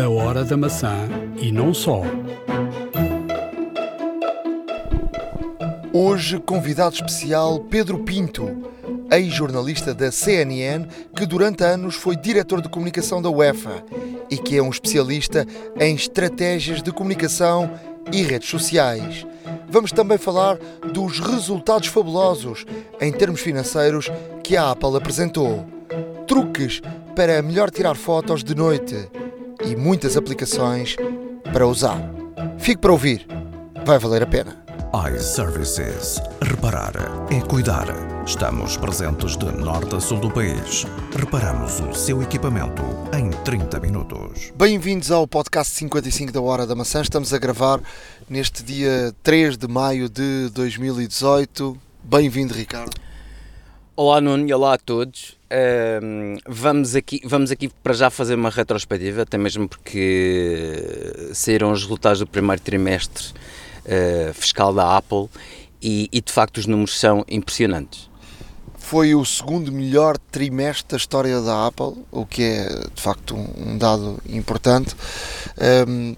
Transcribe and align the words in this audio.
A 0.00 0.08
Hora 0.08 0.44
da 0.44 0.56
Maçã 0.56 0.96
e 1.36 1.52
não 1.52 1.74
só. 1.74 2.00
Hoje, 5.92 6.38
convidado 6.38 6.94
especial 6.94 7.60
Pedro 7.60 7.98
Pinto, 7.98 8.48
ex-jornalista 9.10 9.92
da 9.92 10.10
CNN, 10.10 10.86
que 11.14 11.26
durante 11.26 11.62
anos 11.64 11.96
foi 11.96 12.16
diretor 12.16 12.62
de 12.62 12.70
comunicação 12.70 13.20
da 13.20 13.28
UEFA 13.28 13.84
e 14.30 14.38
que 14.38 14.56
é 14.56 14.62
um 14.62 14.70
especialista 14.70 15.46
em 15.78 15.94
estratégias 15.94 16.82
de 16.82 16.90
comunicação 16.92 17.70
e 18.10 18.22
redes 18.22 18.48
sociais. 18.48 19.26
Vamos 19.68 19.92
também 19.92 20.16
falar 20.16 20.56
dos 20.94 21.20
resultados 21.20 21.88
fabulosos 21.88 22.64
em 22.98 23.12
termos 23.12 23.42
financeiros 23.42 24.10
que 24.42 24.56
a 24.56 24.70
Apple 24.70 24.96
apresentou. 24.96 25.66
Truques 26.26 26.80
para 27.14 27.42
melhor 27.42 27.70
tirar 27.70 27.96
fotos 27.96 28.42
de 28.42 28.54
noite 28.54 28.96
e 29.64 29.76
muitas 29.76 30.16
aplicações 30.16 30.96
para 31.52 31.66
usar. 31.66 32.00
Fique 32.58 32.80
para 32.80 32.92
ouvir, 32.92 33.26
vai 33.84 33.98
valer 33.98 34.22
a 34.22 34.26
pena 34.26 34.60
iServices. 34.92 36.20
Reparar 36.42 36.92
é 37.30 37.40
cuidar. 37.42 37.86
Estamos 38.26 38.76
presentes 38.76 39.36
de 39.36 39.44
norte 39.44 39.94
a 39.94 40.00
sul 40.00 40.18
do 40.18 40.28
país. 40.28 40.84
Reparamos 41.16 41.78
o 41.78 41.94
seu 41.94 42.20
equipamento 42.20 42.82
em 43.16 43.30
30 43.30 43.78
minutos. 43.78 44.52
Bem-vindos 44.56 45.12
ao 45.12 45.28
podcast 45.28 45.72
55 45.76 46.32
da 46.32 46.40
Hora 46.40 46.66
da 46.66 46.74
Maçã. 46.74 47.02
Estamos 47.02 47.32
a 47.32 47.38
gravar 47.38 47.80
neste 48.28 48.64
dia 48.64 49.14
3 49.22 49.56
de 49.56 49.68
maio 49.68 50.08
de 50.08 50.48
2018. 50.52 51.78
Bem-vindo, 52.02 52.52
Ricardo. 52.52 52.96
Olá, 53.94 54.20
Nuno, 54.20 54.48
e 54.48 54.52
olá 54.52 54.74
a 54.74 54.78
todos. 54.78 55.39
Um, 55.52 56.36
vamos, 56.46 56.94
aqui, 56.94 57.20
vamos 57.24 57.50
aqui 57.50 57.68
para 57.82 57.92
já 57.92 58.08
fazer 58.08 58.36
uma 58.36 58.50
retrospectiva, 58.50 59.22
até 59.22 59.36
mesmo 59.36 59.68
porque 59.68 61.30
saíram 61.34 61.72
os 61.72 61.82
resultados 61.82 62.20
do 62.20 62.26
primeiro 62.26 62.62
trimestre 62.62 63.24
uh, 63.84 64.32
fiscal 64.32 64.72
da 64.72 64.96
Apple 64.96 65.28
e, 65.82 66.08
e, 66.12 66.20
de 66.20 66.32
facto 66.32 66.58
os 66.58 66.66
números 66.66 66.98
são 66.98 67.24
impressionantes. 67.28 68.08
Foi 68.78 69.14
o 69.14 69.24
segundo 69.24 69.72
melhor 69.72 70.16
trimestre 70.18 70.90
da 70.90 70.96
história 70.96 71.40
da 71.40 71.66
Apple, 71.66 71.94
o 72.12 72.24
que 72.24 72.42
é 72.42 72.68
de 72.94 73.02
facto 73.02 73.34
um, 73.34 73.72
um 73.72 73.78
dado 73.78 74.20
importante. 74.28 74.94
Um, 75.88 76.14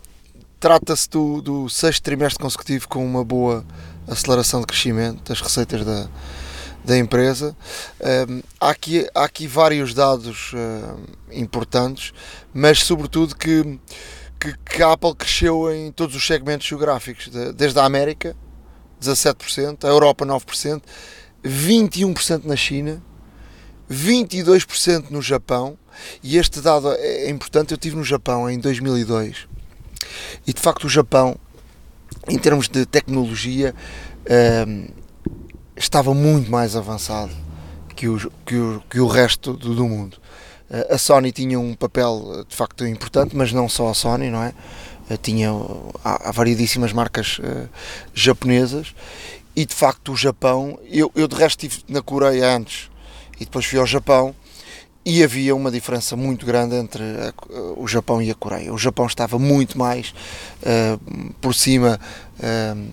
Trata-se 0.61 1.11
do, 1.11 1.43
do 1.43 1.69
sexto 1.69 2.05
trimestre 2.05 2.41
consecutivo 2.41 2.87
com 2.87 3.05
uma 3.05 3.25
boa 3.25 3.65
aceleração 4.07 4.61
de 4.61 4.67
crescimento 4.67 5.21
das 5.29 5.41
receitas 5.41 5.85
da, 5.85 6.09
da 6.85 6.97
empresa. 6.99 7.57
Um, 8.29 8.43
há, 8.61 8.71
aqui, 8.71 9.07
há 9.15 9.25
aqui 9.25 9.47
vários 9.47 9.95
dados 9.95 10.53
uh, 10.53 10.99
importantes, 11.31 12.13
mas 12.53 12.81
sobretudo 12.81 13.37
que 13.37 13.79
que, 14.43 14.57
que, 14.59 14.83
a 14.83 14.91
Apple 14.91 15.15
cresceu 15.15 15.73
em 15.73 15.93
todos 15.93 16.17
os 16.17 16.27
segmentos 16.27 16.67
geográficos, 16.67 17.31
desde 17.55 17.79
a 17.79 17.85
América, 17.85 18.35
17%, 19.01 19.85
a 19.85 19.87
Europa, 19.87 20.27
9%, 20.27 20.83
21% 21.45 22.45
na 22.45 22.57
China, 22.57 23.01
22% 23.89 25.11
no 25.11 25.23
Japão, 25.23 25.79
e 26.25 26.39
este 26.39 26.61
dado 26.61 26.91
é, 26.93 27.27
é 27.27 27.31
importante, 27.31 27.71
eu 27.71 27.77
estive 27.77 27.95
no 27.95 28.03
Japão 28.03 28.51
em 28.51 28.59
2002, 28.59 29.47
e 30.45 30.53
de 30.53 30.61
facto 30.61 30.85
o 30.85 30.89
Japão, 30.89 31.37
em 32.29 32.39
termos 32.39 32.69
de 32.69 32.85
tecnologia, 32.85 33.73
um, 34.67 35.02
estava 35.77 36.15
muito 36.15 36.51
mais 36.51 36.77
avançado 36.77 37.33
que 37.95 38.09
o, 38.09 38.33
que 38.45 38.57
o, 38.57 38.83
que 38.89 39.01
o 39.01 39.07
resto 39.07 39.53
do, 39.55 39.75
do 39.75 39.89
mundo. 39.89 40.19
A 40.89 40.97
Sony 40.97 41.33
tinha 41.33 41.61
um 41.61 41.75
papel 41.75 42.45
de 42.49 42.57
facto 42.57 42.87
importante, 42.87 43.37
mas 43.37 43.53
não 43.53 43.69
só 43.69 43.91
a 43.91 43.95
Sony, 43.95 44.31
não 44.31 44.43
é? 44.43 44.55
Eh, 45.11 45.17
tinha 45.17 45.51
há, 46.05 46.29
há 46.29 46.33
variedíssimas 46.33 46.93
marcas 46.93 47.39
uh, 47.39 47.69
japonesas 48.15 48.95
e 49.55 49.67
de 49.67 49.75
facto 49.75 50.13
o 50.13 50.17
Japão, 50.17 50.79
eu, 50.89 51.11
eu 51.15 51.29
de 51.29 51.35
resto 51.37 51.67
estive 51.67 51.85
na 51.89 52.01
Coreia 52.01 52.57
antes 52.57 52.91
e 53.39 53.45
depois 53.45 53.67
fui 53.67 53.79
ao 53.79 53.87
Japão 53.87 54.35
e 55.05 55.23
havia 55.23 55.55
uma 55.55 55.71
diferença 55.71 56.17
muito 56.17 56.47
grande 56.47 56.77
entre 56.77 57.03
a, 57.03 57.35
o 57.77 57.87
Japão 57.87 58.23
e 58.23 58.31
a 58.31 58.35
Coreia. 58.35 58.73
O 58.73 58.79
Japão 58.79 59.07
estava 59.07 59.39
muito 59.39 59.77
mais 59.77 60.15
uh, 60.63 61.35
por 61.41 61.55
cima 61.55 62.01
uh, 62.39 62.89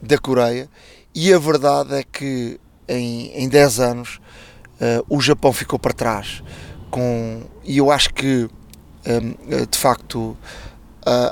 da 0.00 0.18
Coreia 0.18 0.68
e 1.26 1.32
a 1.32 1.38
verdade 1.38 1.94
é 1.94 2.02
que 2.02 2.60
em, 2.88 3.30
em 3.34 3.48
10 3.48 3.80
anos 3.80 4.20
o 5.08 5.20
Japão 5.20 5.52
ficou 5.52 5.76
para 5.76 5.92
trás 5.92 6.42
com 6.88 7.42
e 7.64 7.78
eu 7.78 7.90
acho 7.90 8.14
que 8.14 8.48
hum, 9.06 9.34
de 9.68 9.76
facto 9.76 10.36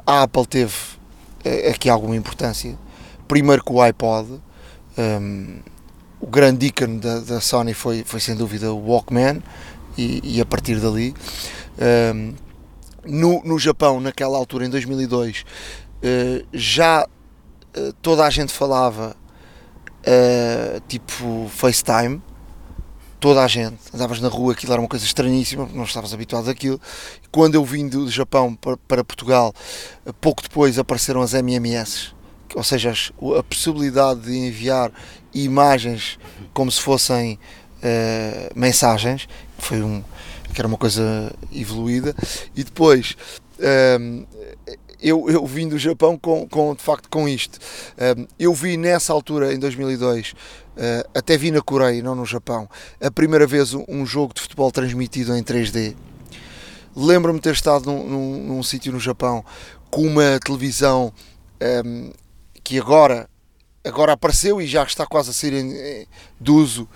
a 0.04 0.22
Apple 0.22 0.46
teve 0.46 0.74
eh, 1.46 1.70
aqui 1.70 1.88
alguma 1.88 2.16
importância. 2.16 2.76
Primeiro 3.28 3.62
com 3.62 3.74
o 3.74 3.80
iPod, 3.80 4.40
um, 4.98 5.58
o 6.20 6.26
grande 6.26 6.66
ícone 6.66 6.98
da, 6.98 7.20
da, 7.20 7.40
Sony 7.40 7.72
foi, 7.72 8.02
foi 8.04 8.18
sem 8.18 8.34
dúvida 8.34 8.72
o 8.72 8.90
Walkman, 8.90 9.40
e, 9.96 10.20
e 10.24 10.40
a 10.40 10.44
partir 10.44 10.80
dali. 10.80 11.14
Um, 12.12 12.34
no, 13.04 13.40
no 13.44 13.58
Japão, 13.60 14.00
naquela 14.00 14.36
altura, 14.36 14.66
em 14.66 14.70
2002, 14.70 15.42
uh, 15.42 15.44
eh, 16.02 16.44
já 16.52 17.06
uh, 17.06 17.92
toda 18.02 18.24
a 18.24 18.30
gente 18.30 18.52
falava 18.52 19.14
uh, 20.06 20.80
tipo 20.88 21.50
FaceTime, 21.50 22.22
toda 23.18 23.42
a 23.42 23.48
gente, 23.48 23.76
andavas 23.92 24.20
na 24.20 24.28
rua, 24.28 24.52
aquilo 24.52 24.72
era 24.72 24.80
uma 24.80 24.88
coisa 24.88 25.04
estranhíssima, 25.04 25.68
não 25.72 25.84
estavas 25.84 26.14
habituado 26.14 26.48
àquilo. 26.48 26.80
Quando 27.30 27.56
eu 27.56 27.64
vim 27.64 27.88
do 27.88 28.08
Japão 28.10 28.54
para, 28.54 28.76
para 28.76 29.04
Portugal, 29.04 29.52
pouco 30.20 30.42
depois 30.42 30.78
apareceram 30.78 31.22
as 31.22 31.34
MMS, 31.34 32.14
ou 32.54 32.62
seja, 32.62 32.92
a 33.38 33.42
possibilidade 33.42 34.20
de 34.20 34.36
enviar 34.36 34.92
imagens 35.34 36.18
como 36.54 36.70
se 36.70 36.80
fossem 36.80 37.38
uh, 37.78 38.58
mensagens, 38.58 39.28
foi 39.58 39.82
um, 39.82 40.02
que 40.54 40.60
era 40.60 40.68
uma 40.68 40.78
coisa 40.78 41.34
evoluída, 41.52 42.14
e 42.54 42.62
depois 42.64 43.16
uh, 43.58 44.26
eu, 45.00 45.28
eu 45.28 45.44
vim 45.46 45.68
do 45.68 45.78
Japão 45.78 46.18
com, 46.18 46.48
com, 46.48 46.74
de 46.74 46.82
facto 46.82 47.08
com 47.08 47.28
isto. 47.28 47.58
Eu 48.38 48.52
vi 48.54 48.76
nessa 48.76 49.12
altura, 49.12 49.52
em 49.52 49.58
2002, 49.58 50.34
Uh, 50.76 51.08
até 51.14 51.38
vi 51.38 51.50
na 51.50 51.62
Coreia, 51.62 52.02
não 52.02 52.14
no 52.14 52.26
Japão, 52.26 52.68
a 53.00 53.10
primeira 53.10 53.46
vez 53.46 53.72
um, 53.72 54.04
jogo 54.04 54.34
de 54.34 54.42
futebol 54.42 54.70
transmitido 54.70 55.34
em 55.34 55.42
3D. 55.42 55.96
Lembro-me 56.94 57.40
ter 57.40 57.54
estado 57.54 57.86
num, 57.86 58.06
num, 58.06 58.44
num 58.44 58.62
sítio 58.62 58.92
no 58.92 59.00
Japão 59.00 59.42
com 59.90 60.02
uma 60.02 60.38
televisão 60.38 61.10
um, 61.86 62.12
que 62.62 62.78
agora, 62.78 63.26
agora 63.82 64.12
apareceu 64.12 64.60
e 64.60 64.66
já 64.66 64.82
está 64.82 65.06
quase 65.06 65.30
a 65.30 65.32
ser 65.32 65.54
em, 65.54 66.06
de 66.38 66.50
uso, 66.50 66.86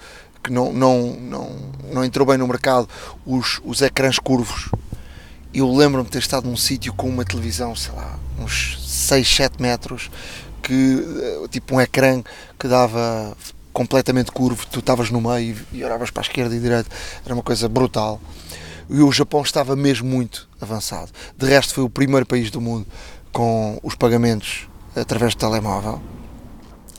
que 0.45 0.53
não, 0.53 0.75
não, 0.75 1.15
não, 1.15 1.57
não 1.91 2.05
entrou 2.05 2.27
bem 2.27 2.37
no 2.37 2.47
mercado, 2.47 2.87
os, 3.25 3.63
os 3.65 3.81
ecrãs 3.81 4.19
curvos. 4.19 4.71
Eu 5.53 5.73
lembro-me 5.75 6.05
de 6.05 6.13
ter 6.13 6.19
estado 6.19 6.49
num 6.49 6.57
sítio 6.57 6.93
com 6.93 7.09
uma 7.09 7.25
televisão, 7.25 7.75
sei 7.75 7.93
lá, 7.93 8.19
uns 8.39 8.79
6, 8.87 9.37
7 9.37 9.61
metros, 9.61 10.09
que 10.63 11.05
eh, 11.21 11.49
tipo 11.49 11.75
um 11.75 11.81
ecrã 11.81 12.23
que 12.59 12.69
dava 12.69 13.37
completamente 13.73 14.31
curvo, 14.31 14.65
tu 14.71 14.79
estavas 14.79 15.11
no 15.11 15.21
meio 15.21 15.57
e 15.73 15.85
olhavas 15.85 16.11
para 16.11 16.21
a 16.21 16.27
esquerda 16.27 16.55
e 16.55 16.61
direita, 16.61 16.89
era 17.25 17.35
uma 17.35 17.43
coisa 17.43 17.69
brutal. 17.69 18.21
E 18.89 19.01
o 19.01 19.11
Japão 19.11 19.43
estava 19.43 19.75
mesmo 19.75 20.09
muito 20.09 20.49
avançado. 20.61 21.11
De 21.37 21.47
resto, 21.47 21.75
foi 21.75 21.85
o 21.85 21.91
primeiro 21.91 22.27
país 22.27 22.51
do 22.51 22.61
mundo 22.61 22.87
com 23.33 23.79
os 23.83 23.95
pagamentos 23.95 24.69
através 24.95 25.35
do 25.35 25.39
telemóvel, 25.39 26.01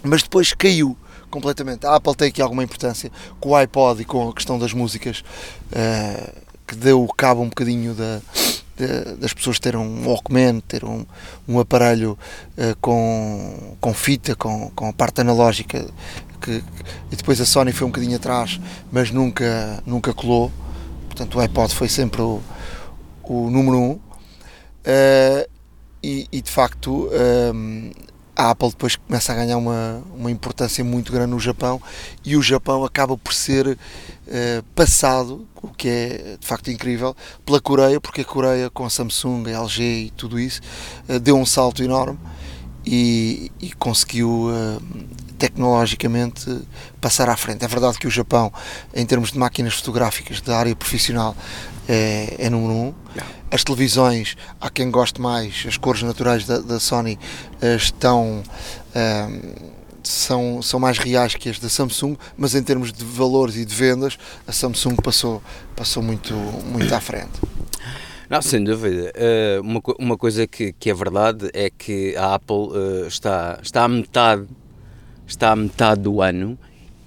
mas 0.04 0.24
depois 0.24 0.54
caiu 0.54 0.98
completamente. 1.30 1.86
A 1.86 1.96
Apple 1.96 2.16
tem 2.16 2.28
aqui 2.28 2.42
alguma 2.42 2.64
importância 2.64 3.12
com 3.40 3.50
o 3.50 3.56
iPod 3.56 4.02
e 4.02 4.06
com 4.06 4.30
a 4.30 4.34
questão 4.34 4.60
das 4.60 4.74
músicas, 4.74 5.24
uh, 5.72 6.42
que 6.72 6.78
deu 6.78 7.06
cabo 7.18 7.42
um 7.42 7.50
bocadinho 7.50 7.94
da, 7.94 8.22
de, 8.78 9.16
das 9.18 9.34
pessoas 9.34 9.59
terem 9.59 9.78
um 9.78 10.08
Walkman, 10.08 10.62
ter 10.62 10.85
um, 10.85 11.06
um 11.46 11.59
aparelho 11.59 12.18
uh, 12.58 12.78
com, 12.79 13.76
com 13.82 13.94
fita, 13.94 14.38
com, 14.38 14.72
com 14.73 14.88
a 14.88 14.94
parte 14.94 15.20
analógica 15.20 15.85
que, 16.40 16.64
e 17.12 17.16
depois 17.18 17.41
a 17.41 17.46
Sony 17.46 17.73
foi 17.73 17.85
um 17.85 17.90
bocadinho 17.90 18.16
atrás, 18.16 18.58
mas 18.90 19.12
nunca, 19.12 19.84
nunca 19.85 20.14
colou. 20.14 20.50
Portanto, 21.08 21.38
o 21.38 21.41
iPod 21.41 21.76
foi 21.76 21.90
sempre 21.90 22.22
o, 22.22 22.41
o 23.23 23.50
número 23.50 23.78
um. 23.78 23.91
Uh, 23.91 25.50
e, 26.02 26.26
e, 26.32 26.41
de 26.41 26.50
facto, 26.50 27.09
um, 27.53 27.91
eh, 27.96 28.06
a 28.35 28.50
Apple 28.50 28.70
depois 28.70 28.96
começa 28.96 29.32
a 29.32 29.35
ganhar 29.35 29.58
uma, 29.58 30.02
uma 30.16 30.32
importância 30.32 30.84
muito 30.84 31.12
grande 31.12 31.29
no 31.29 31.40
Japão 31.40 31.79
e 32.26 32.35
o 32.35 32.41
Japão 32.41 32.84
acaba 32.84 33.16
por 33.16 33.34
ser 33.34 33.78
uh, 34.32 34.64
passado, 34.74 35.48
o 35.62 35.68
que 35.68 35.88
é 35.88 36.38
de 36.40 36.48
facto 36.48 36.72
incrível, 36.72 37.16
pela 37.46 37.62
Coreia, 37.62 38.00
porque 38.00 38.22
a 38.22 38.26
Coreia 38.26 38.70
com 38.70 38.86
a 38.86 38.90
Samsung, 38.90 39.44
a 39.48 39.62
LG 39.62 39.84
e 39.84 40.12
tudo 40.12 40.40
isso 40.40 40.62
uh, 41.08 41.20
deu 41.20 41.38
um 41.38 41.46
salto 41.46 41.84
enorme 41.84 42.18
e, 42.84 43.52
e 43.62 43.72
conseguiu 43.74 44.50
tecnologicamente 45.38 46.62
passar 47.00 47.28
à 47.28 47.36
frente. 47.36 47.66
É 47.66 47.68
verdade 47.68 47.98
que 47.98 48.06
o 48.06 48.12
Japão, 48.12 48.54
em 48.94 49.06
termos 49.06 49.32
de 49.32 49.40
máquinas 49.40 49.74
fotográficas 49.74 50.40
da 50.42 50.58
área 50.58 50.76
profissional, 50.76 51.36
é, 51.88 52.36
é 52.38 52.50
número 52.50 52.74
um. 52.74 52.94
As 53.50 53.64
televisões, 53.64 54.38
há 54.60 54.70
quem 54.70 54.92
goste 54.92 55.20
mais, 55.20 55.66
as 55.68 55.78
cores 55.78 56.04
naturais 56.04 56.46
da, 56.46 56.60
da 56.60 56.80
Sony 56.80 57.20
eh, 57.62 57.76
estão. 57.76 58.44
São, 60.03 60.62
são 60.62 60.80
mais 60.80 60.98
reais 60.98 61.36
que 61.36 61.50
as 61.50 61.59
da 61.59 61.70
Samsung, 61.70 62.18
mas 62.38 62.56
em 62.56 62.64
termos 62.64 62.92
de 62.92 63.03
valores 63.06 63.56
e 63.56 63.66
de 63.66 63.74
vendas, 63.74 64.18
a 64.48 64.52
Samsung 64.52 64.96
passou, 64.96 65.42
passou 65.76 66.02
muito, 66.02 66.34
muito 66.34 66.94
à 66.94 67.00
frente. 67.00 67.40
Não, 68.30 68.42
sem 68.42 68.64
dúvida. 68.64 69.12
Uh, 69.16 69.62
uma, 69.62 69.82
uma 70.00 70.18
coisa 70.18 70.48
que, 70.48 70.74
que 70.74 70.90
é 70.90 70.94
verdade 70.94 71.50
é 71.53 71.70
que 71.70 72.16
a 72.16 72.36
Apple 72.36 72.56
uh, 72.56 73.08
está, 73.08 73.59
está 73.62 73.84
à 73.84 73.88
metade 73.88 74.48
está 75.28 75.52
à 75.52 75.56
metade 75.56 76.02
do 76.02 76.22
ano 76.22 76.58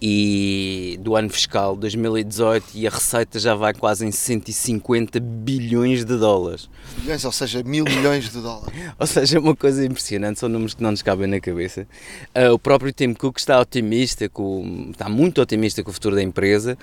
e 0.06 0.98
do 1.00 1.16
ano 1.16 1.30
fiscal 1.30 1.74
2018 1.74 2.72
e 2.74 2.86
a 2.86 2.90
receita 2.90 3.38
já 3.38 3.54
vai 3.54 3.72
quase 3.72 4.04
em 4.04 4.12
150 4.12 5.18
bilhões 5.18 6.04
de 6.04 6.18
dólares. 6.18 6.68
Bilhões, 6.98 7.24
ou 7.24 7.32
seja, 7.32 7.62
mil 7.62 7.86
milhões 7.86 8.30
de 8.30 8.38
dólares. 8.38 8.78
ou 9.00 9.06
seja, 9.06 9.40
uma 9.40 9.56
coisa 9.56 9.82
impressionante, 9.82 10.40
são 10.40 10.50
números 10.50 10.74
que 10.74 10.82
não 10.82 10.90
nos 10.90 11.00
cabem 11.00 11.26
na 11.26 11.40
cabeça. 11.40 11.88
Uh, 12.36 12.52
o 12.52 12.58
próprio 12.58 12.92
Tim 12.92 13.14
Cook 13.14 13.38
está 13.38 13.58
otimista, 13.58 14.28
com, 14.28 14.90
está 14.90 15.08
muito 15.08 15.40
otimista 15.40 15.82
com 15.82 15.90
o 15.90 15.94
futuro 15.94 16.16
da 16.16 16.22
empresa, 16.22 16.76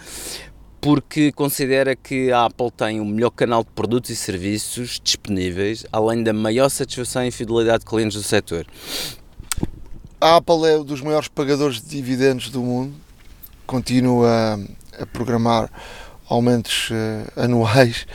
porque 0.81 1.31
considera 1.31 1.95
que 1.95 2.31
a 2.31 2.45
Apple 2.45 2.71
tem 2.71 2.99
o 2.99 3.05
melhor 3.05 3.29
canal 3.29 3.63
de 3.63 3.69
produtos 3.69 4.09
e 4.09 4.15
serviços 4.15 4.99
disponíveis, 5.03 5.85
além 5.91 6.23
da 6.23 6.33
maior 6.33 6.69
satisfação 6.69 7.23
e 7.23 7.29
fidelidade 7.29 7.81
de 7.81 7.85
clientes 7.85 8.17
do 8.17 8.23
setor 8.23 8.65
a 10.21 10.35
Apple 10.35 10.67
é 10.67 10.77
um 10.77 10.83
dos 10.83 11.01
maiores 11.01 11.27
pagadores 11.27 11.81
de 11.81 11.89
dividendos 11.89 12.51
do 12.51 12.61
mundo, 12.61 12.93
continua 13.65 14.59
a, 14.99 15.05
programar 15.05 15.69
aumentos 16.29 16.89
uh, 16.91 17.41
anuais, 17.41 18.05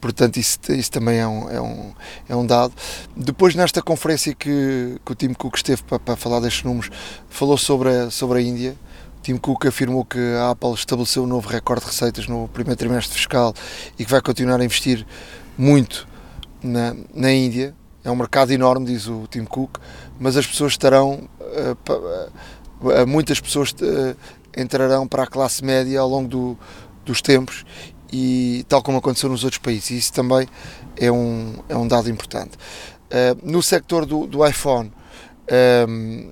portanto 0.00 0.36
isso, 0.36 0.58
isso 0.70 0.90
também 0.90 1.18
é 1.18 1.26
um, 1.26 1.50
é, 1.50 1.60
um, 1.60 1.92
é 2.28 2.36
um 2.36 2.46
dado. 2.46 2.74
Depois 3.16 3.54
nesta 3.54 3.80
conferência 3.80 4.34
que, 4.34 5.00
que 5.04 5.12
o 5.12 5.14
Tim 5.14 5.32
Cook 5.32 5.56
esteve 5.56 5.82
para, 5.82 5.98
para 5.98 6.16
falar 6.16 6.40
destes 6.40 6.64
números, 6.64 6.90
falou 7.30 7.56
sobre 7.56 7.88
a, 7.88 8.10
sobre 8.10 8.38
a 8.38 8.42
Índia, 8.42 8.76
Tim 9.22 9.36
Cook 9.36 9.66
afirmou 9.66 10.04
que 10.04 10.18
a 10.18 10.50
Apple 10.50 10.74
estabeleceu 10.74 11.22
um 11.22 11.26
novo 11.26 11.48
recorde 11.48 11.84
de 11.84 11.90
receitas 11.90 12.26
no 12.26 12.48
primeiro 12.48 12.76
trimestre 12.76 13.14
fiscal 13.14 13.54
e 13.98 14.04
que 14.04 14.10
vai 14.10 14.20
continuar 14.20 14.60
a 14.60 14.64
investir 14.64 15.06
muito 15.56 16.08
na, 16.62 16.94
na 17.14 17.32
Índia, 17.32 17.74
é 18.04 18.10
um 18.10 18.16
mercado 18.16 18.50
enorme, 18.52 18.86
diz 18.86 19.06
o 19.06 19.26
Tim 19.30 19.44
Cook, 19.44 19.78
mas 20.18 20.36
as 20.36 20.46
pessoas 20.46 20.72
estarão, 20.72 21.28
uh, 21.40 23.06
muitas 23.06 23.40
pessoas 23.40 23.70
uh, 23.70 24.16
entrarão 24.56 25.06
para 25.06 25.24
a 25.24 25.26
classe 25.26 25.64
média 25.64 26.00
ao 26.00 26.08
longo 26.08 26.28
do, 26.28 26.58
dos 27.04 27.20
tempos 27.20 27.64
e 28.12 28.64
tal 28.68 28.82
como 28.82 28.98
aconteceu 28.98 29.28
nos 29.28 29.44
outros 29.44 29.60
países. 29.60 29.90
E 29.90 29.98
isso 29.98 30.12
também 30.12 30.46
é 30.96 31.10
um, 31.10 31.54
é 31.68 31.76
um 31.76 31.88
dado 31.88 32.10
importante. 32.10 32.58
no 33.42 33.62
sector 33.62 34.04
do, 34.04 34.26
do 34.26 34.46
iPhone, 34.46 34.92
um, 35.88 36.30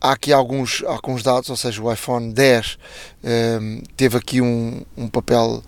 há 0.00 0.12
aqui 0.12 0.32
alguns, 0.32 0.82
alguns 0.86 1.22
dados, 1.22 1.48
ou 1.48 1.56
seja, 1.56 1.82
o 1.82 1.92
iPhone 1.92 2.32
10 2.32 2.78
um, 3.24 3.82
teve 3.96 4.18
aqui 4.18 4.40
um, 4.40 4.82
um 4.96 5.08
papel 5.08 5.62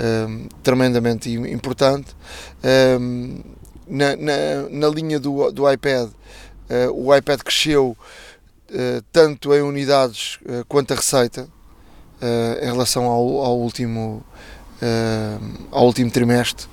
um, 0.00 0.48
tremendamente 0.62 1.30
importante. 1.30 2.14
Na, 3.88 4.16
na, 4.16 4.68
na 4.68 4.88
linha 4.88 5.20
do, 5.20 5.52
do 5.52 5.70
iPad, 5.70 6.08
uh, 6.08 6.92
o 6.92 7.14
iPad 7.14 7.40
cresceu 7.40 7.90
uh, 7.90 7.96
tanto 9.12 9.54
em 9.54 9.62
unidades 9.62 10.38
uh, 10.42 10.64
quanto 10.68 10.92
a 10.92 10.96
receita 10.96 11.48
em 12.62 12.64
relação 12.64 13.04
ao, 13.04 13.44
ao 13.44 13.58
último, 13.58 14.24
ao 15.70 15.84
último 15.84 16.10
trimestre. 16.10 16.66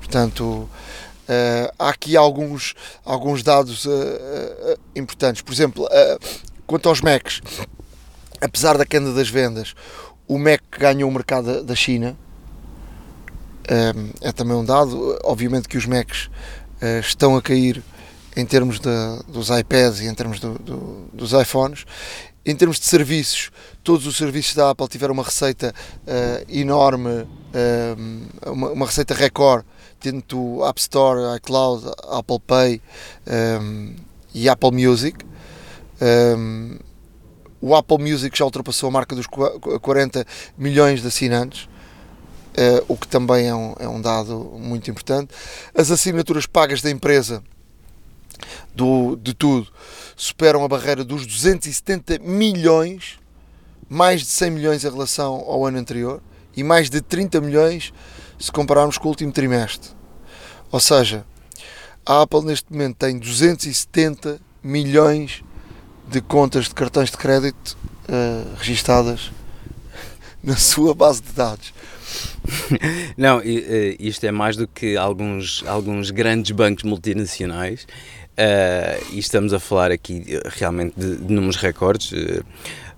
Portanto, 0.00 0.68
há 1.78 1.90
aqui 1.90 2.16
alguns, 2.16 2.74
alguns 3.04 3.44
dados 3.44 3.86
importantes. 4.96 5.42
Por 5.42 5.52
exemplo, 5.52 5.88
quanto 6.66 6.88
aos 6.88 7.00
Macs, 7.00 7.40
apesar 8.40 8.76
da 8.76 8.84
queda 8.84 9.14
das 9.14 9.28
vendas, 9.28 9.76
o 10.26 10.36
Mac 10.36 10.60
ganhou 10.76 11.08
o 11.08 11.12
mercado 11.12 11.62
da 11.62 11.74
China 11.76 12.16
é 14.20 14.32
também 14.32 14.56
um 14.56 14.64
dado. 14.64 15.18
Obviamente 15.22 15.68
que 15.68 15.78
os 15.78 15.86
Macs 15.86 16.28
eh, 16.80 17.00
estão 17.00 17.36
a 17.36 17.42
cair 17.42 17.82
em 18.40 18.46
termos 18.46 18.80
de, 18.80 18.90
dos 19.28 19.50
iPads 19.50 20.00
e 20.00 20.06
em 20.06 20.14
termos 20.14 20.40
do, 20.40 20.58
do, 20.58 21.08
dos 21.12 21.32
iPhones. 21.32 21.84
Em 22.44 22.56
termos 22.56 22.80
de 22.80 22.86
serviços, 22.86 23.50
todos 23.84 24.06
os 24.06 24.16
serviços 24.16 24.54
da 24.54 24.70
Apple 24.70 24.88
tiveram 24.88 25.12
uma 25.12 25.22
receita 25.22 25.74
uh, 26.06 26.44
enorme, 26.48 27.10
uh, 27.10 28.50
uma, 28.50 28.70
uma, 28.70 28.86
receita 28.86 29.12
recorde, 29.12 29.66
tendo 30.00 30.64
App 30.64 30.80
Store, 30.80 31.36
iCloud, 31.36 31.84
Apple 32.08 32.40
Pay 32.46 32.82
um, 33.60 33.94
e 34.34 34.48
Apple 34.48 34.70
Music. 34.72 35.24
Um, 36.00 36.78
o 37.60 37.76
Apple 37.76 37.98
Music 37.98 38.36
já 38.36 38.46
ultrapassou 38.46 38.88
a 38.88 38.90
marca 38.90 39.14
dos 39.14 39.26
40 39.26 40.26
milhões 40.56 41.02
de 41.02 41.08
assinantes. 41.08 41.68
Uh, 42.50 42.82
o 42.88 42.96
que 42.96 43.06
também 43.06 43.46
é 43.46 43.54
um, 43.54 43.74
é 43.78 43.86
um 43.88 44.00
dado 44.00 44.34
muito 44.58 44.90
importante. 44.90 45.32
As 45.74 45.90
assinaturas 45.90 46.46
pagas 46.46 46.80
da 46.80 46.90
empresa, 46.90 47.42
do, 48.74 49.16
de 49.16 49.34
tudo, 49.34 49.68
superam 50.16 50.64
a 50.64 50.68
barreira 50.68 51.04
dos 51.04 51.26
270 51.26 52.18
milhões, 52.20 53.18
mais 53.88 54.20
de 54.20 54.28
100 54.28 54.50
milhões 54.50 54.84
em 54.84 54.90
relação 54.90 55.34
ao 55.34 55.66
ano 55.66 55.78
anterior 55.78 56.22
e 56.56 56.62
mais 56.62 56.90
de 56.90 57.00
30 57.00 57.40
milhões 57.40 57.92
se 58.38 58.50
compararmos 58.50 58.98
com 58.98 59.08
o 59.08 59.10
último 59.10 59.32
trimestre. 59.32 59.90
Ou 60.70 60.80
seja, 60.80 61.24
a 62.06 62.22
Apple 62.22 62.44
neste 62.44 62.72
momento 62.72 62.96
tem 62.96 63.18
270 63.18 64.40
milhões 64.62 65.42
de 66.08 66.20
contas 66.20 66.64
de 66.64 66.74
cartões 66.74 67.10
de 67.10 67.16
crédito 67.16 67.76
uh, 68.08 68.56
registadas 68.56 69.30
na 70.42 70.56
sua 70.56 70.94
base 70.94 71.22
de 71.22 71.32
dados. 71.32 71.72
Não, 73.16 73.40
isto 73.98 74.24
é 74.24 74.32
mais 74.32 74.56
do 74.56 74.66
que 74.66 74.96
alguns, 74.96 75.62
alguns 75.66 76.10
grandes 76.10 76.50
bancos 76.50 76.82
multinacionais. 76.84 77.86
Uh, 78.40 79.04
e 79.12 79.18
estamos 79.18 79.52
a 79.52 79.60
falar 79.60 79.90
aqui 79.90 80.24
realmente 80.46 80.98
de, 80.98 81.16
de 81.16 81.30
números 81.30 81.56
recordes. 81.56 82.10
Uh, 82.10 82.42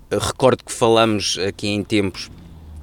recordo 0.09 0.63
que 0.63 0.71
falamos 0.71 1.37
aqui 1.45 1.67
em 1.67 1.83
tempos 1.83 2.31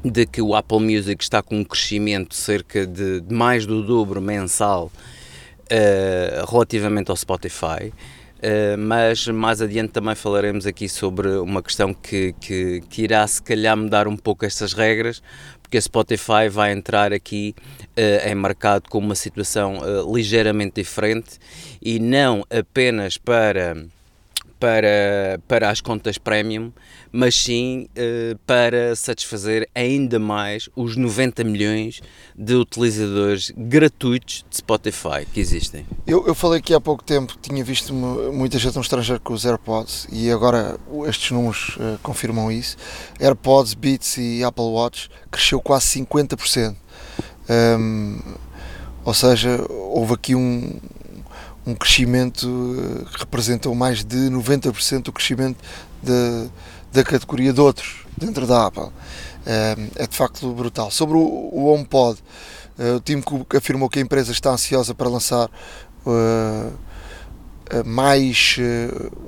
de 0.04 0.26
que 0.26 0.42
o 0.42 0.54
Apple 0.54 0.78
Music 0.78 1.22
está 1.22 1.42
com 1.42 1.60
um 1.60 1.64
crescimento 1.64 2.34
cerca 2.34 2.86
de, 2.86 3.22
de 3.22 3.34
mais 3.34 3.64
do 3.64 3.82
dobro 3.82 4.20
mensal 4.20 4.92
uh, 5.70 6.50
relativamente 6.50 7.10
ao 7.10 7.16
Spotify. 7.16 7.94
Uh, 8.40 8.76
mas 8.78 9.26
mais 9.28 9.62
adiante 9.62 9.92
também 9.92 10.14
falaremos 10.14 10.66
aqui 10.66 10.86
sobre 10.86 11.28
uma 11.28 11.62
questão 11.62 11.94
que, 11.94 12.34
que, 12.40 12.82
que, 12.90 13.02
irá 13.02 13.26
se 13.26 13.42
calhar 13.42 13.74
mudar 13.74 14.06
um 14.06 14.16
pouco 14.18 14.44
estas 14.44 14.74
regras, 14.74 15.22
porque 15.70 15.78
a 15.78 15.82
Spotify 15.82 16.48
vai 16.50 16.72
entrar 16.72 17.12
aqui 17.12 17.54
uh, 17.96 18.28
em 18.28 18.34
mercado 18.34 18.90
com 18.90 18.98
uma 18.98 19.14
situação 19.14 19.78
uh, 19.78 20.16
ligeiramente 20.16 20.82
diferente 20.82 21.38
e 21.80 22.00
não 22.00 22.44
apenas 22.50 23.16
para 23.16 23.76
para, 24.60 25.40
para 25.48 25.70
as 25.70 25.80
contas 25.80 26.18
premium, 26.18 26.70
mas 27.10 27.34
sim 27.34 27.88
uh, 27.96 28.38
para 28.46 28.94
satisfazer 28.94 29.66
ainda 29.74 30.18
mais 30.18 30.68
os 30.76 30.96
90 30.96 31.42
milhões 31.42 32.02
de 32.36 32.54
utilizadores 32.54 33.50
gratuitos 33.56 34.44
de 34.48 34.58
Spotify 34.58 35.26
que 35.32 35.40
existem. 35.40 35.86
Eu, 36.06 36.26
eu 36.26 36.34
falei 36.34 36.60
aqui 36.60 36.74
há 36.74 36.80
pouco 36.80 37.02
tempo 37.02 37.38
que 37.38 37.48
tinha 37.48 37.64
visto 37.64 37.94
muita 37.94 38.58
gente 38.58 38.74
no 38.74 38.82
estrangeiro 38.82 39.20
com 39.22 39.32
os 39.32 39.46
AirPods 39.46 40.06
e 40.12 40.30
agora 40.30 40.78
estes 41.08 41.30
números 41.30 41.76
uh, 41.78 41.98
confirmam 42.02 42.52
isso. 42.52 42.76
AirPods, 43.18 43.72
Beats 43.72 44.18
e 44.18 44.44
Apple 44.44 44.64
Watch 44.64 45.08
cresceu 45.30 45.60
quase 45.60 45.86
50%. 45.98 46.76
Um, 47.48 48.18
ou 49.04 49.14
seja, 49.14 49.64
houve 49.70 50.14
aqui 50.14 50.34
um, 50.34 50.78
um 51.70 51.74
crescimento 51.74 52.46
eh, 52.46 53.04
que 53.12 53.20
representou 53.20 53.74
mais 53.74 54.04
de 54.04 54.16
90% 54.16 55.04
do 55.04 55.12
crescimento 55.12 55.58
de, 56.02 56.48
da 56.92 57.04
categoria 57.04 57.52
de 57.52 57.60
outros 57.60 58.04
dentro 58.16 58.46
da 58.46 58.66
Apple. 58.66 58.88
É, 59.46 59.76
é 59.96 60.06
de 60.06 60.16
facto 60.16 60.52
brutal. 60.52 60.90
Sobre 60.90 61.16
o, 61.16 61.64
HomePod, 61.66 62.18
uh, 62.78 62.96
o 62.96 63.00
Tim 63.00 63.20
Cook 63.22 63.54
afirmou 63.54 63.88
que 63.88 63.98
a 63.98 64.02
empresa 64.02 64.32
está 64.32 64.50
ansiosa 64.50 64.94
para 64.94 65.08
lançar 65.08 65.48
mais 67.84 68.56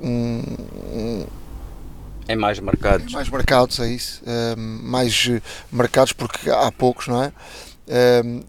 um, 0.01 0.43
um 0.91 1.25
em 2.27 2.35
mais 2.35 2.59
mercados. 2.59 3.11
Mais 3.13 3.29
mercados, 3.29 3.79
é 3.79 3.89
isso. 3.89 4.21
mais 4.57 5.29
mercados, 5.71 6.13
porque 6.13 6.49
há 6.49 6.71
poucos, 6.71 7.07
não 7.07 7.21
é? 7.21 7.33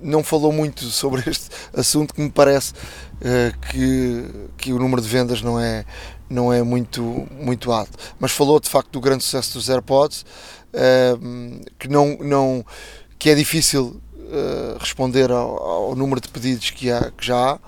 não 0.01 0.23
falou 0.23 0.53
muito 0.53 0.85
sobre 0.85 1.23
este 1.29 1.51
assunto 1.77 2.15
que 2.15 2.21
me 2.21 2.31
parece 2.31 2.73
que, 3.71 4.25
que 4.57 4.73
o 4.73 4.79
número 4.79 5.01
de 5.01 5.09
vendas 5.09 5.41
não 5.41 5.59
é, 5.59 5.85
não 6.29 6.53
é 6.53 6.63
muito, 6.63 7.27
muito 7.31 7.71
alto. 7.73 7.97
Mas 8.19 8.33
falou 8.33 8.59
de 8.61 8.69
facto 8.69 8.91
do 8.91 9.01
grande 9.01 9.25
sucesso 9.25 9.55
dos 9.55 9.69
AirPods, 9.69 10.25
uh, 10.73 11.65
que, 11.79 11.89
não, 11.89 12.17
não, 12.19 12.65
que 13.19 13.31
é 13.31 13.35
difícil 13.35 14.01
uh, 14.15 14.79
responder 14.79 15.31
ao, 15.31 15.63
ao, 15.63 15.95
número 15.95 16.21
de 16.21 16.29
pedidos 16.29 16.71
que, 16.71 16.91
há, 16.91 17.11
que 17.11 17.25
já 17.27 17.53
há. 17.53 17.59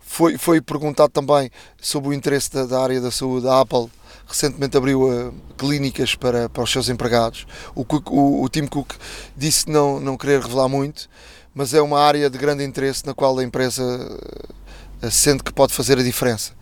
Foi, 0.00 0.38
foi 0.38 0.60
perguntado 0.60 1.12
também 1.12 1.50
sobre 1.80 2.10
o 2.10 2.12
interesse 2.12 2.48
da, 2.52 2.64
da 2.64 2.80
área 2.80 3.00
da 3.00 3.10
saúde. 3.10 3.48
A 3.48 3.60
Apple 3.60 3.90
recentemente 4.28 4.76
abriu 4.76 5.02
uh, 5.02 5.34
clínicas 5.58 6.14
para, 6.14 6.48
para 6.48 6.62
os 6.62 6.70
seus 6.70 6.88
empregados. 6.88 7.46
O, 7.74 7.84
o, 8.10 8.44
o 8.44 8.48
Tim 8.48 8.66
Cook 8.66 8.92
disse 9.36 9.68
não, 9.68 9.98
não 9.98 10.16
querer 10.16 10.40
revelar 10.40 10.68
muito, 10.68 11.08
mas 11.54 11.72
é 11.72 11.80
uma 11.80 12.00
área 12.00 12.28
de 12.28 12.36
grande 12.36 12.64
interesse 12.64 13.06
na 13.06 13.14
qual 13.14 13.38
a 13.38 13.44
empresa 13.44 13.82
uh, 15.02 15.10
sente 15.10 15.44
que 15.44 15.52
pode 15.52 15.72
fazer 15.72 15.98
a 15.98 16.02
diferença. 16.02 16.52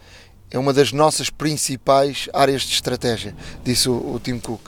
É 0.51 0.59
uma 0.59 0.73
das 0.73 0.93
nossas 0.93 1.31
principais 1.31 2.29
áreas 2.33 2.63
de 2.63 2.75
estratégia, 2.75 3.35
disse 3.65 3.89
o, 3.89 4.15
o 4.15 4.21
Tim 4.23 4.39
Cook. 4.39 4.61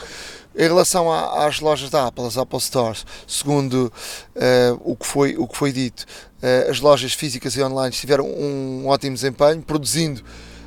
Em 0.56 0.62
relação 0.62 1.12
às 1.12 1.60
lojas 1.60 1.90
da 1.90 2.06
Apple, 2.06 2.24
as 2.24 2.38
Apple 2.38 2.60
Stores, 2.60 3.04
segundo 3.26 3.92
uh, 4.36 4.80
o, 4.84 4.96
que 4.96 5.06
foi, 5.06 5.36
o 5.36 5.46
que 5.46 5.56
foi 5.56 5.72
dito, 5.72 6.06
uh, 6.42 6.70
as 6.70 6.80
lojas 6.80 7.12
físicas 7.12 7.56
e 7.56 7.62
online 7.62 7.94
tiveram 7.94 8.24
um 8.24 8.86
ótimo 8.86 9.14
desempenho, 9.14 9.60
produzindo 9.60 10.22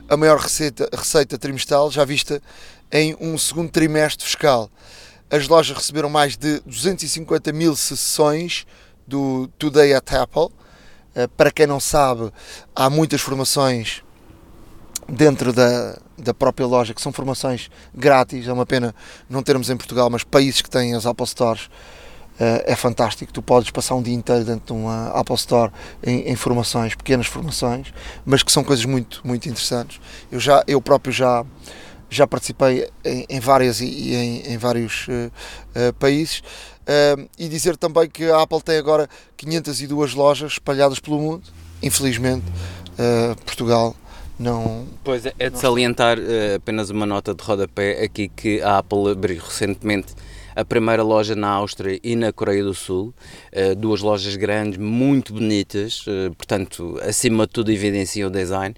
a 0.10 0.16
maior 0.16 0.40
receita, 0.40 0.90
receita 0.94 1.38
trimestral 1.38 1.90
já 1.90 2.06
vista 2.06 2.42
em 2.92 3.16
um 3.20 3.38
segundo 3.38 3.72
trimestre 3.72 4.26
fiscal. 4.26 4.70
As 5.30 5.48
lojas 5.48 5.76
receberam 5.76 6.10
mais 6.10 6.38
de 6.38 6.60
250 6.66 7.52
mil 7.52 7.76
sessões 7.76 8.66
do 9.08 9.48
Today 9.58 9.94
at 9.94 10.12
Apple. 10.14 10.50
Uh, 11.16 11.28
para 11.36 11.50
quem 11.50 11.66
não 11.66 11.80
sabe, 11.80 12.32
há 12.76 12.90
muitas 12.90 13.22
formações 13.22 14.04
dentro 15.10 15.54
da, 15.54 15.98
da 16.18 16.34
própria 16.34 16.66
loja, 16.66 16.94
que 16.94 17.02
são 17.02 17.14
formações 17.14 17.70
grátis. 17.96 18.48
É 18.48 18.54
uma 18.54 18.66
pena 18.66 18.94
não 19.30 19.42
termos 19.42 19.70
em 19.70 19.78
Portugal, 19.78 20.10
mas 20.10 20.24
países 20.24 20.62
que 20.62 20.70
têm 20.70 20.94
as 20.94 21.06
Apple 21.06 21.26
Stores 21.26 21.66
uh, 21.66 22.64
é 22.66 22.76
fantástico. 22.76 23.32
Tu 23.32 23.42
podes 23.42 23.70
passar 23.72 23.96
um 23.96 24.02
dia 24.02 24.14
inteiro 24.14 24.44
dentro 24.44 24.66
de 24.76 24.82
uma 24.82 25.10
Apple 25.10 25.36
Store 25.36 25.72
em, 26.04 26.30
em, 26.30 26.36
formações, 26.36 26.96
pequenas 26.96 27.28
formações, 27.28 27.94
mas 28.26 28.44
que 28.44 28.52
são 28.52 28.64
coisas 28.64 28.86
muito, 28.86 29.22
muito 29.24 29.48
interessantes. 29.48 30.00
Eu, 30.32 30.40
já, 30.40 30.64
eu 30.68 30.82
próprio 30.82 31.14
já, 31.14 31.46
já 32.10 32.28
participei 32.28 32.88
em, 33.04 33.26
em 33.30 33.40
várias 33.40 33.82
e, 33.82 34.14
em, 34.14 34.54
em 34.54 34.58
vários 34.58 35.08
uh, 35.08 35.32
uh, 35.90 35.94
países. 35.94 36.42
e 37.38 37.50
dizer 37.50 37.76
também 37.76 38.10
que 38.10 38.30
a 38.32 38.42
Apple 38.42 38.62
tem 38.62 38.78
agora 38.78 39.10
502 39.36 40.14
lojas 40.14 40.54
espalhadas 40.54 41.00
pelo 41.00 41.20
mundo. 41.20 41.44
Infelizmente, 41.84 42.46
Portugal 43.46 43.96
não. 44.40 44.86
Pois 45.04 45.26
é, 45.26 45.34
é 45.40 45.50
de 45.50 45.58
salientar 45.58 46.20
uh, 46.20 46.56
apenas 46.58 46.90
uma 46.90 47.06
nota 47.06 47.34
de 47.34 47.44
rodapé 47.44 48.04
aqui 48.04 48.30
que 48.30 48.62
a 48.62 48.78
Apple 48.78 49.12
abriu 49.12 49.42
recentemente 49.42 50.14
a 50.56 50.64
primeira 50.64 51.04
loja 51.04 51.36
na 51.36 51.50
Áustria 51.50 52.00
e 52.04 52.16
na 52.16 52.32
Coreia 52.32 52.64
do 52.64 52.74
Sul, 52.74 53.14
uh, 53.54 53.76
duas 53.76 54.02
lojas 54.02 54.36
grandes, 54.36 54.78
muito 54.78 55.34
bonitas, 55.34 56.06
uh, 56.08 56.34
portanto, 56.36 57.00
acima 57.02 57.48
de 57.48 57.54
tudo 57.54 57.72
evidenciam 57.72 58.30
o 58.30 58.32
design, 58.32 58.76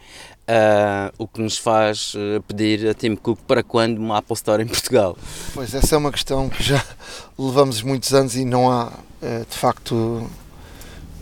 o 1.18 1.28
que 1.28 1.42
nos 1.42 1.58
faz 1.58 2.14
pedir 2.48 2.88
a 2.90 2.94
Tim 2.94 3.16
Cook 3.16 3.40
para 3.48 3.62
quando 3.62 3.98
uma 3.98 4.18
Apple 4.18 4.34
Store 4.34 4.64
em 4.64 4.68
Portugal. 4.68 5.18
Pois, 5.54 5.74
essa 5.74 5.96
é 5.96 5.98
uma 5.98 6.12
questão 6.12 6.50
que 6.50 6.64
já 6.64 6.84
levamos 7.38 7.82
muitos 7.82 8.14
anos 8.14 8.36
e 8.36 8.44
não 8.44 8.72
há, 8.72 8.92
de 9.22 9.58
facto, 9.58 10.30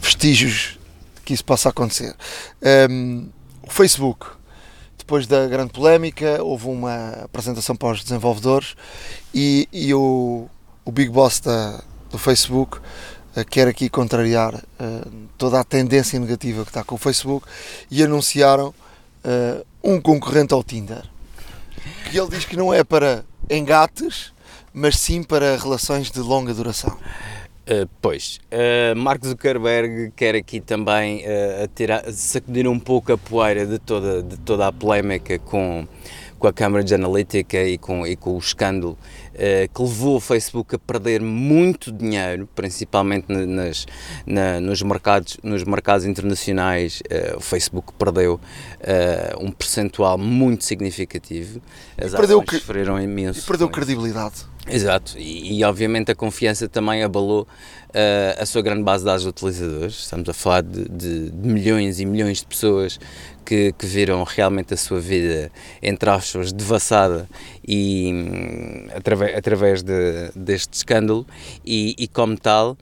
vestígios 0.02 0.78
de 1.16 1.22
que 1.22 1.34
isso 1.34 1.44
possa 1.44 1.70
acontecer. 1.70 2.16
Um, 2.90 3.30
o 3.62 3.72
Facebook, 3.72 4.26
depois 4.98 5.28
da 5.28 5.46
grande 5.48 5.74
polémica, 5.74 6.42
houve 6.42 6.68
uma 6.68 7.10
apresentação 7.24 7.76
para 7.76 7.94
os 7.94 8.04
desenvolvedores 8.04 8.76
e, 9.34 9.68
e 9.72 9.94
o, 9.94 10.48
o 10.86 10.92
Big 10.92 11.10
Boss 11.12 11.40
da, 11.42 11.82
do 12.10 12.18
Facebook 12.18 12.78
uh, 12.78 13.46
quer 13.50 13.68
aqui 13.68 13.90
contrariar 13.90 14.56
uh, 14.56 15.12
toda 15.38 15.60
a 15.60 15.64
tendência 15.64 16.20
negativa 16.20 16.64
que 16.64 16.70
está 16.70 16.84
com 16.84 16.96
o 16.96 16.98
Facebook 16.98 17.46
e 17.92 18.02
anunciaram 18.02 18.74
uh, 19.28 19.66
um 19.84 20.00
concorrente 20.00 20.54
ao 20.54 20.64
Tinder. 20.64 21.04
Que 22.10 22.18
ele 22.18 22.30
diz 22.30 22.46
que 22.46 22.56
não 22.56 22.74
é 22.74 22.84
para 22.84 23.24
engates, 23.50 24.34
mas 24.74 24.98
sim 24.98 25.22
para 25.22 25.58
relações 25.58 26.10
de 26.10 26.20
longa 26.20 26.54
duração. 26.54 26.98
Uh, 27.70 27.88
pois, 28.02 28.40
uh, 28.52 28.96
Mark 28.96 29.26
Zuckerberg 29.26 30.14
quer 30.16 30.36
aqui 30.36 30.62
também 30.62 31.18
uh, 31.26 31.68
tirar, 31.76 32.10
sacudir 32.14 32.66
um 32.66 32.80
pouco 32.80 33.12
a 33.12 33.18
poeira 33.18 33.66
de 33.66 33.78
toda, 33.78 34.24
de 34.24 34.38
toda 34.38 34.68
a 34.68 34.72
polémica 34.72 35.38
com, 35.40 35.86
com 36.38 36.48
a 36.48 36.54
Cambridge 36.54 36.94
Analytica 36.94 37.64
e 37.64 37.78
com, 37.78 38.06
e 38.06 38.16
com 38.16 38.36
o 38.36 38.40
escândalo 38.40 38.98
que 39.72 39.84
levou 39.84 40.16
o 40.16 40.20
Facebook 40.20 40.76
a 40.76 40.80
perder 40.80 41.22
muito 41.22 41.92
dinheiro, 41.92 42.50
principalmente 42.56 43.32
nas, 43.32 43.86
na, 44.26 44.60
nos, 44.60 44.82
mercados, 44.82 45.38
nos 45.44 45.64
mercados 45.64 46.08
internacionais. 46.08 47.04
o 47.36 47.40
Facebook 47.40 47.94
perdeu 48.00 48.40
um 49.40 49.52
percentual 49.52 50.18
muito 50.18 50.66
significativo. 50.66 51.62
As 51.96 52.14
e 52.14 52.18
perdeu, 52.18 52.44
sofreram 52.50 53.00
imenso. 53.00 53.42
E 53.42 53.44
perdeu 53.44 53.70
credibilidade. 53.70 54.46
Exato, 54.70 55.18
e, 55.18 55.60
e, 55.60 55.64
obviamente 55.64 56.12
a 56.12 56.16
confiança 56.16 56.68
também 56.68 57.02
abalou 57.02 57.44
uh, 57.44 58.42
a 58.42 58.46
sua 58.46 58.62
grande 58.62 58.84
base 58.84 59.04
de 59.04 59.06
dados 59.06 59.24
de 59.24 59.30
utilizadores. 59.30 59.94
Estamos 59.94 60.28
a 60.28 60.34
falar 60.34 60.62
de, 60.62 60.90
de, 60.90 61.30
de 61.30 61.48
milhões 61.48 62.02
e 62.02 62.06
milhões 62.06 62.40
de 62.40 62.48
pessoas 62.48 63.00
que, 63.48 63.72
que, 63.72 63.86
viram 63.86 64.22
realmente 64.26 64.74
a 64.74 64.78
sua 64.78 65.00
vida, 65.00 65.50
entre 65.82 66.10
aspas, 66.10 66.52
devassada 66.52 67.30
e, 67.66 68.12
através, 68.94 69.38
através 69.38 69.84
de, 69.84 70.32
deste 70.36 70.74
escândalo, 70.74 71.26
e, 71.66 71.96
e 71.98 72.08
como 72.10 72.38
tal 72.38 72.78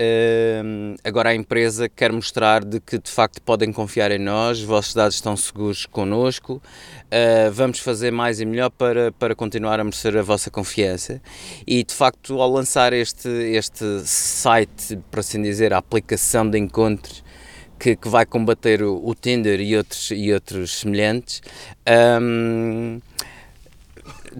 Uh, 0.00 0.96
agora 1.04 1.28
a 1.28 1.34
empresa 1.34 1.86
quer 1.86 2.10
mostrar 2.10 2.64
de 2.64 2.80
que 2.80 2.98
de 2.98 3.10
facto 3.10 3.42
podem 3.42 3.70
confiar 3.70 4.10
em 4.10 4.18
nós, 4.18 4.60
os 4.60 4.64
vossos 4.64 4.94
dados 4.94 5.16
estão 5.16 5.36
seguros 5.36 5.84
connosco, 5.84 6.54
uh, 6.54 7.52
vamos 7.52 7.80
fazer 7.80 8.10
mais 8.10 8.40
e 8.40 8.46
melhor 8.46 8.70
para, 8.70 9.12
para 9.12 9.34
continuar 9.34 9.78
a 9.78 9.84
merecer 9.84 10.16
a 10.16 10.22
vossa 10.22 10.50
confiança. 10.50 11.20
E 11.66 11.84
de 11.84 11.92
facto, 11.92 12.40
ao 12.40 12.50
lançar 12.50 12.94
este, 12.94 13.28
este 13.28 14.00
site, 14.06 14.98
por 15.10 15.20
assim 15.20 15.42
dizer, 15.42 15.74
a 15.74 15.78
aplicação 15.78 16.48
de 16.48 16.56
encontros 16.56 17.22
que, 17.80 17.96
que 17.96 18.08
vai 18.08 18.26
combater 18.26 18.82
o, 18.82 19.00
o 19.02 19.14
Tinder 19.14 19.58
e 19.60 19.76
outros, 19.76 20.10
e 20.10 20.32
outros 20.32 20.80
semelhantes. 20.80 21.40
Um, 22.22 23.00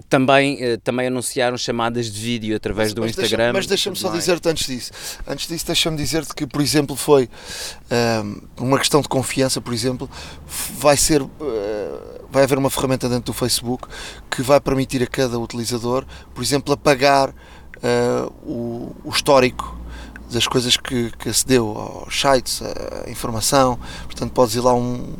também, 0.07 0.57
eh, 0.61 0.77
também 0.77 1.07
anunciaram 1.07 1.57
chamadas 1.57 2.11
de 2.11 2.21
vídeo 2.21 2.55
através 2.55 2.89
mas, 2.89 2.93
do 2.93 3.01
mas 3.01 3.11
Instagram. 3.11 3.37
Deixa, 3.37 3.53
mas 3.53 3.67
deixa-me 3.67 3.95
só 3.95 4.09
dizer-te 4.09 4.47
antes 4.47 4.67
disso. 4.67 4.91
Antes 5.27 5.47
disso, 5.47 5.65
deixa-me 5.65 5.97
dizer-te 5.97 6.33
que, 6.33 6.47
por 6.47 6.61
exemplo, 6.61 6.95
foi 6.95 7.29
um, 8.23 8.41
uma 8.65 8.79
questão 8.79 9.01
de 9.01 9.09
confiança, 9.09 9.59
por 9.59 9.73
exemplo, 9.73 10.09
vai 10.77 10.95
ser. 10.95 11.21
Uh, 11.21 11.29
vai 12.29 12.43
haver 12.43 12.57
uma 12.57 12.69
ferramenta 12.69 13.09
dentro 13.09 13.25
do 13.25 13.33
Facebook 13.33 13.89
que 14.29 14.41
vai 14.41 14.61
permitir 14.61 15.03
a 15.03 15.07
cada 15.07 15.37
utilizador, 15.37 16.05
por 16.33 16.41
exemplo, 16.41 16.73
apagar 16.73 17.29
uh, 17.29 18.31
o, 18.43 18.95
o 19.03 19.09
histórico 19.09 19.80
das 20.31 20.47
coisas 20.47 20.77
que, 20.77 21.11
que 21.17 21.29
acedeu 21.29 21.77
aos 21.77 22.19
sites, 22.19 22.61
a 23.05 23.09
informação. 23.09 23.77
Portanto, 24.05 24.31
podes 24.31 24.55
ir 24.55 24.61
lá 24.61 24.73
um, 24.73 25.15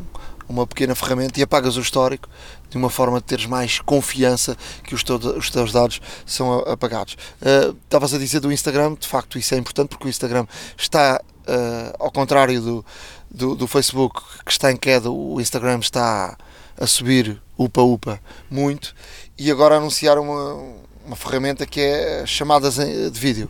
uma 0.51 0.67
pequena 0.67 0.93
ferramenta 0.93 1.39
e 1.39 1.43
apagas 1.43 1.77
o 1.77 1.81
histórico 1.81 2.29
de 2.69 2.77
uma 2.77 2.89
forma 2.89 3.19
de 3.19 3.25
teres 3.25 3.45
mais 3.45 3.79
confiança 3.79 4.55
que 4.83 4.95
os, 4.95 5.03
teus, 5.03 5.23
os 5.25 5.49
teus 5.49 5.71
dados 5.71 6.01
são 6.25 6.59
apagados. 6.59 7.17
Uh, 7.41 7.75
estavas 7.83 8.13
a 8.13 8.17
dizer 8.17 8.39
do 8.39 8.51
Instagram, 8.51 8.95
de 8.95 9.07
facto 9.07 9.37
isso 9.37 9.53
é 9.53 9.57
importante 9.57 9.89
porque 9.89 10.07
o 10.07 10.09
Instagram 10.09 10.45
está, 10.77 11.21
uh, 11.41 11.95
ao 11.99 12.11
contrário 12.11 12.61
do, 12.61 12.85
do, 13.29 13.55
do, 13.55 13.67
Facebook, 13.67 14.21
que 14.45 14.51
está 14.51 14.71
em 14.71 14.77
queda, 14.77 15.09
o 15.09 15.39
Instagram 15.41 15.79
está 15.79 16.37
a 16.79 16.87
subir 16.87 17.41
upa-upa 17.59 18.19
muito 18.49 18.95
e 19.37 19.51
agora 19.51 19.75
anunciaram 19.75 20.23
uma, 20.23 20.75
uma 21.05 21.15
ferramenta 21.15 21.65
que 21.65 21.81
é 21.81 22.25
chamadas 22.25 22.75
de 22.75 23.19
vídeo. 23.19 23.49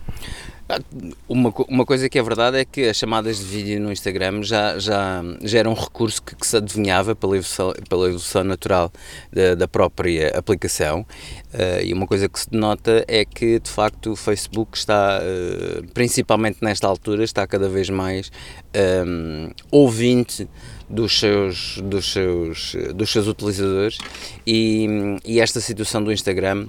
Uma, 1.28 1.52
uma 1.68 1.84
coisa 1.84 2.08
que 2.08 2.18
é 2.18 2.22
verdade 2.22 2.58
é 2.58 2.64
que 2.64 2.88
as 2.88 2.96
chamadas 2.96 3.38
de 3.38 3.44
vídeo 3.44 3.80
no 3.80 3.92
Instagram 3.92 4.42
já, 4.42 4.78
já, 4.78 5.22
já 5.42 5.58
era 5.58 5.68
um 5.68 5.74
recurso 5.74 6.22
que, 6.22 6.34
que 6.34 6.46
se 6.46 6.56
adivinhava 6.56 7.14
pela 7.14 7.36
evolução, 7.36 7.72
pela 7.88 8.06
evolução 8.06 8.44
natural 8.44 8.92
da, 9.32 9.54
da 9.54 9.68
própria 9.68 10.36
aplicação. 10.36 11.06
Uh, 11.52 11.84
e 11.84 11.92
uma 11.92 12.06
coisa 12.06 12.28
que 12.28 12.40
se 12.40 12.50
denota 12.50 13.04
é 13.06 13.24
que 13.24 13.58
de 13.60 13.70
facto 13.70 14.12
o 14.12 14.16
Facebook 14.16 14.76
está, 14.76 15.20
uh, 15.20 15.86
principalmente 15.92 16.58
nesta 16.62 16.86
altura, 16.86 17.24
está 17.24 17.46
cada 17.46 17.68
vez 17.68 17.90
mais 17.90 18.30
um, 19.06 19.48
eh, 19.48 19.54
ouvinte 19.70 20.48
dos 20.88 21.18
seus, 21.18 21.78
dos 21.82 22.12
seus, 22.12 22.76
dos 22.94 23.10
seus 23.10 23.26
utilizadores. 23.26 23.98
E, 24.46 24.86
e 25.24 25.40
esta 25.40 25.60
situação 25.60 26.02
do 26.02 26.12
Instagram 26.12 26.68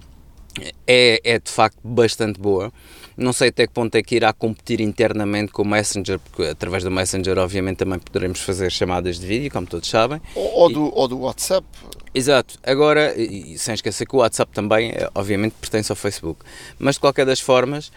é, 0.87 1.21
é 1.23 1.39
de 1.39 1.49
facto 1.49 1.79
bastante 1.83 2.39
boa 2.39 2.71
Não 3.15 3.33
sei 3.33 3.49
até 3.49 3.67
que 3.67 3.73
ponto 3.73 3.95
é 3.95 4.01
que 4.01 4.15
irá 4.15 4.33
competir 4.33 4.81
internamente 4.81 5.51
com 5.51 5.61
o 5.61 5.65
Messenger, 5.65 6.19
porque 6.19 6.43
através 6.43 6.83
do 6.83 6.91
Messenger, 6.91 7.37
obviamente, 7.37 7.77
também 7.77 7.99
poderemos 7.99 8.41
fazer 8.41 8.71
chamadas 8.71 9.19
de 9.19 9.25
vídeo, 9.25 9.51
como 9.51 9.67
todos 9.67 9.89
sabem. 9.89 10.21
Ou, 10.35 10.59
ou 10.59 10.69
do, 10.71 10.95
ou 10.97 11.07
do 11.07 11.19
WhatsApp. 11.19 11.65
Exato. 12.13 12.59
Agora, 12.63 13.13
e, 13.19 13.53
e 13.53 13.57
sem 13.57 13.73
esquecer 13.73 14.05
que 14.05 14.15
o 14.15 14.19
WhatsApp 14.19 14.51
também, 14.53 14.91
eh, 14.91 15.09
obviamente, 15.15 15.53
pertence 15.59 15.91
ao 15.91 15.95
Facebook. 15.95 16.41
Mas, 16.77 16.95
de 16.95 17.01
qualquer 17.01 17.25
das 17.25 17.39
formas, 17.39 17.87
uh, 17.87 17.91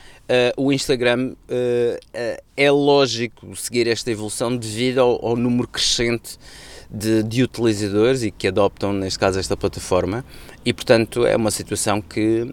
o 0.57 0.73
Instagram 0.73 1.33
uh, 1.33 1.35
uh, 1.35 2.43
é 2.57 2.71
lógico 2.71 3.55
seguir 3.55 3.87
esta 3.87 4.11
evolução 4.11 4.57
devido 4.57 5.01
ao, 5.01 5.25
ao 5.25 5.37
número 5.37 5.69
crescente 5.69 6.39
de, 6.90 7.23
de, 7.23 7.43
utilizadores 7.43 8.23
e 8.23 8.31
que 8.31 8.49
adoptam, 8.49 8.93
neste 8.93 9.19
caso, 9.19 9.38
esta 9.38 9.57
plataforma. 9.57 10.25
E, 10.64 10.73
portanto, 10.73 11.25
é 11.26 11.37
uma 11.37 11.50
situação 11.50 12.00
que 12.00 12.52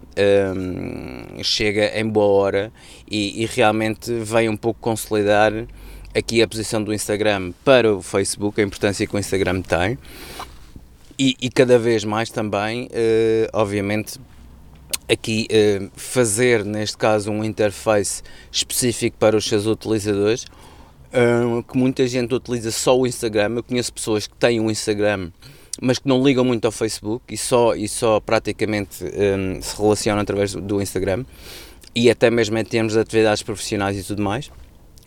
um, 0.56 1.42
chega 1.42 1.98
em 1.98 2.08
boa 2.08 2.26
hora 2.26 2.72
e, 3.10 3.42
e 3.42 3.46
realmente 3.46 4.12
vem 4.12 4.48
um 4.48 4.56
pouco 4.56 4.80
consolidar 4.80 5.52
aqui 6.14 6.40
a 6.42 6.48
posição 6.48 6.82
do 6.82 6.94
Instagram 6.94 7.52
para 7.64 7.92
o 7.92 8.00
Facebook, 8.00 8.60
a 8.60 8.64
importância 8.64 9.06
que 9.06 9.14
o 9.14 9.18
Instagram 9.18 9.60
tem. 9.62 9.98
E, 11.18 11.36
e 11.40 11.48
cada 11.48 11.78
vez 11.78 12.04
mais 12.04 12.30
também, 12.30 12.86
uh, 12.86 13.48
obviamente, 13.52 14.18
aqui 15.08 15.46
uh, 15.50 15.90
fazer, 15.96 16.64
neste 16.64 16.96
caso, 16.96 17.30
um 17.30 17.44
interface 17.44 18.22
específico 18.50 19.16
para 19.18 19.36
os 19.36 19.44
seus 19.44 19.66
utilizadores, 19.66 20.46
uh, 21.14 21.62
que 21.62 21.78
muita 21.78 22.06
gente 22.06 22.34
utiliza 22.34 22.70
só 22.70 22.98
o 22.98 23.06
Instagram. 23.06 23.54
Eu 23.56 23.62
conheço 23.62 23.92
pessoas 23.92 24.26
que 24.26 24.34
têm 24.34 24.60
um 24.60 24.70
Instagram, 24.70 25.30
mas 25.80 25.98
que 25.98 26.08
não 26.08 26.22
ligam 26.22 26.44
muito 26.44 26.64
ao 26.64 26.72
Facebook 26.72 27.32
e 27.32 27.36
só, 27.36 27.74
e 27.74 27.88
só 27.88 28.20
praticamente 28.20 29.04
um, 29.04 29.62
se 29.62 29.76
relacionam 29.76 30.22
através 30.22 30.54
do 30.54 30.82
Instagram 30.82 31.24
e 31.94 32.10
até 32.10 32.30
mesmo 32.30 32.58
em 32.58 32.64
termos 32.64 32.94
de 32.94 32.98
atividades 32.98 33.42
profissionais 33.42 33.96
e 33.96 34.02
tudo 34.02 34.22
mais. 34.22 34.50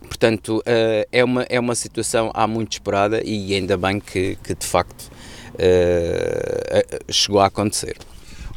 Portanto, 0.02 0.64
é, 0.66 1.24
uma, 1.24 1.44
é 1.50 1.60
uma 1.60 1.76
situação 1.76 2.32
há 2.34 2.48
muito 2.48 2.74
esperada 2.74 3.22
e 3.26 3.54
ainda 3.54 3.76
bem 3.76 4.00
que, 4.00 4.38
que 4.42 4.56
de 4.56 4.66
facto 4.66 5.12
uh, 5.56 7.12
chegou 7.12 7.42
a 7.42 7.48
acontecer. 7.48 7.98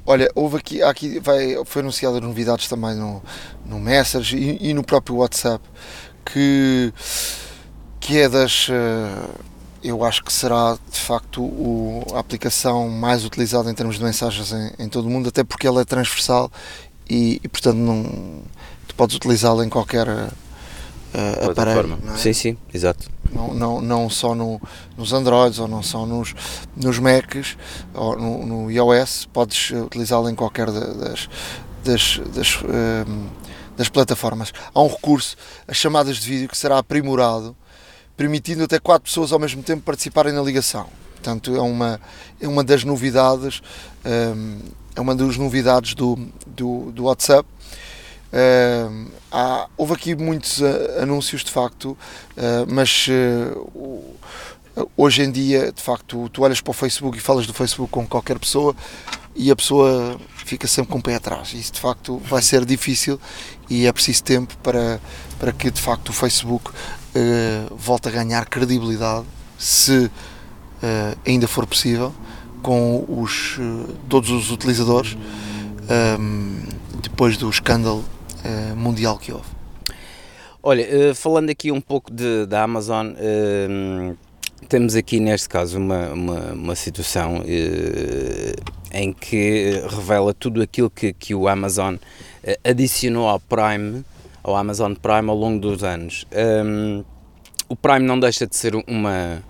Olha, 0.07 0.31
houve 0.35 0.57
aqui, 0.57 0.83
aqui 0.83 1.21
vai, 1.21 1.57
foi 1.65 1.83
anunciada 1.83 2.21
novidades 2.21 2.69
também 2.69 2.97
no, 2.97 3.23
no 3.67 3.79
Message 3.79 4.37
e, 4.37 4.71
e, 4.71 4.75
no 4.75 4.83
próprio 4.83 5.17
WhatsApp 5.17 5.63
que, 6.33 6.93
que 8.01 8.19
é 8.19 8.29
das. 8.29 8.69
Uh, 8.69 9.51
eu 9.83 10.05
acho 10.05 10.23
que 10.23 10.33
será 10.33 10.77
de 10.91 11.01
facto 11.01 11.43
o, 11.43 12.05
a 12.15 12.19
aplicação 12.19 12.89
mais 12.91 13.25
utilizada 13.25 13.71
em 13.71 13.75
termos 13.75 13.97
de 13.97 14.05
mensagens 14.05 14.53
em, 14.53 14.85
em 14.85 14.89
todo 14.89 15.07
o 15.07 15.11
mundo, 15.11 15.31
até 15.31 15.43
porque 15.43 15.67
ela 15.67 15.81
é 15.81 15.85
transversal 15.85 16.53
e, 17.09 17.41
e 17.43 17.49
portanto 17.49 17.77
não, 17.77 18.05
tu 18.87 18.95
podes 18.95 19.17
utilizá-la 19.17 19.65
em 19.65 19.71
qualquer 19.71 20.07
uh, 20.07 21.51
aparelho. 21.51 21.99
É? 22.13 22.17
Sim, 22.19 22.35
sim, 22.35 22.59
exato 22.75 23.09
não, 23.33 23.55
não, 23.55 23.81
não 23.81 24.11
só 24.11 24.35
no, 24.35 24.61
nos 24.97 25.13
Androids 25.13 25.59
ou 25.59 25.69
não 25.69 25.83
só 25.83 26.05
nos, 26.05 26.35
nos 26.77 26.99
Macs 26.99 27.57
ou 27.95 28.17
no, 28.17 28.47
no 28.47 28.71
iOS, 28.71 29.27
podes 29.33 29.71
utilizá-lo 29.71 30.29
em 30.29 30.35
qualquer 30.35 30.71
das, 30.71 31.29
das, 31.85 32.21
das, 32.35 32.63
um, 32.63 33.27
das 33.81 33.89
plataformas. 33.89 34.53
Há 34.75 34.83
um 34.83 34.89
recurso, 34.89 35.37
as 35.67 35.79
chamadas 35.79 36.19
de 36.19 36.29
vídeo, 36.29 36.49
que 36.49 36.57
será 36.57 36.77
aprimorado, 36.77 37.57
permitindo 38.15 38.63
até 38.63 38.79
quatro 38.79 39.05
pessoas 39.05 39.33
ao 39.33 39.39
mesmo 39.39 39.63
tempo 39.63 39.83
participarem 39.83 40.35
na 40.35 40.43
ligação. 40.43 40.87
Portanto, 41.15 41.57
é 41.57 41.61
uma, 41.63 41.99
é 42.39 42.47
uma 42.47 42.63
das 42.63 42.85
novidades, 42.85 43.63
um, 44.05 44.59
é 44.95 45.01
uma 45.01 45.15
das 45.15 45.39
novidades 45.39 45.95
do, 45.95 46.19
do, 46.47 46.93
do 46.93 47.05
WhatsApp 47.05 47.49
Uh, 48.31 49.11
há, 49.33 49.67
houve 49.77 49.93
aqui 49.95 50.15
muitos 50.15 50.61
uh, 50.61 51.03
anúncios 51.03 51.43
de 51.43 51.51
facto, 51.51 51.99
uh, 52.37 52.65
mas 52.69 53.09
hoje 54.97 55.23
em 55.23 55.33
dia, 55.33 55.73
de 55.73 55.83
facto, 55.83 56.29
tu 56.29 56.43
olhas 56.43 56.61
para 56.61 56.71
o 56.71 56.73
Facebook 56.73 57.19
e 57.19 57.21
falas 57.21 57.45
do 57.45 57.53
Facebook 57.53 57.91
com 57.91 58.07
qualquer 58.07 58.39
pessoa 58.39 58.73
e 59.35 59.51
a 59.51 59.57
pessoa 59.57 60.19
fica 60.45 60.67
sempre 60.67 60.93
com 60.93 60.99
o 60.99 61.03
pé 61.03 61.15
atrás. 61.15 61.53
Isso 61.55 61.73
de 61.73 61.81
facto 61.81 62.19
vai 62.19 62.43
ser 62.43 62.65
difícil 62.65 63.21
e 63.69 63.87
é 63.87 63.93
preciso 63.93 64.25
tempo 64.25 64.57
para, 64.59 65.01
para 65.39 65.53
que 65.53 65.71
de 65.71 65.81
facto 65.81 66.11
o 66.11 66.13
Facebook 66.13 66.71
volte 67.77 68.09
a 68.09 68.11
ganhar 68.11 68.47
credibilidade, 68.47 69.27
se 69.59 70.11
ainda 71.27 71.49
for 71.49 71.67
possível, 71.67 72.15
com 72.63 73.05
os, 73.09 73.59
todos 74.09 74.31
os 74.31 74.51
utilizadores. 74.51 75.17
Um, 76.19 76.63
depois 77.01 77.37
do 77.37 77.49
escândalo 77.49 78.05
uh, 78.45 78.77
mundial 78.77 79.19
que 79.19 79.33
houve. 79.33 79.49
Olha, 80.63 81.15
falando 81.15 81.51
aqui 81.51 81.73
um 81.73 81.81
pouco 81.81 82.13
de, 82.13 82.47
da 82.47 82.63
Amazon, 82.63 83.13
uh, 83.13 84.17
temos 84.69 84.95
aqui 84.95 85.19
neste 85.19 85.49
caso 85.49 85.79
uma, 85.79 86.11
uma, 86.11 86.41
uma 86.53 86.75
situação 86.75 87.43
em 88.93 89.13
que 89.13 89.83
revela 89.89 90.35
tudo 90.35 90.63
aquilo 90.63 90.91
que, 90.91 91.13
que 91.13 91.35
o 91.35 91.49
Amazon 91.49 91.97
adicionou 92.65 93.29
ao 93.29 93.39
Prime, 93.39 94.05
ao 94.43 94.57
Amazon 94.57 94.95
Prime 94.95 95.29
ao 95.29 95.37
longo 95.37 95.61
dos 95.61 95.85
anos. 95.85 96.27
Um, 96.33 97.05
o 97.69 97.77
Prime 97.77 98.01
não 98.01 98.19
deixa 98.19 98.47
de 98.47 98.57
ser 98.57 98.75
uma, 98.75 99.43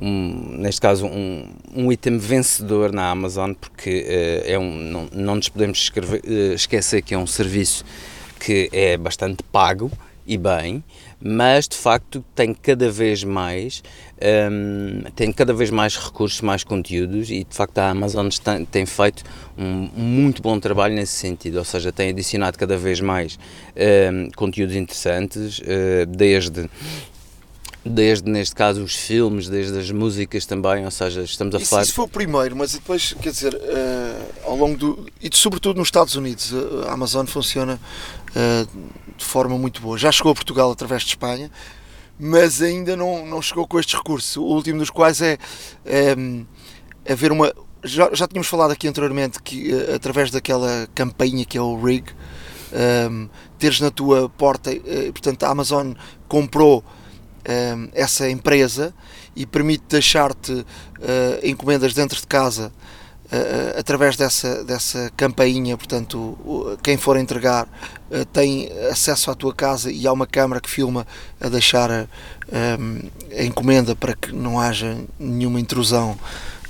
um, 0.00 0.56
neste 0.58 0.80
caso, 0.80 1.06
um, 1.06 1.48
um 1.74 1.92
item 1.92 2.18
vencedor 2.18 2.92
na 2.92 3.10
Amazon, 3.10 3.52
porque 3.52 4.04
uh, 4.46 4.50
é 4.50 4.58
um, 4.58 4.76
não, 4.76 5.08
não 5.12 5.36
nos 5.36 5.48
podemos 5.48 5.78
escrever, 5.78 6.22
uh, 6.24 6.54
esquecer 6.54 7.02
que 7.02 7.14
é 7.14 7.18
um 7.18 7.26
serviço 7.26 7.84
que 8.40 8.68
é 8.72 8.96
bastante 8.96 9.42
pago 9.44 9.90
e 10.26 10.36
bem, 10.36 10.82
mas 11.20 11.66
de 11.66 11.76
facto 11.76 12.24
tem 12.34 12.54
cada 12.54 12.90
vez 12.90 13.24
mais 13.24 13.82
um, 14.50 15.02
tem 15.14 15.32
cada 15.32 15.52
vez 15.52 15.70
mais 15.70 15.96
recursos, 15.96 16.40
mais 16.40 16.64
conteúdos 16.64 17.30
e 17.30 17.44
de 17.44 17.54
facto 17.54 17.78
a 17.78 17.90
Amazon 17.90 18.28
tem, 18.28 18.64
tem 18.64 18.86
feito 18.86 19.24
um, 19.56 19.88
muito 19.94 20.42
bom 20.42 20.58
trabalho 20.58 20.94
nesse 20.94 21.12
sentido, 21.12 21.58
ou 21.58 21.64
seja, 21.64 21.92
tem 21.92 22.10
adicionado 22.10 22.58
cada 22.58 22.76
vez 22.76 23.00
mais 23.00 23.38
um, 23.76 24.30
conteúdos 24.36 24.76
interessantes, 24.76 25.58
uh, 25.60 26.06
desde 26.06 26.68
desde 27.88 28.30
neste 28.30 28.54
caso 28.54 28.82
os 28.82 28.94
filmes, 28.94 29.48
desde 29.48 29.78
as 29.78 29.90
músicas 29.90 30.46
também, 30.46 30.84
ou 30.84 30.90
seja, 30.90 31.22
estamos 31.22 31.54
a 31.54 31.58
isso, 31.58 31.70
falar. 31.70 31.82
Isso 31.82 31.94
foi 31.94 32.04
o 32.04 32.08
primeiro, 32.08 32.56
mas 32.56 32.72
depois, 32.72 33.14
quer 33.20 33.30
dizer, 33.30 33.54
uh, 33.54 34.50
ao 34.50 34.56
longo 34.56 34.76
do. 34.76 35.06
e 35.20 35.28
sobretudo 35.32 35.78
nos 35.78 35.88
Estados 35.88 36.14
Unidos, 36.14 36.52
a 36.86 36.92
Amazon 36.92 37.26
funciona 37.26 37.80
uh, 38.30 38.68
de 39.16 39.24
forma 39.24 39.56
muito 39.58 39.80
boa. 39.80 39.98
Já 39.98 40.12
chegou 40.12 40.32
a 40.32 40.34
Portugal 40.34 40.70
através 40.70 41.02
de 41.02 41.08
Espanha, 41.08 41.50
mas 42.18 42.62
ainda 42.62 42.96
não, 42.96 43.26
não 43.26 43.40
chegou 43.42 43.66
com 43.66 43.78
estes 43.78 43.94
recursos. 43.94 44.36
O 44.36 44.44
último 44.44 44.78
dos 44.78 44.90
quais 44.90 45.20
é, 45.20 45.38
é 45.84 46.14
haver 47.10 47.32
uma. 47.32 47.52
Já, 47.82 48.10
já 48.12 48.26
tínhamos 48.26 48.48
falado 48.48 48.72
aqui 48.72 48.88
anteriormente 48.88 49.42
que 49.42 49.72
uh, 49.72 49.94
através 49.94 50.30
daquela 50.30 50.88
campainha 50.94 51.44
que 51.44 51.56
é 51.56 51.62
o 51.62 51.80
Rig, 51.80 52.04
um, 53.10 53.28
teres 53.58 53.80
na 53.80 53.90
tua 53.90 54.28
porta, 54.28 54.70
portanto 55.12 55.42
a 55.44 55.48
Amazon 55.48 55.92
comprou 56.28 56.84
Ehm, 57.48 57.88
essa 57.94 58.28
empresa 58.28 58.94
e 59.34 59.46
permite 59.46 59.84
deixar-te 59.88 60.66
eh, 61.00 61.40
encomendas 61.44 61.94
dentro 61.94 62.20
de 62.20 62.26
casa 62.26 62.70
Uh, 63.30 63.78
através 63.78 64.16
dessa, 64.16 64.64
dessa 64.64 65.12
campainha, 65.14 65.76
portanto, 65.76 66.78
quem 66.82 66.96
for 66.96 67.14
entregar 67.18 67.68
uh, 68.10 68.24
tem 68.32 68.70
acesso 68.90 69.30
à 69.30 69.34
tua 69.34 69.52
casa 69.52 69.92
e 69.92 70.06
há 70.06 70.12
uma 70.14 70.26
câmara 70.26 70.62
que 70.62 70.70
filma 70.70 71.06
a 71.38 71.50
deixar 71.50 71.90
a, 71.90 72.06
ehm, 72.50 73.10
a 73.30 73.42
encomenda 73.42 73.94
para 73.94 74.14
que 74.14 74.32
não 74.32 74.58
haja 74.58 74.96
nenhuma 75.18 75.60
intrusão 75.60 76.18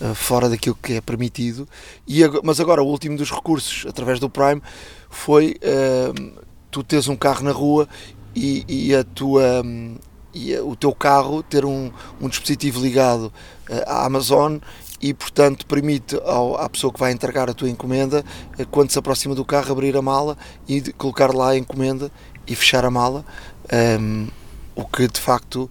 uh, 0.00 0.12
fora 0.16 0.48
daquilo 0.48 0.76
que 0.82 0.94
é 0.94 1.00
permitido. 1.00 1.68
E, 2.08 2.22
mas 2.42 2.58
agora, 2.58 2.82
o 2.82 2.88
último 2.88 3.16
dos 3.16 3.30
recursos, 3.30 3.86
através 3.88 4.18
do 4.18 4.28
Prime, 4.28 4.60
foi 5.08 5.56
ehm, 5.62 6.32
tu 6.72 6.82
teres 6.82 7.06
um 7.06 7.14
carro 7.14 7.44
na 7.44 7.52
rua 7.52 7.88
e, 8.34 8.64
e 8.68 8.94
a 8.96 9.04
tua. 9.04 9.62
Um, 9.64 9.96
e 10.38 10.56
o 10.60 10.76
teu 10.76 10.94
carro 10.94 11.42
ter 11.42 11.64
um, 11.64 11.90
um 12.20 12.28
dispositivo 12.28 12.80
ligado 12.80 13.32
eh, 13.68 13.84
à 13.86 14.06
Amazon 14.06 14.58
e 15.02 15.12
portanto 15.12 15.66
permite 15.66 16.16
ao, 16.24 16.56
à 16.56 16.68
pessoa 16.68 16.92
que 16.92 17.00
vai 17.00 17.10
entregar 17.10 17.50
a 17.50 17.54
tua 17.54 17.68
encomenda 17.68 18.24
eh, 18.56 18.64
quando 18.70 18.90
se 18.92 18.98
aproxima 18.98 19.34
do 19.34 19.44
carro 19.44 19.72
abrir 19.72 19.96
a 19.96 20.02
mala 20.02 20.38
e 20.68 20.80
colocar 20.92 21.34
lá 21.34 21.50
a 21.50 21.58
encomenda 21.58 22.10
e 22.46 22.54
fechar 22.54 22.84
a 22.84 22.90
mala 22.90 23.24
um, 23.72 23.76
ehm, 23.76 24.28
o 24.76 24.84
que 24.84 25.08
de 25.08 25.20
facto 25.20 25.68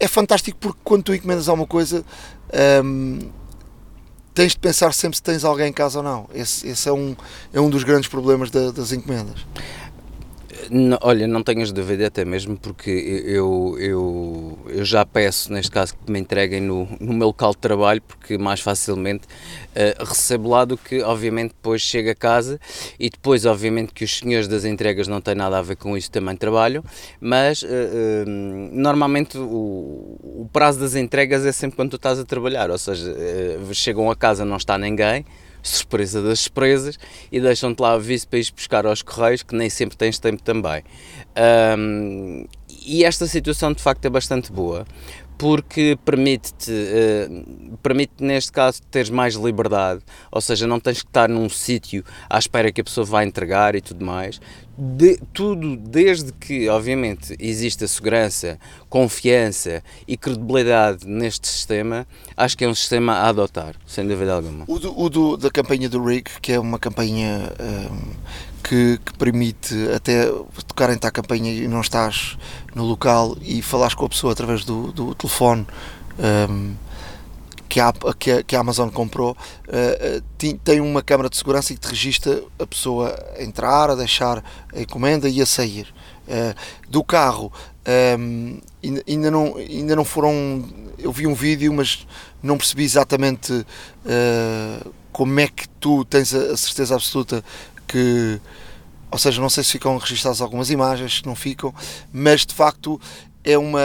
é 0.00 0.08
fantástico 0.08 0.56
porque 0.58 0.80
quando 0.82 1.02
tu 1.02 1.14
encomendas 1.14 1.46
alguma 1.46 1.66
coisa 1.66 2.02
um, 2.82 3.18
ehm, 3.18 3.30
tens 4.32 4.52
de 4.52 4.58
pensar 4.58 4.92
sempre 4.92 5.16
se 5.16 5.22
tens 5.22 5.44
alguém 5.44 5.68
em 5.68 5.72
casa 5.72 5.98
ou 5.98 6.04
não. 6.04 6.28
Esse, 6.34 6.68
esse 6.68 6.86
é, 6.86 6.92
um, 6.92 7.16
é 7.54 7.58
um 7.58 7.70
dos 7.70 7.82
grandes 7.84 8.06
problemas 8.06 8.50
da, 8.50 8.70
das 8.70 8.92
encomendas 8.92 9.46
Não, 10.70 10.98
olha, 11.02 11.26
não 11.26 11.42
tenhas 11.42 11.70
dúvida, 11.72 12.06
até 12.06 12.24
mesmo 12.24 12.56
porque 12.56 12.90
eu, 12.90 13.76
eu, 13.78 14.58
eu 14.68 14.84
já 14.84 15.04
peço, 15.04 15.52
neste 15.52 15.70
caso, 15.70 15.94
que 15.94 16.10
me 16.10 16.18
entreguem 16.18 16.60
no, 16.60 16.88
no 17.00 17.12
meu 17.12 17.28
local 17.28 17.52
de 17.52 17.58
trabalho, 17.58 18.02
porque 18.02 18.36
mais 18.36 18.60
facilmente 18.60 19.24
uh, 19.26 20.04
recebo 20.04 20.48
lá 20.48 20.64
do 20.64 20.76
que, 20.76 21.02
obviamente, 21.02 21.50
depois 21.50 21.82
chego 21.82 22.10
a 22.10 22.14
casa 22.14 22.58
e 22.98 23.08
depois, 23.08 23.44
obviamente, 23.44 23.92
que 23.92 24.04
os 24.04 24.18
senhores 24.18 24.48
das 24.48 24.64
entregas 24.64 25.06
não 25.06 25.20
têm 25.20 25.34
nada 25.34 25.58
a 25.58 25.62
ver 25.62 25.76
com 25.76 25.96
isso, 25.96 26.10
também 26.10 26.36
trabalham, 26.36 26.82
mas 27.20 27.62
uh, 27.62 27.66
uh, 27.66 28.28
normalmente 28.72 29.38
o, 29.38 29.42
o, 29.42 30.48
prazo 30.52 30.80
das 30.80 30.94
entregas 30.94 31.44
é 31.44 31.52
sempre 31.52 31.76
quando 31.76 31.90
tu 31.90 31.96
estás 31.96 32.18
a 32.18 32.24
trabalhar, 32.24 32.70
ou 32.70 32.78
seja, 32.78 33.14
chegam 33.72 34.10
a 34.10 34.16
casa, 34.16 34.44
não 34.44 34.56
está 34.56 34.78
ninguém 34.78 35.24
surpresa 35.68 36.22
das 36.22 36.40
surpresas, 36.40 36.98
e 37.30 37.40
deixam-te 37.40 37.80
lá 37.80 37.92
aviso 37.92 38.28
para 38.28 38.38
ir 38.38 38.50
buscar 38.54 38.86
aos 38.86 39.02
correios, 39.02 39.42
que 39.42 39.54
nem 39.54 39.68
sempre 39.68 39.96
tens 39.96 40.18
tempo 40.18 40.42
também. 40.42 40.82
Um, 41.78 42.46
e 42.84 43.04
esta 43.04 43.26
situação 43.26 43.72
de 43.72 43.82
facto 43.82 44.04
é 44.04 44.10
bastante 44.10 44.52
boa, 44.52 44.86
porque 45.38 45.98
permite-te, 46.04 46.70
uh, 46.70 47.76
permite 47.82 48.12
neste 48.20 48.50
caso 48.50 48.80
teres 48.90 49.10
mais 49.10 49.34
liberdade, 49.34 50.00
ou 50.30 50.40
seja, 50.40 50.66
não 50.66 50.80
tens 50.80 51.02
que 51.02 51.08
estar 51.08 51.28
num 51.28 51.48
sítio 51.48 52.04
à 52.28 52.38
espera 52.38 52.72
que 52.72 52.80
a 52.80 52.84
pessoa 52.84 53.04
vá 53.04 53.24
entregar 53.24 53.74
e 53.74 53.80
tudo 53.80 54.04
mais. 54.04 54.40
De, 54.78 55.18
tudo 55.32 55.74
desde 55.74 56.32
que, 56.32 56.68
obviamente, 56.68 57.34
exista 57.38 57.88
segurança, 57.88 58.58
confiança 58.90 59.82
e 60.06 60.18
credibilidade 60.18 61.06
neste 61.06 61.48
sistema, 61.48 62.06
acho 62.36 62.58
que 62.58 62.64
é 62.64 62.68
um 62.68 62.74
sistema 62.74 63.14
a 63.14 63.28
adotar, 63.28 63.74
sem 63.86 64.06
dúvida 64.06 64.34
alguma. 64.34 64.64
O, 64.68 64.78
do, 64.78 65.00
o 65.00 65.08
do, 65.08 65.36
da 65.38 65.50
campanha 65.50 65.88
do 65.88 66.04
RIG, 66.04 66.24
que 66.42 66.52
é 66.52 66.60
uma 66.60 66.78
campanha 66.78 67.52
um, 67.58 68.45
que, 68.66 68.98
que, 69.04 69.14
permite 69.16 69.74
até 69.94 70.26
tocarem-te 70.66 71.06
a 71.06 71.10
campanha 71.10 71.52
e 71.52 71.68
não 71.68 71.80
estás 71.80 72.36
no 72.74 72.84
local 72.84 73.36
e 73.40 73.62
falares 73.62 73.94
com 73.94 74.04
a 74.04 74.08
pessoa 74.08 74.32
através 74.32 74.64
do, 74.64 74.92
do 74.92 75.14
telefone. 75.14 75.66
Um, 76.18 76.74
que 77.68 77.80
a, 77.80 77.92
que 78.18 78.30
a, 78.30 78.42
que 78.42 78.56
a 78.56 78.60
Amazon 78.60 78.88
comprou 78.88 79.32
uh, 79.32 80.56
tem 80.64 80.80
uma 80.80 81.02
câmara 81.02 81.28
de 81.28 81.36
segurança 81.36 81.74
que 81.74 81.80
te 81.80 81.88
registra 81.88 82.42
a 82.58 82.66
pessoa 82.66 83.14
a 83.36 83.42
entrar, 83.42 83.90
a 83.90 83.94
deixar 83.94 84.42
a 84.74 84.80
encomenda 84.80 85.28
e 85.28 85.40
a 85.40 85.46
sair. 85.46 85.92
Uh, 86.26 86.54
do 86.88 87.04
carro 87.04 87.52
um, 88.18 88.58
ainda, 89.06 89.30
não, 89.30 89.56
ainda 89.56 89.94
não 89.94 90.04
foram. 90.04 90.64
Eu 90.98 91.12
vi 91.12 91.26
um 91.26 91.34
vídeo, 91.34 91.72
mas 91.72 92.06
não 92.42 92.56
percebi 92.56 92.84
exatamente 92.84 93.52
uh, 93.52 94.92
como 95.12 95.38
é 95.38 95.46
que 95.46 95.68
tu 95.80 96.04
tens 96.04 96.34
a 96.34 96.56
certeza 96.56 96.94
absoluta 96.94 97.44
que. 97.86 98.40
Ou 99.10 99.18
seja, 99.18 99.40
não 99.40 99.48
sei 99.48 99.62
se 99.62 99.72
ficam 99.72 99.96
registradas 99.96 100.40
algumas 100.40 100.70
imagens, 100.70 101.18
se 101.18 101.26
não 101.26 101.34
ficam, 101.34 101.72
mas 102.12 102.44
de 102.44 102.52
facto 102.52 103.00
é 103.44 103.56
uma, 103.56 103.80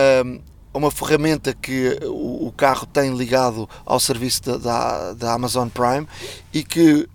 uma 0.73 0.89
ferramenta 0.89 1.53
que 1.53 1.99
o, 2.03 2.47
o 2.47 2.53
carro 2.57 2.85
tem 2.85 3.15
ligado 3.15 3.69
ao 3.85 3.99
serviço 3.99 4.41
da, 4.43 4.57
da, 4.57 5.13
da 5.13 5.33
Amazon 5.33 5.69
Prime 5.69 6.07
e 6.51 6.63
que 6.63 6.93
uh, 6.93 7.07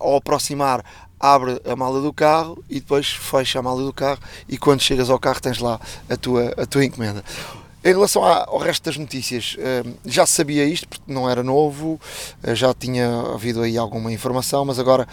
ao 0.00 0.16
aproximar 0.16 0.84
abre 1.18 1.60
a 1.64 1.74
mala 1.74 2.00
do 2.00 2.12
carro 2.12 2.62
e 2.68 2.74
depois 2.74 3.08
fecha 3.08 3.58
a 3.58 3.62
mala 3.62 3.82
do 3.82 3.92
carro 3.92 4.20
e 4.48 4.58
quando 4.58 4.82
chegas 4.82 5.08
ao 5.08 5.18
carro 5.18 5.40
tens 5.40 5.58
lá 5.58 5.80
a 6.08 6.16
tua, 6.16 6.52
a 6.56 6.66
tua 6.66 6.84
encomenda. 6.84 7.24
Em 7.86 7.90
relação 7.90 8.24
ao 8.24 8.58
resto 8.58 8.82
das 8.86 8.96
notícias, 8.96 9.54
eh, 9.60 9.84
já 10.04 10.26
sabia 10.26 10.64
isto 10.64 10.88
porque 10.88 11.04
não 11.06 11.30
era 11.30 11.40
novo, 11.44 12.00
eh, 12.42 12.52
já 12.52 12.74
tinha 12.74 13.08
havido 13.32 13.62
aí 13.62 13.78
alguma 13.78 14.10
informação, 14.10 14.64
mas 14.64 14.80
agora 14.80 15.06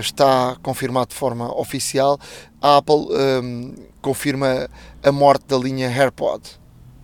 está 0.00 0.56
confirmado 0.62 1.08
de 1.08 1.16
forma 1.16 1.54
oficial. 1.54 2.18
A 2.62 2.78
Apple 2.78 3.08
confirma 4.00 4.70
a 5.02 5.12
morte 5.12 5.44
da 5.46 5.58
linha 5.58 5.86
AirPod 5.86 6.40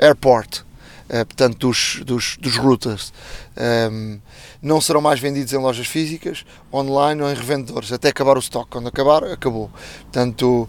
Airport, 0.01 0.61
uh, 0.61 1.27
portanto, 1.27 1.59
dos, 1.59 2.01
dos, 2.07 2.39
dos 2.39 2.57
routers. 2.57 3.13
Um, 3.55 3.63
ehm, 3.63 4.21
não 4.63 4.81
serão 4.81 5.03
mais 5.03 5.21
vendidos 5.21 5.53
em 5.53 5.59
lojas 5.59 5.87
físicas, 5.87 6.47
online 6.73 7.21
ou 7.21 7.31
em 7.31 7.35
revendedores, 7.35 7.93
até 7.93 8.09
acabar 8.09 8.39
o 8.39 8.41
stock. 8.41 8.71
Quando 8.71 8.89
acabar, 8.89 9.23
acabou. 9.25 9.71
Portanto, 10.05 10.67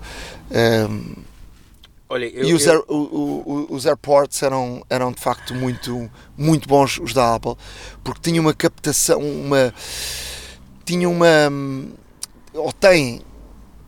um, 0.51 0.53
ehm, 0.53 1.30
Olha, 2.11 2.25
eu, 2.25 2.43
e 2.43 2.53
os, 2.53 2.65
eu... 2.65 2.73
Air, 2.73 2.83
o, 2.89 2.95
o, 2.95 3.67
os 3.69 3.85
airports 3.85 4.43
eram, 4.43 4.85
eram 4.89 5.13
de 5.13 5.21
facto 5.21 5.55
muito, 5.55 6.11
muito 6.37 6.67
bons, 6.67 6.99
os 6.99 7.13
da 7.13 7.35
Apple, 7.35 7.55
porque 8.03 8.19
tinham 8.21 8.43
uma 8.43 8.53
captação, 8.53 9.21
uma. 9.21 9.73
tinham 10.83 11.09
uma. 11.09 11.49
ou 12.53 12.73
têm. 12.73 13.21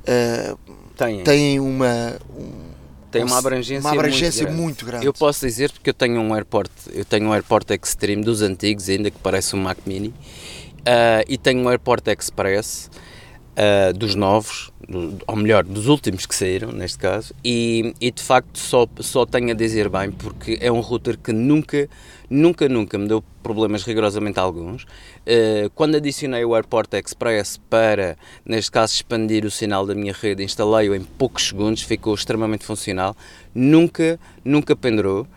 Uh, 0.07 0.57
têm. 0.95 1.23
têm 1.25 1.59
uma. 1.59 2.17
Um, 2.33 2.71
tem 3.11 3.25
uma 3.25 3.39
abrangência, 3.39 3.81
uma 3.81 3.91
abrangência 3.91 4.45
muito, 4.45 4.57
muito, 4.61 4.85
grande. 4.85 5.05
Eu 5.05 5.13
posso 5.13 5.45
dizer 5.45 5.69
porque 5.73 5.89
eu 5.89 5.93
tenho 5.93 6.21
um 6.21 6.33
airport, 6.33 6.71
eu 6.93 7.03
tenho 7.03 7.27
um 7.27 7.33
airport 7.33 7.71
Extreme 7.71 8.23
dos 8.23 8.41
antigos, 8.41 8.87
ainda 8.87 9.11
que 9.11 9.19
parece 9.19 9.53
um 9.53 9.59
Mac 9.59 9.79
Mini, 9.85 10.07
uh, 10.07 11.27
e 11.27 11.37
tenho 11.37 11.59
um 11.59 11.67
airport 11.67 12.07
Express 12.07 12.89
uh, 13.57 13.93
dos 13.93 14.15
novos, 14.15 14.71
do, 14.87 15.17
ou 15.27 15.35
melhor, 15.35 15.63
dos 15.63 15.87
últimos 15.87 16.25
que 16.25 16.35
saíram, 16.35 16.71
neste 16.71 16.97
caso, 16.97 17.33
e, 17.43 17.93
e 17.99 18.11
de 18.11 18.21
facto 18.21 18.57
só, 18.57 18.87
só 18.99 19.25
tenho 19.25 19.51
a 19.51 19.53
dizer 19.53 19.89
bem, 19.89 20.11
porque 20.11 20.57
é 20.61 20.71
um 20.71 20.79
router 20.79 21.17
que 21.17 21.31
nunca, 21.31 21.89
nunca, 22.29 22.67
nunca 22.67 22.97
me 22.97 23.07
deu 23.07 23.23
problemas 23.41 23.83
rigorosamente 23.83 24.39
alguns. 24.39 24.83
Uh, 24.83 25.69
quando 25.75 25.95
adicionei 25.95 26.43
o 26.43 26.55
Airport 26.55 26.93
Express 26.93 27.59
para, 27.69 28.17
neste 28.45 28.71
caso, 28.71 28.93
expandir 28.93 29.45
o 29.45 29.51
sinal 29.51 29.85
da 29.85 29.95
minha 29.95 30.13
rede, 30.13 30.43
instalei-o 30.43 30.95
em 30.95 31.03
poucos 31.03 31.47
segundos, 31.47 31.81
ficou 31.81 32.13
extremamente 32.13 32.65
funcional, 32.65 33.15
nunca, 33.53 34.19
nunca 34.43 34.75
pendurou. 34.75 35.27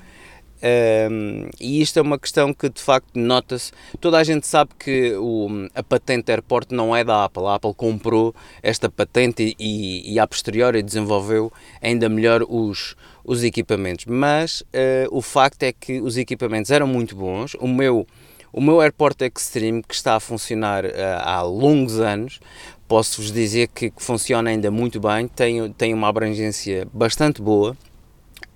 Um, 0.66 1.48
e 1.60 1.80
isto 1.80 1.98
é 1.98 2.02
uma 2.02 2.18
questão 2.18 2.52
que 2.52 2.68
de 2.68 2.80
facto 2.80 3.16
nota-se. 3.16 3.70
Toda 4.00 4.18
a 4.18 4.24
gente 4.24 4.46
sabe 4.46 4.70
que 4.76 5.14
o, 5.14 5.48
a 5.74 5.82
patente 5.82 6.32
Airport 6.32 6.72
não 6.72 6.94
é 6.96 7.04
da 7.04 7.24
Apple. 7.24 7.44
A 7.46 7.54
Apple 7.54 7.74
comprou 7.74 8.34
esta 8.62 8.90
patente 8.90 9.54
e, 9.58 10.12
e 10.12 10.18
a 10.18 10.26
posteriori 10.26 10.82
desenvolveu 10.82 11.52
ainda 11.80 12.08
melhor 12.08 12.42
os, 12.48 12.96
os 13.24 13.44
equipamentos. 13.44 14.06
Mas 14.06 14.62
uh, 14.62 15.08
o 15.10 15.22
facto 15.22 15.62
é 15.62 15.72
que 15.72 16.00
os 16.00 16.16
equipamentos 16.16 16.70
eram 16.70 16.86
muito 16.88 17.14
bons. 17.14 17.54
O 17.60 17.68
meu, 17.68 18.06
o 18.52 18.60
meu 18.60 18.80
Airport 18.80 19.20
Extreme, 19.22 19.82
que 19.82 19.94
está 19.94 20.16
a 20.16 20.20
funcionar 20.20 20.84
uh, 20.84 20.90
há 21.20 21.42
longos 21.42 22.00
anos, 22.00 22.40
posso-vos 22.88 23.30
dizer 23.30 23.68
que, 23.68 23.90
que, 23.90 24.02
funciona 24.02 24.50
ainda 24.50 24.70
muito 24.70 24.98
bem, 24.98 25.28
tem, 25.28 25.70
tem 25.72 25.94
uma 25.94 26.08
abrangência 26.08 26.88
bastante 26.92 27.40
boa. 27.40 27.76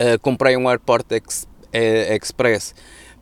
Uh, 0.01 0.19
comprei 0.21 0.57
um 0.57 0.69
Airport 0.69 1.07
Extreme 1.13 1.50
é, 1.73 2.17
Express 2.17 2.75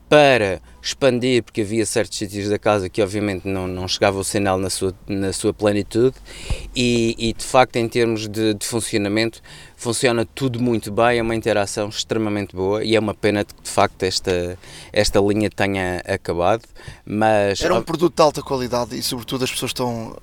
para 0.09 0.61
expandir, 0.81 1.43
porque 1.43 1.61
havia 1.61 1.85
certos 1.85 2.17
sítios 2.17 2.49
da 2.49 2.59
casa 2.59 2.89
que 2.89 3.03
obviamente 3.03 3.47
não, 3.47 3.67
não 3.67 3.87
chegava 3.87 4.19
o 4.19 4.25
sinal 4.25 4.59
na 4.59 4.71
sua, 4.71 4.95
na 5.07 5.33
sua 5.33 5.53
plenitude 5.53 6.17
e, 6.75 7.15
e 7.19 7.33
de 7.35 7.45
facto 7.45 7.77
em 7.77 7.87
termos 7.87 8.27
de, 8.27 8.55
de, 8.55 8.67
funcionamento 8.67 9.43
funciona 9.77 10.25
tudo 10.25 10.63
muito 10.63 10.91
bem, 10.91 11.19
é 11.19 11.23
uma 11.23 11.35
interação 11.35 11.89
extremamente 11.89 12.57
boa 12.57 12.83
e 12.83 12.97
é 12.97 12.99
uma 12.99 13.13
pena 13.13 13.45
que 13.45 13.55
de 13.63 13.69
facto 13.69 14.03
esta, 14.03 14.59
esta 14.93 15.21
linha 15.21 15.51
tenha 15.51 16.03
acabado, 16.07 16.63
mas... 17.05 17.61
Era 17.61 17.75
um 17.75 17.83
produto 17.83 18.17
de 18.17 18.23
alta 18.23 18.43
qualidade 18.43 18.99
e 18.99 19.03
sobretudo 19.03 19.45
as 19.45 19.51
pessoas 19.51 19.71
estão... 19.71 20.17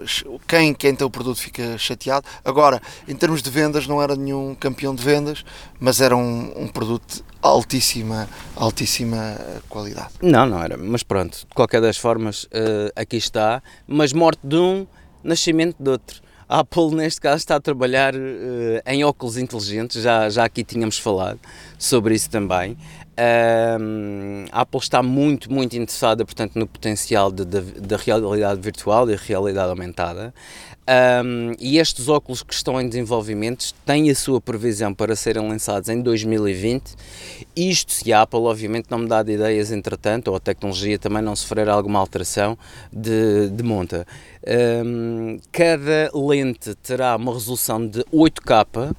Quem, 0.48 0.74
quem 0.74 0.96
tem 0.96 1.06
o 1.06 1.10
produto 1.12 1.40
fica 1.40 1.78
chateado. 1.78 2.26
Agora, 2.44 2.82
em 3.08 3.16
termos 3.16 3.42
de 3.42 3.50
vendas 3.50 3.88
não 3.88 4.02
era 4.02 4.16
nenhum 4.16 4.56
campeão 4.56 4.96
de 4.96 5.04
vendas, 5.04 5.46
mas 5.80 6.02
era 6.02 6.18
um, 6.18 6.64
um 6.64 6.68
produto 6.68 7.24
altíssima, 7.46 8.28
altíssima 8.56 9.38
qualidade. 9.70 10.10
Não, 10.22 10.46
não 10.46 10.62
era, 10.62 10.78
mas 10.78 11.04
pronto, 11.04 11.40
de 11.40 11.54
qualquer 11.54 11.82
das 11.82 11.98
formas, 11.98 12.46
uh, 12.46 12.92
aqui 12.96 13.18
está, 13.18 13.62
mas 13.88 14.14
morte 14.14 14.40
de 14.44 14.56
um, 14.56 14.88
nascimento 15.24 15.76
de 15.80 15.90
outro. 15.90 16.26
A 16.48 16.60
Apple, 16.60 16.94
neste 16.96 17.20
caso, 17.22 17.38
está 17.38 17.56
a 17.56 17.60
trabalhar 17.60 18.16
uh, 18.16 18.20
em 18.86 19.04
óculos 19.04 19.38
inteligentes, 19.38 20.02
já, 20.02 20.30
já 20.30 20.46
aqui 20.46 20.64
tínhamos 20.64 20.98
falado 20.98 21.40
sobre 21.78 22.14
isso 22.16 22.30
também. 22.30 22.78
A 23.18 24.62
Apple 24.62 24.80
está 24.80 25.02
muito, 25.02 25.52
muito 25.52 25.76
interessada, 25.76 26.26
portanto, 26.26 26.58
no 26.58 26.68
potencial 26.68 27.32
da 27.32 27.98
realidade 27.98 28.60
virtual 28.60 29.10
e 29.10 29.16
realidade 29.16 29.70
aumentada. 29.70 30.34
Um, 30.88 31.54
e 31.60 31.80
estes 31.80 32.08
óculos 32.08 32.44
que 32.44 32.54
estão 32.54 32.80
em 32.80 32.88
desenvolvimento 32.88 33.74
têm 33.84 34.12
a 34.12 34.16
sua 34.16 34.40
previsão 34.40 34.94
para 34.94 35.16
serem 35.16 35.48
lançados 35.48 35.90
em 35.90 36.00
2020. 36.00 36.94
Isto 37.56 37.92
se 37.92 38.14
a 38.14 38.22
Apple, 38.22 38.42
obviamente, 38.42 38.86
não 38.92 39.00
me 39.00 39.08
dá 39.08 39.24
de 39.24 39.32
ideias 39.32 39.72
entretanto, 39.72 40.28
ou 40.28 40.36
a 40.36 40.40
tecnologia 40.40 41.00
também 41.00 41.24
não 41.24 41.36
sofrer 41.36 41.70
alguma 41.70 42.00
alteração 42.00 42.56
de, 42.94 43.50
de 43.50 43.64
monta. 43.64 44.06
Um, 44.86 45.40
cada 45.52 46.12
lente 46.14 46.76
terá 46.76 47.16
uma 47.16 47.34
resolução 47.34 47.88
de 47.88 48.04
8K 48.14 48.96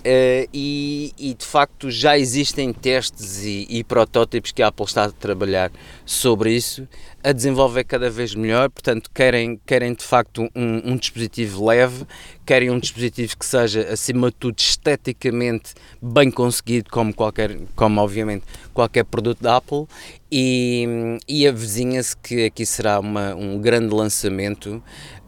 Uh, 0.00 0.48
e, 0.50 1.12
e, 1.18 1.34
de 1.34 1.44
facto 1.44 1.90
já 1.90 2.16
existem 2.18 2.72
testes 2.72 3.44
e, 3.44 3.66
e, 3.68 3.84
protótipos 3.84 4.50
que 4.50 4.62
a 4.62 4.68
Apple 4.68 4.86
está 4.86 5.04
a 5.04 5.12
trabalhar 5.12 5.70
sobre 6.06 6.54
isso, 6.54 6.88
a 7.22 7.32
desenvolver 7.32 7.84
cada 7.84 8.08
vez 8.08 8.34
melhor. 8.34 8.70
Portanto, 8.70 9.10
querem, 9.14 9.60
querem 9.66 9.92
de 9.92 10.02
facto 10.02 10.48
um, 10.56 10.92
um 10.92 10.96
dispositivo 10.96 11.66
leve, 11.66 12.06
querem 12.46 12.70
um 12.70 12.78
dispositivo 12.78 13.36
que 13.36 13.44
seja, 13.44 13.92
acima 13.92 14.30
de 14.30 14.36
tudo, 14.36 14.58
esteticamente 14.58 15.74
bem 16.00 16.30
conseguido, 16.30 16.88
como 16.90 17.12
qualquer, 17.12 17.58
como 17.76 18.00
obviamente 18.00 18.44
qualquer 18.72 19.04
produto 19.04 19.42
da 19.42 19.56
Apple, 19.56 19.84
e, 20.32 21.18
e 21.28 21.46
avizinha-se 21.46 22.16
que 22.16 22.46
aqui 22.46 22.64
será 22.64 22.98
uma, 23.00 23.34
um 23.34 23.60
grande 23.60 23.94
lançamento 23.94 24.82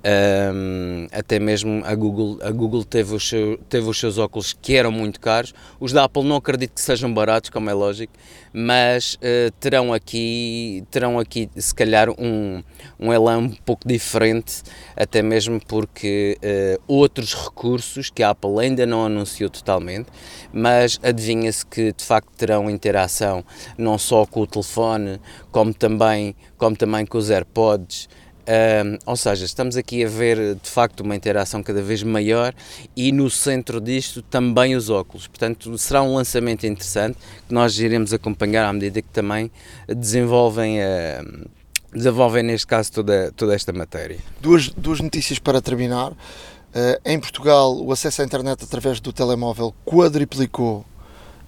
um, 0.04 1.06
até 1.12 1.38
mesmo 1.38 1.82
a 1.84 1.94
Google, 1.94 2.38
a 2.42 2.50
Google 2.50 2.84
teve, 2.84 3.14
os 3.14 3.28
seu, 3.28 3.56
teve 3.68 3.88
os 3.88 3.98
seus 3.98 4.18
óculos 4.18 4.52
que 4.52 4.74
eram 4.74 4.90
muito 4.90 5.20
caros. 5.20 5.54
Os 5.78 5.92
da 5.92 6.04
Apple 6.04 6.24
não 6.24 6.36
acredito 6.36 6.72
que 6.74 6.80
sejam 6.80 7.12
baratos, 7.12 7.50
como 7.50 7.70
é 7.70 7.72
lógico, 7.72 8.12
mas 8.52 9.14
uh, 9.14 9.50
terão 9.60 9.92
aqui, 9.92 10.84
terão 10.90 11.18
aqui 11.18 11.48
se 11.56 11.74
calhar 11.74 12.10
um, 12.10 12.62
um 12.98 13.12
elan 13.12 13.38
um 13.38 13.50
pouco 13.50 13.86
diferente, 13.86 14.62
até 14.96 15.22
mesmo 15.22 15.60
porque 15.66 16.36
uh, 16.42 16.82
outros 16.86 17.34
recursos 17.34 18.10
que 18.10 18.22
a 18.22 18.30
Apple 18.30 18.58
ainda 18.60 18.84
não 18.84 19.06
anunciou 19.06 19.48
totalmente, 19.48 20.08
mas 20.52 20.98
adivinha-se 21.02 21.64
que 21.64 21.92
de 21.92 22.04
facto 22.04 22.30
terão 22.36 22.68
interação 22.68 23.44
não 23.78 23.96
só 23.98 24.26
com 24.26 24.40
o 24.40 24.46
telefone, 24.46 25.20
como 25.52 25.72
também, 25.72 26.34
como 26.58 26.76
também 26.76 27.06
com 27.06 27.18
os 27.18 27.30
AirPods. 27.30 28.08
Um, 28.42 28.98
ou 29.06 29.16
seja, 29.16 29.44
estamos 29.44 29.76
aqui 29.76 30.04
a 30.04 30.08
ver 30.08 30.56
de 30.56 30.68
facto 30.68 31.00
uma 31.00 31.14
interação 31.14 31.62
cada 31.62 31.80
vez 31.80 32.02
maior 32.02 32.52
e 32.96 33.12
no 33.12 33.30
centro 33.30 33.80
disto 33.80 34.20
também 34.20 34.74
os 34.74 34.90
óculos. 34.90 35.28
Portanto, 35.28 35.78
será 35.78 36.02
um 36.02 36.16
lançamento 36.16 36.66
interessante 36.66 37.16
que 37.46 37.54
nós 37.54 37.78
iremos 37.78 38.12
acompanhar 38.12 38.68
à 38.68 38.72
medida 38.72 39.00
que 39.00 39.08
também 39.08 39.48
desenvolvem, 39.86 40.80
uh, 40.80 41.48
desenvolvem 41.94 42.42
neste 42.42 42.66
caso 42.66 42.90
toda, 42.90 43.30
toda 43.36 43.54
esta 43.54 43.72
matéria. 43.72 44.18
Duas, 44.40 44.70
duas 44.70 45.00
notícias 45.00 45.38
para 45.38 45.62
terminar. 45.62 46.10
Uh, 46.10 46.98
em 47.04 47.20
Portugal, 47.20 47.76
o 47.76 47.92
acesso 47.92 48.22
à 48.22 48.24
internet 48.24 48.64
através 48.64 48.98
do 48.98 49.12
telemóvel 49.12 49.72
quadriplicou 49.84 50.84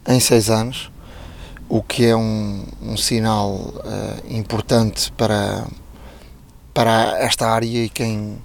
em 0.07 0.20
seis 0.20 0.48
anos, 0.48 0.92
o 1.68 1.83
que 1.83 2.07
é 2.07 2.14
um, 2.14 2.64
um 2.83 2.96
sinal 2.96 3.54
uh, 3.54 4.33
importante 4.33 5.11
para 5.12 5.66
para 6.74 7.16
esta 7.20 7.46
área 7.48 7.84
e 7.84 7.88
quem, 7.88 8.37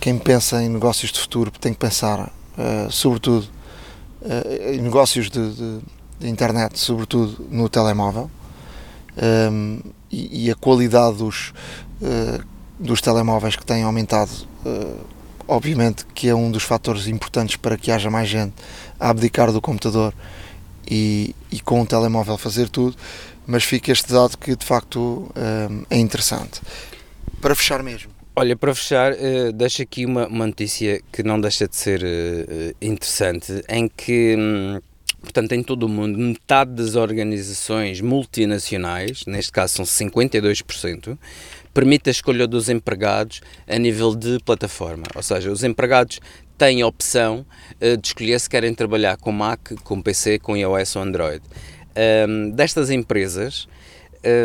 quem 0.00 0.18
pensa 0.18 0.60
em 0.60 0.68
negócios 0.68 1.12
de 1.12 1.20
futuro 1.20 1.52
tem 1.52 1.72
que 1.72 1.78
pensar, 1.78 2.28
uh, 2.58 2.90
sobretudo, 2.90 3.46
uh, 4.22 4.72
em 4.74 4.82
negócios 4.82 5.30
de, 5.30 5.54
de, 5.54 5.80
de, 6.18 6.28
internet, 6.28 6.78
sobretudo 6.78 7.46
no 7.48 7.68
telemóvel. 7.68 8.28
Um, 9.16 9.78
e, 10.10 10.46
e, 10.46 10.50
a 10.50 10.56
qualidade 10.56 11.18
dos, 11.18 11.54
uh, 12.02 12.44
dos 12.78 13.00
telemóveis 13.00 13.54
que 13.54 13.64
têm 13.64 13.84
aumentado, 13.84 14.30
obviamente 15.46 16.04
que 16.06 16.28
é 16.28 16.34
um 16.34 16.50
dos 16.50 16.64
fatores 16.64 17.06
importantes 17.06 17.54
para 17.56 17.76
que 17.76 17.92
haja 17.92 18.10
mais 18.10 18.28
gente 18.28 18.54
a 18.98 19.10
abdicar 19.10 19.52
do 19.52 19.60
computador 19.60 20.12
e, 20.90 21.34
e 21.52 21.60
com 21.60 21.80
o 21.80 21.86
telemóvel 21.86 22.36
fazer 22.36 22.68
tudo, 22.68 22.96
mas 23.46 23.62
fica 23.62 23.92
este 23.92 24.12
dado 24.12 24.36
que 24.36 24.56
de 24.56 24.64
facto 24.64 25.30
é 25.90 25.98
interessante 25.98 26.60
para 27.44 27.54
fechar 27.54 27.82
mesmo? 27.82 28.10
Olha, 28.34 28.56
para 28.56 28.74
fechar, 28.74 29.12
uh, 29.12 29.52
deixo 29.52 29.82
aqui 29.82 30.06
uma, 30.06 30.26
uma 30.26 30.46
notícia 30.46 30.98
que 31.12 31.22
não 31.22 31.38
deixa 31.38 31.68
de 31.68 31.76
ser 31.76 32.02
uh, 32.02 32.74
interessante, 32.80 33.62
em 33.68 33.86
que, 33.86 34.34
hum, 34.34 34.80
portanto, 35.20 35.52
em 35.52 35.62
todo 35.62 35.82
o 35.82 35.88
mundo, 35.88 36.18
metade 36.18 36.70
das 36.70 36.96
organizações 36.96 38.00
multinacionais, 38.00 39.26
neste 39.26 39.52
caso 39.52 39.74
são 39.74 39.84
52%, 39.84 41.18
permite 41.74 42.08
a 42.08 42.12
escolha 42.12 42.46
dos 42.46 42.70
empregados 42.70 43.42
a 43.68 43.76
nível 43.78 44.16
de 44.16 44.38
plataforma. 44.42 45.04
Ou 45.14 45.22
seja, 45.22 45.52
os 45.52 45.62
empregados 45.62 46.20
têm 46.56 46.80
a 46.80 46.86
opção 46.86 47.44
uh, 47.74 47.94
de 47.98 48.06
escolher 48.06 48.40
se 48.40 48.48
querem 48.48 48.74
trabalhar 48.74 49.18
com 49.18 49.30
Mac, 49.30 49.74
com 49.84 50.00
PC, 50.00 50.38
com 50.38 50.56
iOS 50.56 50.96
ou 50.96 51.02
Android. 51.02 51.42
Um, 52.26 52.48
destas 52.52 52.88
empresas, 52.88 53.68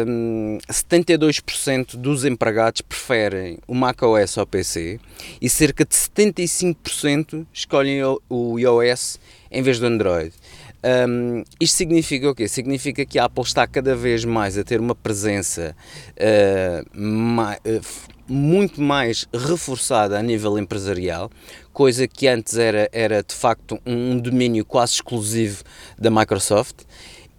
um, 0.07 0.57
72% 0.69 1.95
dos 1.95 2.25
empregados 2.25 2.81
preferem 2.81 3.59
o 3.67 3.73
macOS 3.73 4.37
ao 4.37 4.45
PC 4.45 4.99
e 5.41 5.49
cerca 5.49 5.85
de 5.85 5.95
75% 5.95 7.45
escolhem 7.53 8.01
o 8.29 8.59
iOS 8.59 9.19
em 9.51 9.61
vez 9.61 9.79
do 9.79 9.85
Android. 9.85 10.33
Um, 10.81 11.43
isto 11.59 11.75
significa 11.75 12.29
o 12.29 12.35
quê? 12.35 12.47
Significa 12.47 13.05
que 13.05 13.19
a 13.19 13.25
Apple 13.25 13.43
está 13.43 13.67
cada 13.67 13.95
vez 13.95 14.23
mais 14.23 14.57
a 14.57 14.63
ter 14.63 14.79
uma 14.79 14.95
presença 14.95 15.75
uh, 16.17 16.99
uh, 16.99 17.81
muito 18.29 18.81
mais 18.81 19.27
reforçada 19.33 20.17
a 20.17 20.21
nível 20.21 20.57
empresarial, 20.57 21.29
coisa 21.73 22.07
que 22.07 22.27
antes 22.27 22.57
era, 22.57 22.87
era 22.93 23.23
de 23.23 23.33
facto 23.33 23.79
um 23.85 24.17
domínio 24.17 24.63
quase 24.63 24.93
exclusivo 24.93 25.63
da 25.97 26.09
Microsoft 26.09 26.83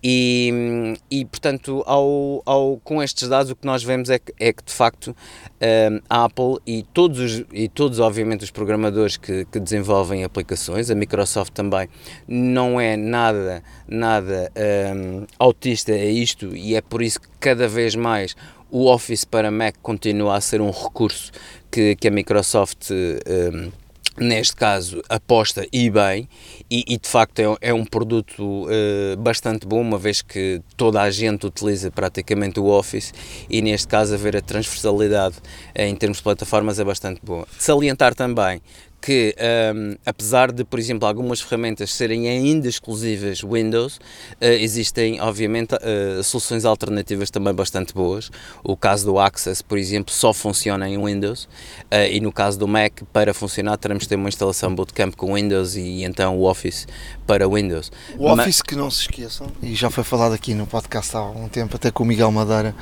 e, 0.03 0.95
e 1.11 1.25
portanto, 1.25 1.83
ao, 1.87 2.43
ao, 2.47 2.79
com 2.79 3.03
estes 3.03 3.29
dados, 3.29 3.51
o 3.51 3.57
que 3.57 3.67
nós 3.67 3.83
vemos 3.83 4.09
é 4.09 4.19
que, 4.19 4.33
é 4.39 4.53
que 4.53 4.65
de 4.65 4.73
facto, 4.73 5.15
um, 5.61 6.01
a 6.09 6.25
Apple 6.25 6.59
e 6.67 6.83
todos, 6.95 7.19
os, 7.19 7.45
e 7.53 7.69
todos, 7.69 7.99
obviamente, 7.99 8.43
os 8.43 8.51
programadores 8.51 9.17
que, 9.17 9.45
que, 9.47 9.61
desenvolvem 9.61 10.25
aplicações, 10.25 10.91
a 10.91 10.95
Microsoft 10.95 11.53
também, 11.53 11.89
não 12.27 12.81
é 12.81 12.97
nada, 12.97 13.63
nada 13.87 14.51
um, 14.97 15.27
autista 15.39 15.93
a 15.93 16.05
isto, 16.05 16.57
e 16.57 16.75
é 16.75 16.81
por 16.81 17.03
isso 17.03 17.21
que 17.21 17.29
cada 17.39 17.69
vez 17.69 17.95
mais 17.95 18.35
o 18.71 18.87
Office 18.87 19.25
para 19.25 19.51
Mac 19.51 19.75
continua 19.83 20.37
a 20.37 20.41
ser 20.41 20.61
um 20.61 20.71
recurso 20.71 21.33
que, 21.71 21.97
que 21.97 22.09
a 22.09 22.11
Microsoft. 22.11 22.91
Um, 22.91 23.71
neste 24.19 24.57
caso, 24.57 25.03
aposta 25.09 25.67
e 25.73 25.89
bem, 25.91 26.29
e, 26.71 26.85
e 26.87 26.99
de 26.99 27.09
facto 27.09 27.39
é, 27.39 27.57
é 27.61 27.75
um 27.75 27.85
produto 27.85 28.43
uh, 28.43 29.17
bastante 29.19 29.67
bom, 29.67 29.81
uma 29.81 29.99
vez 29.99 30.23
que 30.23 30.61
toda 30.77 31.01
a 31.01 31.11
gente 31.11 31.47
utiliza 31.47 31.91
praticamente 31.91 32.61
o 32.61 32.67
Office, 32.67 33.13
e 33.49 33.63
neste 33.63 33.89
caso, 33.89 34.15
haver 34.15 34.37
a 34.37 34.41
transversalidade 34.41 35.37
uh, 35.39 35.83
em 35.83 35.95
termos 35.95 36.19
de 36.19 36.25
plataformas 36.25 36.79
é 36.79 36.85
bastante 36.85 37.21
boa. 37.25 37.47
Salientar 37.59 38.15
também 38.15 38.61
que, 39.01 39.35
um, 39.75 39.97
apesar 40.05 40.53
de, 40.53 40.65
por 40.65 40.79
exemplo, 40.79 41.09
algumas 41.09 41.41
ferramentas 41.41 41.93
serem 41.93 42.29
ainda 42.29 42.69
exclusivas 42.69 43.41
Windows, 43.41 43.97
uh, 43.97 44.45
existem, 44.45 45.21
obviamente, 45.21 45.75
uh, 45.75 46.23
soluções 46.23 46.65
alternativas 46.65 47.31
também 47.31 47.55
bastante 47.55 47.95
boas. 47.95 48.31
O 48.63 48.77
caso 48.77 49.07
do 49.07 49.19
Access, 49.19 49.65
por 49.65 49.79
exemplo, 49.79 50.13
só 50.13 50.33
funciona 50.33 50.89
em 50.89 51.03
Windows, 51.03 51.45
uh, 51.45 52.07
e 52.11 52.21
no 52.21 52.31
caso 52.31 52.59
do 52.59 52.69
Mac, 52.69 53.01
para 53.13 53.33
funcionar, 53.33 53.77
teremos 53.79 54.03
de 54.03 54.11
ter 54.11 54.17
uma 54.17 54.29
instalação 54.29 54.75
bootcamp 54.75 55.15
com 55.15 55.35
Windows 55.35 55.77
e 55.77 56.05
então 56.05 56.37
o 56.37 56.45
Office 56.45 56.87
para 57.27 57.49
Windows. 57.49 57.91
O 58.19 58.31
Office, 58.31 58.61
que 58.61 58.77
não 58.77 58.91
se 58.91 59.03
esqueçam, 59.03 59.47
e 59.63 59.75
já 59.75 59.89
foi 59.89 60.05
falado 60.05 60.35
aqui 60.35 60.53
no 60.55 60.67
podcast 60.67 61.17
há 61.17 61.21
algum 61.21 61.49
tempo, 61.49 61.77
até 61.77 61.91
com 61.91 62.03
o 62.03 62.07
Miguel 62.07 62.31
Madeira, 62.31 62.75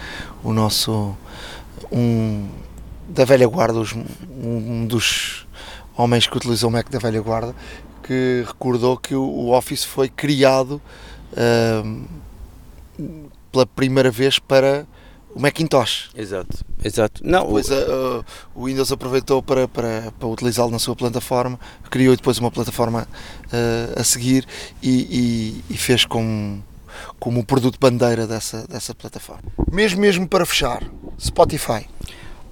o 0.43 0.53
nosso. 0.53 1.17
um 1.93 2.49
da 3.09 3.25
velha 3.25 3.47
guarda, 3.49 3.83
um 4.29 4.87
dos 4.87 5.48
homens 5.99 6.29
que 6.29 6.37
utilizam 6.37 6.71
o 6.71 6.73
Mac 6.73 6.89
da 6.89 6.99
velha 6.99 7.21
guarda, 7.21 7.55
que 8.03 8.45
recordou 8.47 8.97
que 8.97 9.15
o 9.15 9.51
Office 9.51 9.85
foi 9.85 10.09
criado 10.09 10.81
uh, 11.33 12.09
pela 13.51 13.67
primeira 13.67 14.11
vez 14.11 14.39
para 14.39 14.87
o 15.35 15.41
Macintosh. 15.41 16.11
Exato, 16.15 16.65
exato. 16.83 17.21
Não, 17.25 17.45
depois 17.45 17.69
o... 17.69 18.25
o 18.55 18.65
Windows 18.67 18.93
aproveitou 18.93 19.43
para, 19.43 19.67
para, 19.67 20.13
para 20.19 20.29
utilizá-lo 20.29 20.71
na 20.71 20.79
sua 20.79 20.95
plataforma, 20.95 21.59
criou 21.91 22.17
depois 22.17 22.39
uma 22.39 22.51
plataforma 22.51 23.07
uh, 23.47 24.01
a 24.01 24.05
seguir 24.05 24.47
e, 24.83 25.63
e, 25.69 25.75
e, 25.75 25.77
fez 25.77 26.05
como, 26.05 26.65
como 27.19 27.41
o 27.41 27.45
produto 27.45 27.79
bandeira 27.79 28.27
dessa, 28.27 28.67
dessa 28.69 28.95
plataforma. 28.95 29.43
Mesmo 29.71 30.01
mesmo 30.01 30.29
para 30.29 30.47
fechar, 30.47 30.83
Spotify. 31.21 31.87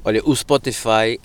Olha, 0.05 0.21
o 0.25 0.35
Spotify 0.37 1.19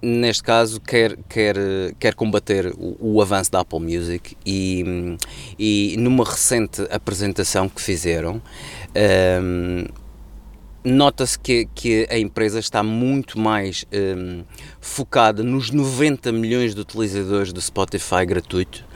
neste 0.00 0.42
caso, 0.42 0.80
quer, 0.80 1.16
quer, 1.28 1.56
quer 1.98 2.14
combater 2.14 2.72
o, 2.76 2.96
o, 3.16 3.22
avanço 3.22 3.50
da 3.50 3.60
Apple 3.60 3.80
Music 3.80 4.36
e, 4.44 5.16
e 5.58 5.96
numa 5.98 6.24
recente 6.24 6.82
apresentação 6.90 7.68
que 7.68 7.80
fizeram, 7.82 8.40
um, 9.42 9.84
nota-se 10.84 11.38
que, 11.38 11.68
que 11.74 12.06
a 12.10 12.18
empresa 12.18 12.58
está 12.58 12.82
muito 12.82 13.38
mais 13.38 13.84
um, 13.92 14.44
focada 14.80 15.42
nos 15.42 15.70
90 15.70 16.32
milhões 16.32 16.74
de 16.74 16.80
utilizadores 16.80 17.52
do 17.52 17.60
Spotify 17.60 18.24
gratuito 18.24 18.87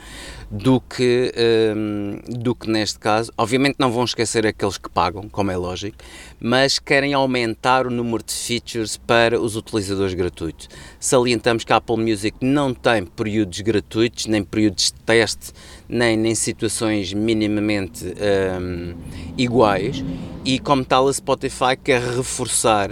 do 0.53 0.79
que, 0.79 1.33
um, 1.75 2.19
do 2.29 2.53
que 2.53 2.69
neste 2.69 2.99
caso. 2.99 3.31
Obviamente 3.35 3.77
não 3.79 3.91
vão 3.91 4.03
esquecer 4.03 4.45
aqueles 4.45 4.77
que 4.77 4.87
pagam, 4.87 5.27
como 5.27 5.49
é 5.49 5.57
lógico, 5.57 5.97
mas 6.39 6.77
querem 6.77 7.15
aumentar 7.15 7.87
o 7.87 7.89
número 7.89 8.23
de 8.23 8.31
features 8.31 8.95
para 8.95 9.41
os 9.41 9.55
utilizadores 9.55 10.13
gratuitos. 10.13 10.69
Salientamos 10.99 11.63
que 11.63 11.73
a 11.73 11.77
Apple 11.77 11.97
Music 11.97 12.37
não 12.39 12.71
tem 12.71 13.03
períodos 13.03 13.61
gratuitos, 13.61 14.27
nem 14.27 14.43
períodos 14.43 14.85
de 14.85 15.01
teste, 15.01 15.53
nem, 15.89 16.15
nem 16.15 16.35
situações 16.35 17.11
minimamente 17.13 18.05
um, 18.05 18.93
iguais, 19.35 20.03
e 20.45 20.59
como 20.59 20.85
tal 20.85 21.07
a 21.07 21.13
Spotify 21.13 21.75
quer 21.83 21.99
reforçar 21.99 22.91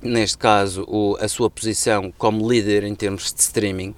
neste 0.00 0.36
caso, 0.36 0.84
o, 0.86 1.16
a 1.18 1.26
sua 1.26 1.48
posição 1.48 2.12
como 2.18 2.46
líder 2.48 2.84
em 2.84 2.94
termos 2.94 3.32
de 3.32 3.40
streaming 3.40 3.94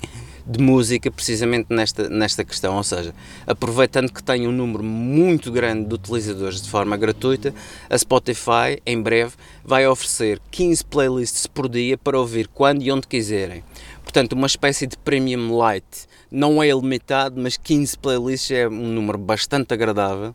de 0.47 0.63
música 0.63 1.11
precisamente 1.11 1.67
nesta, 1.71 2.09
nesta 2.09 2.45
questão, 2.45 2.77
ou 2.77 2.85
seja, 2.85 3.13
aproveitando 3.47 4.13
que 4.13 4.23
tem 4.23 4.47
um 4.47 4.53
número 4.53 4.85
muito 4.85 5.51
grande 5.51 5.89
de 5.89 5.95
utilizadores 5.95 6.63
de 6.63 6.71
forma 6.71 6.97
gratuita, 6.97 7.53
a 7.91 7.99
Spotify 7.99 8.81
em 8.87 9.03
breve 9.03 9.35
vai 9.65 9.87
oferecer 9.87 10.41
15 10.51 10.85
playlists 10.85 11.47
por 11.47 11.69
dia 11.69 11.99
para 11.99 12.19
ouvir 12.19 12.49
quando 12.49 12.83
e 12.83 12.93
onde 12.93 13.07
quiserem. 13.09 13.65
Portanto, 14.05 14.35
uma 14.35 14.47
espécie 14.47 14.87
de 14.87 14.97
premium 14.97 15.57
light. 15.57 16.07
Não 16.31 16.63
é 16.63 16.69
ilimitado, 16.69 17.41
mas 17.41 17.57
15 17.57 17.99
playlists 17.99 18.51
é 18.51 18.69
um 18.69 18.89
número 18.93 19.19
bastante 19.19 19.75
agradável 19.75 20.35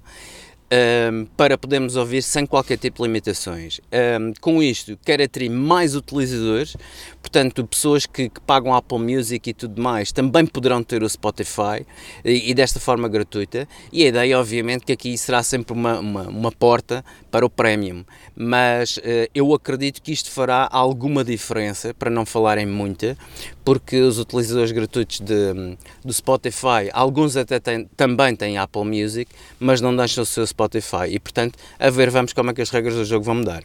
um, 0.71 1.25
para 1.35 1.57
podermos 1.57 1.95
ouvir 1.97 2.21
sem 2.21 2.45
qualquer 2.45 2.77
tipo 2.77 3.01
de 3.01 3.07
limitações. 3.07 3.81
Um, 3.91 4.33
com 4.39 4.63
isto, 4.63 4.97
quero 5.03 5.21
atrair 5.21 5.49
mais 5.49 5.95
utilizadores, 5.95 6.77
portanto, 7.21 7.65
pessoas 7.67 8.05
que, 8.05 8.29
que, 8.29 8.39
pagam 8.41 8.73
Apple 8.73 8.99
Music 8.99 9.49
e 9.49 9.53
tudo 9.53 9.81
mais 9.81 10.11
também 10.11 10.45
poderão 10.45 10.81
ter 10.81 11.03
o 11.03 11.09
Spotify 11.09 11.85
e, 12.23 12.51
e, 12.51 12.53
desta 12.53 12.79
forma 12.79 13.09
gratuita. 13.09 13.67
E 13.91 14.03
a 14.03 14.07
ideia, 14.07 14.39
obviamente, 14.39 14.85
que 14.85 14.93
aqui 14.93 15.17
será 15.17 15.43
sempre 15.43 15.73
uma, 15.73 15.99
uma, 15.99 16.23
uma 16.23 16.51
porta 16.51 17.03
para 17.29 17.45
o 17.45 17.49
Premium, 17.49 18.03
mas 18.35 18.97
uh, 18.97 19.01
eu 19.33 19.53
acredito 19.53 20.01
que 20.01 20.11
isto 20.11 20.31
fará 20.31 20.67
alguma 20.71 21.23
diferença, 21.23 21.93
para 21.93 22.09
não 22.09 22.25
falarem 22.25 22.65
muita, 22.65 23.17
porque 23.63 23.99
os 24.01 24.19
utilizadores 24.19 24.71
gratuitos 24.71 25.19
de, 25.19 25.77
do 26.03 26.13
Spotify, 26.13 26.89
alguns 26.91 27.35
até 27.37 27.59
têm, 27.59 27.85
também 27.95 28.35
têm 28.35 28.57
Apple 28.57 28.83
Music, 28.83 29.31
mas 29.59 29.81
não 29.81 29.95
deixam 29.95 30.23
o 30.23 30.25
seu 30.25 30.45
Spotify. 30.45 30.60
E 31.07 31.19
portanto, 31.19 31.57
a 31.79 31.89
ver, 31.89 32.09
vamos 32.09 32.33
como 32.33 32.51
é 32.51 32.53
que 32.53 32.61
as 32.61 32.69
regras 32.69 32.95
do 32.95 33.05
jogo 33.05 33.25
vão 33.25 33.35
mudar. 33.35 33.63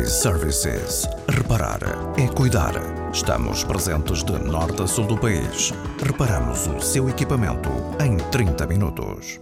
iServices. 0.00 1.08
Reparar 1.28 1.80
é 2.16 2.26
cuidar. 2.28 2.74
Estamos 3.12 3.64
presentes 3.64 4.22
de 4.24 4.32
norte 4.32 4.82
a 4.82 4.86
sul 4.86 5.06
do 5.06 5.16
país. 5.16 5.72
Reparamos 6.02 6.66
o 6.66 6.80
seu 6.80 7.08
equipamento 7.08 7.70
em 8.00 8.16
30 8.16 8.66
minutos. 8.66 9.40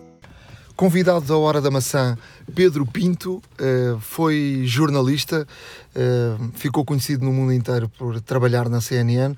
Convidado 0.76 1.24
da 1.24 1.36
Hora 1.38 1.58
da 1.58 1.70
Maçã, 1.70 2.18
Pedro 2.54 2.84
Pinto, 2.84 3.42
eh, 3.58 3.96
foi 3.98 4.62
jornalista, 4.66 5.46
eh, 5.94 6.36
ficou 6.52 6.84
conhecido 6.84 7.24
no 7.24 7.32
mundo 7.32 7.54
inteiro 7.54 7.88
por 7.88 8.20
trabalhar 8.20 8.68
na 8.68 8.82
CNN, 8.82 9.34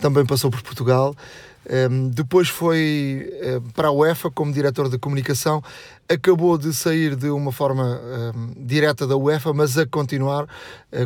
também 0.00 0.24
passou 0.24 0.50
por 0.50 0.62
Portugal, 0.62 1.14
eh, 1.68 1.88
depois 2.10 2.48
foi 2.48 3.30
para 3.74 3.88
a 3.88 3.92
UEFA 3.92 4.30
como 4.30 4.52
diretor 4.52 4.88
de 4.88 4.98
comunicação, 4.98 5.62
acabou 6.08 6.56
de 6.56 6.72
sair 6.72 7.14
de 7.14 7.30
uma 7.30 7.52
forma 7.52 8.00
direta 8.56 9.06
da 9.06 9.16
UEFA, 9.16 9.52
mas 9.52 9.76
a 9.76 9.86
continuar 9.86 10.46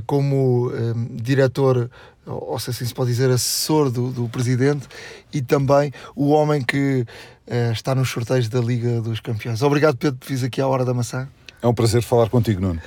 como 0.06 0.70
diretor 1.10 1.90
ou 2.26 2.58
se 2.58 2.70
assim 2.70 2.84
se 2.84 2.94
pode 2.94 3.10
dizer, 3.10 3.30
assessor 3.30 3.90
do, 3.90 4.10
do 4.10 4.28
presidente 4.28 4.86
e 5.32 5.42
também 5.42 5.92
o 6.14 6.30
homem 6.30 6.62
que 6.62 7.04
uh, 7.46 7.72
está 7.72 7.94
nos 7.94 8.10
sorteios 8.10 8.48
da 8.48 8.60
Liga 8.60 9.00
dos 9.00 9.20
Campeões. 9.20 9.62
Obrigado, 9.62 9.96
Pedro, 9.96 10.18
por 10.18 10.28
vir 10.28 10.44
aqui 10.44 10.60
à 10.60 10.66
Hora 10.66 10.84
da 10.84 10.94
Maçã. 10.94 11.28
É 11.60 11.66
um 11.66 11.74
prazer 11.74 12.02
falar 12.02 12.28
contigo, 12.28 12.60
Nuno. 12.60 12.80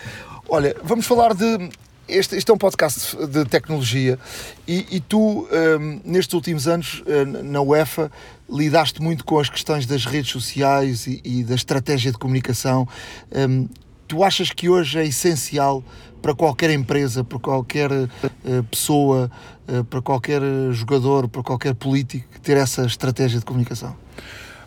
Olha, 0.48 0.76
vamos 0.84 1.06
falar 1.06 1.34
de. 1.34 1.70
Este, 2.08 2.36
este 2.36 2.52
é 2.52 2.54
um 2.54 2.58
podcast 2.58 3.15
de 3.28 3.46
tecnologia 3.46 4.20
e, 4.68 4.86
e 4.91 5.00
tu, 5.00 5.18
um, 5.20 5.48
ehm, 5.52 6.02
nestes 6.06 6.36
últimos 6.36 6.68
anos, 6.68 7.02
uh, 7.02 7.44
na 7.44 7.60
UEFA, 7.62 8.12
lidaste 8.48 9.02
muito 9.02 9.26
com 9.26 9.39
as 9.39 9.50
questões 9.50 9.88
das 9.88 10.06
redes 10.06 10.32
sociais 10.32 11.08
e, 11.08 11.20
e 11.24 11.44
da 11.44 11.56
estratégia 11.56 12.12
de 12.12 12.18
comunicação. 12.20 12.88
Um, 13.32 13.39
ehm, 13.39 13.68
tu 14.08 14.24
achas 14.24 14.52
que 14.52 14.70
hoje 14.70 15.00
é 15.00 15.06
essencial 15.06 15.84
para 16.22 16.36
qualquer 16.36 16.70
empresa, 16.70 17.24
para 17.24 17.39
qualquer 17.39 17.91
uh, 17.91 18.63
pessoa, 18.70 19.32
uh, 19.68 19.84
para 19.86 20.02
qualquer 20.02 20.41
jogador, 20.74 21.28
para 21.28 21.41
qualquer 21.41 21.74
político 21.74 22.39
ter 22.39 22.56
essa 22.56 22.86
estratégia 22.86 23.39
de 23.39 23.46
comunicação? 23.46 23.96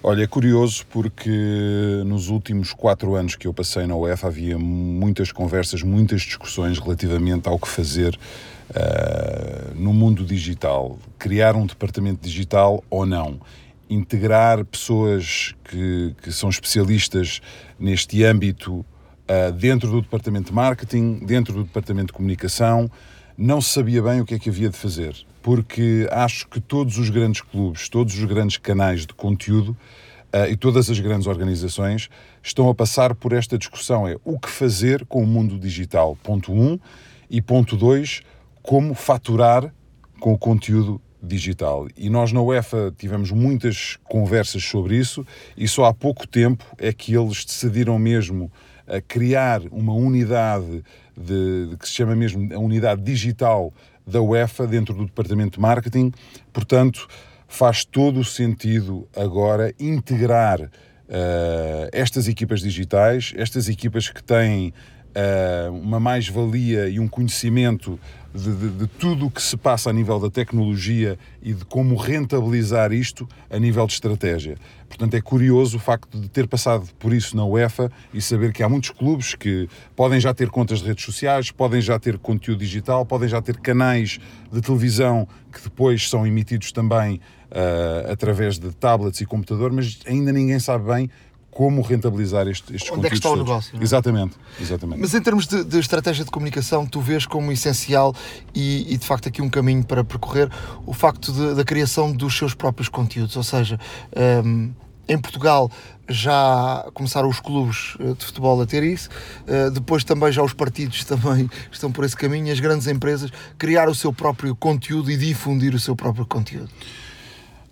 Olha, 0.01 0.23
é 0.23 0.27
curioso 0.29 0.87
porque 0.91 1.29
nos 2.07 2.29
últimos 2.29 2.73
quatro 2.73 3.17
anos 3.17 3.35
que 3.35 3.49
eu 3.49 3.53
passei 3.53 3.85
na 3.85 3.97
UEFA 3.97 4.29
havia 4.29 4.57
muitas 4.57 5.33
conversas, 5.33 5.83
muitas 5.83 6.23
discussões 6.23 6.79
relativamente 6.79 7.49
ao 7.49 7.59
que 7.59 7.67
fazer 7.67 8.17
uh, 8.71 9.75
no 9.75 9.93
mundo 9.93 10.25
digital. 10.25 10.97
Criar 11.19 11.57
um 11.57 11.67
departamento 11.67 12.23
digital 12.23 12.83
ou 12.89 13.05
não. 13.05 13.41
Integrar 13.91 14.65
pessoas 14.65 15.55
que, 15.65 16.15
que 16.23 16.31
são 16.31 16.49
especialistas 16.49 17.41
neste 17.77 18.23
âmbito 18.23 18.77
uh, 18.77 19.53
dentro 19.53 19.91
do 19.91 20.01
departamento 20.01 20.51
de 20.51 20.55
marketing, 20.55 21.25
dentro 21.27 21.53
do 21.53 21.65
departamento 21.65 22.09
de 22.09 22.13
comunicação, 22.13 22.89
não 23.37 23.61
se 23.61 23.71
sabia 23.71 24.01
bem 24.01 24.21
o 24.21 24.25
que 24.25 24.35
é 24.35 24.39
que 24.39 24.49
havia 24.49 24.69
de 24.69 24.77
fazer, 24.77 25.17
porque 25.43 26.09
acho 26.11 26.49
que 26.49 26.61
todos 26.61 26.99
os 26.99 27.11
grandes 27.11 27.41
clubes, 27.41 27.89
todos 27.89 28.17
os 28.17 28.25
grandes 28.25 28.57
canais 28.57 29.07
de 29.07 29.15
conteúdo 29.15 29.77
uh, 30.33 30.51
e 30.51 30.57
todas 30.57 30.91
as 30.91 30.99
grandes 30.99 31.27
organizações 31.27 32.09
estão 32.43 32.69
a 32.69 32.75
passar 32.75 33.15
por 33.15 33.33
esta 33.33 33.59
discussão: 33.59 34.07
é 34.07 34.17
o 34.25 34.39
que 34.39 34.49
fazer 34.49 35.05
com 35.07 35.23
o 35.23 35.27
mundo 35.27 35.59
digital, 35.59 36.17
ponto 36.23 36.53
1, 36.53 36.73
um, 36.73 36.79
e 37.31 37.41
ponto 37.41 37.77
2, 37.77 38.23
como 38.63 38.95
faturar 38.95 39.73
com 40.21 40.33
o 40.33 40.39
conteúdo 40.39 41.01
digital. 41.23 41.89
E 41.97 42.09
nós 42.09 42.33
na 42.33 42.41
UEFA 42.41 42.95
tivemos 42.97 43.31
muitas 43.31 43.99
conversas 44.05 44.63
sobre 44.65 44.97
isso 44.97 45.27
e 45.57 45.67
só 45.67 45.85
há 45.85 45.95
pouco 45.95 46.27
tempo 46.27 46.65
é 46.79 46.93
que 46.93 47.15
eles 47.15 47.45
decidiram 47.45 47.99
mesmo 47.99 48.51
a 48.87 49.01
criar 49.01 49.61
uma 49.71 49.93
unidade 49.93 50.83
de, 51.17 51.67
de, 51.71 51.77
que 51.77 51.87
se 51.87 51.95
chama 51.95 52.15
mesmo 52.15 52.53
a 52.55 52.59
unidade 52.59 53.03
digital 53.03 53.73
da 54.09 54.21
UEFA 54.21 54.67
dentro 54.67 54.95
do 54.95 55.05
departamento 55.05 55.57
de 55.57 55.61
marketing. 55.61 56.13
Portanto, 56.53 57.07
faz 57.47 57.85
todo 57.85 58.21
o 58.21 58.25
sentido 58.25 59.09
agora 59.17 59.75
integrar 59.79 60.61
uh, 60.61 61.89
estas 61.93 62.29
equipas 62.29 62.61
digitais, 62.61 63.33
estas 63.37 63.69
equipas 63.69 64.09
que 64.09 64.23
têm 64.23 64.73
uh, 65.19 65.73
uma 65.73 65.99
mais-valia 65.99 66.89
e 66.89 67.01
um 67.01 67.09
conhecimento 67.09 67.99
de, 68.35 68.55
de, 68.55 68.69
de 68.71 68.87
tudo 68.87 69.27
o 69.27 69.31
que 69.31 69.43
se 69.43 69.57
passa 69.57 69.91
a 69.91 69.93
nível 69.93 70.21
da 70.21 70.31
tecnologia 70.31 71.19
e 71.43 71.53
de 71.53 71.65
como 71.65 71.97
rentabilizar 71.97 72.93
isto 72.93 73.29
a 73.51 73.59
nível 73.59 73.87
de 73.87 73.95
estratégia. 73.95 74.57
Portanto, 74.89 75.15
é 75.15 75.21
curioso 75.21 75.77
o 75.77 75.81
facto 75.81 76.19
de 76.19 76.29
ter 76.29 76.47
passado 76.47 76.89
por 76.99 77.13
isso 77.13 77.37
na 77.37 77.45
UEFA 77.45 77.91
e 78.13 78.21
saber 78.21 78.53
que 78.53 78.63
há 78.63 78.69
muitos 78.69 78.91
clubes 78.91 79.35
que 79.35 79.69
podem 79.97 80.21
já 80.21 80.33
ter 80.33 80.51
contas 80.51 80.81
de 80.81 80.87
redes 80.87 81.05
sociais, 81.05 81.51
podem 81.51 81.81
já 81.81 81.99
ter 81.99 82.19
conteúdo 82.19 82.61
digital, 82.61 83.05
podem 83.05 83.29
já 83.29 83.41
ter 83.41 83.57
canais 83.59 84.19
de 84.53 84.61
televisão 84.61 85.27
que 85.53 85.63
depois 85.63 86.09
são 86.09 86.27
emitidos 86.27 86.71
também 86.71 87.21
uh, 87.51 88.13
através 88.13 88.59
de 88.59 88.71
tablets 88.73 89.21
e 89.21 89.27
computador, 89.27 89.73
mas 89.73 89.99
ainda 90.07 90.33
ninguém 90.33 90.59
sabe 90.59 90.87
bem 90.87 91.11
como 91.59 91.83
rentabilizar 91.83 92.47
este, 92.47 92.73
estes 92.73 92.89
Onde 92.93 93.03
conteúdos. 93.03 93.05
Onde 93.05 93.07
é 93.07 93.11
que 93.11 93.17
está 93.17 93.31
o 93.31 93.37
negócio? 93.37 93.77
É? 93.77 93.83
Exatamente, 93.83 94.37
exatamente. 94.61 95.01
Mas 95.01 95.13
em 95.13 95.21
termos 95.21 95.45
de, 95.45 95.65
de, 95.65 95.81
estratégia 95.81 96.25
de 96.25 96.31
comunicação, 96.31 96.87
tu 96.87 97.01
vês 97.01 97.27
como 97.27 97.51
essencial 97.51 98.15
e, 98.55 98.95
e, 98.95 98.97
de 98.97 99.05
facto 99.05 99.29
aqui 99.29 99.43
um 99.43 99.51
caminho 99.51 99.83
para 99.83 100.05
percorrer 100.05 100.49
o 100.87 100.95
facto 100.95 101.33
de, 101.33 101.57
da 101.57 101.65
criação 101.65 102.13
dos 102.13 102.39
seus 102.39 102.55
próprios 102.55 102.89
conteúdos, 102.89 103.35
ou 103.35 103.43
seja, 103.43 103.77
um, 104.47 104.71
em 105.09 105.19
Portugal 105.19 105.69
já 106.09 106.89
começaram 106.95 107.29
os 107.29 107.41
clubes 107.41 107.97
eh, 107.99 108.15
de 108.17 108.25
futebol 108.25 108.63
a 108.63 108.65
ter 108.65 108.85
isso, 108.85 109.09
uh, 109.49 109.69
depois 109.73 110.05
também 110.05 110.31
já 110.31 110.45
os 110.45 110.53
partidos 110.53 111.03
também 111.05 111.51
estão 111.73 111.91
por 111.91 112.05
esse 112.05 112.15
caminho, 112.15 112.53
as 112.53 112.61
grandes 112.61 112.87
empresas 112.87 113.33
criar 113.59 113.89
o 113.89 113.95
seu 113.97 114.13
próprio 114.13 114.55
conteúdo 114.55 115.11
e 115.11 115.17
difundir 115.17 115.75
o 115.75 115.81
seu 115.81 115.97
próprio 115.97 116.25
conteúdo. 116.25 116.71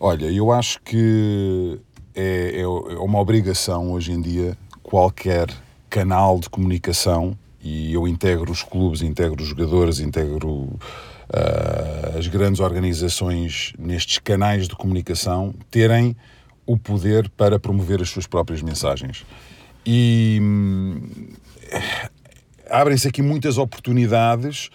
Olha, 0.00 0.26
eu 0.26 0.50
acho 0.50 0.80
que 0.82 1.78
é, 2.16 2.52
é, 2.56 2.60
é 2.62 2.66
uma 2.66 3.20
obrigação 3.20 3.92
hoje 3.92 4.10
em 4.10 4.20
dia 4.20 4.56
qualquer 4.82 5.48
canal 5.90 6.38
de 6.40 6.48
comunicação 6.48 7.36
e 7.62 7.92
eu 7.92 8.06
integro 8.08 8.50
os 8.50 8.62
clubes, 8.62 9.02
integro 9.02 9.42
os 9.42 9.48
jogadores, 9.48 10.00
integro 10.00 10.48
uh, 10.48 12.18
as 12.18 12.26
grandes 12.28 12.60
organizações 12.60 13.72
nestes 13.78 14.18
canais 14.18 14.68
de 14.68 14.76
comunicação 14.76 15.54
terem 15.70 16.16
o 16.64 16.76
poder 16.76 17.28
para 17.30 17.58
promover 17.58 18.00
as 18.00 18.08
suas 18.08 18.26
próprias 18.26 18.62
mensagens. 18.62 19.24
E 19.84 20.38
hum, 20.40 21.00
abrem-se 22.70 23.08
aqui 23.08 23.22
muitas 23.22 23.58
oportunidades 23.58 24.70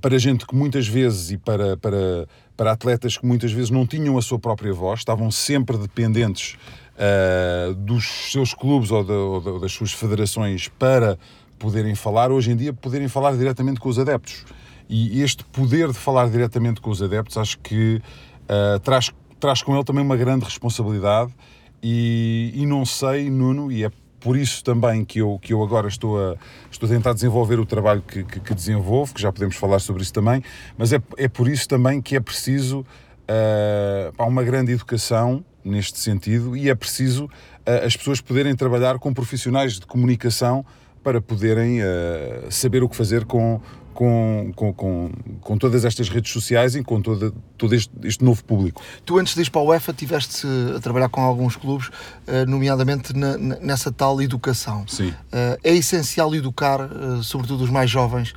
para, 0.00 0.18
gente 0.18 0.46
que 0.46 0.54
muitas 0.54 0.86
vezes 0.88 1.30
e 1.30 1.38
para, 1.38 1.76
para 1.76 2.26
para 2.56 2.72
atletas 2.72 3.18
que 3.18 3.26
muitas 3.26 3.52
vezes 3.52 3.70
não 3.70 3.86
tinham 3.86 4.16
a 4.16 4.22
sua 4.22 4.38
própria 4.38 4.72
voz, 4.72 5.00
estavam 5.00 5.30
sempre 5.30 5.76
dependentes 5.76 6.56
uh, 6.94 7.74
dos 7.74 8.32
seus 8.32 8.54
clubes 8.54 8.90
ou, 8.90 9.04
de, 9.04 9.12
ou, 9.12 9.60
das 9.60 9.72
suas 9.72 9.92
federações 9.92 10.68
para 10.68 11.18
poderem 11.58 11.94
falar, 11.94 12.30
hoje 12.30 12.50
em 12.50 12.56
dia 12.56 12.72
poderem 12.72 13.08
falar 13.08 13.36
diretamente 13.36 13.78
com 13.78 13.88
os 13.88 13.98
adeptos. 13.98 14.44
E 14.88 15.20
este 15.20 15.44
poder 15.44 15.88
de 15.88 15.98
falar 15.98 16.30
diretamente 16.30 16.80
com 16.80 16.90
os 16.90 17.02
adeptos 17.02 17.36
acho 17.36 17.58
que 17.58 18.00
uh, 18.44 18.78
traz, 18.80 19.12
traz 19.38 19.62
com 19.62 19.74
ele 19.74 19.84
também 19.84 20.02
uma 20.02 20.16
grande 20.16 20.44
responsabilidade 20.44 21.34
e, 21.82 22.52
e 22.54 22.64
não 22.64 22.86
sei, 22.86 23.28
Nuno, 23.28 23.70
e 23.70 23.84
é 23.84 23.90
por 24.26 24.36
isso 24.36 24.64
também 24.64 25.04
que 25.04 25.20
eu, 25.20 25.38
que 25.40 25.52
eu 25.52 25.62
agora 25.62 25.86
estou 25.86 26.18
a, 26.18 26.34
estou 26.68 26.88
a 26.88 26.90
tentar 26.90 27.12
desenvolver 27.12 27.60
o 27.60 27.64
trabalho 27.64 28.02
que, 28.02 28.24
que, 28.24 28.40
que 28.40 28.54
desenvolvo, 28.56 29.14
que 29.14 29.22
já 29.22 29.30
podemos 29.30 29.54
falar 29.54 29.78
sobre 29.78 30.02
isso 30.02 30.12
também, 30.12 30.42
mas 30.76 30.92
é, 30.92 31.00
é 31.16 31.28
por 31.28 31.46
isso 31.46 31.68
também 31.68 32.02
que 32.02 32.16
é 32.16 32.18
preciso 32.18 32.80
uh, 32.80 34.26
uma 34.26 34.42
grande 34.42 34.72
educação 34.72 35.44
neste 35.64 36.00
sentido 36.00 36.56
e 36.56 36.68
é 36.68 36.74
preciso 36.74 37.26
uh, 37.26 37.86
as 37.86 37.96
pessoas 37.96 38.20
poderem 38.20 38.56
trabalhar 38.56 38.98
com 38.98 39.14
profissionais 39.14 39.74
de 39.74 39.86
comunicação 39.86 40.66
para 41.04 41.20
poderem 41.20 41.80
uh, 41.82 42.50
saber 42.50 42.82
o 42.82 42.88
que 42.88 42.96
fazer 42.96 43.24
com, 43.26 43.60
com, 43.96 44.52
com, 44.54 44.74
com, 44.74 45.10
com, 45.40 45.56
todas 45.56 45.86
estas 45.86 46.10
redes 46.10 46.30
sociais 46.30 46.76
e 46.76 46.84
com 46.84 47.00
todo, 47.00 47.34
todo 47.56 47.74
este, 47.74 47.90
este, 48.04 48.22
novo 48.22 48.44
público. 48.44 48.82
Tu, 49.06 49.18
antes 49.18 49.34
de 49.34 49.40
ir 49.40 49.50
para 49.50 49.62
a 49.62 49.64
UEFA, 49.64 49.94
tiveste 49.94 50.46
a 50.76 50.78
trabalhar 50.80 51.08
com 51.08 51.22
alguns 51.22 51.56
clubes, 51.56 51.88
eh, 52.26 52.44
nomeadamente 52.44 53.16
na, 53.16 53.38
nessa 53.38 53.90
tal 53.90 54.20
educação. 54.20 54.86
Sim. 54.86 55.14
Eh, 55.32 55.58
é 55.64 55.74
essencial 55.74 56.34
educar, 56.34 56.80
eh, 56.80 57.22
sobretudo 57.22 57.64
os 57.64 57.70
mais 57.70 57.90
jovens, 57.90 58.34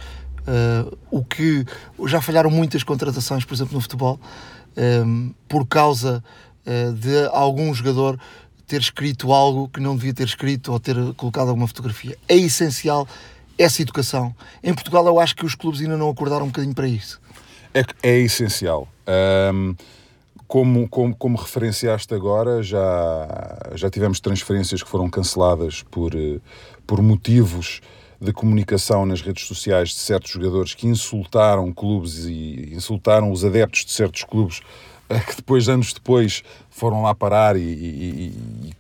o 1.11 1.23
que 1.23 1.63
já 2.07 2.19
falharam 2.21 2.49
muitas 2.49 2.81
contratações, 2.81 3.45
por 3.45 3.53
exemplo, 3.53 3.75
no 3.75 3.81
futebol, 3.81 4.19
por 5.47 5.67
causa 5.67 6.23
de 6.65 7.27
algum 7.31 7.71
jogador 7.71 8.19
ter 8.65 8.81
escrito 8.81 9.31
algo 9.31 9.69
que 9.69 9.79
não 9.79 9.95
devia 9.95 10.11
ter 10.11 10.25
escrito 10.25 10.71
ou 10.71 10.79
ter 10.79 10.95
colocado 11.13 11.49
alguma 11.49 11.67
fotografia. 11.67 12.17
É 12.27 12.35
essencial 12.35 13.07
essa 13.59 13.81
educação. 13.81 14.33
Em 14.63 14.73
Portugal, 14.73 15.05
eu 15.05 15.19
acho 15.19 15.35
que 15.35 15.45
os 15.45 15.53
clubes 15.53 15.81
ainda 15.81 15.97
não 15.97 16.09
acordaram 16.09 16.45
um 16.45 16.47
bocadinho 16.47 16.73
para 16.73 16.87
isso. 16.87 17.19
É, 17.73 17.83
é 18.01 18.17
essencial. 18.19 18.87
Um, 19.53 19.75
como, 20.47 20.89
como, 20.89 21.15
como 21.15 21.37
referenciaste 21.37 22.11
agora, 22.15 22.63
já, 22.63 23.27
já 23.75 23.89
tivemos 23.89 24.19
transferências 24.19 24.81
que 24.81 24.89
foram 24.89 25.07
canceladas 25.07 25.83
por, 25.83 26.15
eh, 26.15 26.39
por 26.87 27.03
motivos 27.03 27.81
de 28.19 28.33
comunicação 28.33 29.05
nas 29.05 29.21
redes 29.21 29.45
sociais 29.45 29.89
de 29.89 29.95
certos 29.95 30.31
jogadores 30.31 30.73
que 30.73 30.87
insultaram 30.87 31.71
clubes 31.71 32.25
e 32.25 32.71
insultaram 32.73 33.31
os 33.31 33.45
adeptos 33.45 33.85
de 33.85 33.91
certos 33.91 34.23
clubes 34.23 34.61
que 35.27 35.35
depois, 35.37 35.67
anos 35.67 35.91
depois, 35.91 36.43
foram 36.69 37.01
lá 37.01 37.15
parar 37.15 37.57
e, 37.57 37.61
e, 37.61 38.33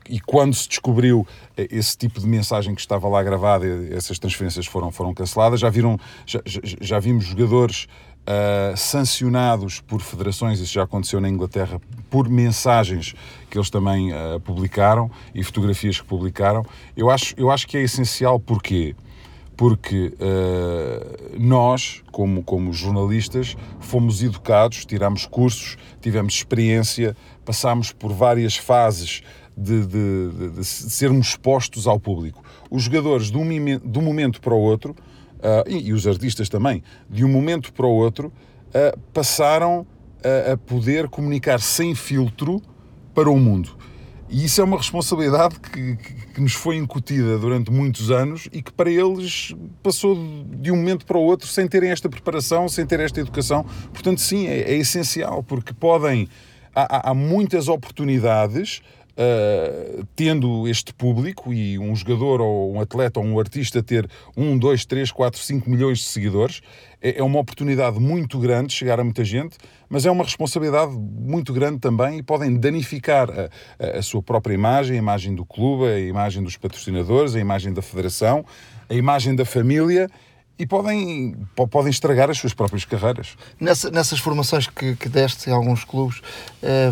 e, 0.09 0.15
e, 0.15 0.19
quando 0.19 0.53
se 0.53 0.69
descobriu 0.69 1.25
esse 1.57 1.97
tipo 1.97 2.19
de 2.19 2.27
mensagem 2.27 2.75
que 2.75 2.81
estava 2.81 3.07
lá 3.07 3.21
gravada, 3.23 3.65
essas 3.91 4.19
transferências 4.19 4.67
foram, 4.67 4.91
foram 4.91 5.13
canceladas. 5.13 5.59
Já, 5.59 5.69
viram, 5.69 5.99
já, 6.25 6.39
já 6.45 6.99
vimos 6.99 7.25
jogadores 7.25 7.87
uh, 8.29 8.77
sancionados 8.77 9.81
por 9.81 10.01
federações, 10.01 10.59
isso 10.59 10.73
já 10.73 10.83
aconteceu 10.83 11.19
na 11.19 11.27
Inglaterra, 11.27 11.81
por 12.09 12.29
mensagens 12.29 13.15
que 13.49 13.57
eles 13.57 13.69
também 13.69 14.13
uh, 14.13 14.39
publicaram 14.41 15.09
e 15.33 15.43
fotografias 15.43 15.99
que 15.99 16.05
publicaram. 16.05 16.63
Eu 16.95 17.09
acho, 17.09 17.33
eu 17.37 17.49
acho 17.49 17.67
que 17.67 17.77
é 17.77 17.81
essencial, 17.81 18.39
porquê? 18.39 18.95
Porque 19.59 20.13
uh, 20.21 21.37
nós, 21.37 22.01
como, 22.13 22.41
como 22.41 22.71
jornalistas, 22.71 23.57
fomos 23.81 24.23
educados, 24.23 24.85
tiramos 24.85 25.25
cursos, 25.25 25.75
tivemos 25.99 26.33
experiência, 26.35 27.13
passámos 27.43 27.91
por 27.91 28.13
várias 28.13 28.55
fases 28.55 29.21
de, 29.57 29.85
de, 29.85 30.29
de, 30.29 30.49
de 30.51 30.63
sermos 30.63 31.27
expostos 31.27 31.87
ao 31.87 31.99
público. 31.99 32.41
Os 32.71 32.83
jogadores, 32.83 33.29
de 33.29 33.35
um, 33.35 33.45
de 33.79 33.99
um 33.99 34.01
momento 34.01 34.39
para 34.39 34.53
o 34.53 34.61
outro, 34.61 34.91
uh, 34.91 35.69
e, 35.69 35.89
e, 35.89 35.91
os 35.91 36.07
artistas 36.07 36.47
também, 36.47 36.81
de 37.09 37.25
um 37.25 37.29
momento 37.29 37.73
para 37.73 37.85
o 37.85 37.91
outro, 37.91 38.27
uh, 38.67 38.97
passaram 39.11 39.85
a, 40.23 40.53
a 40.53 40.57
poder 40.57 41.09
comunicar 41.09 41.59
sem 41.59 41.93
filtro 41.93 42.61
para 43.13 43.29
o 43.29 43.37
mundo. 43.37 43.75
E 44.29 44.45
isso 44.45 44.61
é 44.61 44.63
uma 44.63 44.77
responsabilidade 44.77 45.59
que, 45.59 45.95
que, 45.95 46.13
que, 46.33 46.41
nos 46.41 46.53
foi 46.53 46.75
incutida 46.75 47.39
durante 47.39 47.71
muitos 47.71 48.11
anos 48.11 48.47
e 48.51 48.61
que 48.61 48.71
para 48.71 48.89
eles 48.89 49.55
passou 49.81 50.15
de 50.45 50.71
um 50.71 50.75
momento 50.75 51.03
para 51.03 51.17
o 51.17 51.21
outro 51.21 51.47
sem 51.47 51.67
terem 51.67 51.89
esta 51.89 52.07
preparação, 52.07 52.69
sem 52.69 52.85
ter 52.85 52.99
esta 52.99 53.19
educação. 53.19 53.65
Portanto, 53.91 54.21
sim, 54.21 54.45
é, 54.45 54.59
é 54.59 54.75
essencial, 54.75 55.41
porque 55.41 55.73
podem. 55.73 56.29
Há, 56.75 57.09
há 57.09 57.13
muitas 57.15 57.67
oportunidades 57.67 58.81
Uh, 59.17 60.07
tendo 60.15 60.65
este 60.65 60.93
público 60.93 61.51
e 61.51 61.77
um 61.77 61.93
jogador 61.93 62.39
ou 62.39 62.73
um 62.73 62.79
atleta 62.79 63.19
ou 63.19 63.25
um 63.25 63.37
artista 63.37 63.83
ter 63.83 64.09
1, 64.37 64.57
2, 64.57 64.85
3, 64.85 65.11
4, 65.11 65.39
5 65.41 65.69
milhões 65.69 65.97
de 65.97 66.05
seguidores, 66.05 66.61
é, 67.01 67.19
é 67.19 67.23
uma 67.23 67.37
oportunidade 67.39 67.99
muito 67.99 68.39
grande 68.39 68.71
chegar 68.71 68.97
a 68.97 69.03
muita 69.03 69.25
gente, 69.25 69.57
mas 69.89 70.05
é 70.05 70.11
uma 70.11 70.23
responsabilidade 70.23 70.93
muito 70.93 71.51
grande 71.51 71.79
também 71.79 72.19
e 72.19 72.23
podem 72.23 72.57
danificar 72.57 73.29
a, 73.29 73.49
a, 73.77 73.97
a 73.97 74.01
sua 74.01 74.23
própria 74.23 74.53
imagem, 74.53 74.95
a 74.95 74.99
imagem 74.99 75.35
do 75.35 75.43
clube, 75.43 75.85
a 75.87 75.99
imagem 75.99 76.41
dos 76.41 76.55
patrocinadores, 76.55 77.35
a 77.35 77.39
imagem 77.39 77.73
da 77.73 77.81
federação, 77.81 78.45
a 78.89 78.93
imagem 78.93 79.35
da 79.35 79.43
família 79.43 80.09
e 80.59 80.67
podem, 80.67 81.35
podem 81.71 81.89
estragar 81.89 82.29
as 82.29 82.37
suas 82.37 82.53
próprias 82.53 82.83
carreiras. 82.83 83.37
Nessa, 83.57 83.89
nessas 83.89 84.19
formações 84.19 84.67
que, 84.67 84.93
que 84.97 85.07
deste 85.07 85.49
em 85.49 85.53
alguns 85.53 85.85
clubes, 85.85 86.21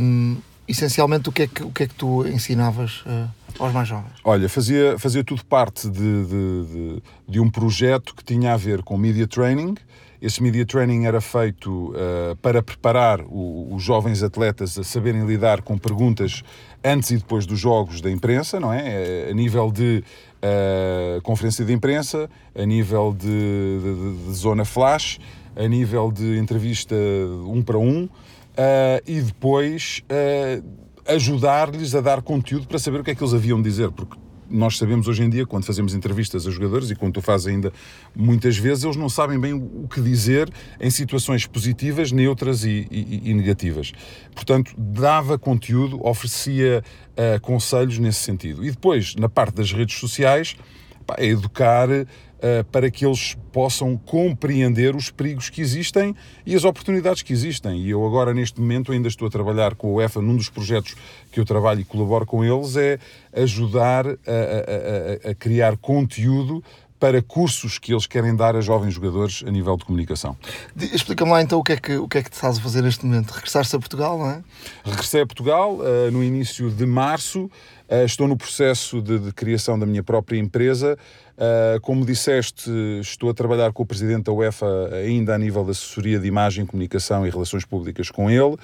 hum, 0.02 0.38
essencialmente 0.68 1.30
o 1.30 1.32
que 1.32 1.44
é 1.44 1.48
que, 1.48 1.64
o 1.64 1.72
que, 1.72 1.84
é 1.84 1.88
que 1.88 1.96
tu 1.96 2.28
ensinavas 2.28 3.02
uh, 3.06 3.30
aos 3.58 3.74
mais 3.74 3.88
jovens? 3.88 4.14
Olha, 4.24 4.50
fazia, 4.50 5.00
fazia 5.00 5.24
tudo 5.24 5.44
parte 5.46 5.90
de, 5.90 6.26
de, 6.26 6.66
de, 6.66 7.04
de, 7.30 7.40
um 7.40 7.50
projeto 7.50 8.14
que 8.14 8.24
tinha 8.24 8.54
a 8.54 8.58
ver 8.58 8.84
com 8.84 8.98
media 8.98 9.28
training. 9.28 9.76
Esse 10.22 10.42
media 10.42 10.66
training 10.66 11.06
era 11.06 11.22
feito 11.22 11.92
uh, 11.92 12.36
para 12.42 12.62
preparar 12.62 13.22
o, 13.22 13.74
os 13.74 13.84
jovens 13.84 14.22
atletas 14.24 14.78
a 14.78 14.84
saberem 14.84 15.26
lidar 15.26 15.62
com 15.62 15.78
perguntas 15.78 16.44
antes 16.84 17.12
e 17.12 17.18
depois 17.18 17.46
dos 17.46 17.60
jogos 17.60 18.02
da 18.02 18.12
imprensa, 18.12 18.60
não 18.60 18.74
é? 18.74 19.30
A 19.30 19.34
nível 19.34 19.72
de 19.72 20.04
uh, 20.38 21.22
conferência 21.22 21.64
de 21.64 21.72
imprensa, 21.72 22.30
a 22.56 22.66
nível 22.66 23.16
de 23.18 24.34
zona 24.34 24.66
flash, 24.66 25.20
a 25.56 25.68
nível 25.68 26.12
de 26.12 26.38
entrevista 26.38 26.96
um 27.48 27.62
para 27.62 27.78
um 27.78 28.08
uh, 28.58 29.02
e 29.06 29.22
depois 29.22 30.04
uh, 30.12 30.64
ajudar-lhes 31.08 31.94
a 31.96 32.02
dar 32.02 32.22
conteúdo 32.22 32.68
para 32.68 32.80
saber 32.80 33.02
o 33.02 33.04
que 33.04 33.12
é 33.12 33.16
que 33.16 33.24
eles 33.24 33.34
haviam 33.34 33.62
de 33.62 33.70
dizer, 33.70 33.92
porque 33.92 34.18
nós 34.50 34.78
sabemos 34.78 35.08
hoje 35.08 35.24
em 35.24 35.30
dia, 35.30 35.46
quando 35.46 35.66
fazemos 35.66 35.94
entrevistas 35.94 36.48
a 36.48 36.52
jogadores, 36.52 36.90
e 36.90 36.96
quando 36.96 37.16
tu 37.16 37.22
fazes 37.22 37.48
ainda 37.48 37.72
muitas 38.16 38.58
vezes, 38.58 38.84
eles 38.84 38.96
não 38.96 39.10
sabem 39.10 39.40
bem 39.40 39.54
o 39.54 39.88
que 39.88 40.02
dizer 40.02 40.50
em 40.80 40.90
situações 40.90 41.46
positivas, 41.46 42.12
neutras 42.12 42.64
e, 42.64 42.88
e, 42.90 43.30
e 43.30 43.34
negativas. 43.34 43.92
Portanto, 44.34 44.74
dava 44.78 45.38
conteúdo, 45.38 46.00
oferecia 46.06 46.84
uh, 47.12 47.42
conselhos 47.42 48.00
nesse 48.00 48.20
sentido. 48.20 48.66
E 48.66 48.72
depois, 48.72 49.16
na 49.16 49.28
parte 49.28 49.56
das 49.56 49.74
redes 49.74 49.98
sociais, 50.00 50.56
pá, 51.06 51.16
é 51.18 51.26
educar 51.26 51.90
para 52.72 52.92
que 52.92 53.06
eles 53.06 53.36
possam 53.52 53.98
compreender 53.98 54.96
os 54.96 55.10
perigos 55.10 55.50
que 55.50 55.62
existem 55.62 56.16
e 56.46 56.56
as 56.56 56.64
oportunidades 56.64 57.24
que 57.24 57.34
existem. 57.34 57.82
E 57.82 57.90
eu 57.90 58.06
agora, 58.06 58.34
neste 58.34 58.60
momento, 58.62 58.92
ainda 58.92 59.08
estou 59.08 59.28
a 59.28 59.32
trabalhar 59.32 59.76
com 59.76 59.94
o 59.94 60.02
EFA, 60.02 60.22
num 60.22 60.36
dos 60.36 60.50
projetos 60.50 60.96
que 61.32 61.40
eu 61.40 61.46
trabalho 61.46 61.82
e 61.82 61.84
colaboro 61.84 62.26
com 62.26 62.44
eles, 62.44 62.76
é 62.76 63.00
ajudar 63.34 64.06
a, 64.08 64.12
a, 64.12 65.28
a, 65.28 65.32
a 65.32 65.36
criar 65.36 65.78
conteúdo 65.78 66.64
para 67.00 67.22
cursos 67.22 67.78
que 67.78 67.94
eles 67.94 68.08
querem 68.08 68.36
dar 68.36 68.56
a 68.56 68.62
jovens 68.62 68.94
jogadores 68.94 69.44
a 69.46 69.52
nível 69.52 69.78
de 69.78 69.86
comunicação. 69.86 70.36
Explica-me 70.76 71.32
lá 71.32 71.42
então 71.42 71.60
o 71.60 71.64
que, 71.64 71.74
é 71.74 71.78
que, 71.78 71.96
o 71.96 72.08
que 72.08 72.18
é 72.18 72.24
que 72.24 72.30
estás 72.30 72.58
a 72.58 72.62
fazer 72.62 72.82
neste 72.82 73.06
momento. 73.06 73.32
Regressaste 73.32 73.76
a 73.76 73.80
Portugal, 73.80 74.18
não 74.18 74.30
é? 74.30 74.44
Regressei 74.84 75.22
a 75.22 75.26
Portugal 75.26 75.76
uh, 75.76 76.12
no 76.12 76.24
início 76.24 76.70
de 76.72 76.86
março. 76.86 77.46
Uh, 77.90 78.04
estou 78.06 78.28
no 78.28 78.36
processo 78.36 79.02
de, 79.02 79.20
de, 79.20 79.32
criação 79.32 79.78
da 79.78 79.86
minha 79.86 80.04
própria 80.04 80.40
empresa. 80.40 80.98
Uh, 81.38 81.80
como 81.82 82.04
disseste, 82.04 82.72
estou 83.00 83.30
a 83.30 83.34
trabalhar 83.34 83.72
com 83.72 83.84
o 83.84 83.86
presidente 83.86 84.24
da 84.24 84.32
UEFA 84.32 84.90
ainda 84.92 85.36
a 85.36 85.38
nível 85.38 85.64
da 85.64 85.70
assessoria 85.70 86.18
de 86.18 86.28
imagem, 86.28 86.66
comunicação 86.66 87.28
e 87.28 87.30
relações 87.30 87.64
públicas 87.64 88.10
com 88.10 88.28
ele. 88.30 88.58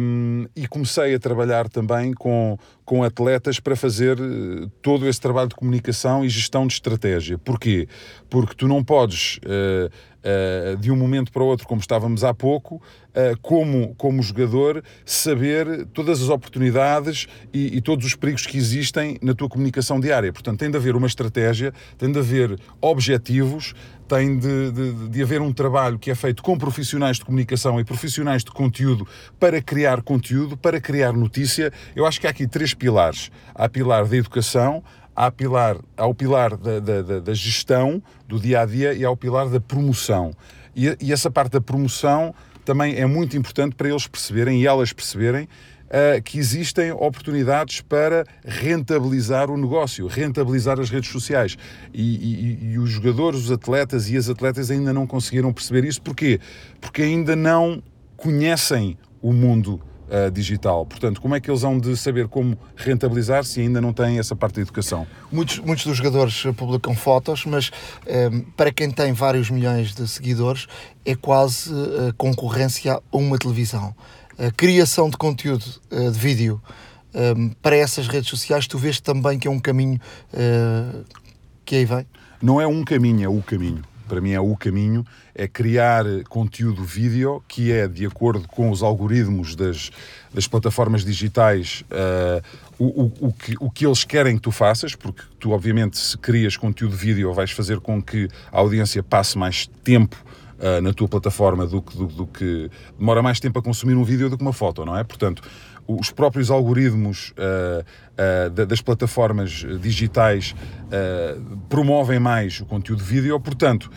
Um, 0.00 0.46
e 0.54 0.68
comecei 0.68 1.14
a 1.14 1.18
trabalhar 1.18 1.68
também 1.68 2.12
com, 2.12 2.56
com 2.84 3.02
atletas 3.02 3.58
para 3.58 3.74
fazer 3.74 4.16
eh, 4.20 4.68
todo 4.80 5.08
esse 5.08 5.20
trabalho 5.20 5.48
de 5.48 5.56
comunicação 5.56 6.24
e 6.24 6.28
gestão 6.28 6.68
de 6.68 6.74
estratégia. 6.74 7.36
Porquê? 7.36 7.88
Porque 8.28 8.54
tu 8.54 8.68
não 8.68 8.84
podes, 8.84 9.38
uh, 9.38 9.90
uh, 10.20 10.76
de 10.76 10.90
um 10.90 10.96
momento 10.96 11.32
para 11.32 11.42
o 11.42 11.46
outro, 11.46 11.66
como 11.66 11.80
estávamos 11.80 12.24
há 12.24 12.32
pouco, 12.32 12.76
uh, 12.76 13.38
como, 13.40 13.94
como 13.96 14.22
jogador, 14.22 14.82
saber 15.04 15.86
todas 15.92 16.22
as 16.22 16.28
oportunidades 16.28 17.26
e, 17.52 17.76
e, 17.76 17.80
todos 17.80 18.06
os 18.06 18.14
perigos 18.14 18.46
que 18.46 18.56
existem 18.56 19.18
na 19.22 19.34
tua 19.34 19.48
comunicação 19.48 20.00
diária. 20.00 20.32
Portanto, 20.32 20.58
tem 20.58 20.70
de 20.70 20.76
haver 20.76 20.96
uma 20.96 21.06
estratégia, 21.06 21.72
tem 21.98 22.10
de 22.10 22.18
haver 22.18 22.58
objetivos, 22.80 23.74
tem 24.08 24.36
de, 24.36 24.72
de, 24.72 25.08
de, 25.08 25.22
haver 25.22 25.40
um 25.40 25.52
trabalho 25.52 25.96
que 25.96 26.10
é 26.10 26.14
feito 26.16 26.42
com 26.42 26.58
profissionais 26.58 27.18
de 27.18 27.24
comunicação 27.24 27.78
e 27.78 27.84
profissionais 27.84 28.42
de 28.42 28.50
conteúdo 28.50 29.06
para 29.38 29.62
criar 29.62 30.02
conteúdo, 30.02 30.56
para 30.56 30.80
criar 30.80 31.12
notícia. 31.12 31.72
Eu 31.94 32.04
acho 32.04 32.20
que 32.20 32.26
há 32.26 32.30
aqui 32.30 32.44
três 32.48 32.74
pilares. 32.74 33.30
Há 33.54 33.68
pilar 33.68 34.04
da 34.04 34.16
educação, 34.16 34.82
há, 35.20 35.30
pilar, 35.30 35.76
há 35.98 36.06
o 36.06 36.14
pilar 36.14 36.56
da, 36.56 36.80
da, 36.80 37.20
da 37.20 37.34
gestão 37.34 38.02
do 38.26 38.40
dia 38.40 38.62
a 38.62 38.66
dia 38.66 38.94
e 38.94 39.04
há 39.04 39.10
o 39.10 39.16
pilar 39.16 39.50
da 39.50 39.60
promoção. 39.60 40.32
E, 40.74 40.96
e 40.98 41.12
essa 41.12 41.30
parte 41.30 41.52
da 41.52 41.60
promoção 41.60 42.34
também 42.64 42.96
é 42.96 43.04
muito 43.04 43.36
importante 43.36 43.74
para 43.74 43.90
eles 43.90 44.06
perceberem 44.06 44.62
e 44.62 44.66
elas 44.66 44.94
perceberem 44.94 45.44
uh, 45.44 46.22
que 46.22 46.38
existem 46.38 46.90
oportunidades 46.92 47.82
para 47.82 48.24
rentabilizar 48.42 49.50
o 49.50 49.58
negócio, 49.58 50.06
rentabilizar 50.06 50.80
as 50.80 50.88
redes 50.88 51.10
sociais. 51.10 51.58
E, 51.92 52.02
e, 52.02 52.72
e, 52.72 52.78
os 52.78 52.88
jogadores, 52.88 53.40
os 53.40 53.52
atletas 53.52 54.08
e 54.08 54.16
as 54.16 54.30
atletas 54.30 54.70
ainda 54.70 54.90
não 54.90 55.06
conseguiram 55.06 55.52
perceber 55.52 55.84
isso. 55.84 56.00
Porquê? 56.00 56.40
Porque 56.80 57.02
ainda 57.02 57.36
não 57.36 57.82
conhecem 58.16 58.96
o 59.20 59.34
mundo 59.34 59.82
uh, 60.10 60.30
digital. 60.30 60.84
Portanto, 60.84 61.20
como 61.20 61.34
é 61.34 61.40
que 61.40 61.50
eles 61.50 61.62
vão 61.62 61.78
de 61.78 61.96
saber 61.96 62.28
como 62.28 62.58
rentabilizar 62.76 63.44
se 63.44 63.60
ainda 63.60 63.80
não 63.80 63.92
têm 63.92 64.18
essa 64.18 64.34
parte 64.34 64.56
da 64.56 64.62
educação? 64.62 65.06
Muitos, 65.30 65.58
muitos 65.60 65.86
dos 65.86 65.96
jogadores 65.96 66.42
publicam 66.56 66.94
fotos, 66.94 67.46
mas 67.46 67.70
um, 68.06 68.40
para 68.56 68.72
quem 68.72 68.90
tem 68.90 69.12
vários 69.12 69.50
milhões 69.50 69.94
de 69.94 70.06
seguidores 70.08 70.66
é 71.04 71.14
quase 71.14 71.72
uh, 71.72 72.12
concorrência 72.16 72.94
a 72.94 73.16
uma 73.16 73.38
televisão. 73.38 73.94
A 74.38 74.50
criação 74.50 75.08
de 75.08 75.16
conteúdo 75.16 75.64
uh, 75.90 76.10
de 76.10 76.18
vídeo 76.18 76.60
um, 77.14 77.50
para 77.62 77.76
essas 77.76 78.08
redes 78.08 78.28
sociais, 78.28 78.66
tu 78.66 78.78
vês 78.78 79.00
também 79.00 79.38
que 79.38 79.48
é 79.48 79.50
um 79.50 79.58
caminho 79.58 80.00
que 81.64 81.76
aí 81.76 81.84
vem? 81.84 82.06
Não 82.40 82.60
é 82.60 82.66
um 82.66 82.84
caminho, 82.84 83.24
é 83.24 83.28
o 83.28 83.42
caminho 83.42 83.82
para 84.10 84.20
mim 84.20 84.32
é 84.32 84.40
o 84.40 84.56
caminho, 84.56 85.06
é 85.32 85.46
criar 85.46 86.04
conteúdo 86.28 86.82
vídeo 86.82 87.40
que 87.46 87.70
é, 87.70 87.86
de 87.86 88.04
acordo 88.04 88.48
com 88.48 88.68
os 88.68 88.82
algoritmos 88.82 89.54
das, 89.54 89.92
das 90.34 90.48
plataformas 90.48 91.04
digitais, 91.04 91.84
uh, 91.92 92.42
o, 92.76 93.04
o, 93.04 93.28
o, 93.28 93.32
que, 93.32 93.54
o 93.60 93.70
que 93.70 93.86
eles 93.86 94.02
querem 94.02 94.34
que 94.34 94.42
tu 94.42 94.50
faças, 94.50 94.96
porque 94.96 95.22
tu, 95.38 95.52
obviamente, 95.52 95.96
se 95.96 96.18
crias 96.18 96.56
conteúdo 96.56 96.96
vídeo, 96.96 97.32
vais 97.32 97.52
fazer 97.52 97.78
com 97.78 98.02
que 98.02 98.28
a 98.50 98.58
audiência 98.58 99.00
passe 99.00 99.38
mais 99.38 99.70
tempo 99.84 100.16
uh, 100.58 100.80
na 100.82 100.92
tua 100.92 101.06
plataforma 101.06 101.64
do 101.64 101.80
que, 101.80 101.96
do, 101.96 102.06
do, 102.06 102.26
que 102.26 102.68
demora 102.98 103.22
mais 103.22 103.38
tempo 103.38 103.60
a 103.60 103.62
consumir 103.62 103.94
um 103.94 104.02
vídeo 104.02 104.28
do 104.28 104.36
que 104.36 104.42
uma 104.42 104.52
foto, 104.52 104.84
não 104.84 104.98
é? 104.98 105.04
Portanto, 105.04 105.40
os 105.98 106.10
próprios 106.10 106.50
algoritmos 106.50 107.30
uh, 107.30 107.84
uh, 108.46 108.66
das 108.66 108.80
plataformas 108.80 109.64
digitais 109.80 110.54
uh, 110.86 111.58
promovem 111.68 112.20
mais 112.20 112.60
o 112.60 112.66
conteúdo 112.66 113.02
vídeo, 113.02 113.38
portanto, 113.40 113.90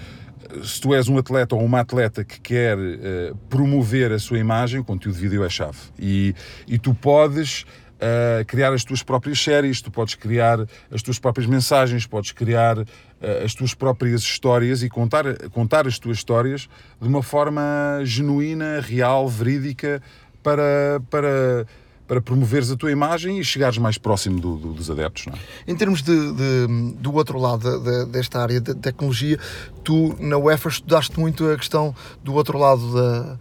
se 0.63 0.79
tu 0.79 0.93
és 0.93 1.07
um 1.07 1.17
atleta 1.17 1.55
ou 1.55 1.63
uma 1.63 1.79
atleta 1.79 2.23
que 2.23 2.39
quer 2.39 2.77
promover 3.49 4.11
a 4.11 4.19
sua 4.19 4.37
imagem, 4.37 4.79
o 4.79 4.83
conteúdo 4.83 5.15
vídeo 5.15 5.43
é 5.43 5.49
chave. 5.49 5.79
E, 5.97 6.35
e 6.67 6.77
tu 6.77 6.93
podes 6.93 7.65
criar 8.45 8.71
as 8.71 8.83
tuas 8.83 9.01
próprias 9.01 9.39
séries, 9.39 9.81
tu 9.81 9.89
podes 9.89 10.13
criar 10.13 10.59
as 10.91 11.01
tuas 11.01 11.17
próprias 11.17 11.47
mensagens, 11.47 12.05
podes 12.05 12.33
criar 12.33 12.77
as 13.43 13.55
tuas 13.55 13.73
próprias 13.73 14.21
histórias 14.21 14.83
e 14.83 14.89
contar, 14.89 15.25
contar 15.49 15.87
as 15.87 15.97
tuas 15.97 16.17
histórias 16.17 16.69
de 17.01 17.07
uma 17.07 17.23
forma 17.23 18.01
genuína, 18.03 18.79
real, 18.79 19.27
verídica, 19.27 20.03
para, 20.43 21.01
para 21.09 21.65
para 22.13 22.21
promoveres 22.21 22.69
a 22.69 22.75
tua 22.75 22.91
imagem 22.91 23.39
e 23.39 23.43
chegares 23.43 23.79
mais 23.79 23.97
próximo 23.97 24.39
do, 24.39 24.55
do, 24.57 24.73
dos 24.73 24.91
adeptos. 24.91 25.25
É? 25.27 25.71
Em 25.71 25.75
termos 25.75 26.03
de, 26.03 26.13
de, 26.13 26.93
do 26.99 27.11
outro 27.15 27.39
lado 27.39 27.79
de, 27.79 28.05
desta 28.05 28.39
área 28.39 28.61
de 28.61 28.75
tecnologia, 28.75 29.39
tu 29.83 30.15
na 30.19 30.37
UEFA 30.37 30.69
estudaste 30.69 31.19
muito 31.19 31.49
a 31.49 31.57
questão 31.57 31.95
do 32.23 32.35
outro 32.35 32.59
lado 32.59 32.93
da, 32.93 33.37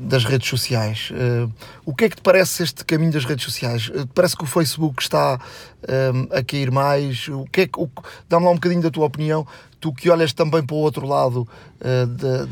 das 0.00 0.24
redes 0.24 0.48
sociais. 0.48 1.10
Uh, 1.10 1.52
o 1.84 1.94
que 1.94 2.06
é 2.06 2.08
que 2.08 2.16
te 2.16 2.22
parece 2.22 2.62
este 2.62 2.82
caminho 2.82 3.12
das 3.12 3.26
redes 3.26 3.44
sociais? 3.44 3.88
Uh, 3.88 4.06
parece 4.14 4.34
que 4.34 4.44
o 4.44 4.46
Facebook 4.46 5.02
está 5.02 5.36
uh, 5.36 6.34
a 6.34 6.42
cair 6.42 6.70
mais? 6.70 7.28
O 7.28 7.44
que 7.44 7.62
é 7.62 7.66
que, 7.66 7.86
dá-me 8.26 8.46
lá 8.46 8.52
um 8.52 8.54
bocadinho 8.54 8.80
da 8.80 8.90
tua 8.90 9.04
opinião. 9.04 9.46
Tu 9.80 9.92
que 9.92 10.08
olhas 10.08 10.32
também 10.32 10.64
para 10.64 10.74
o 10.74 10.78
outro 10.78 11.06
lado, 11.06 11.46
de, 11.80 12.46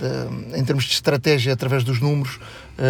de, 0.55 0.59
em 0.61 0.65
termos 0.65 0.85
de 0.85 0.93
estratégia 0.93 1.53
através 1.53 1.83
dos 1.83 2.01
números, 2.01 2.39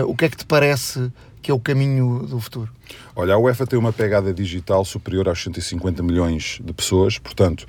o 0.07 0.14
que 0.14 0.27
é 0.27 0.29
que 0.29 0.37
te 0.37 0.45
parece 0.45 1.11
que 1.47 1.51
é 1.53 1.55
o 1.55 1.61
caminho 1.61 2.26
do 2.26 2.40
futuro? 2.40 2.68
Olha, 3.14 3.34
a 3.34 3.38
UEFA 3.38 3.68
tem 3.68 3.78
uma 3.78 3.92
pegada 3.92 4.34
digital 4.34 4.84
superior 4.84 5.28
aos 5.28 5.40
150 5.40 6.03
milhões 6.03 6.59
de 6.61 6.72
pessoas, 6.72 7.18
portanto, 7.18 7.64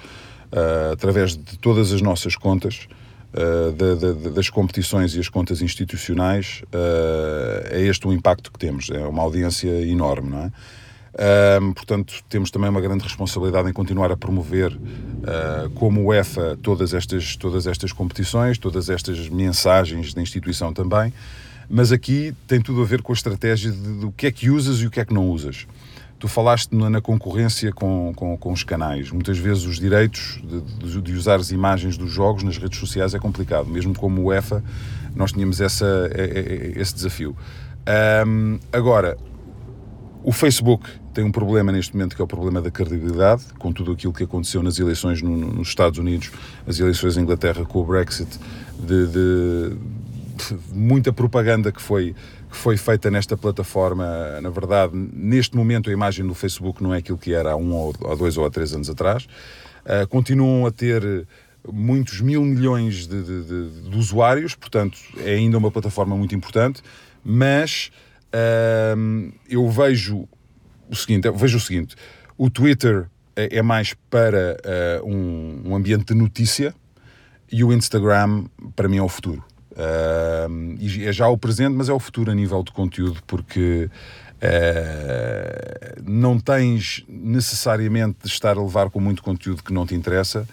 uh, 0.52 0.94
através 0.94 1.38
de 1.38 1.60
todas 1.60 1.94
as 1.94 2.02
nossas 2.02 2.36
contas, 2.36 2.88
uh, 3.36 4.32
das 4.32 4.50
competições 4.50 5.14
e 5.14 5.20
as 5.20 5.30
contas 5.30 5.62
institucionais, 5.62 6.64
uh, 6.74 7.68
é 7.70 7.84
este 7.84 8.08
o 8.08 8.12
impacto 8.12 8.52
que 8.52 8.58
temos. 8.58 8.90
É 8.90 9.06
uma 9.06 9.22
audiência 9.22 9.70
enorme, 9.86 10.32
não 10.32 10.46
é? 10.46 10.52
portanto, 11.76 12.14
temos 12.30 12.52
também 12.52 12.70
uma 12.70 12.82
grande 12.82 13.04
responsabilidade 13.04 13.70
em 13.70 13.74
continuar 13.74 14.12
a 14.12 14.18
promover, 14.18 14.72
uh, 14.72 15.70
como 15.76 16.08
UEFA, 16.08 16.58
todas 16.64 16.96
estas, 16.96 17.36
todas 17.36 17.68
estas 17.68 17.92
competições, 17.92 18.58
todas 18.58 18.90
estas 18.90 19.30
mensagens 19.30 20.16
da 20.16 20.22
instituição 20.22 20.74
também. 20.74 21.14
Mas 21.70 21.92
aqui 21.92 22.34
tem 22.48 22.62
tudo 22.62 22.82
a 22.82 22.86
ver 22.86 23.02
com 23.02 23.12
a 23.12 23.16
estratégia 23.16 23.72
de, 23.72 24.00
do 24.00 24.12
que 24.12 24.28
é 24.28 24.32
que 24.32 24.50
usas 24.50 24.80
e 24.80 24.88
o 24.88 24.92
que 24.92 25.00
é 25.00 25.06
que 25.06 25.14
não 25.14 25.30
usas. 25.30 25.68
Tu 26.20 26.28
falaste 26.28 26.72
na 26.74 27.00
concorrência 27.00 27.72
com, 27.72 28.12
com, 28.16 28.36
com 28.38 28.52
os 28.52 28.64
canais. 28.64 29.12
Muitas 29.12 29.38
vezes 29.38 29.66
os 29.66 29.78
direitos 29.78 30.42
de, 30.44 30.62
de, 30.62 31.02
de, 31.02 31.14
usar 31.14 31.36
as 31.36 31.52
imagens 31.52 31.96
dos 31.96 32.12
jogos 32.12 32.42
nas 32.42 32.58
redes 32.58 32.80
sociais 32.80 33.14
é 33.14 33.20
complicado. 33.20 33.68
Mesmo 33.68 33.94
como 33.94 34.24
UEFA, 34.24 34.64
nós 35.16 35.32
tínhamos 35.32 35.62
essa, 35.62 36.10
esse 36.76 36.96
desafio. 36.96 37.36
Um, 38.26 38.58
agora, 38.72 39.16
o 40.24 40.32
Facebook 40.32 40.90
tem 41.14 41.24
um 41.24 41.32
problema 41.32 41.72
neste 41.72 41.96
momento 41.96 42.16
que 42.16 42.22
é 42.22 42.26
o 42.26 42.28
problema 42.28 42.62
da 42.62 42.70
credibilidade, 42.70 43.44
com 43.58 43.72
tudo 43.72 43.92
aquilo 43.92 44.12
que 44.12 44.24
aconteceu 44.24 44.62
nas 44.62 44.78
eleições 44.78 45.22
no, 45.22 45.36
nos 45.38 45.70
Estados 45.70 45.98
Unidos, 45.98 46.32
as 46.68 46.80
eleições 46.80 47.16
em 47.16 47.22
Inglaterra 47.22 47.64
com 47.64 47.80
o 47.80 47.86
Brexit, 47.86 48.40
de, 48.80 49.08
de 49.08 49.78
muita 50.72 51.14
propaganda 51.14 51.72
que 51.72 51.82
foi, 51.82 52.16
que 52.50 52.58
foi 52.58 52.78
feita 52.78 53.10
nesta 53.12 53.38
plataforma. 53.38 54.06
Na 54.42 54.50
verdade, 54.50 54.94
neste 54.96 55.56
momento 55.56 55.90
a 55.90 55.94
imagem 55.94 56.26
do 56.26 56.34
Facebook 56.34 56.82
não 56.82 56.94
é 56.94 56.98
aquilo 56.98 57.18
que 57.18 57.34
era 57.34 57.52
há 57.52 57.56
um, 57.56 57.74
ou 57.74 57.96
há 58.06 58.16
dois 58.16 58.38
ou 58.38 58.46
há 58.46 58.50
três 58.50 58.74
anos 58.74 58.90
atrás. 58.90 59.28
Uh, 59.86 60.08
continuam 60.10 60.66
a 60.66 60.72
ter 60.72 61.28
muitos 61.72 62.22
mil 62.22 62.44
milhões 62.44 63.08
de, 63.08 63.24
de, 63.24 63.44
de, 63.44 63.90
de, 63.90 63.98
usuários, 63.98 64.56
portanto 64.56 64.98
é 65.18 65.36
ainda 65.36 65.58
uma 65.58 65.72
plataforma 65.72 66.16
muito 66.16 66.36
importante, 66.36 66.82
mas 67.24 67.92
uh, 68.34 69.34
eu 69.50 69.70
vejo 69.70 70.28
o 70.90 70.96
seguinte, 70.96 71.30
vejo 71.32 71.58
o 71.58 71.62
seguinte, 71.62 71.96
o 72.38 72.50
Twitter 72.50 73.08
é, 73.36 73.58
é 73.58 73.62
mais 73.62 73.94
para 74.10 74.58
uh, 75.02 75.08
um, 75.08 75.62
um 75.66 75.76
ambiente 75.76 76.06
de 76.06 76.16
notícia 76.16 76.74
e 77.52 77.64
o 77.64 77.72
Instagram 77.74 78.46
para 78.76 78.88
mim 78.88 78.98
é 78.98 79.02
o 79.02 79.10
futuro. 79.10 79.44
E 80.80 81.06
é 81.06 81.14
já 81.14 81.28
o 81.28 81.38
presente, 81.38 81.74
mas 81.74 81.90
é 81.90 81.94
o 81.94 82.00
futuro 82.00 82.32
a 82.32 82.36
nível 82.36 82.64
de 82.64 82.72
conteúdo, 82.72 83.22
porque 83.28 83.90
uh, 84.38 86.04
não 86.04 86.40
tens 86.40 87.04
necessariamente 87.08 88.18
de 88.24 88.30
estar 88.30 88.58
a 88.58 88.62
levar 88.62 88.90
com 88.90 89.00
muito 89.00 89.22
conteúdo 89.22 89.64
que 89.64 89.74
não 89.74 89.86
te 89.86 89.96
interessa. 89.96 90.48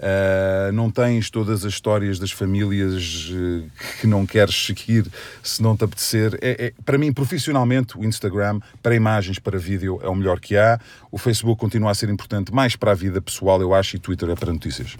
Uh, 0.00 0.72
não 0.72 0.90
tens 0.90 1.28
todas 1.28 1.62
as 1.62 1.74
histórias 1.74 2.18
das 2.18 2.30
famílias 2.30 3.28
uh, 3.30 3.70
que 4.00 4.06
não 4.06 4.24
queres 4.24 4.54
seguir 4.54 5.04
se 5.42 5.62
não 5.62 5.76
te 5.76 5.84
apetecer. 5.84 6.38
É, 6.40 6.66
é, 6.66 6.72
para 6.86 6.96
mim, 6.96 7.12
profissionalmente, 7.12 7.98
o 7.98 8.04
Instagram, 8.04 8.60
para 8.82 8.94
imagens, 8.94 9.38
para 9.38 9.58
vídeo, 9.58 10.00
é 10.02 10.08
o 10.08 10.14
melhor 10.14 10.40
que 10.40 10.56
há. 10.56 10.80
O 11.10 11.18
Facebook 11.18 11.60
continua 11.60 11.90
a 11.90 11.94
ser 11.94 12.08
importante 12.08 12.50
mais 12.50 12.76
para 12.76 12.92
a 12.92 12.94
vida 12.94 13.20
pessoal, 13.20 13.60
eu 13.60 13.74
acho, 13.74 13.96
e 13.96 13.98
Twitter 13.98 14.30
é 14.30 14.34
para 14.34 14.50
notícias. 14.50 14.96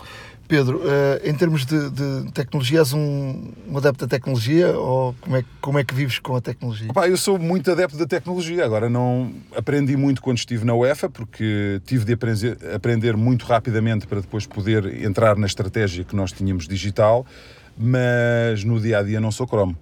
Pedro, 0.50 0.78
uh, 0.78 0.82
em 1.22 1.32
termos 1.32 1.64
de, 1.64 1.90
de 1.90 2.32
tecnologia, 2.32 2.80
és 2.80 2.92
um, 2.92 3.52
um, 3.68 3.78
adepto 3.78 4.04
da 4.04 4.10
tecnologia 4.10 4.76
ou 4.76 5.14
como 5.20 5.36
é, 5.36 5.44
como 5.60 5.78
é 5.78 5.84
que 5.84 5.94
vives 5.94 6.18
com 6.18 6.34
a 6.34 6.40
tecnologia? 6.40 6.88
Opa, 6.90 7.06
eu 7.06 7.16
sou 7.16 7.38
muito 7.38 7.70
adepto 7.70 7.96
da 7.96 8.04
tecnologia. 8.04 8.64
Agora, 8.64 8.90
não 8.90 9.32
aprendi 9.54 9.96
muito 9.96 10.20
quando 10.20 10.38
estive 10.38 10.64
na 10.64 10.74
UEFA, 10.74 11.08
porque 11.08 11.80
tive 11.86 12.04
de 12.04 12.14
aprender, 12.14 12.58
aprender 12.74 13.16
muito 13.16 13.46
rapidamente 13.46 14.08
para 14.08 14.20
depois 14.20 14.44
poder 14.44 15.04
entrar 15.04 15.36
na 15.36 15.46
estratégia 15.46 16.02
que 16.02 16.16
nós 16.16 16.32
tínhamos 16.32 16.66
digital, 16.66 17.24
mas 17.78 18.64
no 18.64 18.80
dia 18.80 18.98
a 18.98 19.02
dia 19.04 19.20
não 19.20 19.30
sou 19.30 19.46
cromo. 19.46 19.78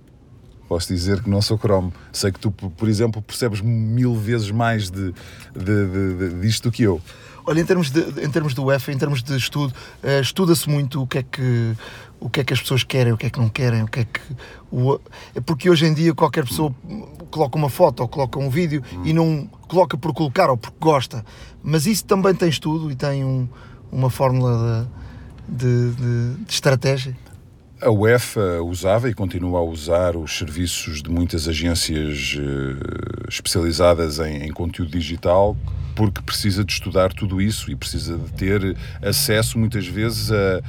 Posso 0.69 0.93
dizer 0.93 1.23
que 1.23 1.31
não 1.31 1.41
sou 1.41 1.57
cromo. 1.57 1.95
Sei 2.13 2.31
que 2.31 2.39
tu, 2.39 2.51
por 2.51 2.91
exemplo, 2.91 3.23
percebes 3.23 3.63
mil 3.63 4.15
vezes 4.15 4.51
mais 4.51 4.91
de, 4.91 5.15
de, 5.57 5.87
de, 5.87 6.15
de 6.29 6.41
disto 6.43 6.65
do 6.65 6.71
que 6.71 6.83
eu. 6.83 7.01
Olha, 7.49 7.63
em 7.63 7.65
termos 7.65 7.91
de, 7.91 8.01
em 8.23 8.31
termos 8.31 8.53
do 8.53 8.63
UEFA, 8.63 8.93
em 8.93 8.99
termos 8.99 9.23
de 9.23 9.35
estudo, 9.35 9.73
uh, 10.05 10.21
estuda-se 10.21 10.69
muito 10.69 11.03
o 11.03 11.07
que 11.07 11.17
é 11.17 11.23
que 11.23 11.75
o 12.21 12.29
que 12.29 12.41
é 12.41 12.45
que 12.45 12.53
as 12.53 12.61
pessoas 12.61 12.85
querem, 12.85 13.11
o 13.11 13.17
que 13.17 13.25
é 13.25 13.31
que 13.31 13.39
não 13.39 13.49
querem, 13.49 13.85
o 13.85 13.87
que 13.87 14.01
é 14.01 14.05
que 14.05 14.21
o, 14.71 15.01
é 15.35 15.41
porque 15.41 15.71
hoje 15.71 15.87
em 15.87 15.95
dia 15.95 16.15
qualquer 16.15 16.45
pessoa 16.45 16.75
coloca 17.31 17.57
uma 17.57 17.71
foto 17.71 18.01
ou 18.01 18.09
coloca 18.09 18.39
um 18.39 18.51
vídeo 18.51 18.83
e 19.03 19.15
não 19.15 19.49
coloca 19.67 19.97
por 19.97 20.13
colocar 20.13 20.51
ou 20.51 20.59
porque 20.59 20.77
gosta, 20.79 21.25
mas 21.63 21.87
isso 21.87 22.05
também 22.05 22.35
tem 22.35 22.51
estudo 22.51 22.91
e 22.91 22.95
tem 22.95 23.25
um, 23.25 23.49
uma 23.91 24.11
fórmula 24.11 24.87
de, 25.49 25.93
de, 25.93 26.35
de 26.45 26.53
estratégia. 26.53 27.17
A 27.81 27.91
UEFA 27.91 28.61
usava 28.61 29.09
e 29.09 29.15
continua 29.15 29.61
a 29.61 29.63
usar 29.63 30.17
os 30.17 30.37
serviços 30.37 31.03
de 31.03 31.09
muitas 31.09 31.49
agências 31.49 32.37
uh, 32.37 33.27
especializadas 33.27 34.19
em, 34.19 34.43
em 34.45 34.53
conteúdo 34.53 34.91
digital 34.91 35.57
porque 35.99 36.23
precisa 36.23 36.65
de 36.65 36.73
estudar 36.73 37.13
tudo 37.13 37.43
isso 37.43 37.73
e 37.73 37.75
precisa 37.75 38.17
de 38.17 38.33
ter 38.35 38.77
acesso 39.03 39.59
muitas 39.59 39.85
vezes 39.85 40.31
a, 40.31 40.61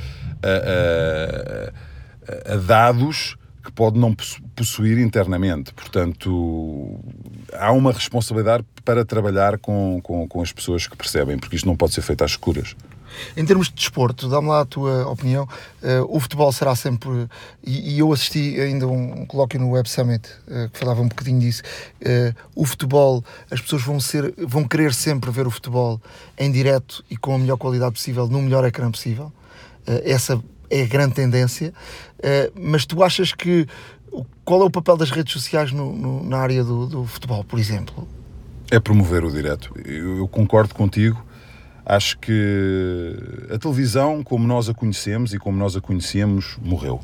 a, 0.41 0.53
a, 2.51 2.53
a 2.53 2.57
dados 2.57 3.37
que 3.63 3.71
pode 3.71 3.99
não 3.99 4.15
possuir 4.55 4.97
internamente. 4.97 5.71
Portanto, 5.71 6.99
há 7.53 7.71
uma 7.71 7.91
responsabilidade 7.91 8.65
para 8.83 9.05
trabalhar 9.05 9.59
com, 9.59 9.99
com, 10.01 10.27
com 10.27 10.41
as 10.41 10.51
pessoas 10.51 10.87
que 10.87 10.97
percebem, 10.97 11.37
porque 11.37 11.57
isto 11.57 11.67
não 11.67 11.77
pode 11.77 11.93
ser 11.93 12.01
feito 12.01 12.23
às 12.23 12.31
escuras. 12.31 12.75
Em 13.35 13.45
termos 13.45 13.67
de 13.67 13.75
desporto, 13.75 14.27
dá-me 14.27 14.47
lá 14.47 14.61
a 14.61 14.65
tua 14.65 15.07
opinião. 15.07 15.47
Uh, 15.81 16.15
o 16.15 16.19
futebol 16.19 16.51
será 16.51 16.75
sempre. 16.75 17.27
E, 17.63 17.95
e, 17.95 17.99
eu 17.99 18.11
assisti 18.11 18.59
ainda 18.59 18.87
um, 18.87 19.21
um 19.21 19.25
colóquio 19.25 19.59
no 19.59 19.71
Web 19.71 19.89
Summit 19.89 20.29
uh, 20.47 20.69
que 20.69 20.79
falava 20.79 21.01
um 21.01 21.07
bocadinho 21.07 21.39
disso. 21.39 21.61
Uh, 22.01 22.35
o 22.55 22.65
futebol, 22.65 23.23
as 23.49 23.61
pessoas 23.61 23.83
vão, 23.83 23.99
ser, 23.99 24.33
vão 24.37 24.67
querer 24.67 24.93
sempre 24.93 25.31
ver 25.31 25.47
o 25.47 25.51
futebol 25.51 26.01
em 26.37 26.51
direto 26.51 27.03
e 27.09 27.17
com 27.17 27.35
a 27.35 27.39
melhor 27.39 27.57
qualidade 27.57 27.93
possível, 27.93 28.27
no 28.27 28.41
melhor 28.41 28.65
ecrã 28.65 28.89
possível. 28.89 29.31
essa 30.03 30.41
é 30.69 30.83
a 30.83 30.87
grande 30.87 31.15
tendência. 31.15 31.73
mas 32.55 32.85
tu 32.85 33.03
achas 33.03 33.33
que. 33.33 33.67
Qual 34.43 34.63
é 34.63 34.65
o 34.65 34.71
papel 34.71 34.97
das 34.97 35.11
redes 35.11 35.31
sociais 35.31 35.71
no, 35.71 35.95
no, 35.95 36.23
na 36.23 36.39
área 36.39 36.63
do, 36.63 36.87
do 36.87 37.05
futebol, 37.05 37.43
por 37.43 37.59
exemplo? 37.59 38.07
É 38.71 38.79
promover 38.79 39.23
o 39.23 39.31
direto. 39.31 39.71
Eu, 39.85 40.17
eu 40.17 40.27
concordo 40.27 40.73
contigo 40.73 41.23
Acho 41.89 42.19
que 42.19 43.17
a 43.49 43.57
televisão, 43.57 44.23
como 44.23 44.47
nós 44.47 44.69
a 44.69 44.75
conhecemos 44.75 45.33
e 45.33 45.39
como 45.39 45.57
nós 45.57 45.75
a 45.75 45.81
conhecemos, 45.81 46.55
morreu. 46.61 46.99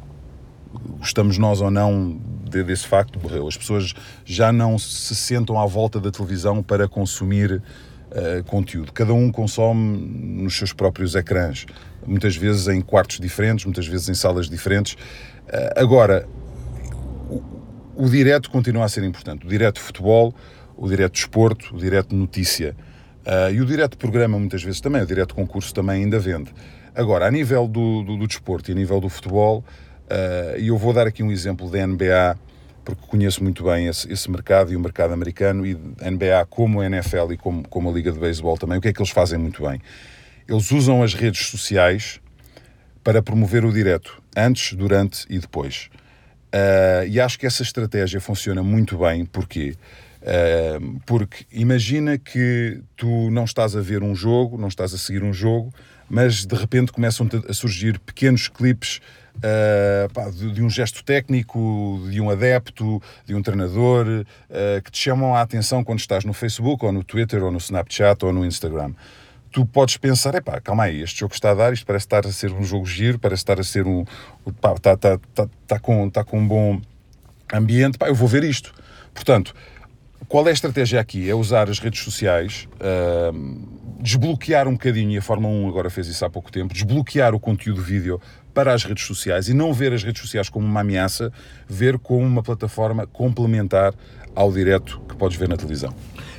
Gostamos 0.99 1.39
nós 1.39 1.59
ou 1.59 1.71
não 1.71 2.21
desse 2.51 2.85
facto, 2.85 3.19
morreu. 3.19 3.47
As 3.47 3.57
pessoas 3.57 3.95
já 4.23 4.53
não 4.53 4.77
se 4.77 5.15
sentam 5.15 5.59
à 5.59 5.65
volta 5.65 5.99
da 5.99 6.11
televisão 6.11 6.61
para 6.61 6.87
consumir 6.87 7.63
uh, 8.11 8.43
conteúdo. 8.45 8.93
Cada 8.93 9.11
um 9.11 9.31
consome 9.31 10.43
nos 10.43 10.55
seus 10.55 10.71
próprios 10.71 11.15
ecrãs, 11.15 11.65
muitas 12.05 12.35
vezes 12.35 12.67
em 12.67 12.79
quartos 12.79 13.19
diferentes, 13.19 13.65
muitas 13.65 13.87
vezes 13.87 14.07
em 14.07 14.13
salas 14.13 14.47
diferentes. 14.47 14.93
Uh, 14.93 15.73
agora, 15.75 16.29
o, 17.27 17.41
o 17.95 18.07
direto 18.07 18.51
continua 18.51 18.85
a 18.85 18.87
ser 18.87 19.03
importante. 19.03 19.47
O 19.47 19.49
direto 19.49 19.77
de 19.77 19.81
futebol, 19.81 20.31
o 20.77 20.87
direto 20.87 21.13
de 21.13 21.19
esporto, 21.21 21.75
o 21.75 21.79
direto 21.79 22.15
notícia. 22.15 22.75
Uh, 23.25 23.51
e 23.51 23.59
o 23.59 23.65
direto 23.65 23.97
programa, 23.97 24.37
muitas 24.37 24.61
vezes 24.61 24.79
também, 24.79 25.01
o 25.01 25.05
direto 25.05 25.33
concurso 25.33 25.73
também 25.73 26.03
ainda 26.03 26.19
vende. 26.19 26.53
Agora, 26.93 27.25
a 27.25 27.31
nível 27.31 27.67
do, 27.67 28.03
do, 28.03 28.17
do 28.17 28.27
desporto 28.27 28.69
e 28.69 28.73
a 28.73 28.75
nível 28.75 29.01
do 29.01 29.09
futebol, 29.09 29.65
uh, 30.05 30.59
e 30.59 30.67
eu 30.67 30.77
vou 30.77 30.93
dar 30.93 31.07
aqui 31.07 31.23
um 31.23 31.31
exemplo 31.31 31.69
da 31.69 31.85
NBA, 31.85 32.37
porque 32.85 33.01
conheço 33.07 33.43
muito 33.43 33.63
bem 33.63 33.87
esse, 33.87 34.11
esse, 34.13 34.29
mercado 34.29 34.71
e 34.71 34.75
o 34.75 34.79
mercado 34.79 35.11
americano, 35.11 35.65
e 35.65 35.73
NBA, 35.73 36.45
como 36.49 36.81
a 36.81 36.85
NFL 36.85 37.33
e 37.33 37.37
como, 37.37 37.67
como 37.67 37.89
a 37.89 37.91
Liga 37.93 38.11
de 38.11 38.19
Beisebol 38.19 38.57
também, 38.59 38.77
o 38.77 38.81
que 38.81 38.89
é 38.89 38.93
que 38.93 39.01
eles 39.01 39.11
fazem 39.11 39.39
muito 39.39 39.67
bem? 39.67 39.81
Eles 40.47 40.71
usam 40.71 41.01
as 41.01 41.15
redes 41.15 41.47
sociais 41.47 42.21
para 43.03 43.23
promover 43.23 43.65
o 43.65 43.73
direto, 43.73 44.21
antes, 44.37 44.73
durante 44.73 45.25
e 45.29 45.39
depois. 45.39 45.89
Uh, 46.53 47.07
e 47.09 47.19
acho 47.19 47.39
que 47.39 47.47
essa 47.47 47.63
estratégia 47.63 48.21
funciona 48.21 48.61
muito 48.61 48.99
bem, 48.99 49.25
porque 49.25 49.75
porque 51.05 51.45
imagina 51.51 52.17
que 52.17 52.81
tu 52.97 53.29
não 53.29 53.43
estás 53.43 53.75
a 53.75 53.81
ver 53.81 54.01
um 54.01 54.15
jogo, 54.15 54.57
não 54.57 54.67
estás 54.67 54.93
a 54.93 54.97
seguir 54.97 55.23
um 55.23 55.33
jogo, 55.33 55.73
mas 56.09 56.45
de 56.45 56.55
repente 56.55 56.91
começam 56.91 57.27
a 57.47 57.53
surgir 57.53 57.99
pequenos 57.99 58.47
clipes 58.47 59.01
uh, 59.37 60.11
pá, 60.13 60.29
de, 60.29 60.51
de, 60.51 60.61
um 60.61 60.69
gesto 60.69 61.03
técnico, 61.03 62.07
de 62.09 62.21
um 62.21 62.29
adepto, 62.29 63.01
de 63.25 63.33
um 63.35 63.41
treinador, 63.41 64.07
uh, 64.07 64.81
que 64.83 64.91
te 64.91 64.99
chamam 64.99 65.35
a 65.35 65.41
atenção 65.41 65.83
quando 65.83 65.99
estás 65.99 66.23
no 66.23 66.33
Facebook, 66.33 66.85
ou 66.85 66.91
no 66.91 67.03
Twitter, 67.03 67.43
ou 67.43 67.51
no 67.51 67.57
Snapchat, 67.57 68.23
ou 68.25 68.33
no 68.33 68.45
Instagram. 68.45 68.93
Tu 69.51 69.65
podes 69.65 69.95
pensar, 69.97 70.35
epá, 70.35 70.59
calma 70.59 70.83
aí, 70.83 71.01
este 71.01 71.21
jogo 71.21 71.33
está 71.33 71.51
a 71.51 71.53
dar, 71.53 71.73
isto 71.73 71.85
parece 71.85 72.05
estar 72.05 72.25
a 72.25 72.31
ser 72.31 72.51
um 72.51 72.63
jogo 72.63 72.85
giro, 72.85 73.17
parece 73.17 73.41
estar 73.41 73.59
a 73.59 73.63
ser 73.63 73.87
um... 73.87 74.03
Está, 74.45 74.73
está, 74.73 74.93
está, 74.93 75.19
está, 75.61 75.79
com, 75.79 76.07
está 76.07 76.23
com 76.23 76.39
um 76.39 76.47
bom 76.47 76.81
ambiente, 77.53 77.97
pá, 77.97 78.07
eu 78.07 78.15
vou 78.15 78.27
ver 78.27 78.43
isto. 78.43 78.73
Portanto, 79.13 79.55
qual 80.27 80.45
é 80.47 80.49
a 80.49 80.53
estratégia 80.53 80.99
aqui? 80.99 81.29
É 81.29 81.35
usar 81.35 81.69
as 81.69 81.79
redes 81.79 82.01
sociais, 82.01 82.67
uh, 82.75 84.01
desbloquear 84.01 84.67
um 84.67 84.73
bocadinho, 84.73 85.11
e 85.11 85.17
a 85.17 85.21
Fórmula 85.21 85.53
1 85.53 85.69
agora 85.69 85.89
fez 85.89 86.07
isso 86.07 86.23
há 86.25 86.29
pouco 86.29 86.51
tempo, 86.51 86.73
desbloquear 86.73 87.33
o 87.33 87.39
conteúdo 87.39 87.81
vídeo 87.81 88.19
para 88.53 88.73
as 88.73 88.83
redes 88.83 89.05
sociais 89.05 89.49
e 89.49 89.53
não 89.53 89.73
ver 89.73 89.93
as 89.93 90.03
redes 90.03 90.21
sociais 90.21 90.49
como 90.49 90.65
uma 90.65 90.81
ameaça, 90.81 91.31
ver 91.67 91.99
como 91.99 92.25
uma 92.25 92.41
plataforma 92.41 93.05
complementar 93.05 93.93
ao 94.33 94.51
direto 94.51 95.01
que 95.07 95.15
podes 95.15 95.37
ver 95.37 95.49
na 95.49 95.57
televisão. 95.57 95.93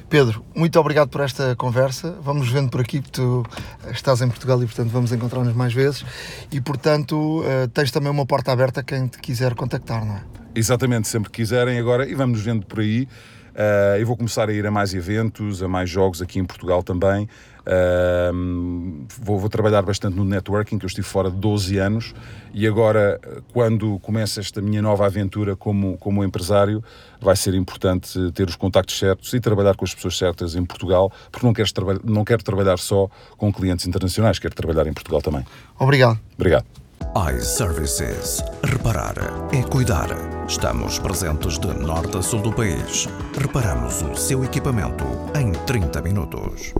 Pedro, 0.09 0.45
muito 0.55 0.78
obrigado 0.78 1.09
por 1.09 1.20
esta 1.20 1.57
conversa. 1.57 2.16
Vamos 2.22 2.49
vendo 2.49 2.70
por 2.70 2.80
aqui, 2.80 3.01
tu 3.01 3.45
estás 3.91 4.22
em 4.22 4.28
Portugal 4.28 4.62
e, 4.62 4.66
portanto, 4.66 4.89
vamos 4.89 5.12
encontrar-nos 5.12 5.55
mais 5.55 5.72
vezes. 5.72 6.05
E, 6.53 6.61
portanto, 6.61 7.41
uh, 7.41 7.66
tens 7.68 7.91
também 7.91 8.11
uma 8.11 8.24
porta 8.24 8.53
aberta 8.53 8.80
a 8.80 8.82
quem 8.84 9.09
te 9.09 9.18
quiser 9.18 9.55
contactar, 9.55 10.05
não 10.05 10.16
é? 10.16 10.22
Exatamente, 10.55 11.09
sempre 11.09 11.30
que 11.30 11.43
quiserem 11.43 11.78
agora, 11.78 12.09
e 12.09 12.14
vamos 12.14 12.39
nos 12.39 12.47
vendo 12.47 12.64
por 12.64 12.80
aí. 12.80 13.09
Uh, 13.57 13.97
eu 13.99 14.07
vou 14.07 14.19
começar 14.19 14.51
a 14.51 14.53
ir 14.53 14.67
a 14.67 14.71
mais 14.71 14.93
eventos, 14.93 15.63
a 15.63 15.69
mais 15.69 15.89
jogos 15.89 16.21
aqui 16.21 16.39
em 16.39 16.45
Portugal 16.45 16.83
também. 16.83 17.27
Uh, 17.67 19.07
vou, 19.19 19.39
vou, 19.39 19.49
trabalhar 19.49 19.81
bastante 19.81 20.15
no 20.15 20.25
networking, 20.25 20.79
que 20.79 20.85
eu 20.85 20.89
estive 20.89 21.07
fora 21.07 21.31
de 21.31 21.39
12 21.39 21.79
anos 21.79 22.15
e 22.53 22.67
agora, 22.67 23.19
quando 23.55 23.99
começa 24.01 24.41
esta 24.41 24.61
minha 24.61 24.83
nova 24.83 25.07
aventura 25.07 25.57
como, 25.57 25.97
como 25.97 26.23
empresário, 26.23 26.85
vai 27.19 27.35
ser 27.35 27.55
importante 27.55 28.31
ter 28.33 28.47
os 28.47 28.57
contactos 28.57 28.99
certos 28.99 29.33
e 29.33 29.41
trabalhar 29.41 29.75
com 29.75 29.87
as 29.87 29.95
pessoas 29.95 30.19
certas 30.19 30.55
em 30.55 30.65
Portugal, 30.65 31.11
porque 31.33 31.47
não 31.47 31.55
quero, 31.55 31.69
não 32.05 32.25
quero 32.25 32.45
trabalhar 32.45 32.79
só 32.79 33.09
com 33.39 33.51
clientes 33.51 33.87
internacionais, 33.87 34.39
quero 34.39 34.55
trabalhar 34.55 34.87
em 34.87 34.93
Portugal 34.93 35.23
também. 35.23 35.45
Obrigado. 35.79 36.21
Obrigado 36.35 36.86
iServices. 37.17 38.43
Reparar 38.62 39.14
é 39.51 39.62
cuidar. 39.62 40.09
Estamos 40.47 40.99
presentes 40.99 41.59
de 41.59 41.69
norte 41.69 42.19
a 42.19 42.21
sul 42.21 42.43
do 42.43 42.53
país. 42.53 43.09
Reparamos 43.41 44.03
o 44.03 44.14
seu 44.14 44.45
equipamento 44.45 45.03
em 45.35 45.51
30 45.64 46.03
minutos. 46.03 46.75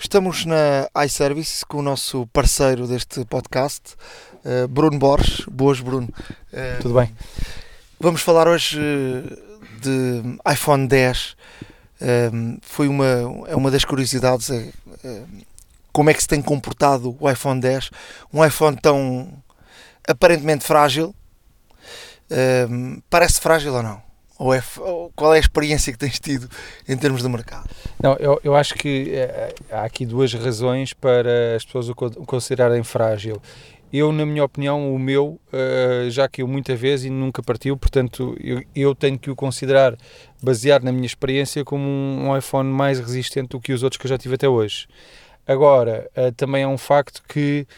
Estamos 0.00 0.46
na 0.46 0.88
iServices 1.04 1.64
com 1.64 1.80
o 1.80 1.82
nosso 1.82 2.26
parceiro 2.28 2.86
deste 2.86 3.26
podcast, 3.26 3.94
eh, 4.42 4.66
Bruno 4.66 4.98
Borges. 4.98 5.44
Boas, 5.50 5.80
Bruno. 5.80 6.08
Eh, 6.50 6.78
Tudo 6.80 6.94
bem. 6.94 7.14
Vamos 8.00 8.22
falar 8.22 8.48
hoje 8.48 8.80
eh, 8.80 9.36
de 9.82 10.22
iPhone 10.50 10.88
10. 10.88 11.36
Foi 12.62 12.88
uma, 12.88 13.06
é 13.48 13.54
uma 13.54 13.70
das 13.70 13.84
curiosidades. 13.84 14.50
Como 15.92 16.08
é 16.08 16.14
que 16.14 16.22
se 16.22 16.28
tem 16.28 16.40
comportado 16.40 17.14
o 17.20 17.30
iPhone 17.30 17.60
10? 17.60 17.90
Um 18.32 18.42
iPhone 18.42 18.78
tão 18.80 19.43
aparentemente 20.08 20.64
frágil. 20.64 21.14
Um, 22.70 23.02
parece 23.10 23.40
frágil 23.40 23.74
ou 23.74 23.82
não? 23.82 24.02
Ou, 24.38 24.52
é, 24.52 24.62
ou 24.78 25.12
qual 25.14 25.32
é 25.32 25.36
a 25.36 25.40
experiência 25.40 25.92
que 25.92 25.98
tens 25.98 26.18
tido 26.18 26.48
em 26.88 26.96
termos 26.96 27.22
de 27.22 27.28
mercado? 27.28 27.68
Não, 28.02 28.14
eu, 28.14 28.40
eu 28.42 28.56
acho 28.56 28.74
que 28.74 29.12
é, 29.14 29.54
há 29.70 29.84
aqui 29.84 30.04
duas 30.04 30.32
razões 30.34 30.92
para 30.92 31.56
as 31.56 31.64
pessoas 31.64 31.88
o 31.88 31.94
considerarem 31.94 32.82
frágil. 32.82 33.40
Eu, 33.92 34.10
na 34.10 34.26
minha 34.26 34.42
opinião, 34.42 34.92
o 34.92 34.98
meu 34.98 35.40
uh, 35.52 36.10
já 36.10 36.28
caiu 36.28 36.48
muita 36.48 36.74
vez 36.74 37.04
e 37.04 37.10
nunca 37.10 37.40
partiu, 37.44 37.76
portanto, 37.76 38.36
eu, 38.40 38.60
eu, 38.74 38.92
tenho 38.92 39.16
que 39.16 39.30
o 39.30 39.36
considerar, 39.36 39.96
baseado 40.42 40.82
na 40.82 40.90
minha 40.90 41.06
experiência, 41.06 41.64
como 41.64 41.84
um, 41.84 42.28
um 42.28 42.36
iPhone 42.36 42.68
mais 42.68 42.98
resistente 42.98 43.50
do 43.50 43.60
que 43.60 43.72
os 43.72 43.84
outros 43.84 44.00
que 44.00 44.06
eu 44.06 44.08
já 44.08 44.18
tive 44.18 44.34
até 44.34 44.48
hoje. 44.48 44.88
Agora, 45.46 46.10
uh, 46.16 46.32
também 46.32 46.64
é 46.64 46.66
um 46.66 46.76
facto 46.76 47.22
que 47.28 47.68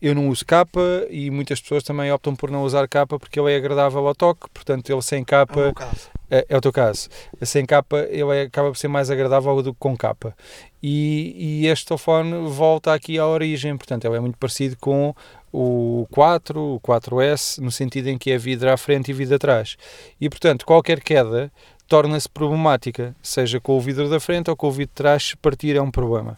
eu 0.00 0.14
não 0.14 0.28
uso 0.28 0.44
capa 0.44 0.80
e 1.08 1.30
muitas 1.30 1.60
pessoas 1.60 1.82
também 1.82 2.10
optam 2.12 2.34
por 2.34 2.50
não 2.50 2.64
usar 2.64 2.88
capa 2.88 3.18
porque 3.18 3.38
ele 3.38 3.52
é 3.52 3.56
agradável 3.56 4.06
ao 4.06 4.14
toque, 4.14 4.48
portanto 4.52 4.90
ele 4.90 5.02
sem 5.02 5.24
capa... 5.24 5.72
É. 5.78 6.10
Uh, 6.30 6.44
é 6.48 6.56
o 6.56 6.60
teu 6.60 6.72
caso. 6.72 7.08
Sem 7.42 7.66
capa 7.66 8.06
ele 8.08 8.36
é, 8.36 8.42
acaba 8.42 8.68
por 8.68 8.76
ser 8.76 8.86
mais 8.86 9.10
agradável 9.10 9.60
do 9.62 9.72
que 9.72 9.80
com 9.80 9.96
capa. 9.96 10.34
E, 10.80 11.62
e 11.62 11.66
este 11.66 11.86
telefone 11.86 12.48
volta 12.48 12.94
aqui 12.94 13.18
à 13.18 13.26
origem, 13.26 13.76
portanto 13.76 14.04
ele 14.04 14.16
é 14.16 14.20
muito 14.20 14.38
parecido 14.38 14.76
com 14.80 15.12
o 15.52 16.06
4, 16.12 16.60
o 16.60 16.80
4S, 16.80 17.58
no 17.58 17.70
sentido 17.70 18.08
em 18.08 18.16
que 18.16 18.30
é 18.30 18.38
vidro 18.38 18.70
à 18.70 18.76
frente 18.76 19.10
e 19.10 19.14
vidro 19.14 19.34
atrás. 19.34 19.76
E 20.20 20.28
portanto 20.28 20.64
qualquer 20.64 21.00
queda 21.00 21.50
torna-se 21.88 22.28
problemática, 22.28 23.16
seja 23.20 23.58
com 23.60 23.76
o 23.76 23.80
vidro 23.80 24.08
da 24.08 24.20
frente 24.20 24.48
ou 24.48 24.56
com 24.56 24.68
o 24.68 24.70
vidro 24.70 24.92
de 24.92 24.94
trás, 24.94 25.34
partir 25.42 25.74
é 25.74 25.82
um 25.82 25.90
problema. 25.90 26.36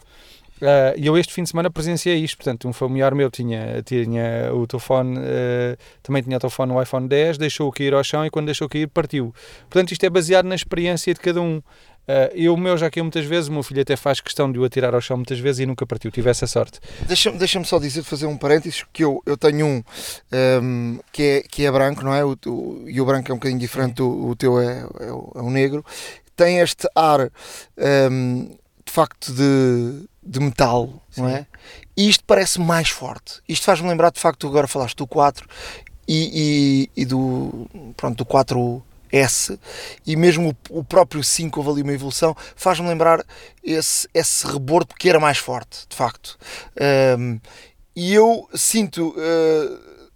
Uh, 0.63 0.95
e 0.95 1.07
eu 1.07 1.17
este 1.17 1.33
fim 1.33 1.43
de 1.43 1.49
semana 1.49 1.69
presenciei 1.69 2.23
isto, 2.23 2.37
portanto, 2.37 2.69
um 2.69 2.71
familiar 2.71 3.13
meu 3.13 3.29
tinha, 3.29 3.83
tinha 3.83 4.49
o 4.53 4.65
telefone, 4.65 5.17
uh, 5.19 5.77
também 6.01 6.23
tinha 6.23 6.37
o 6.37 6.39
telefone 6.39 6.71
no 6.71 6.81
iPhone 6.81 7.05
10, 7.05 7.37
deixou-o 7.37 7.71
cair 7.71 7.93
ao 7.93 8.01
chão 8.01 8.25
e 8.25 8.29
quando 8.29 8.45
deixou 8.45 8.69
cair 8.69 8.87
partiu. 8.87 9.35
Portanto, 9.69 9.91
isto 9.91 10.05
é 10.05 10.09
baseado 10.09 10.45
na 10.45 10.55
experiência 10.55 11.13
de 11.13 11.19
cada 11.19 11.41
um. 11.41 11.57
Uh, 11.57 12.31
eu, 12.33 12.53
o 12.53 12.57
meu, 12.57 12.77
já 12.77 12.89
caiu 12.89 13.03
muitas 13.03 13.25
vezes, 13.25 13.49
o 13.49 13.51
meu 13.51 13.61
filho 13.61 13.81
até 13.81 13.97
faz 13.97 14.21
questão 14.21 14.49
de 14.49 14.57
o 14.57 14.63
atirar 14.63 14.95
ao 14.95 15.01
chão 15.01 15.17
muitas 15.17 15.37
vezes 15.37 15.59
e 15.59 15.65
nunca 15.65 15.85
partiu, 15.85 16.09
tive 16.09 16.29
essa 16.29 16.47
sorte. 16.47 16.79
Deixa-me 17.07 17.37
deixa 17.37 17.61
só 17.65 17.77
dizer, 17.77 18.01
fazer 18.03 18.25
um 18.25 18.37
parênteses, 18.37 18.85
que 18.93 19.03
eu, 19.03 19.21
eu 19.25 19.35
tenho 19.35 19.65
um, 19.65 19.83
um 20.61 20.99
que, 21.11 21.23
é, 21.23 21.41
que 21.41 21.65
é 21.65 21.71
branco, 21.71 22.05
não 22.05 22.13
é? 22.13 22.23
O, 22.23 22.37
o, 22.45 22.85
e 22.87 23.01
o 23.01 23.05
branco 23.05 23.29
é 23.29 23.33
um 23.33 23.37
bocadinho 23.37 23.59
diferente, 23.59 24.01
o, 24.01 24.29
o 24.29 24.35
teu 24.35 24.61
é, 24.61 24.79
é, 24.99 25.11
o, 25.11 25.31
é 25.35 25.41
o 25.41 25.49
negro. 25.49 25.83
Tem 26.37 26.59
este 26.59 26.87
ar, 26.95 27.29
um, 28.09 28.57
de 28.85 28.91
facto, 28.91 29.33
de 29.33 30.07
de 30.25 30.39
metal, 30.39 31.01
Sim. 31.09 31.21
não 31.21 31.29
é? 31.29 31.45
E 31.95 32.09
isto 32.09 32.23
parece 32.25 32.59
mais 32.59 32.89
forte. 32.89 33.41
Isto 33.47 33.65
faz-me 33.65 33.87
lembrar, 33.87 34.11
de 34.11 34.19
facto, 34.19 34.47
agora 34.47 34.67
falaste 34.67 34.97
do 34.97 35.07
4, 35.07 35.47
e, 36.07 36.89
e, 36.95 37.01
e 37.01 37.05
do, 37.05 37.67
pronto, 37.95 38.17
do 38.17 38.25
4S 38.25 39.57
e 40.05 40.15
mesmo 40.15 40.55
o, 40.69 40.79
o 40.79 40.83
próprio 40.83 41.23
5 41.23 41.59
houve 41.59 41.71
ali 41.71 41.81
uma 41.81 41.93
evolução, 41.93 42.35
faz-me 42.55 42.87
lembrar 42.87 43.23
esse, 43.63 44.07
esse 44.13 44.45
rebordo 44.45 44.93
que 44.95 45.09
era 45.09 45.19
mais 45.19 45.37
forte, 45.37 45.85
de 45.87 45.95
facto. 45.95 46.37
Um, 47.17 47.39
e 47.95 48.13
eu 48.13 48.49
sinto, 48.55 49.09
uh, 49.09 50.09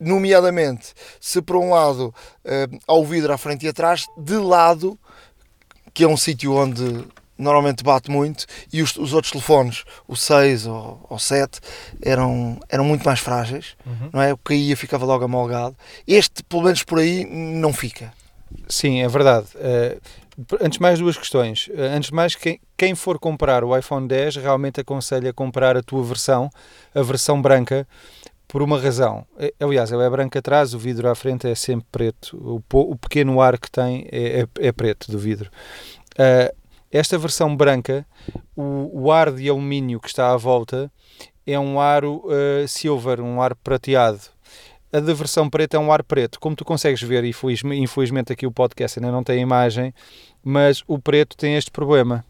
nomeadamente, 0.00 0.92
se 1.20 1.40
por 1.40 1.56
um 1.56 1.70
lado 1.70 2.14
uh, 2.44 2.78
ao 2.86 3.04
vidro 3.04 3.32
à 3.32 3.38
frente 3.38 3.66
e 3.66 3.68
atrás, 3.68 4.06
de 4.16 4.36
lado, 4.36 4.98
que 5.94 6.04
é 6.04 6.08
um 6.08 6.16
sítio 6.16 6.54
onde 6.54 7.04
normalmente 7.40 7.82
bate 7.82 8.10
muito, 8.10 8.46
e 8.72 8.82
os, 8.82 8.96
os 8.96 9.12
outros 9.14 9.32
telefones, 9.32 9.84
o 10.06 10.14
6 10.16 10.66
ou 10.66 11.04
o 11.08 11.18
7, 11.18 11.60
eram, 12.02 12.58
eram 12.68 12.84
muito 12.84 13.04
mais 13.04 13.20
frágeis, 13.20 13.76
Uhum. 13.86 14.10
não 14.12 14.22
é? 14.22 14.32
O 14.32 14.36
que 14.36 14.44
caía 14.54 14.76
ficava 14.76 15.04
logo 15.04 15.24
amolgado. 15.24 15.76
Este, 16.06 16.42
pelo 16.44 16.62
menos 16.62 16.82
por 16.84 16.98
aí, 16.98 17.24
não 17.24 17.72
fica. 17.72 18.12
Sim, 18.68 19.00
é 19.02 19.08
verdade. 19.08 19.46
Eh, 19.56 19.98
antes 20.60 20.76
de 20.78 20.82
mais, 20.82 20.98
duas 20.98 21.16
questões. 21.16 21.68
Eh, 21.72 21.86
antes 21.96 22.10
de 22.10 22.14
mais, 22.14 22.34
quem, 22.34 22.60
quem 22.76 22.94
for 22.94 23.18
comprar 23.18 23.62
o 23.64 23.76
iPhone 23.76 24.06
10 24.08 24.36
realmente 24.36 24.80
aconselha 24.80 25.30
a 25.30 25.32
comprar 25.32 25.76
a 25.76 25.82
tua 25.82 26.02
versão, 26.02 26.50
a 26.94 27.02
versão 27.02 27.40
branca, 27.40 27.86
por 28.48 28.62
uma 28.62 28.80
razão. 28.80 29.24
Eh, 29.38 29.54
Aliás, 29.60 29.92
ela 29.92 30.04
é 30.04 30.10
branca 30.10 30.40
atrás, 30.40 30.74
o 30.74 30.78
vidro 30.80 31.08
à 31.08 31.14
frente 31.14 31.46
é 31.48 31.54
sempre 31.54 31.86
preto. 31.92 32.36
O, 32.36 32.60
o 32.92 32.96
pequeno 32.96 33.40
ar 33.40 33.56
que 33.58 33.70
tem 33.70 34.08
é, 34.10 34.40
é- 34.40 34.66
é 34.68 34.72
preto 34.72 35.12
do 35.12 35.18
vidro. 35.18 35.48
Eh, 36.18 36.52
esta 36.90 37.16
versão 37.18 37.56
branca, 37.56 38.06
o, 38.56 39.04
o 39.04 39.12
ar 39.12 39.30
de 39.32 39.48
alumínio 39.48 40.00
que 40.00 40.08
está 40.08 40.32
à 40.32 40.36
volta 40.36 40.90
é 41.46 41.58
um 41.58 41.80
aro 41.80 42.22
eh, 42.30 42.66
silver, 42.66 43.20
um 43.20 43.40
ar 43.40 43.54
prateado. 43.54 44.20
A 44.92 44.98
da 44.98 45.14
versão 45.14 45.48
preta 45.48 45.76
é 45.76 45.80
um 45.80 45.92
ar 45.92 46.02
preto. 46.02 46.40
Como 46.40 46.56
tu 46.56 46.64
consegues 46.64 47.00
ver, 47.00 47.22
e 47.24 47.28
infeliz- 47.28 47.62
infelizmente 47.64 48.32
aqui 48.32 48.46
o 48.46 48.50
podcast 48.52 48.98
ainda 48.98 49.12
não 49.12 49.22
tem 49.22 49.40
imagem, 49.40 49.94
mas 50.42 50.82
o 50.86 50.98
preto 50.98 51.36
tem 51.36 51.56
este 51.56 51.70
problema. 51.70 52.24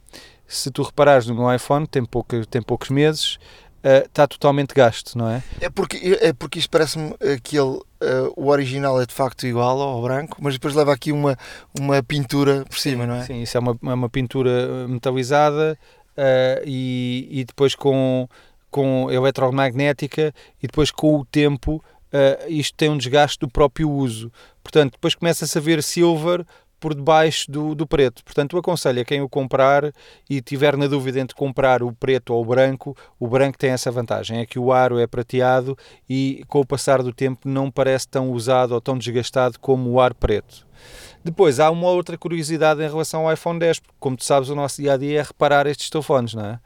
Se 0.46 0.70
tu 0.70 0.82
reparares 0.82 1.26
no 1.26 1.52
iPhone, 1.54 1.86
tem, 1.86 2.04
pouca, 2.04 2.44
tem 2.46 2.60
poucos 2.60 2.90
meses, 2.90 3.38
eh, 3.82 4.04
está 4.06 4.26
totalmente 4.26 4.74
gasto, 4.74 5.16
não 5.16 5.28
é? 5.30 5.42
É 5.60 5.70
porque, 5.70 6.18
é 6.20 6.32
porque 6.32 6.58
isto 6.58 6.70
parece-me 6.70 7.14
que 7.42 7.56
eh, 8.00 8.32
o 8.36 8.48
original 8.48 9.00
é 9.00 9.06
de 9.06 9.14
facto 9.14 9.46
igual 9.46 9.80
ao 9.80 10.02
branco, 10.02 10.38
mas 10.40 10.54
depois 10.54 10.74
leva 10.74 10.92
aqui 10.92 11.12
uma, 11.12 11.36
uma 11.78 12.02
pintura 12.02 12.64
por 12.64 12.78
cima, 12.78 13.06
não 13.06 13.16
é? 13.16 13.24
Sim, 13.24 13.42
isso 13.42 13.56
é 13.56 13.60
uma, 13.60 13.78
é 13.82 13.94
uma 13.94 14.08
pintura 14.08 14.50
eh, 14.50 14.86
metalizada 14.86 15.78
eh, 16.16 16.62
e, 16.66 17.28
e 17.30 17.44
depois 17.44 17.74
com, 17.74 18.28
com 18.70 19.10
eletromagnética 19.10 20.34
e 20.62 20.66
depois 20.66 20.90
com 20.90 21.16
o 21.16 21.24
tempo 21.24 21.82
eh, 22.12 22.46
isto 22.48 22.76
tem 22.76 22.88
um 22.88 22.98
desgaste 22.98 23.38
do 23.38 23.48
próprio 23.48 23.90
uso. 23.90 24.32
Portanto, 24.62 24.92
depois 24.92 25.14
começa-se 25.14 25.56
a 25.56 25.60
ver 25.60 25.82
silver 25.82 26.44
por 26.80 26.94
debaixo 26.94 27.50
do, 27.50 27.74
do 27.74 27.86
preto. 27.86 28.24
Portanto, 28.24 28.56
aconselho 28.56 29.02
a 29.02 29.04
quem 29.04 29.20
o 29.20 29.28
comprar 29.28 29.92
e 30.28 30.40
tiver 30.40 30.76
na 30.76 30.86
dúvida 30.86 31.20
entre 31.20 31.36
comprar 31.36 31.82
o 31.82 31.92
preto 31.92 32.32
ou 32.32 32.42
o 32.42 32.44
branco, 32.44 32.96
o 33.18 33.28
branco 33.28 33.58
tem 33.58 33.70
essa 33.70 33.90
vantagem, 33.90 34.38
é 34.38 34.46
que 34.46 34.58
o 34.58 34.72
aro 34.72 34.98
é 34.98 35.06
prateado 35.06 35.76
e 36.08 36.42
com 36.48 36.60
o 36.60 36.66
passar 36.66 37.02
do 37.02 37.12
tempo 37.12 37.46
não 37.46 37.70
parece 37.70 38.08
tão 38.08 38.30
usado 38.30 38.72
ou 38.72 38.80
tão 38.80 38.96
desgastado 38.96 39.58
como 39.60 39.90
o 39.90 40.00
ar 40.00 40.14
preto. 40.14 40.66
Depois, 41.22 41.60
há 41.60 41.70
uma 41.70 41.88
outra 41.88 42.16
curiosidade 42.16 42.82
em 42.82 42.88
relação 42.88 43.26
ao 43.26 43.32
iPhone 43.34 43.58
10, 43.58 43.80
porque 43.80 43.94
como 44.00 44.16
tu 44.16 44.24
sabes, 44.24 44.48
o 44.48 44.54
nosso 44.54 44.80
dia 44.80 44.94
a 44.94 44.96
dia 44.96 45.20
é 45.20 45.22
reparar 45.22 45.66
estes 45.66 45.90
telefones, 45.90 46.32
não 46.32 46.46
é? 46.46 46.60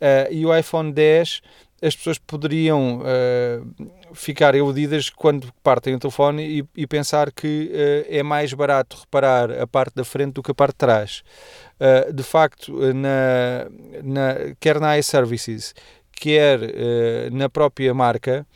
Eh, 0.00 0.28
e 0.32 0.46
o 0.46 0.56
iPhone 0.56 0.92
10, 0.92 1.40
as 1.82 1.96
pessoas 1.96 2.16
poderiam 2.16 3.02
eh, 3.04 3.60
ficar 4.14 4.54
iludidas 4.54 5.10
quando 5.10 5.52
partem 5.64 5.96
o 5.96 5.98
telefone 5.98 6.60
e, 6.60 6.82
e 6.82 6.86
pensar 6.86 7.32
que 7.32 7.70
eh, 7.74 8.18
é 8.18 8.22
mais 8.22 8.52
barato 8.52 8.96
reparar 9.00 9.50
a 9.50 9.66
parte 9.66 9.96
da 9.96 10.04
frente 10.04 10.34
do 10.34 10.42
que 10.44 10.52
a 10.52 10.54
parte 10.54 10.74
de 10.74 10.78
trás. 10.78 11.22
Eh, 11.80 12.12
de 12.12 12.22
facto, 12.22 12.72
na, 12.94 13.66
na, 14.04 14.54
quer 14.60 14.78
na 14.78 14.96
iServices, 14.96 15.74
quer 16.12 16.60
na 17.32 17.48
própria 17.48 17.92
marca, 17.92 18.46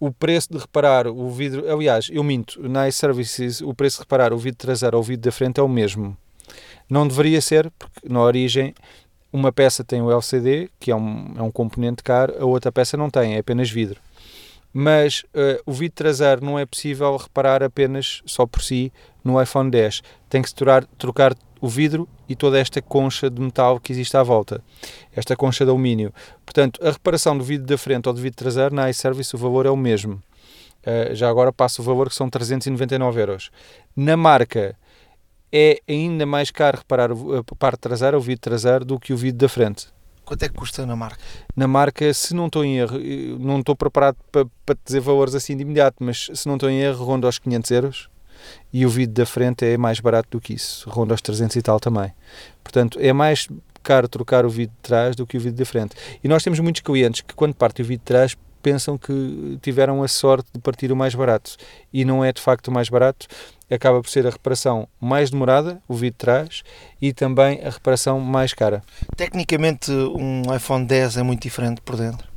o 0.00 0.10
preço 0.10 0.52
de 0.52 0.58
reparar 0.58 1.06
o 1.06 1.30
vidro. 1.30 1.72
Aliás, 1.72 2.08
eu 2.10 2.24
minto, 2.24 2.68
na 2.68 2.88
iServices 2.88 3.60
o 3.60 3.72
preço 3.72 3.98
de 3.98 4.02
reparar 4.02 4.32
o 4.32 4.38
vidro 4.38 4.58
traseiro 4.58 4.96
ou 4.96 5.02
o 5.04 5.06
vidro 5.06 5.22
da 5.22 5.30
frente 5.30 5.60
é 5.60 5.62
o 5.62 5.68
mesmo. 5.68 6.16
Não 6.90 7.06
deveria 7.06 7.40
ser, 7.40 7.70
porque 7.78 8.08
na 8.08 8.20
origem 8.20 8.74
uma 9.32 9.50
peça 9.50 9.82
tem 9.82 10.02
o 10.02 10.10
LCD, 10.10 10.68
que 10.78 10.90
é 10.90 10.96
um, 10.96 11.34
é 11.36 11.42
um 11.42 11.50
componente 11.50 12.02
caro, 12.02 12.34
a 12.38 12.44
outra 12.44 12.70
peça 12.70 12.96
não 12.96 13.08
tem, 13.08 13.36
é 13.36 13.38
apenas 13.38 13.70
vidro. 13.70 14.00
Mas 14.72 15.24
eh, 15.34 15.60
o 15.66 15.72
vidro 15.72 15.96
traseiro 15.96 16.44
não 16.44 16.58
é 16.58 16.64
possível 16.64 17.16
reparar 17.16 17.62
apenas 17.62 18.22
só 18.24 18.46
por 18.46 18.62
si 18.62 18.92
no 19.22 19.40
iPhone 19.40 19.70
10. 19.70 20.02
Tem 20.30 20.40
que 20.40 20.48
se 20.48 20.54
trocar, 20.54 20.84
trocar 20.98 21.34
o 21.60 21.68
vidro 21.68 22.08
e 22.28 22.34
toda 22.34 22.58
esta 22.58 22.80
concha 22.80 23.28
de 23.28 23.40
metal 23.40 23.78
que 23.78 23.92
existe 23.92 24.16
à 24.16 24.22
volta. 24.22 24.62
Esta 25.14 25.36
concha 25.36 25.64
de 25.64 25.70
alumínio. 25.70 26.12
Portanto, 26.44 26.80
a 26.82 26.90
reparação 26.90 27.36
do 27.36 27.44
vidro 27.44 27.66
da 27.66 27.76
frente 27.76 28.08
ou 28.08 28.14
do 28.14 28.20
vidro 28.20 28.36
traseiro 28.36 28.74
na 28.74 28.88
iService 28.88 29.34
o 29.36 29.38
valor 29.38 29.66
é 29.66 29.70
o 29.70 29.76
mesmo. 29.76 30.14
Uh, 30.14 31.14
já 31.14 31.28
agora 31.28 31.52
passa 31.52 31.80
o 31.80 31.84
valor 31.84 32.08
que 32.08 32.14
são 32.14 32.28
399 32.28 33.20
euros. 33.20 33.50
Na 33.94 34.16
marca 34.16 34.74
é 35.52 35.80
ainda 35.88 36.24
mais 36.24 36.50
caro 36.50 36.78
reparar 36.78 37.12
o- 37.12 37.36
a 37.38 37.44
parte 37.56 37.80
traseira, 37.80 38.16
o 38.16 38.20
vidro 38.20 38.40
traseiro, 38.40 38.84
do 38.84 38.98
que 38.98 39.12
o 39.12 39.16
vidro 39.16 39.38
da 39.38 39.48
frente. 39.48 39.86
Quanto 40.24 40.44
é 40.44 40.48
que 40.48 40.54
custa 40.54 40.86
na 40.86 40.94
marca? 40.96 41.18
Na 41.54 41.66
marca, 41.68 42.12
se 42.14 42.32
não 42.34 42.46
estou 42.46 42.64
em 42.64 42.78
erro, 42.78 42.96
eu 42.98 43.38
não 43.38 43.58
estou 43.60 43.74
preparado 43.76 44.16
para, 44.30 44.46
para 44.64 44.76
dizer 44.84 45.00
valores 45.00 45.34
assim 45.34 45.56
de 45.56 45.62
imediato, 45.62 45.96
mas 46.00 46.30
se 46.32 46.46
não 46.46 46.54
estou 46.54 46.70
em 46.70 46.80
erro, 46.80 47.04
ronda 47.04 47.26
aos 47.26 47.38
500 47.38 47.70
euros 47.72 48.08
e 48.72 48.86
o 48.86 48.88
vidro 48.88 49.14
da 49.14 49.26
frente 49.26 49.64
é 49.64 49.76
mais 49.76 50.00
barato 50.00 50.28
do 50.30 50.40
que 50.40 50.54
isso, 50.54 50.88
ronda 50.88 51.12
aos 51.12 51.20
300 51.20 51.56
e 51.56 51.62
tal 51.62 51.78
também. 51.78 52.12
Portanto, 52.62 52.98
é 53.00 53.12
mais 53.12 53.48
caro 53.82 54.08
trocar 54.08 54.46
o 54.46 54.48
vidro 54.48 54.74
de 54.76 54.82
trás 54.82 55.16
do 55.16 55.26
que 55.26 55.36
o 55.36 55.40
vidro 55.40 55.58
da 55.58 55.64
frente. 55.64 55.96
E 56.22 56.28
nós 56.28 56.42
temos 56.44 56.60
muitos 56.60 56.80
clientes 56.82 57.20
que, 57.20 57.34
quando 57.34 57.52
partem 57.54 57.84
o 57.84 57.86
vidro 57.86 58.00
de 58.02 58.06
trás, 58.06 58.36
pensam 58.62 58.96
que 58.96 59.58
tiveram 59.60 60.02
a 60.02 60.08
sorte 60.08 60.48
de 60.54 60.60
partir 60.60 60.92
o 60.92 60.96
mais 60.96 61.14
barato 61.14 61.56
e 61.92 62.04
não 62.04 62.24
é 62.24 62.32
de 62.32 62.40
facto 62.40 62.68
o 62.68 62.72
mais 62.72 62.88
barato. 62.88 63.26
Acaba 63.70 64.00
por 64.00 64.08
ser 64.08 64.26
a 64.26 64.30
reparação 64.30 64.86
mais 65.00 65.30
demorada, 65.30 65.82
o 65.88 65.94
vidro 65.94 66.18
trás, 66.18 66.62
e 67.00 67.12
também 67.12 67.60
a 67.64 67.70
reparação 67.70 68.20
mais 68.20 68.52
cara. 68.52 68.82
Tecnicamente, 69.16 69.90
um 69.90 70.42
iPhone 70.54 70.84
10 70.84 71.16
é 71.16 71.22
muito 71.22 71.42
diferente 71.42 71.80
por 71.80 71.96
dentro. 71.96 72.32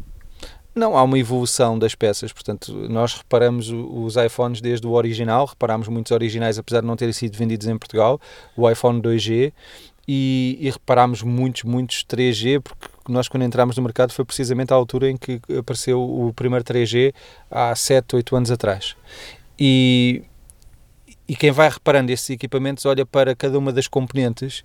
Não, 0.74 0.98
há 0.98 1.04
uma 1.04 1.18
evolução 1.18 1.80
das 1.80 1.96
peças, 1.96 2.34
portanto, 2.34 2.74
nós 2.90 3.14
reparamos 3.14 3.70
os 3.70 4.18
iPhones 4.18 4.60
desde 4.60 4.86
o 4.86 4.92
original, 4.92 5.46
reparámos 5.46 5.88
muitos 5.88 6.12
originais, 6.12 6.58
apesar 6.58 6.82
de 6.82 6.88
não 6.88 6.98
terem 6.98 7.14
sido 7.14 7.38
vendidos 7.38 7.68
em 7.68 7.78
Portugal, 7.78 8.20
o 8.58 8.70
iPhone 8.70 9.02
2G, 9.02 9.54
e, 10.06 10.58
e 10.60 10.70
reparámos 10.70 11.22
muitos, 11.22 11.64
muitos 11.64 12.04
3G, 12.04 12.62
porque 12.62 12.88
nós 13.08 13.28
quando 13.28 13.44
entramos 13.44 13.76
no 13.78 13.84
mercado 13.84 14.12
foi 14.14 14.26
precisamente 14.26 14.72
à 14.72 14.76
altura 14.76 15.10
em 15.10 15.18
que 15.18 15.40
apareceu 15.58 16.02
o 16.02 16.34
primeiro 16.34 16.64
3G, 16.66 17.14
há 17.50 17.76
7, 17.76 18.16
8 18.16 18.36
anos 18.36 18.52
atrás. 18.52 18.96
E, 19.60 20.24
e 21.28 21.36
quem 21.36 21.52
vai 21.52 21.70
reparando 21.70 22.12
esses 22.12 22.30
equipamentos 22.30 22.86
olha 22.86 23.06
para 23.06 23.36
cada 23.36 23.58
uma 23.58 23.72
das 23.72 23.88
componentes 23.88 24.64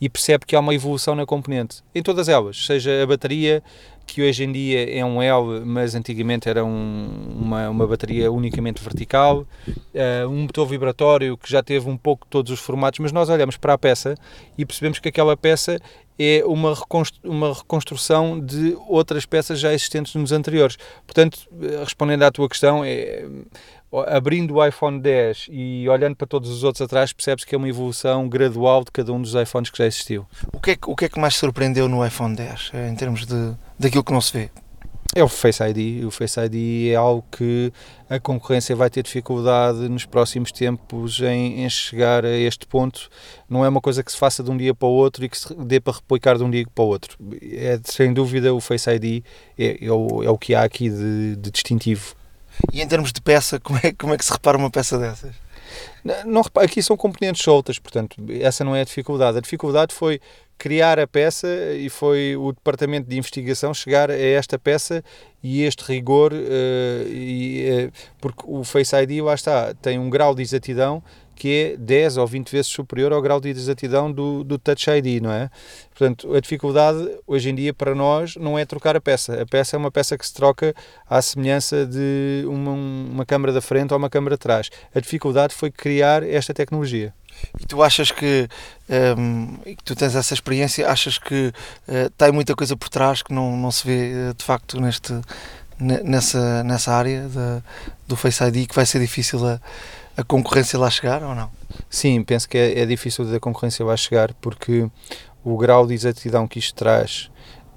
e 0.00 0.08
percebe 0.08 0.44
que 0.46 0.54
há 0.56 0.60
uma 0.60 0.74
evolução 0.74 1.14
na 1.14 1.24
componente, 1.24 1.82
em 1.94 2.02
todas 2.02 2.28
elas, 2.28 2.66
seja 2.66 3.02
a 3.02 3.06
bateria, 3.06 3.62
que 4.04 4.20
hoje 4.20 4.42
em 4.42 4.50
dia 4.50 4.98
é 4.98 5.04
um 5.04 5.22
L, 5.22 5.64
mas 5.64 5.94
antigamente 5.94 6.48
era 6.48 6.64
um- 6.64 7.36
uma, 7.40 7.70
uma 7.70 7.86
bateria 7.86 8.32
unicamente 8.32 8.82
vertical, 8.82 9.46
eh, 9.94 10.26
um 10.26 10.42
motor 10.42 10.66
vibratório 10.66 11.36
que 11.38 11.48
já 11.48 11.62
teve 11.62 11.88
um 11.88 11.96
pouco 11.96 12.26
todos 12.28 12.50
os 12.50 12.58
formatos, 12.58 12.98
mas 12.98 13.12
nós 13.12 13.28
olhamos 13.28 13.56
para 13.56 13.74
a 13.74 13.78
peça 13.78 14.16
e 14.58 14.66
percebemos 14.66 14.98
que 14.98 15.08
aquela 15.08 15.36
peça 15.36 15.78
é 16.18 16.42
uma, 16.44 16.74
reconstru- 16.74 17.20
uma 17.30 17.52
reconstrução 17.54 18.38
de 18.38 18.76
outras 18.88 19.24
peças 19.26 19.58
já 19.58 19.72
existentes 19.72 20.14
nos 20.14 20.32
anteriores. 20.32 20.76
Portanto, 21.06 21.40
eh, 21.60 21.80
respondendo 21.84 22.22
à 22.22 22.30
tua 22.30 22.48
questão, 22.48 22.84
é, 22.84 23.24
abrindo 24.06 24.54
o 24.54 24.66
iPhone 24.66 25.00
10 25.00 25.48
e 25.50 25.86
olhando 25.88 26.16
para 26.16 26.26
todos 26.26 26.50
os 26.50 26.64
outros 26.64 26.80
atrás, 26.82 27.12
percebes 27.12 27.44
que 27.44 27.54
é 27.54 27.58
uma 27.58 27.68
evolução 27.68 28.28
gradual 28.28 28.84
de 28.84 28.90
cada 28.90 29.12
um 29.12 29.20
dos 29.20 29.34
iPhones 29.34 29.70
que 29.70 29.78
já 29.78 29.86
existiu. 29.86 30.26
O 30.52 30.60
que 30.60 30.70
é 30.72 30.76
que, 30.76 30.90
o 30.90 30.96
que, 30.96 31.04
é 31.04 31.08
que 31.08 31.20
mais 31.20 31.34
surpreendeu 31.34 31.88
no 31.88 32.04
iPhone 32.04 32.34
10, 32.34 32.70
eh, 32.74 32.88
em 32.88 32.94
termos 32.94 33.26
de, 33.26 33.52
daquilo 33.78 34.04
que 34.04 34.12
não 34.12 34.20
se 34.20 34.32
vê? 34.32 34.50
É 35.14 35.22
o 35.22 35.28
Face 35.28 35.62
ID. 35.62 36.04
O 36.06 36.10
Face 36.10 36.40
ID 36.40 36.90
é 36.90 36.94
algo 36.94 37.22
que 37.30 37.70
a 38.08 38.18
concorrência 38.18 38.74
vai 38.74 38.88
ter 38.88 39.02
dificuldade 39.02 39.86
nos 39.88 40.06
próximos 40.06 40.50
tempos 40.50 41.20
em, 41.20 41.62
em 41.64 41.68
chegar 41.68 42.24
a 42.24 42.30
este 42.30 42.66
ponto. 42.66 43.10
Não 43.48 43.62
é 43.62 43.68
uma 43.68 43.80
coisa 43.80 44.02
que 44.02 44.10
se 44.10 44.16
faça 44.16 44.42
de 44.42 44.50
um 44.50 44.56
dia 44.56 44.74
para 44.74 44.88
o 44.88 44.92
outro 44.92 45.22
e 45.22 45.28
que 45.28 45.38
se 45.38 45.54
dê 45.54 45.78
para 45.78 45.92
replicar 45.92 46.38
de 46.38 46.44
um 46.44 46.50
dia 46.50 46.64
para 46.74 46.84
o 46.84 46.88
outro. 46.88 47.18
É 47.42 47.78
sem 47.84 48.14
dúvida 48.14 48.54
o 48.54 48.60
Face 48.60 48.88
ID 48.88 49.22
é, 49.58 49.84
é, 49.84 49.92
o, 49.92 50.22
é 50.22 50.30
o 50.30 50.38
que 50.38 50.54
há 50.54 50.62
aqui 50.62 50.88
de, 50.88 51.36
de 51.36 51.50
distintivo. 51.50 52.14
E 52.72 52.80
em 52.80 52.88
termos 52.88 53.12
de 53.12 53.20
peça, 53.20 53.60
como 53.60 53.78
é, 53.82 53.92
como 53.92 54.14
é 54.14 54.18
que 54.18 54.24
se 54.24 54.32
repara 54.32 54.56
uma 54.56 54.70
peça 54.70 54.98
dessas? 54.98 55.34
Não, 56.02 56.24
não 56.24 56.42
aqui 56.56 56.82
são 56.82 56.96
componentes 56.96 57.42
soltas, 57.42 57.78
portanto, 57.78 58.16
essa 58.40 58.64
não 58.64 58.74
é 58.74 58.80
a 58.80 58.84
dificuldade. 58.84 59.36
A 59.36 59.40
dificuldade 59.42 59.94
foi 59.94 60.20
criar 60.62 61.00
a 61.00 61.08
peça 61.08 61.48
e 61.76 61.88
foi 61.88 62.36
o 62.36 62.52
departamento 62.52 63.10
de 63.10 63.18
investigação 63.18 63.74
chegar 63.74 64.12
a 64.12 64.16
esta 64.16 64.56
peça 64.56 65.02
e 65.42 65.64
este 65.64 65.82
rigor, 65.82 66.32
uh, 66.32 67.08
e, 67.08 67.88
uh, 67.88 67.92
porque 68.20 68.44
o 68.46 68.62
Face 68.62 68.94
ID, 68.94 69.24
lá 69.24 69.34
está, 69.34 69.74
tem 69.74 69.98
um 69.98 70.08
grau 70.08 70.36
de 70.36 70.40
exatidão 70.40 71.02
que 71.34 71.72
é 71.72 71.76
10 71.76 72.18
ou 72.18 72.26
20 72.28 72.48
vezes 72.52 72.68
superior 72.68 73.12
ao 73.12 73.20
grau 73.20 73.40
de 73.40 73.48
exatidão 73.48 74.12
do, 74.12 74.44
do 74.44 74.56
Touch 74.56 74.88
ID, 74.88 75.20
não 75.20 75.32
é? 75.32 75.50
Portanto, 75.90 76.32
a 76.32 76.38
dificuldade 76.38 77.10
hoje 77.26 77.50
em 77.50 77.56
dia 77.56 77.74
para 77.74 77.92
nós 77.92 78.36
não 78.36 78.56
é 78.56 78.64
trocar 78.64 78.94
a 78.94 79.00
peça. 79.00 79.42
A 79.42 79.46
peça 79.46 79.74
é 79.74 79.78
uma 79.78 79.90
peça 79.90 80.16
que 80.16 80.24
se 80.24 80.32
troca 80.32 80.72
à 81.10 81.20
semelhança 81.20 81.84
de 81.84 82.44
uma, 82.46 82.70
uma 82.70 83.26
câmara 83.26 83.52
da 83.52 83.60
frente 83.60 83.90
ou 83.90 83.98
uma 83.98 84.08
câmara 84.08 84.36
de 84.36 84.40
trás. 84.40 84.70
A 84.94 85.00
dificuldade 85.00 85.54
foi 85.54 85.72
criar 85.72 86.22
esta 86.22 86.54
tecnologia. 86.54 87.12
E 87.60 87.66
tu 87.66 87.82
achas 87.82 88.10
que, 88.10 88.48
um, 89.18 89.58
tu 89.84 89.94
tens 89.94 90.14
essa 90.14 90.34
experiência, 90.34 90.88
achas 90.88 91.18
que 91.18 91.52
uh, 91.88 92.10
tem 92.16 92.32
muita 92.32 92.54
coisa 92.54 92.76
por 92.76 92.88
trás 92.88 93.22
que 93.22 93.32
não, 93.32 93.56
não 93.56 93.70
se 93.70 93.86
vê 93.86 94.30
uh, 94.30 94.34
de 94.34 94.44
facto 94.44 94.80
neste, 94.80 95.12
nessa, 95.78 96.62
nessa 96.64 96.92
área 96.92 97.28
do 98.06 98.16
Face 98.16 98.42
ID 98.44 98.68
que 98.68 98.74
vai 98.74 98.86
ser 98.86 99.00
difícil 99.00 99.46
a 99.46 99.60
a 100.16 100.22
concorrência 100.22 100.78
lá 100.78 100.90
chegar 100.90 101.22
ou 101.22 101.34
não? 101.34 101.50
Sim, 101.88 102.22
penso 102.22 102.48
que 102.48 102.58
é, 102.58 102.80
é 102.80 102.86
difícil 102.86 103.24
da 103.24 103.40
concorrência 103.40 103.84
lá 103.84 103.96
chegar 103.96 104.32
porque 104.34 104.88
o 105.44 105.56
grau 105.56 105.86
de 105.86 105.94
exatidão 105.94 106.46
que 106.46 106.58
isto 106.58 106.74
traz, 106.74 107.30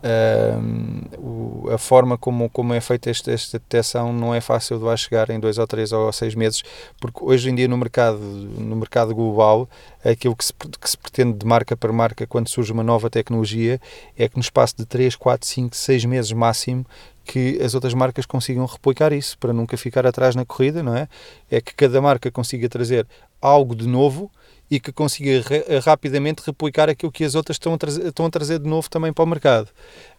uh, 0.06 1.70
a 1.72 1.78
forma 1.78 2.18
como, 2.18 2.50
como 2.50 2.74
é 2.74 2.80
feita 2.80 3.10
esta, 3.10 3.32
esta 3.32 3.58
detecção 3.58 4.14
não 4.14 4.34
é 4.34 4.40
fácil 4.40 4.78
de 4.78 4.84
lá 4.84 4.96
chegar 4.96 5.30
em 5.30 5.40
dois 5.40 5.58
ou 5.58 5.66
três 5.66 5.92
ou 5.92 6.12
seis 6.14 6.36
meses, 6.36 6.64
porque 7.00 7.24
hoje 7.24 7.50
em 7.50 7.56
dia 7.56 7.68
no 7.68 7.78
mercado, 7.78 8.20
no 8.20 8.76
mercado 8.76 9.16
global, 9.16 9.68
aquilo 10.04 10.36
que 10.36 10.46
se, 10.46 10.54
que 10.54 10.90
se 10.90 10.98
pretende 10.98 11.38
de 11.38 11.46
marca 11.46 11.76
para 11.76 11.92
marca 11.92 12.28
quando 12.28 12.48
surge 12.48 12.72
uma 12.72 12.84
nova 12.84 13.10
tecnologia 13.10 13.82
é 14.18 14.30
que 14.30 14.36
no 14.36 14.42
espaço 14.42 14.76
de 14.78 14.86
3, 14.86 15.16
4, 15.16 15.48
5, 15.48 15.76
6 15.76 16.06
meses 16.06 16.32
máximo 16.32 16.86
que 17.24 17.60
as 17.62 17.74
outras 17.74 17.96
marcas 17.96 18.26
consigam 18.26 18.66
replicar 18.68 19.12
isso, 19.12 19.36
para 19.40 19.52
nunca 19.52 19.76
ficar 19.76 20.06
atrás 20.06 20.36
na 20.36 20.46
corrida, 20.46 20.84
não 20.84 20.96
é? 20.96 21.08
É 21.50 21.60
que 21.60 21.74
cada 21.74 22.00
marca 22.00 22.30
consiga 22.30 22.70
trazer 22.70 23.08
algo 23.42 23.76
de 23.76 23.88
novo 23.88 24.32
e 24.70 24.80
que 24.80 24.92
consiga 24.92 25.44
rapidamente 25.84 26.42
replicar 26.46 26.90
aquilo 26.90 27.12
que 27.12 27.24
as 27.24 27.36
outras 27.36 27.56
estão 27.56 27.74
a, 27.74 27.78
trazer, 27.78 28.08
estão 28.08 28.26
a 28.26 28.30
trazer 28.30 28.60
de 28.60 28.68
novo 28.68 28.90
também 28.90 29.14
para 29.14 29.24
o 29.24 29.28
mercado. 29.28 29.70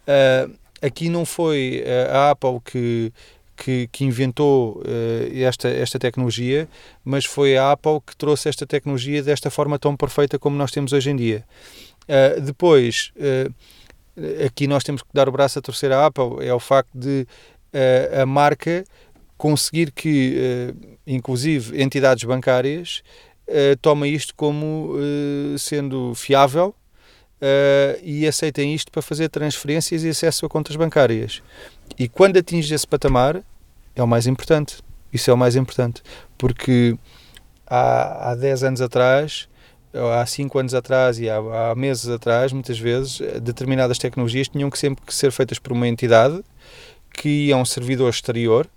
Uh, 0.07 0.55
aqui 0.80 1.09
não 1.09 1.24
foi 1.24 1.84
a 2.09 2.30
Apple 2.30 2.61
que, 2.64 3.12
que, 3.57 3.88
que 3.90 4.05
inventou 4.05 4.82
uh, 4.82 5.42
esta, 5.42 5.68
esta 5.68 5.99
tecnologia, 5.99 6.68
mas 7.05 7.24
foi 7.24 7.57
a 7.57 7.72
Apple 7.72 8.01
que 8.07 8.16
trouxe 8.16 8.49
esta 8.49 8.66
tecnologia 8.66 9.22
desta 9.22 9.51
forma 9.51 9.78
tão 9.78 9.97
perfeita 9.97 10.38
como 10.38 10.57
nós 10.57 10.70
temos 10.70 10.92
hoje 10.92 11.11
em 11.11 11.16
dia. 11.16 11.44
Uh, 12.05 12.40
depois, 12.40 13.12
aqui 14.47 14.68
nós 14.68 14.84
temos 14.84 15.03
que 15.03 15.09
dar 15.12 15.28
o 15.28 15.32
braço 15.32 15.59
a 15.59 15.62
torcer 15.62 15.90
à 15.90 16.07
Apple, 16.07 16.47
é 16.47 16.55
o 16.55 16.61
facto 16.61 16.90
de 16.94 17.26
a 18.22 18.24
marca 18.24 18.84
conseguir 19.36 19.92
que, 19.92 20.72
inclusive, 21.07 21.82
entidades 21.82 22.24
bancárias 22.24 23.03
uh, 23.49 23.76
tomem 23.80 24.14
isto 24.14 24.34
como 24.34 24.94
sendo 25.59 26.14
fiável 26.14 26.74
e 28.03 28.26
aceitem 28.26 28.74
isto 28.74 28.90
para 28.90 29.03
fazer 29.03 29.28
transferências 29.28 30.03
e 30.03 30.09
acesso 30.09 30.47
a 30.47 30.49
contas 30.49 30.74
bancárias. 30.74 31.42
E 31.99 32.09
quando 32.09 32.38
atinge 32.38 32.74
esse 32.74 32.86
patamar, 32.86 33.42
é 33.94 34.03
o 34.03 34.07
mais 34.07 34.26
importante. 34.26 34.78
Isso 35.12 35.30
é 35.30 35.34
o 35.34 35.36
mais 35.36 35.55
importante. 35.55 36.03
Porque 36.38 36.97
há, 37.66 38.30
há 38.30 38.34
10 38.34 38.64
anos 38.64 38.80
atrás 38.80 39.49
há 40.20 40.26
5 40.26 40.59
anos 40.59 40.74
atrás 40.74 41.18
e 41.18 41.28
há, 41.28 41.36
há, 41.38 41.74
meses 41.74 42.09
atrás, 42.09 42.53
muitas 42.53 42.78
vezes, 42.78 43.18
determinadas 43.40 43.99
tecnologias 43.99 44.49
tinham 44.49 44.70
que 44.70 44.78
sempre 44.78 45.05
que 45.05 45.14
ser 45.14 45.30
feitas 45.30 45.59
por 45.59 45.72
uma 45.72 45.88
entidade 45.88 46.42
que 47.12 47.47
ia 47.47 47.55
a 47.55 47.59
um 47.59 47.64
servidor 47.64 48.11
exterior, 48.11 48.68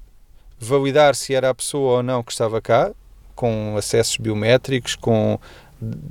validar 0.58 1.16
se 1.16 1.34
era 1.36 1.50
a 1.50 1.54
pessoa 1.54 1.98
ou 1.98 2.04
não 2.04 2.24
que 2.24 2.32
estava 2.32 2.62
cá, 2.62 2.92
com 3.40 3.78
acessos 3.78 4.18
biométricos, 4.18 4.96
com 4.96 5.40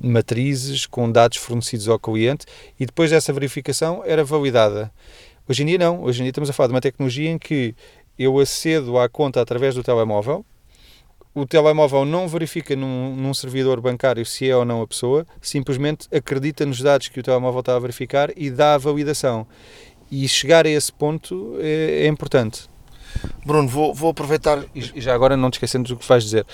matrizes, 0.02 0.86
com 0.86 1.12
dados 1.12 1.36
fornecidos 1.36 1.86
ao 1.86 1.98
cliente, 1.98 2.46
e 2.80 2.86
depois 2.86 3.10
dessa 3.10 3.34
verificação 3.34 4.02
era 4.02 4.24
validada. 4.24 4.90
Hoje 5.46 5.62
em 5.62 5.66
dia 5.66 5.76
não, 5.76 6.02
hoje 6.02 6.20
em 6.20 6.22
dia 6.22 6.30
estamos 6.30 6.48
a 6.48 6.54
falar 6.54 6.68
de 6.68 6.72
uma 6.72 6.80
tecnologia 6.80 7.28
em 7.28 7.38
que 7.38 7.74
eu 8.18 8.38
acedo 8.38 8.98
à 8.98 9.10
conta 9.10 9.42
através 9.42 9.74
do 9.74 9.82
telemóvel, 9.82 10.42
o 11.34 11.44
telemóvel 11.44 12.06
não 12.06 12.26
verifica 12.26 12.74
num, 12.74 13.14
num, 13.14 13.34
servidor 13.34 13.78
bancário 13.78 14.24
se 14.24 14.48
é 14.48 14.56
ou 14.56 14.64
não 14.64 14.80
a 14.80 14.86
pessoa, 14.86 15.26
simplesmente 15.38 16.08
acredita 16.10 16.64
nos 16.64 16.80
dados 16.80 17.08
que 17.08 17.20
o 17.20 17.22
telemóvel 17.22 17.60
está 17.60 17.76
a 17.76 17.78
verificar 17.78 18.30
e 18.38 18.50
dá 18.50 18.72
a 18.72 18.78
validação. 18.78 19.46
E 20.10 20.26
chegar 20.26 20.64
a 20.64 20.70
esse 20.70 20.90
ponto 20.90 21.58
é, 21.60 22.04
é 22.04 22.06
importante. 22.06 22.70
Bruno, 23.44 23.68
vou, 23.68 23.94
vou 23.94 24.10
aproveitar. 24.10 24.64
E, 24.74 25.00
já 25.00 25.14
agora, 25.14 25.36
não 25.36 25.50
te 25.50 25.54
esquecendo 25.54 25.88
do 25.88 25.96
que 25.96 26.06
vais 26.06 26.24
dizer, 26.24 26.46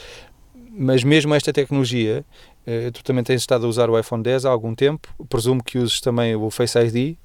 mas 0.76 1.04
mesmo 1.04 1.34
esta 1.34 1.52
tecnologia, 1.52 2.24
eh, 2.66 2.90
tu 2.90 3.02
também 3.04 3.22
tens 3.22 3.40
estado 3.40 3.66
a 3.66 3.68
usar 3.68 3.88
o 3.88 3.98
iPhone 3.98 4.22
10 4.22 4.44
há 4.44 4.50
algum 4.50 4.74
tempo, 4.74 5.08
presumo 5.28 5.62
que 5.62 5.78
uses 5.78 6.00
também 6.00 6.34
o 6.34 6.50
Face 6.50 6.78
ID 6.78 7.16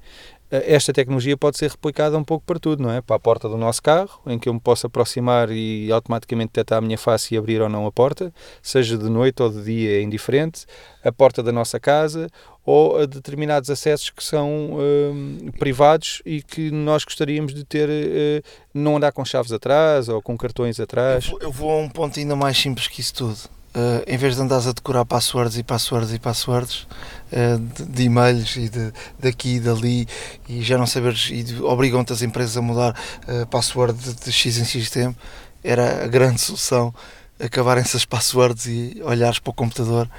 esta 0.50 0.92
tecnologia 0.92 1.36
pode 1.36 1.56
ser 1.56 1.70
replicada 1.70 2.18
um 2.18 2.24
pouco 2.24 2.44
para 2.44 2.58
tudo, 2.58 2.82
não 2.82 2.90
é? 2.90 3.00
Para 3.00 3.16
a 3.16 3.20
porta 3.20 3.48
do 3.48 3.56
nosso 3.56 3.80
carro, 3.80 4.20
em 4.26 4.36
que 4.36 4.48
eu 4.48 4.54
me 4.54 4.58
posso 4.58 4.86
aproximar 4.86 5.48
e 5.50 5.90
automaticamente 5.92 6.48
detectar 6.48 6.78
a 6.78 6.80
minha 6.80 6.98
face 6.98 7.34
e 7.34 7.38
abrir 7.38 7.62
ou 7.62 7.68
não 7.68 7.86
a 7.86 7.92
porta, 7.92 8.34
seja 8.60 8.98
de 8.98 9.08
noite 9.08 9.40
ou 9.42 9.48
de 9.48 9.62
dia, 9.62 9.98
é 9.98 10.02
indiferente, 10.02 10.66
a 11.04 11.12
porta 11.12 11.40
da 11.40 11.52
nossa 11.52 11.78
casa 11.78 12.28
ou 12.64 12.98
a 12.98 13.06
determinados 13.06 13.70
acessos 13.70 14.10
que 14.10 14.22
são 14.22 14.74
uh, 14.74 15.52
privados 15.58 16.22
e 16.24 16.42
que 16.42 16.70
nós 16.70 17.04
gostaríamos 17.04 17.54
de 17.54 17.64
ter, 17.64 17.88
uh, 17.88 18.42
não 18.74 18.96
andar 18.96 19.12
com 19.12 19.24
chaves 19.24 19.52
atrás 19.52 20.08
ou 20.08 20.20
com 20.20 20.36
cartões 20.36 20.78
atrás. 20.78 21.24
Eu 21.24 21.30
vou, 21.30 21.40
eu 21.40 21.52
vou 21.52 21.70
a 21.70 21.78
um 21.78 21.88
ponto 21.88 22.18
ainda 22.18 22.36
mais 22.36 22.58
simples 22.58 22.86
que 22.86 23.00
isso 23.00 23.14
tudo 23.14 23.60
Uh, 23.70 24.02
em 24.04 24.16
vez 24.16 24.34
de 24.34 24.42
andares 24.42 24.66
a 24.66 24.72
decorar 24.72 25.04
passwords 25.04 25.56
e 25.56 25.62
passwords 25.62 26.12
e 26.12 26.18
passwords 26.18 26.88
uh, 27.30 27.56
de, 27.56 27.84
de 27.84 28.02
e-mails 28.02 28.56
e 28.56 28.68
de, 28.68 28.92
daqui 29.16 29.54
e 29.54 29.60
dali 29.60 30.08
e 30.48 30.60
já 30.60 30.76
não 30.76 30.88
saberes 30.88 31.30
e 31.30 31.62
obrigam-te 31.62 32.12
as 32.12 32.20
empresas 32.20 32.56
a 32.56 32.60
mudar 32.60 33.00
uh, 33.28 33.46
password 33.46 33.96
de, 33.96 34.12
de, 34.24 34.32
X 34.32 34.58
em 34.58 34.64
X 34.64 34.90
tempo, 34.90 35.16
era 35.62 36.02
a 36.02 36.08
grande 36.08 36.40
solução 36.40 36.92
acabarem 37.38 37.80
essas 37.80 38.04
passwords 38.04 38.66
e 38.66 39.00
olhares 39.04 39.38
para 39.38 39.50
o 39.52 39.54
computador 39.54 40.10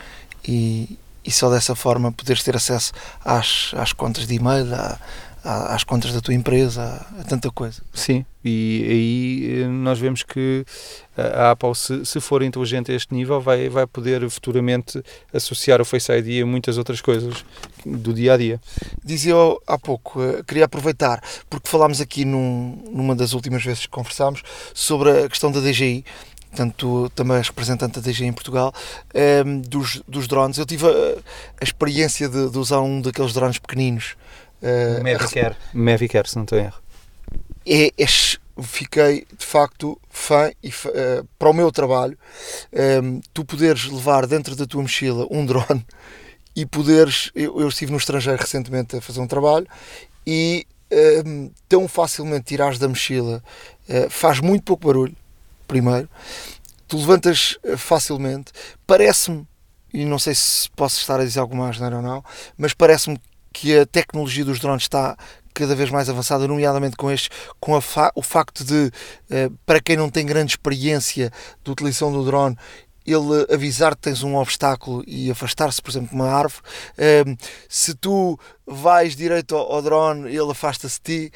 e, 0.48 0.98
e 1.24 1.32
só 1.32 1.50
dessa 1.50 1.76
forma 1.76 2.12
poderes 2.12 2.44
ter 2.44 2.56
acesso 2.56 2.94
às, 3.24 3.72
às 3.76 3.94
contas 3.94 4.28
de 4.28 4.36
e-mail, 4.36 4.74
à, 4.74 4.98
às 5.44 5.84
contas 5.84 6.14
da 6.14 6.22
tua 6.22 6.34
empresa, 6.34 7.06
a 7.20 7.24
tanta 7.24 7.50
coisa. 7.50 7.82
Sim, 7.94 8.26
e 8.46 8.86
aí 8.88 9.62
eh, 9.62 9.68
nós 9.68 9.98
vemos 9.98 10.22
que 10.22 10.64
a 11.18 11.52
Apple, 11.52 11.76
se, 11.76 12.06
se 12.06 12.20
for 12.20 12.44
inteligente 12.44 12.92
a 12.92 12.96
este 12.96 13.14
nível, 13.14 13.42
vai, 13.42 13.68
vai 13.68 13.88
poder 13.88 14.28
futuramente 14.30 15.04
associar 15.34 15.82
o 15.82 15.86
Face 15.86 16.12
ID 16.12 16.44
a 16.44 16.46
muitas 16.46 16.78
outras 16.78 17.02
coisas 17.02 17.44
do 17.84 18.14
dia 18.14 18.34
a 18.34 18.38
dia. 18.38 18.62
Dizia 19.04 19.34
há 19.66 19.80
pouco, 19.80 20.22
eh, 20.22 20.44
queria 20.48 20.66
aproveitar, 20.66 21.22
porque 21.50 21.68
falámos 21.68 22.00
aqui 22.00 22.24
num, 22.24 22.80
numa 22.92 23.16
das 23.16 23.34
últimas 23.34 23.64
vezes 23.64 23.86
que 23.86 23.92
conversámos 23.92 24.44
sobre 24.74 25.24
a 25.24 25.30
questão 25.30 25.52
da 25.52 25.60
DGI 25.60 26.06
portanto, 26.52 27.12
também 27.16 27.38
és 27.38 27.48
representante 27.48 28.00
da 28.00 28.02
DG 28.02 28.26
em 28.26 28.34
Portugal, 28.34 28.74
um, 29.16 29.20
ehm, 29.20 29.62
dos, 29.62 30.02
dos 30.08 30.28
drones. 30.28 30.58
Eu 30.58 30.66
tive 30.66 30.86
a, 30.86 31.18
a 31.60 31.64
experiência 31.64 32.30
de, 32.30 32.50
de, 32.50 32.58
usar 32.58 32.82
um 32.82 33.02
daqueles 33.02 33.34
drones 33.34 33.58
pequeninos 33.58 34.16
Uh, 34.62 35.04
Mavic 35.04 35.58
Mavic 35.74 36.30
se 36.30 36.36
não 36.36 36.44
estou 36.44 36.60
em 36.60 36.66
erro. 36.66 36.80
É, 37.66 37.88
é, 37.98 38.06
fiquei 38.62 39.26
de 39.38 39.46
facto 39.46 40.00
fã 40.10 40.52
e 40.64 40.70
uh, 40.70 41.28
para 41.40 41.50
o 41.50 41.54
meu 41.54 41.72
trabalho 41.72 42.18
um, 42.72 42.78
ehm, 42.80 43.20
tu 43.34 43.44
poderes 43.44 43.86
levar 43.86 44.28
dentro 44.28 44.56
da 44.56 44.68
tua 44.68 44.82
mochila 44.82 45.26
um 45.32 45.46
drone 45.46 45.86
e 46.56 46.66
poderes 46.66 47.32
eu, 47.34 47.60
eu 47.60 47.68
estive 47.68 47.92
no 47.92 47.98
estrangeiro 47.98 48.40
recentemente 48.40 48.96
a 48.96 49.02
fazer 49.02 49.20
um 49.20 49.28
trabalho 49.28 49.68
e 50.28 50.68
um, 50.92 50.96
ehm, 50.96 51.52
tão 51.68 51.88
facilmente 51.88 52.46
tirares 52.46 52.78
da 52.78 52.88
mochila 52.88 53.44
uh, 53.90 54.10
faz 54.10 54.40
muito 54.40 54.64
pouco 54.64 54.86
barulho 54.88 55.16
primeiro 55.72 56.10
tu 56.88 56.98
levantas 56.98 57.58
facilmente 57.78 58.52
parece-me 58.86 59.48
e 59.94 60.04
não 60.04 60.20
sei 60.20 60.36
se 60.36 60.70
posso 60.72 61.00
estar 61.00 61.20
a 61.20 61.24
dizer 61.24 61.40
alguma 61.40 61.70
asneira 61.70 61.96
ou 61.96 62.02
não 62.02 62.24
mas 62.58 62.74
parece-me 62.74 63.18
que 63.54 63.78
a 63.78 63.86
tecnologia 63.86 64.46
dos 64.46 64.60
drones 64.60 64.84
está 64.84 65.18
cada 65.54 65.76
vez 65.76 65.90
mais 65.90 66.10
avançada, 66.10 66.48
nomeadamente 66.48 66.96
com 66.96 67.12
estes, 67.12 67.30
com 67.60 67.80
fa 67.82 68.12
o 68.16 68.22
facto 68.22 68.64
de, 68.64 68.92
uh, 69.30 69.58
para 69.66 69.82
quem 69.82 69.98
não 69.98 70.10
tem 70.10 70.26
grande 70.26 70.54
experiência 70.54 71.32
de 71.64 71.72
utilização 71.72 72.12
do 72.12 72.24
drone, 72.24 72.58
ele 73.06 73.54
avisar 73.54 73.96
que 73.96 74.04
tens 74.04 74.24
um 74.24 74.36
obstáculo 74.36 75.04
e 75.08 75.30
afastar-se, 75.32 75.82
por 75.82 75.92
exemplo, 75.92 76.10
de 76.10 76.16
uma 76.16 76.30
árvore. 76.30 76.64
Uh, 76.94 77.38
se 77.68 77.94
tu 77.96 78.40
vais 78.66 79.16
direito 79.16 79.56
ao 79.56 79.82
drone, 79.82 80.30
ele 80.30 80.52
afasta-se 80.52 81.00
de 81.04 81.30
ti. 81.30 81.34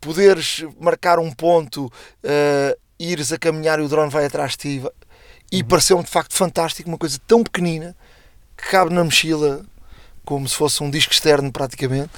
Uh, 0.00 0.06
poderes 0.06 0.64
marcar 0.80 1.18
um 1.18 1.30
ponto, 1.30 1.86
uh, 1.86 2.78
ires 2.98 3.32
a 3.32 3.38
caminhar 3.38 3.78
e 3.78 3.82
o 3.82 3.88
drone 3.88 4.10
vai 4.10 4.26
atrás 4.26 4.52
de 4.52 4.58
ti. 4.58 4.82
E 5.52 5.60
uhum. 5.60 5.68
pareceu-me 5.68 6.04
de 6.04 6.10
facto 6.10 6.34
fantástico, 6.34 6.88
uma 6.88 6.98
coisa 6.98 7.18
tão 7.26 7.42
pequenina 7.42 7.94
que 8.56 8.68
cabe 8.70 8.92
na 8.92 9.04
mochila 9.04 9.64
como 10.24 10.48
se 10.48 10.54
fosse 10.54 10.82
um 10.82 10.90
disco 10.90 11.12
externo 11.12 11.50
praticamente, 11.50 12.10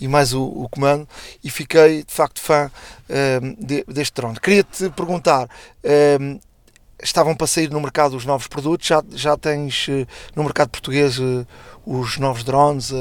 e 0.00 0.08
mais 0.08 0.32
o, 0.32 0.42
o 0.42 0.68
comando, 0.68 1.08
e 1.44 1.50
fiquei 1.50 2.02
de 2.02 2.12
facto 2.12 2.40
fã 2.40 2.68
ehm, 3.08 3.54
de, 3.56 3.84
deste 3.84 4.14
drone. 4.14 4.40
Queria-te 4.40 4.90
perguntar. 4.90 5.48
ehm, 5.84 6.40
Estavam 7.04 7.34
para 7.34 7.48
sair 7.48 7.68
no 7.68 7.80
mercado 7.80 8.16
os 8.16 8.24
novos 8.24 8.46
produtos, 8.46 8.86
já, 8.86 9.02
já 9.10 9.36
tens 9.36 9.88
eh, 9.88 10.06
no 10.36 10.44
mercado 10.44 10.68
português 10.68 11.18
eh, 11.18 11.44
os 11.84 12.16
novos 12.16 12.44
drones, 12.44 12.92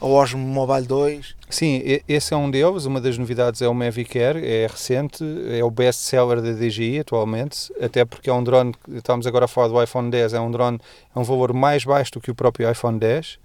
a 0.00 0.06
Osmo 0.06 0.46
Mobile 0.46 0.86
2. 0.86 1.34
Sim, 1.48 1.82
esse 2.08 2.34
é 2.34 2.36
um 2.36 2.50
deles. 2.50 2.84
Uma 2.84 3.00
das 3.00 3.16
novidades 3.16 3.62
é 3.62 3.68
o 3.68 3.74
Mavic 3.74 4.18
Air, 4.18 4.36
é 4.36 4.66
recente, 4.66 5.24
é 5.50 5.64
o 5.64 5.70
best-seller 5.70 6.40
da 6.40 6.52
DJI 6.52 7.00
atualmente, 7.00 7.72
até 7.80 8.04
porque 8.04 8.28
é 8.28 8.32
um 8.32 8.42
drone, 8.42 8.74
estamos 8.88 9.26
agora 9.26 9.46
a 9.46 9.48
falar 9.48 9.68
do 9.68 9.82
iPhone 9.82 10.10
10, 10.10 10.34
é 10.34 10.40
um 10.40 10.50
drone, 10.50 10.78
é 11.14 11.18
um 11.18 11.22
valor 11.22 11.52
mais 11.52 11.84
baixo 11.84 12.12
do 12.12 12.20
que 12.20 12.30
o 12.30 12.34
próprio 12.34 12.70
iPhone 12.70 12.98
10. 12.98 13.38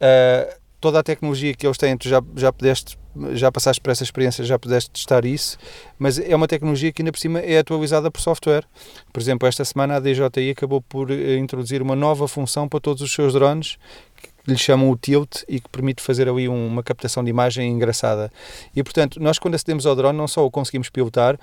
Ah, 0.00 0.56
toda 0.84 0.98
a 0.98 1.02
tecnologia 1.02 1.54
que 1.54 1.66
eles 1.66 1.78
têm, 1.78 1.96
tu 1.96 2.06
já, 2.06 2.22
já 2.36 2.52
pudeste, 2.52 2.98
já 3.32 3.50
passaste 3.50 3.80
por 3.80 3.90
essa 3.90 4.02
experiência, 4.02 4.44
já 4.44 4.58
pudeste 4.58 4.90
testar 4.90 5.24
isso, 5.24 5.56
mas 5.98 6.18
é 6.18 6.36
uma 6.36 6.46
tecnologia 6.46 6.92
que 6.92 7.00
ainda 7.00 7.10
por 7.10 7.18
cima 7.18 7.40
é 7.40 7.56
atualizada 7.56 8.10
por 8.10 8.20
software. 8.20 8.64
Por 9.10 9.18
exemplo, 9.18 9.48
esta 9.48 9.64
semana 9.64 9.96
a 9.96 10.00
DJI 10.00 10.50
acabou 10.50 10.82
por 10.82 11.10
eh, 11.10 11.36
introduzir 11.36 11.80
uma 11.80 11.96
nova 11.96 12.28
função 12.28 12.68
para 12.68 12.80
todos 12.80 13.02
os 13.02 13.10
seus 13.10 13.32
drones 13.32 13.78
lhe 14.46 14.58
chamam 14.58 14.90
o 14.90 14.96
tilt 14.96 15.42
e 15.48 15.58
que 15.60 15.68
permite 15.68 16.02
fazer 16.02 16.28
ali 16.28 16.48
um- 16.48 16.66
uma 16.66 16.82
captação 16.82 17.24
de 17.24 17.30
imagem 17.30 17.70
engraçada. 17.70 18.30
E 18.76 18.82
portanto, 18.82 19.18
nós 19.20 19.38
quando 19.38 19.54
acedemos 19.54 19.86
ao 19.86 19.96
drone 19.96 20.16
não 20.18 20.28
só 20.28 20.44
o 20.44 20.50
conseguimos 20.50 20.90
pilotar, 20.90 21.38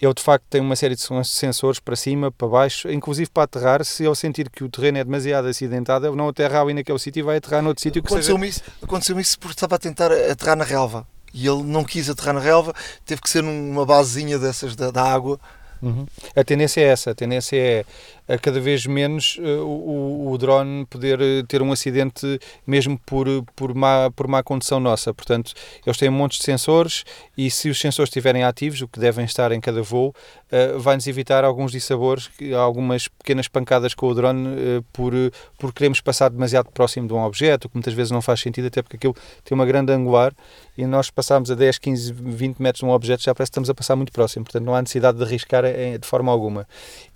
ele 0.00 0.12
de 0.14 0.22
facto 0.22 0.44
tem 0.50 0.60
uma 0.60 0.76
série 0.76 0.94
de 0.94 1.00
sen- 1.02 1.24
sensores 1.24 1.78
para 1.80 1.96
cima, 1.96 2.30
para 2.30 2.48
baixo, 2.48 2.90
inclusive 2.90 3.30
para 3.30 3.44
aterrar, 3.44 3.84
se 3.84 4.04
ele 4.04 4.14
sentir 4.14 4.48
que 4.50 4.64
o 4.64 4.68
terreno 4.68 4.98
é 4.98 5.04
demasiado 5.04 5.48
acidentado, 5.48 6.06
ele 6.06 6.16
não 6.16 6.28
aterra 6.28 6.60
ali 6.62 6.74
naquele 6.74 6.98
sítio 6.98 7.20
e 7.20 7.22
vai 7.22 7.36
aterrar 7.36 7.62
noutro 7.62 7.82
sítio 7.82 8.02
que 8.02 8.08
seja... 8.08 8.32
Aconteceu-me 8.32 8.48
isso, 8.48 8.62
aconteceu 8.82 9.20
isso 9.20 9.38
porque 9.38 9.54
estava 9.54 9.76
a 9.76 9.78
tentar 9.78 10.10
aterrar 10.12 10.56
na 10.56 10.64
relva 10.64 11.06
e 11.32 11.46
ele 11.46 11.62
não 11.62 11.84
quis 11.84 12.08
aterrar 12.08 12.34
na 12.34 12.40
relva, 12.40 12.74
teve 13.04 13.20
que 13.20 13.28
ser 13.28 13.42
numa 13.42 13.84
basezinha 13.86 14.38
dessas 14.38 14.74
da, 14.76 14.90
da 14.90 15.02
água. 15.02 15.38
Uhum. 15.86 16.04
A 16.34 16.42
tendência 16.42 16.80
é 16.80 16.84
essa, 16.84 17.12
a 17.12 17.14
tendência 17.14 17.56
é 17.56 17.84
a 18.28 18.36
cada 18.36 18.58
vez 18.60 18.84
menos 18.86 19.38
eh, 19.40 19.46
o, 19.58 20.30
o- 20.32 20.36
drone 20.38 20.84
poder 20.86 21.20
eh, 21.20 21.44
ter 21.46 21.62
um 21.62 21.70
acidente 21.70 22.40
mesmo 22.66 22.98
por, 23.06 23.26
por, 23.54 23.72
má, 23.72 24.10
por 24.16 24.26
má 24.26 24.42
condução 24.42 24.80
nossa. 24.80 25.14
Portanto, 25.14 25.52
eles 25.86 25.96
têm 25.96 26.10
montes 26.10 26.38
de 26.38 26.44
sensores 26.44 27.04
e 27.38 27.48
se 27.50 27.68
os 27.68 27.78
sensores 27.78 28.08
estiverem 28.08 28.42
ativos, 28.42 28.82
o 28.82 28.88
que 28.88 28.98
devem 28.98 29.24
estar 29.24 29.52
em 29.52 29.60
cada 29.60 29.80
voo, 29.80 30.12
eh, 30.50 30.74
vai-nos 30.78 31.06
evitar 31.06 31.44
alguns 31.44 31.72
dissabores, 31.72 32.30
algumas 32.56 33.08
pequenas 33.08 33.48
pancadas 33.48 33.94
com 33.94 34.06
o 34.06 34.14
drone 34.14 34.48
eh, 34.48 34.82
por, 34.92 35.12
por 35.58 35.72
queremos 35.72 36.00
passar 36.00 36.30
demasiado 36.30 36.70
próximo 36.70 37.08
de 37.08 37.14
um 37.14 37.22
objeto, 37.22 37.68
que 37.68 37.74
muitas 37.74 37.94
vezes 37.94 38.12
não 38.12 38.22
faz 38.22 38.40
sentido, 38.40 38.66
até 38.66 38.80
porque 38.80 38.96
aquilo 38.96 39.14
tem 39.44 39.54
uma 39.54 39.66
grande 39.66 39.92
angular 39.92 40.32
e 40.78 40.86
nós 40.86 41.10
passarmos 41.10 41.50
a 41.50 41.54
10, 41.54 41.78
15, 41.78 42.12
20 42.12 42.62
metros 42.62 42.80
de 42.80 42.84
um 42.84 42.90
objeto 42.90 43.22
já 43.22 43.34
parece 43.34 43.50
que 43.50 43.54
estamos 43.54 43.70
a 43.70 43.74
passar 43.74 43.96
muito 43.96 44.12
próximo, 44.12 44.44
portanto 44.44 44.64
não 44.64 44.74
há 44.74 44.80
necessidade 44.80 45.18
de 45.18 45.24
arriscar 45.24 45.64
eh, 45.64 45.98
de 45.98 46.06
forma 46.06 46.30
alguma. 46.30 46.66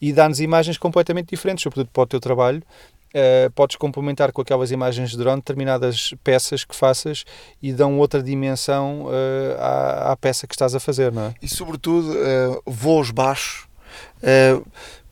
E 0.00 0.12
dá-nos 0.12 0.40
imagens 0.40 0.76
completamente 0.76 1.28
diferentes, 1.30 1.62
sobretudo 1.62 1.90
para 1.92 2.02
o 2.02 2.06
teu 2.06 2.20
trabalho. 2.20 2.62
Eh, 3.12 3.50
podes 3.56 3.74
complementar 3.74 4.30
com 4.30 4.40
aquelas 4.40 4.70
imagens 4.70 5.10
de 5.10 5.16
drone 5.16 5.40
determinadas 5.40 6.14
peças 6.22 6.64
que 6.64 6.76
faças 6.76 7.24
e 7.60 7.72
dão 7.72 7.98
outra 7.98 8.22
dimensão 8.22 9.08
eh, 9.10 9.56
à, 9.58 10.12
à 10.12 10.16
peça 10.16 10.46
que 10.46 10.54
estás 10.54 10.76
a 10.76 10.80
fazer, 10.80 11.10
não 11.10 11.26
é? 11.26 11.34
e 11.42 11.48
sobretudo 11.48 12.16
eh, 12.16 12.60
voos 12.66 13.10
baixos. 13.10 13.68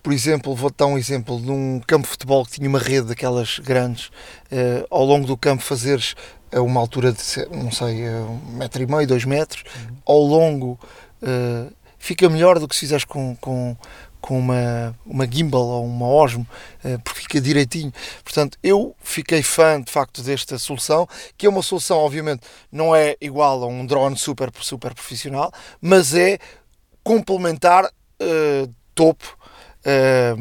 Por 0.01 0.12
exemplo, 0.12 0.55
vou-te 0.55 0.76
dar 0.76 0.86
um 0.86 0.96
exemplo 0.96 1.40
num 1.40 1.80
campo 1.86 2.05
de 2.05 2.11
futebol 2.11 2.44
que 2.44 2.53
tinha 2.53 2.68
uma 2.68 2.78
rede 2.78 3.09
daquelas 3.09 3.59
grandes, 3.59 4.11
ao 4.88 5.05
longo 5.05 5.26
do 5.26 5.36
campo 5.36 5.62
fazeres 5.62 6.14
a 6.53 6.62
uma 6.62 6.80
altura 6.80 7.12
de, 7.12 7.20
não 7.51 7.70
sei, 7.70 8.09
um 8.09 8.57
metro 8.57 8.82
e 8.82 8.86
meio, 8.86 9.07
dois 9.07 9.24
metros, 9.24 9.64
ao 10.07 10.20
longo 10.20 10.78
fica 11.99 12.28
melhor 12.30 12.59
do 12.59 12.68
que 12.68 12.74
se 12.74 12.80
fizeres 12.80 13.05
com, 13.05 13.36
com, 13.36 13.76
com 14.20 14.38
uma, 14.38 14.94
uma 15.06 15.26
gimbal 15.30 15.62
ou 15.66 15.86
uma 15.86 16.06
Osmo, 16.06 16.46
eh, 16.84 16.98
porque 16.98 17.20
fica 17.20 17.40
direitinho. 17.40 17.92
Portanto, 18.24 18.58
eu 18.62 18.94
fiquei 19.00 19.42
fã 19.42 19.80
de 19.80 19.90
facto 19.90 20.22
desta 20.22 20.58
solução, 20.58 21.08
que 21.36 21.46
é 21.46 21.48
uma 21.48 21.62
solução, 21.62 21.98
obviamente, 21.98 22.42
não 22.70 22.94
é 22.94 23.16
igual 23.20 23.62
a 23.62 23.66
um 23.66 23.86
drone 23.86 24.16
super, 24.16 24.50
super 24.60 24.94
profissional, 24.94 25.52
mas 25.80 26.14
é 26.14 26.38
complementar 27.02 27.90
eh, 28.20 28.68
topo 28.94 29.36
eh, 29.84 30.34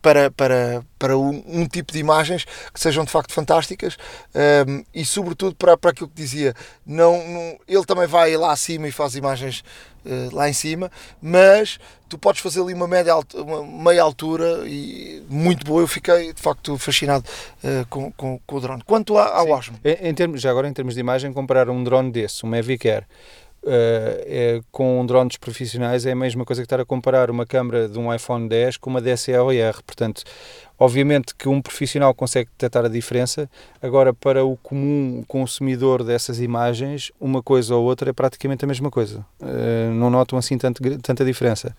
para, 0.00 0.30
para, 0.30 0.84
para 0.98 1.18
um, 1.18 1.42
um 1.46 1.66
tipo 1.66 1.92
de 1.92 1.98
imagens 1.98 2.44
que 2.72 2.78
sejam 2.80 3.04
de 3.04 3.10
facto 3.10 3.32
fantásticas 3.32 3.96
eh, 4.32 4.64
e 4.94 5.04
sobretudo 5.04 5.56
para, 5.56 5.76
para 5.76 5.90
aquilo 5.90 6.08
que 6.08 6.14
dizia 6.14 6.54
não, 6.86 7.26
não- 7.26 7.58
ele 7.66 7.84
também 7.84 8.06
vai 8.06 8.36
lá 8.36 8.52
acima 8.52 8.86
e 8.86 8.92
faz 8.92 9.16
imagens 9.16 9.64
lá 10.32 10.48
em 10.48 10.52
cima 10.52 10.90
mas 11.22 11.78
tu 12.08 12.18
podes 12.18 12.40
fazer 12.40 12.60
ali 12.60 12.74
uma 12.74 12.86
média 12.86 13.14
uma 13.34 13.62
meia 13.90 14.02
altura 14.02 14.62
e 14.66 15.22
muito 15.28 15.64
boa 15.64 15.82
eu 15.82 15.86
fiquei 15.88 16.32
de 16.32 16.40
facto 16.40 16.76
fascinado 16.78 17.24
eh, 17.62 17.84
com, 17.90 18.12
com, 18.12 18.38
com 18.46 18.56
o 18.56 18.60
drone 18.60 18.82
quanto 18.84 19.16
à- 19.18 19.36
ao. 19.36 19.48
Osmo 19.50 19.78
Em, 19.84 20.08
em 20.08 20.14
termos, 20.14 20.40
já 20.40 20.50
agora 20.50 20.68
em 20.68 20.72
termos 20.72 20.94
de 20.94 21.00
imagem, 21.00 21.32
comparar 21.32 21.68
um 21.70 21.82
drone 21.82 22.10
desse, 22.12 22.44
um 22.44 22.48
Mavic 22.48 22.88
Air, 22.88 23.04
eh, 23.66 24.24
é, 24.26 24.60
com 24.70 25.04
drones 25.06 25.36
profissionais 25.38 26.04
é 26.04 26.12
a 26.12 26.16
mesma 26.16 26.44
coisa 26.44 26.60
que 26.62 26.66
estar 26.66 26.80
a 26.80 26.84
comparar 26.84 27.30
uma 27.30 27.46
câmera 27.46 27.88
de 27.88 27.98
um 27.98 28.12
iPhone 28.14 28.46
10 28.48 28.76
com 28.76 28.90
uma 28.90 29.00
DSLR. 29.00 29.82
Portanto, 29.86 30.22
obviamente 30.78 31.34
que 31.34 31.48
um 31.48 31.60
profissional 31.62 32.12
consegue 32.14 32.50
detectar 32.50 32.84
a 32.84 32.88
diferença, 32.88 33.48
agora 33.82 34.12
para 34.12 34.44
o 34.44 34.56
comum 34.56 35.22
consumidor 35.28 36.02
dessas 36.02 36.40
imagens, 36.40 37.12
uma 37.20 37.42
coisa 37.42 37.74
ou 37.74 37.84
outra 37.84 38.10
é 38.10 38.12
praticamente 38.12 38.64
a 38.64 38.68
mesma 38.68 38.90
coisa. 38.90 39.24
Eh, 39.42 39.90
não 39.92 40.10
notam 40.10 40.38
assim 40.38 40.58
tanto, 40.58 40.82
tanta 41.00 41.24
diferença. 41.24 41.76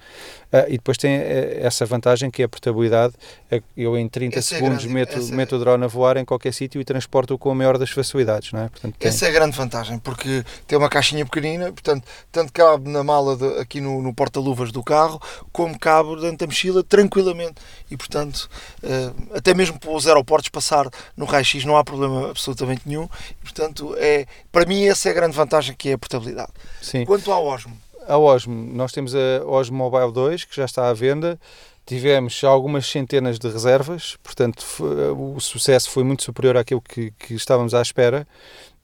Ah, 0.51 0.65
e 0.67 0.73
depois 0.73 0.97
tem 0.97 1.11
eh, 1.15 1.59
essa 1.61 1.85
vantagem 1.85 2.29
que 2.31 2.41
é 2.41 2.45
a 2.45 2.49
portabilidade. 2.49 3.13
É 3.51 3.61
Eu 3.75 3.97
em 3.97 4.07
30 4.07 4.39
Essa 4.39 4.55
é 4.55 4.57
segundos 4.57 4.79
grande- 4.83 4.93
meto, 4.93 5.17
essa- 5.17 5.35
meto 5.35 5.55
o 5.55 5.59
drone 5.59 5.83
a 5.83 5.87
voar 5.87 6.17
em 6.17 6.25
qualquer 6.25 6.53
sítio 6.53 6.79
e 6.79 6.85
transporto-o 6.85 7.37
com 7.37 7.51
a 7.51 7.55
maior 7.55 7.77
das 7.77 7.89
facilidades, 7.89 8.51
não 8.51 8.61
é? 8.61 8.69
Portanto, 8.69 8.95
tem- 8.97 9.09
Essa 9.09 9.25
é 9.25 9.29
a 9.29 9.31
grande 9.31 9.55
vantagem, 9.57 9.99
porque 9.99 10.43
tem 10.67 10.77
uma 10.77 10.89
caixinha 10.89 11.25
pequenina, 11.25 11.71
portanto, 11.71 12.05
tanto 12.31 12.53
cabe 12.53 12.89
na 12.89 13.03
mala 13.03 13.35
de- 13.35 13.59
aqui 13.59 13.81
no, 13.81 14.01
no 14.01 14.13
porta-luvas 14.13 14.71
do 14.71 14.81
carro, 14.83 15.21
como 15.51 15.77
cabe 15.77 16.15
dentro 16.21 16.37
da 16.37 16.45
mochila 16.47 16.83
tranquilamente. 16.83 17.55
E, 17.91 17.97
portanto, 17.97 18.49
eh, 18.83 18.84
até 19.33 19.53
mesmo 19.53 19.79
para 19.79 19.91
os 19.91 20.07
aeroportos 20.07 20.49
passar 20.49 20.87
no 21.17 21.25
raio-x 21.25 21.65
não 21.65 21.77
há 21.77 21.83
problema 21.83 22.29
absolutamente 22.29 22.81
nenhum. 22.85 23.07
Portanto, 23.41 23.95
é, 23.97 24.25
para 24.51 24.65
mim, 24.65 24.85
essa 24.85 25.09
é 25.09 25.11
a 25.11 25.15
grande 25.15 25.35
vantagem 25.35 25.75
que 25.75 25.89
é 25.89 25.93
a 25.93 25.97
portabilidade. 25.97 26.51
Sim. 26.81 27.05
Quanto 27.05 27.31
ao 27.31 27.45
Osmo, 27.45 27.75
A 28.07 28.17
Osmo, 28.17 28.53
nós 28.73 28.91
temos 28.91 29.13
a 29.15 29.43
Osmo 29.45 29.77
Mobile 29.77 30.11
2 30.11 30.43
que 30.45 30.55
já 30.55 30.65
está 30.65 30.89
à 30.89 30.93
venda. 30.93 31.39
Tivemos 31.87 32.43
algumas 32.43 32.87
centenas 32.87 33.37
de 33.37 33.47
reservas, 33.47 34.17
portanto 34.23 34.63
foi- 34.63 35.09
o 35.11 35.39
sucesso 35.39 35.89
foi 35.91 36.03
muito 36.03 36.23
superior 36.23 36.57
àquilo 36.57 36.81
que, 36.81 37.11
que 37.11 37.35
estávamos 37.35 37.73
à 37.75 37.81
espera. 37.81 38.27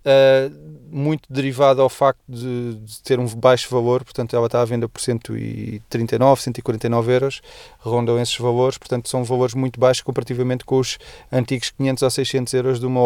Uh, 0.03 0.71
muito 0.91 1.31
derivado 1.31 1.81
ao 1.81 1.87
facto 1.87 2.19
de, 2.27 2.75
de 2.75 3.01
ter 3.01 3.19
um 3.19 3.25
baixo 3.27 3.69
valor, 3.69 4.03
portanto 4.03 4.35
ela 4.35 4.47
está 4.47 4.61
à 4.61 4.65
venda 4.65 4.89
por 4.89 4.99
139, 4.99 6.41
149 6.41 7.13
euros, 7.13 7.41
rondam 7.79 8.19
esses 8.19 8.35
valores, 8.37 8.77
portanto 8.77 9.07
são 9.07 9.23
valores 9.23 9.53
muito 9.53 9.79
baixos 9.79 10.03
comparativamente 10.03 10.65
com 10.65 10.79
os 10.79 10.97
antigos 11.31 11.69
500 11.69 12.03
ou 12.03 12.09
600 12.09 12.53
euros 12.53 12.79
de 12.79 12.85
uma. 12.85 13.01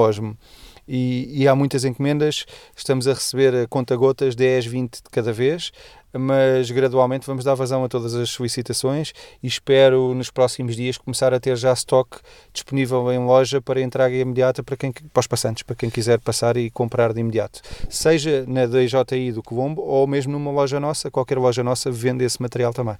E, 0.88 1.42
e 1.42 1.48
há 1.48 1.56
muitas 1.56 1.84
encomendas, 1.84 2.46
estamos 2.76 3.08
a 3.08 3.14
receber 3.14 3.56
a 3.56 3.68
conta-gotas 3.68 4.36
10, 4.36 4.66
20 4.68 4.96
de 4.96 5.10
cada 5.12 5.34
vez, 5.34 5.72
mas 6.18 6.72
gradualmente 6.72 7.28
vamos 7.28 7.44
dar 7.44 7.56
vazão 7.56 7.84
a 7.84 7.90
todas 7.90 8.16
as 8.16 8.30
solicitações 8.30 9.14
e 9.42 9.48
espero 9.48 10.14
nos 10.14 10.30
próximos 10.30 10.76
dias 10.76 10.98
começar 10.98 11.34
a 11.34 11.40
ter 11.40 11.56
já 11.56 11.74
stock 11.74 12.18
disponível 12.54 13.12
em 13.12 13.20
loja 13.20 13.62
para 13.62 13.82
entrega 13.82 14.16
imediata 14.16 14.64
para, 14.64 14.78
quem, 14.78 14.92
para 14.92 15.20
os 15.20 15.28
passantes, 15.28 15.64
para 15.64 15.76
quem 15.76 15.90
quiser 15.90 16.20
passar 16.20 16.58
e 16.58 16.70
comprar 16.70 17.14
de 17.14 17.20
imediato. 17.20 17.62
Seja 17.90 18.46
na 18.48 18.66
DJI 18.66 19.32
do 19.32 19.44
Colombo 19.44 19.82
ou 19.82 20.08
mesmo 20.08 20.34
numa 20.34 20.52
loja 20.52 20.80
nossa, 20.80 21.12
qualquer 21.12 21.38
loja 21.38 21.64
nossa 21.64 21.92
vende 21.92 22.24
esse 22.24 22.42
material 22.42 22.74
também. 22.74 22.96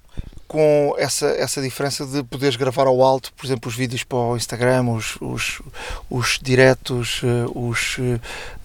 com 0.46 0.94
essa, 0.98 1.26
essa 1.26 1.60
diferença 1.60 2.06
de 2.06 2.22
poderes 2.22 2.56
gravar 2.56 2.86
ao 2.86 3.02
alto, 3.02 3.32
por 3.34 3.46
exemplo, 3.46 3.68
os 3.68 3.76
vídeos 3.76 4.04
para 4.04 4.18
o 4.18 4.36
Instagram, 4.36 4.90
os, 4.90 5.16
os, 5.20 5.62
os 6.08 6.38
diretos, 6.40 7.20
eh, 7.24 7.50
os, 7.54 7.98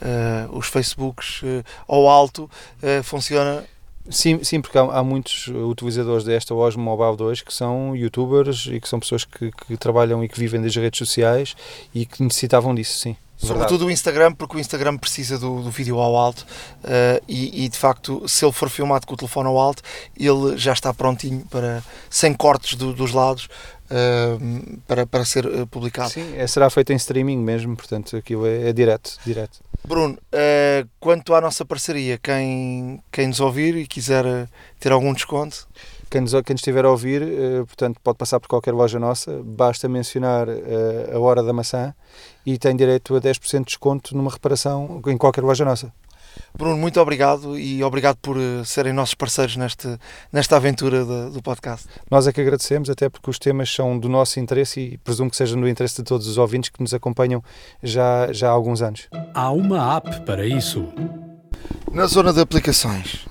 eh, 0.01 0.47
os 0.51 0.67
Facebooks 0.67 1.41
eh, 1.43 1.63
ao 1.87 2.07
alto, 2.07 2.49
eh, 2.81 3.01
funciona 3.03 3.63
Sim, 4.11 4.43
sim 4.43 4.61
porque 4.61 4.77
há, 4.77 4.81
há 4.81 5.03
muitos 5.03 5.47
utilizadores 5.47 6.23
desta 6.23 6.53
Osmo 6.53 6.83
Mobile 6.83 7.17
2 7.17 7.41
que 7.41 7.53
são 7.53 7.95
youtubers 7.95 8.67
e 8.67 8.79
que 8.79 8.87
são 8.87 8.99
pessoas 8.99 9.25
que, 9.25 9.51
que 9.51 9.77
trabalham 9.77 10.23
e 10.23 10.29
que 10.29 10.39
vivem 10.39 10.61
das 10.61 10.75
redes 10.75 10.97
sociais 10.97 11.55
e 11.93 12.05
que 12.05 12.21
necessitavam 12.21 12.75
disso, 12.75 12.97
sim. 12.99 13.15
Sobretudo 13.37 13.87
o 13.87 13.91
Instagram, 13.91 14.33
porque 14.33 14.55
o 14.55 14.59
Instagram 14.59 14.97
precisa 14.97 15.37
do, 15.37 15.63
do 15.63 15.71
vídeo 15.71 15.99
ao 15.99 16.15
alto 16.15 16.41
uh, 16.83 17.23
e, 17.27 17.65
e, 17.65 17.69
de 17.69 17.77
facto, 17.77 18.27
se 18.27 18.45
ele 18.45 18.51
for 18.51 18.69
filmado 18.69 19.07
com 19.07 19.15
o 19.15 19.17
telefone 19.17 19.47
ao 19.47 19.57
alto, 19.57 19.81
ele 20.15 20.55
já 20.57 20.73
está 20.73 20.93
prontinho 20.93 21.43
para, 21.49 21.83
sem 22.07 22.35
cortes 22.35 22.75
do, 22.75 22.93
dos 22.93 23.13
lados, 23.13 23.49
uh, 23.89 24.77
para, 24.87 25.07
para 25.07 25.25
ser 25.25 25.47
uh, 25.47 25.65
publicado. 25.65 26.11
Sim, 26.11 26.35
será 26.47 26.69
feito 26.69 26.93
em 26.93 26.95
streaming 26.95 27.39
mesmo, 27.39 27.75
portanto 27.75 28.15
aquilo 28.15 28.45
é, 28.45 28.69
é 28.69 28.73
direto, 28.73 29.17
direto. 29.25 29.59
Bruno, 29.83 30.17
quanto 30.99 31.33
à 31.33 31.41
nossa 31.41 31.65
parceria, 31.65 32.17
quem, 32.17 33.01
quem 33.11 33.27
nos 33.27 33.39
ouvir 33.39 33.75
e 33.75 33.87
quiser 33.87 34.47
ter 34.79 34.91
algum 34.91 35.11
desconto, 35.13 35.67
quem 36.11 36.19
nos, 36.19 36.31
quem 36.31 36.53
nos 36.53 36.59
estiver 36.59 36.83
a 36.83 36.91
ouvir, 36.91 37.21
uh, 37.21 37.65
portanto, 37.65 37.97
pode 38.03 38.17
passar 38.17 38.37
por 38.41 38.49
qualquer 38.49 38.73
loja 38.73 38.99
nossa, 38.99 39.41
basta 39.45 39.87
mencionar 39.87 40.49
uh, 40.49 41.15
a 41.15 41.19
hora 41.19 41.41
da 41.41 41.53
maçã 41.53 41.95
e 42.45 42.57
tem 42.57 42.75
direito 42.75 43.15
a 43.15 43.21
10% 43.21 43.59
de 43.59 43.65
desconto 43.65 44.15
numa 44.15 44.29
reparação 44.29 45.01
em 45.07 45.17
qualquer 45.17 45.41
loja 45.41 45.63
nossa. 45.63 45.91
Bruno, 46.57 46.77
muito 46.77 46.99
obrigado 46.99 47.57
e 47.57 47.83
obrigado 47.83 48.17
por 48.17 48.37
uh, 48.37 48.63
serem 48.65 48.93
nossos 48.93 49.15
parceiros 49.15 49.55
neste, 49.55 49.97
nesta 50.31 50.57
aventura 50.57 51.03
de, 51.03 51.31
do 51.31 51.41
podcast. 51.41 51.87
Nós 52.09 52.27
é 52.27 52.33
que 52.33 52.41
agradecemos, 52.41 52.89
até 52.89 53.09
porque 53.09 53.29
os 53.29 53.39
temas 53.39 53.73
são 53.73 53.97
do 53.97 54.09
nosso 54.09 54.39
interesse 54.39 54.79
e 54.79 54.97
presumo 54.97 55.29
que 55.29 55.37
sejam 55.37 55.59
do 55.59 55.67
interesse 55.67 55.97
de 55.97 56.03
todos 56.03 56.27
os 56.27 56.37
ouvintes 56.37 56.69
que 56.69 56.81
nos 56.81 56.93
acompanham 56.93 57.43
já, 57.81 58.31
já 58.31 58.49
há 58.49 58.51
alguns 58.51 58.81
anos. 58.81 59.07
Há 59.33 59.51
uma 59.51 59.97
app 59.97 60.21
para 60.21 60.45
isso. 60.45 60.87
Na 61.91 62.05
zona 62.05 62.31
de 62.33 62.41
aplicações. 62.41 63.25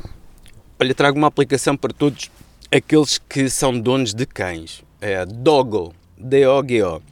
Olha, 0.78 0.94
trago 0.94 1.18
uma 1.18 1.26
aplicação 1.26 1.76
para 1.76 1.92
todos 1.92 2.30
aqueles 2.72 3.18
que 3.18 3.50
são 3.50 3.78
donos 3.78 4.14
de 4.14 4.24
cães. 4.24 4.82
É 5.00 5.18
a 5.18 5.24
Doggo, 5.24 5.94
D-O-G-O. 6.16 7.02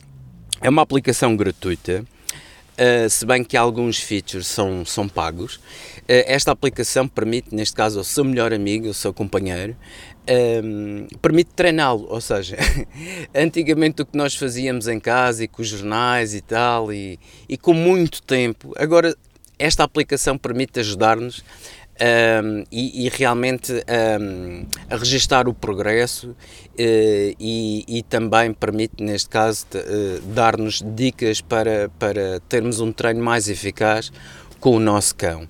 É 0.60 0.68
uma 0.68 0.82
aplicação 0.82 1.36
gratuita, 1.36 2.04
uh, 2.78 3.10
se 3.10 3.26
bem 3.26 3.42
que 3.44 3.56
alguns 3.56 3.98
features 3.98 4.46
são, 4.46 4.84
são 4.84 5.08
pagos. 5.08 5.56
Uh, 5.56 6.24
esta 6.26 6.52
aplicação 6.52 7.06
permite, 7.08 7.54
neste 7.54 7.74
caso, 7.74 7.98
ao 7.98 8.04
seu 8.04 8.24
melhor 8.24 8.52
amigo, 8.52 8.86
ao 8.86 8.94
seu 8.94 9.12
companheiro, 9.12 9.76
um, 10.62 11.06
permite 11.20 11.50
treiná-lo, 11.54 12.06
ou 12.08 12.20
seja, 12.20 12.56
antigamente 13.34 14.02
o 14.02 14.06
que 14.06 14.16
nós 14.16 14.34
fazíamos 14.34 14.86
em 14.86 15.00
casa 15.00 15.44
e 15.44 15.48
com 15.48 15.62
os 15.62 15.68
jornais 15.68 16.34
e 16.34 16.40
tal, 16.40 16.92
e, 16.92 17.18
e 17.48 17.56
com 17.56 17.72
muito 17.72 18.22
tempo, 18.22 18.72
agora 18.76 19.16
esta 19.58 19.82
aplicação 19.82 20.38
permite 20.38 20.78
ajudar-nos 20.78 21.42
um, 22.00 22.64
e, 22.70 23.06
e, 23.06 23.08
realmente 23.08 23.72
um, 23.72 24.66
a 24.88 24.96
registar 24.96 25.48
o 25.48 25.54
progresso 25.54 26.30
uh, 26.30 26.34
e, 26.78 27.84
e, 27.88 28.02
também 28.02 28.52
permite, 28.52 29.02
neste 29.02 29.28
caso, 29.28 29.66
uh, 29.74 30.20
dar-nos 30.32 30.82
dicas 30.94 31.40
para, 31.40 31.90
para 31.98 32.40
termos 32.48 32.80
um 32.80 32.92
treino 32.92 33.22
mais 33.22 33.48
eficaz 33.48 34.12
com 34.60 34.76
o 34.76 34.80
nosso 34.80 35.14
cão. 35.14 35.48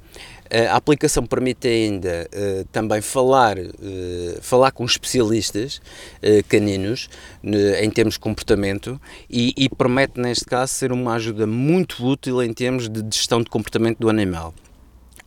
A 0.51 0.76
aplicação 0.76 1.26
permite 1.26 1.68
ainda 1.68 2.26
uh, 2.32 2.64
também 2.72 3.03
falar, 3.03 3.59
uh, 3.59 3.68
falar 4.40 4.70
com 4.70 4.82
especialistas 4.84 5.78
uh, 6.22 6.42
caninos 6.49 7.11
em 7.82 7.90
termos 7.90 8.14
de 8.14 8.20
comportamento 8.20 8.99
e, 9.28 9.53
e, 9.57 9.68
permite, 9.68 10.18
neste 10.18 10.46
caso, 10.46 10.72
ser 10.72 10.90
uma 10.90 11.14
ajuda 11.14 11.46
muito 11.46 12.05
útil 12.05 12.42
em 12.42 12.53
termos 12.53 12.88
de 12.88 13.03
gestão 13.14 13.42
de 13.42 13.51
comportamento 13.51 13.99
do 13.99 14.09
animal. 14.09 14.55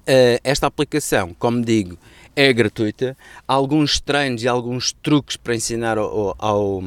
Uh, 0.02 0.41
esta 0.43 0.66
aplicação, 0.66 1.36
como 1.38 1.64
digo, 1.64 1.97
é 2.36 2.52
gratuita. 2.52 3.16
Há 3.47 3.54
alguns 3.54 3.99
treinos 3.99 4.43
e 4.43 4.47
alguns 4.47 4.93
truques 4.93 5.38
para 5.38 5.56
ensinar 5.56 5.97
ao, 5.97 6.36
ao, 6.39 6.84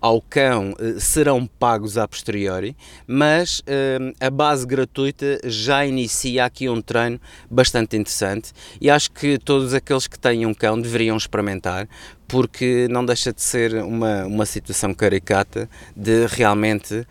ao 0.00 0.20
cão 0.20 0.72
uh, 0.72 0.98
serão 0.98 1.46
pagos 1.46 1.96
a 1.96 2.08
posteriori, 2.08 2.76
mas 3.06 3.60
uh, 3.60 4.14
a 4.18 4.30
base 4.30 4.66
gratuita 4.66 5.40
já 5.44 5.86
inicia 5.86 6.44
aqui 6.44 6.68
um 6.68 6.82
treino 6.82 7.20
bastante 7.48 7.96
interessante 7.96 8.52
e 8.80 8.90
acho 8.90 9.12
que 9.12 9.38
todos 9.38 9.72
aqueles 9.72 10.08
que 10.08 10.18
têm 10.18 10.44
um 10.44 10.54
cão 10.54 10.80
deveriam 10.80 11.16
experimentar, 11.16 11.88
porque 12.26 12.88
não 12.90 13.04
deixa 13.04 13.32
de 13.32 13.42
ser 13.42 13.74
uma, 13.74 14.24
uma 14.24 14.46
situação 14.46 14.92
caricata 14.92 15.68
de 15.94 16.26
realmente 16.26 17.06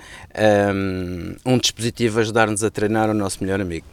um, 1.46 1.54
um 1.54 1.58
dispositivo 1.58 2.20
ajudar-nos 2.20 2.64
a 2.64 2.70
treinar 2.70 3.10
o 3.10 3.14
nosso 3.14 3.42
melhor 3.42 3.62
amigo. 3.62 3.86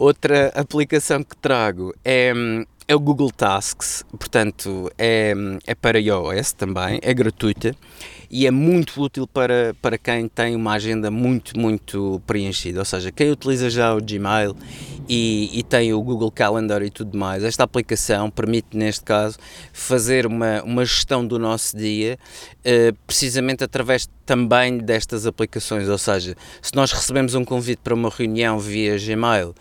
Outra 0.00 0.48
aplicação 0.54 1.22
que 1.22 1.36
trago 1.36 1.94
é, 2.02 2.32
é 2.88 2.96
o 2.96 2.98
Google 2.98 3.30
Tasks, 3.30 4.02
portanto 4.18 4.90
é, 4.96 5.34
é 5.66 5.74
para 5.74 6.00
iOS 6.00 6.54
também, 6.54 6.98
é 7.02 7.12
gratuita 7.12 7.76
e 8.30 8.46
é 8.46 8.50
muito 8.50 9.02
útil 9.02 9.26
para, 9.26 9.74
para 9.82 9.98
quem 9.98 10.28
tem 10.28 10.54
uma 10.54 10.74
agenda 10.74 11.10
muito, 11.10 11.58
muito 11.58 12.22
preenchida. 12.26 12.78
Ou 12.78 12.84
seja, 12.84 13.10
quem 13.10 13.30
utiliza 13.30 13.68
já 13.68 13.92
o 13.92 14.00
Gmail 14.00 14.54
e, 15.08 15.50
e 15.52 15.62
tem 15.64 15.92
o 15.92 16.00
Google 16.00 16.30
Calendar 16.30 16.80
e 16.82 16.90
tudo 16.90 17.18
mais, 17.18 17.42
esta 17.42 17.64
aplicação 17.64 18.30
permite, 18.30 18.76
neste 18.76 19.04
caso, 19.04 19.36
fazer 19.72 20.26
uma, 20.26 20.62
uma 20.62 20.84
gestão 20.84 21.26
do 21.26 21.38
nosso 21.38 21.76
dia 21.76 22.16
uh, 22.60 22.96
precisamente 23.04 23.64
através 23.64 24.08
também 24.24 24.78
destas 24.78 25.26
aplicações. 25.26 25.88
Ou 25.88 25.98
seja, 25.98 26.36
se 26.62 26.72
nós 26.76 26.92
recebemos 26.92 27.34
um 27.34 27.44
convite 27.44 27.80
para 27.82 27.94
uma 27.94 28.08
reunião 28.08 28.60
via 28.60 28.96
Gmail, 28.96 29.48
uh, 29.48 29.54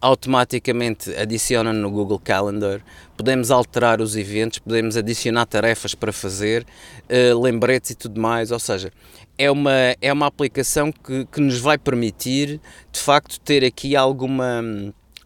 automaticamente 0.00 1.14
adiciona 1.14 1.72
no 1.72 1.88
Google 1.88 2.18
Calendar 2.18 2.80
podemos 3.20 3.50
alterar 3.50 4.00
os 4.00 4.16
eventos, 4.16 4.58
podemos 4.60 4.96
adicionar 4.96 5.44
tarefas 5.44 5.94
para 5.94 6.10
fazer, 6.10 6.64
uh, 7.04 7.38
lembretes 7.38 7.90
e 7.90 7.94
tudo 7.94 8.18
mais, 8.18 8.50
ou 8.50 8.58
seja, 8.58 8.90
é 9.36 9.50
uma, 9.50 9.94
é 10.00 10.10
uma 10.10 10.26
aplicação 10.26 10.90
que, 10.90 11.26
que 11.26 11.38
nos 11.38 11.58
vai 11.58 11.76
permitir, 11.76 12.58
de 12.90 12.98
facto, 12.98 13.38
ter 13.38 13.62
aqui 13.62 13.94
alguma 13.94 14.62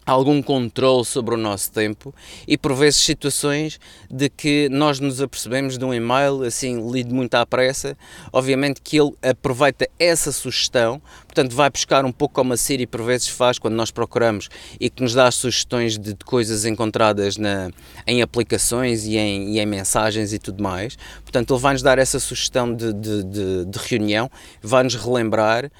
algum 0.05 0.41
controle 0.41 1.03
sobre 1.03 1.33
o 1.33 1.37
nosso 1.37 1.71
tempo 1.71 2.13
e 2.47 2.57
por 2.57 2.73
vezes 2.75 2.99
situações 3.01 3.79
de 4.09 4.29
que 4.29 4.69
nós 4.69 4.99
nos 4.99 5.21
apercebemos 5.21 5.77
de 5.77 5.83
um 5.83 5.93
e-mail 5.93 6.43
assim 6.43 6.91
lido 6.91 7.13
muito 7.13 7.33
à 7.35 7.45
pressa, 7.45 7.97
obviamente 8.31 8.81
que 8.81 8.99
ele 8.99 9.13
aproveita 9.23 9.89
essa 9.99 10.31
sugestão, 10.31 11.01
portanto 11.25 11.55
vai 11.55 11.69
buscar 11.69 12.05
um 12.05 12.11
pouco 12.11 12.35
como 12.35 12.53
a 12.53 12.57
Siri 12.57 12.85
por 12.85 13.01
vezes 13.01 13.27
faz 13.27 13.57
quando 13.57 13.73
nós 13.73 13.89
procuramos 13.89 14.49
e 14.79 14.89
que 14.89 15.01
nos 15.01 15.13
dá 15.13 15.29
sugestões 15.31 15.97
de, 15.97 16.13
de 16.13 16.25
coisas 16.25 16.65
encontradas 16.65 17.37
na, 17.37 17.71
em 18.05 18.21
aplicações 18.21 19.05
e 19.05 19.17
em, 19.17 19.55
e 19.55 19.59
em, 19.59 19.65
mensagens 19.65 20.33
e 20.33 20.39
tudo 20.39 20.61
mais, 20.61 20.97
portanto 21.23 21.53
ele 21.53 21.61
vai-nos 21.61 21.81
dar 21.81 21.97
essa 21.97 22.19
sugestão 22.19 22.73
de, 22.73 22.93
de, 22.93 23.23
de 23.65 23.79
reunião, 23.79 24.29
vai-nos 24.61 24.95
relembrar 24.95 25.71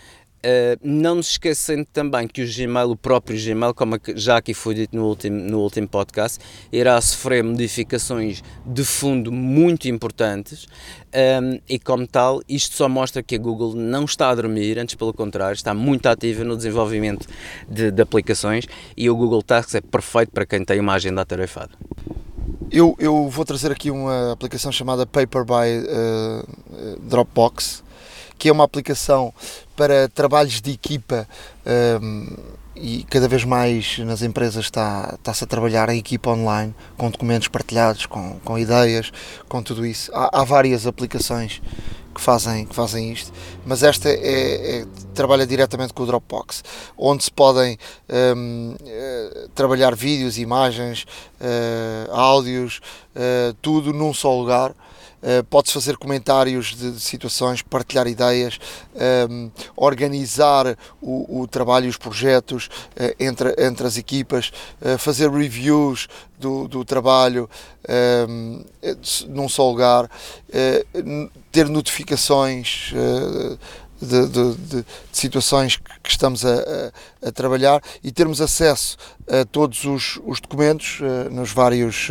Uh, 0.45 0.77
não 0.83 1.15
nos 1.15 1.31
esquecendo 1.31 1.87
também 1.91 2.27
que 2.27 2.43
o 2.43 2.45
Gmail, 2.47 2.91
o 2.91 2.95
próprio 2.95 3.35
Gmail, 3.35 3.73
como 3.73 3.99
já 4.13 4.37
aqui 4.37 4.53
foi 4.53 4.75
dito 4.75 4.95
no 4.95 5.07
último, 5.07 5.41
no 5.41 5.59
último 5.61 5.87
podcast, 5.87 6.37
irá 6.71 7.01
sofrer 7.01 7.43
modificações 7.43 8.43
de 8.63 8.83
fundo 8.83 9.31
muito 9.31 9.87
importantes 9.87 10.65
um, 10.65 11.17
ehm, 11.17 11.61
e, 11.67 11.79
como 11.79 12.05
tal, 12.05 12.43
isto 12.47 12.75
só 12.75 12.87
mostra 12.87 13.23
que 13.23 13.33
a 13.33 13.39
Google 13.39 13.73
não 13.73 14.05
está 14.05 14.29
a 14.29 14.35
dormir, 14.35 14.77
antes 14.77 14.93
pelo 14.93 15.11
contrário, 15.11 15.55
está 15.55 15.73
muito 15.73 16.05
ativa 16.05 16.43
no 16.43 16.55
desenvolvimento 16.55 17.27
de, 17.67 17.89
de 17.89 18.01
aplicações 18.03 18.67
e 18.95 19.09
o 19.09 19.15
Google 19.15 19.41
Tasks 19.41 19.73
é 19.73 19.81
perfeito 19.81 20.31
para 20.31 20.45
quem 20.45 20.63
tem 20.63 20.79
uma 20.79 20.93
agenda 20.93 21.21
atarefada. 21.21 21.71
Eu, 22.71 22.95
eu 22.99 23.27
vou 23.29 23.45
trazer 23.45 23.71
aqui 23.71 23.89
uma 23.89 24.31
aplicação 24.31 24.71
chamada 24.71 25.07
Paper 25.07 25.43
by 25.43 25.87
uh, 25.89 26.99
Dropbox 26.99 27.83
que 28.37 28.49
é 28.49 28.51
uma 28.51 28.63
aplicação 28.63 29.33
para 29.75 30.07
trabalhos 30.09 30.61
de 30.61 30.71
equipa 30.71 31.27
um, 32.01 32.27
e 32.75 33.03
cada 33.03 33.27
vez 33.27 33.43
mais 33.43 33.99
nas 33.99 34.21
empresas 34.21 34.65
está, 34.65 35.13
está-se 35.15 35.43
a 35.43 35.47
trabalhar 35.47 35.87
em 35.89 35.97
equipa 35.97 36.29
online, 36.29 36.75
com 36.97 37.09
documentos 37.09 37.47
partilhados, 37.47 38.05
com, 38.05 38.37
com 38.43 38.59
ideias, 38.59 39.11
com 39.47 39.63
tudo 39.63 39.85
isso. 39.85 40.11
Há, 40.13 40.41
há 40.41 40.43
várias 40.43 40.85
aplicações 40.85 41.61
que 42.13 42.21
fazem, 42.21 42.65
que 42.65 42.73
fazem 42.73 43.11
isto, 43.11 43.31
mas 43.65 43.83
esta 43.83 44.09
é, 44.09 44.79
é, 44.79 44.85
trabalha 45.13 45.45
diretamente 45.45 45.93
com 45.93 46.03
o 46.03 46.05
Dropbox, 46.05 46.63
onde 46.97 47.25
se 47.25 47.31
podem 47.31 47.77
um, 48.37 48.73
uh, 48.73 49.49
trabalhar 49.49 49.93
vídeos, 49.93 50.37
imagens, 50.37 51.05
uh, 51.41 52.11
áudios, 52.13 52.79
uh, 53.15 53.53
tudo 53.61 53.91
num 53.91 54.13
só 54.13 54.33
lugar 54.33 54.73
Uh, 55.25 55.43
pode-se 55.45 55.73
fazer 55.73 55.97
comentários 55.97 56.75
de, 56.75 56.91
de, 56.91 56.99
situações, 56.99 57.63
partilhar 57.63 58.05
ideias, 58.05 58.59
um, 58.93 58.99
ehm, 58.99 59.51
organizar 59.75 60.77
o, 61.01 61.41
o, 61.41 61.47
trabalho 61.47 61.87
e 61.87 61.89
os 61.89 61.97
projetos 61.97 62.67
uh, 62.67 63.15
entre, 63.19 63.55
entre 63.57 63.87
as 63.87 63.97
equipas, 63.97 64.51
uh, 64.79 64.99
fazer 64.99 65.31
reviews 65.31 66.07
do, 66.39 66.67
do 66.67 66.85
trabalho 66.85 67.49
um, 68.29 68.63
ehm, 68.83 68.97
num 69.29 69.49
só 69.49 69.67
lugar, 69.67 70.07
ter 71.51 71.67
notificações. 71.69 72.93
De, 74.01 74.27
de, 74.27 74.55
de, 74.55 74.85
situações 75.09 75.77
que 75.77 76.09
estamos 76.09 76.45
a, 76.45 76.53
a, 76.53 77.29
a, 77.29 77.31
trabalhar 77.31 77.81
e 78.03 78.11
termos 78.11 78.41
acesso 78.41 78.97
a 79.25 79.45
todos 79.45 79.85
os, 79.85 80.19
os 80.25 80.41
documentos 80.41 80.99
nos 81.31 81.53
vários 81.53 82.09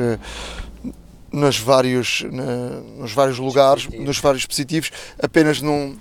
nos 1.35 1.59
vários, 1.59 2.23
na, 2.31 2.81
nos 2.97 3.12
vários 3.12 3.39
lugares, 3.39 3.89
nos 3.89 4.19
vários 4.19 4.43
dispositivos, 4.43 4.93
apenas 5.20 5.61
num, 5.61 5.98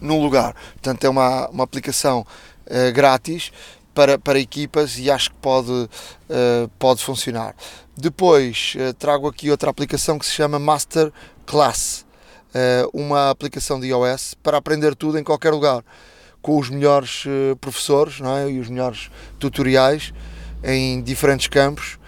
num 0.00 0.20
lugar. 0.20 0.54
Portanto, 0.72 1.04
é 1.04 1.08
uma, 1.08 1.48
uma 1.48 1.62
aplicação 1.62 2.26
uh, 2.66 2.92
grátis 2.92 3.52
para, 3.94 4.18
para 4.18 4.38
equipas 4.38 4.98
e 4.98 5.10
acho 5.10 5.30
que 5.30 5.36
pode, 5.36 5.70
uh, 5.70 5.88
pode 6.76 7.04
funcionar. 7.04 7.54
Depois 7.96 8.76
trago 8.96 9.26
aqui 9.26 9.50
outra 9.50 9.70
aplicação 9.70 10.20
que 10.20 10.26
se 10.26 10.30
chama 10.30 10.56
Master 10.56 11.12
Class, 11.44 12.06
uma 12.92 13.28
aplicação 13.28 13.80
de 13.80 13.88
iOS 13.88 14.34
para 14.40 14.56
aprender 14.56 14.94
tudo 14.94 15.18
em 15.18 15.24
qualquer 15.24 15.50
lugar, 15.52 15.82
com 16.40 16.56
os 16.58 16.70
melhores 16.70 17.24
professores 17.60 18.20
não 18.20 18.36
é? 18.36 18.48
e 18.48 18.60
os 18.60 18.68
melhores 18.68 19.10
tutoriais 19.40 20.12
em 20.62 21.02
diferentes 21.02 21.48
campos. 21.48 21.98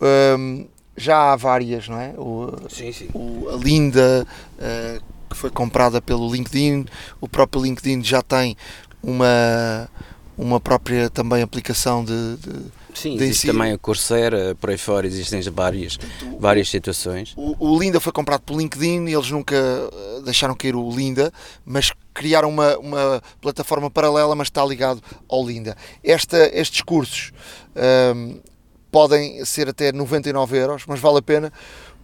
Um, 0.00 0.68
já 0.96 1.32
há 1.32 1.36
várias, 1.36 1.88
não 1.88 2.00
é? 2.00 2.14
O, 2.16 2.52
sim, 2.68 2.92
sim. 2.92 3.08
O, 3.14 3.48
a 3.50 3.56
Linda, 3.56 4.26
uh, 4.58 5.02
que 5.28 5.36
foi 5.36 5.50
comprada 5.50 6.00
pelo 6.00 6.32
LinkedIn, 6.32 6.86
o 7.20 7.28
próprio 7.28 7.62
LinkedIn 7.62 8.02
já 8.02 8.22
tem 8.22 8.56
uma, 9.02 9.88
uma 10.36 10.60
própria 10.60 11.10
também 11.10 11.42
aplicação 11.42 12.04
de. 12.04 12.36
de 12.36 12.84
Sim, 12.94 13.16
de 13.16 13.24
existe 13.24 13.48
também 13.48 13.72
a 13.72 13.78
Coursera, 13.78 14.54
por 14.60 14.70
aí 14.70 14.78
fora 14.78 15.04
existem 15.04 15.40
várias, 15.50 15.98
várias 16.38 16.68
situações. 16.68 17.34
O, 17.36 17.72
o, 17.72 17.76
Linda 17.76 17.98
foi 17.98 18.12
comprado 18.12 18.42
pelo 18.42 18.60
LinkedIn, 18.60 19.08
eles 19.08 19.32
nunca 19.32 19.56
eh, 19.56 20.20
deixaram 20.24 20.54
cair 20.54 20.76
o 20.76 20.88
Linda, 20.88 21.32
mas 21.66 21.90
criaram 22.14 22.48
uma, 22.48 22.78
uma 22.78 23.20
plataforma 23.40 23.90
paralela, 23.90 24.36
mas 24.36 24.46
está 24.46 24.64
ligado 24.64 25.02
ao 25.28 25.44
Linda. 25.44 25.76
Esta, 26.04 26.48
estes 26.56 26.82
cursos 26.82 27.32
um, 28.14 28.38
podem 28.94 29.44
ser 29.44 29.68
até 29.68 29.90
99 29.90 30.56
euros, 30.56 30.84
mas 30.86 31.00
vale 31.00 31.18
a 31.18 31.22
pena 31.22 31.52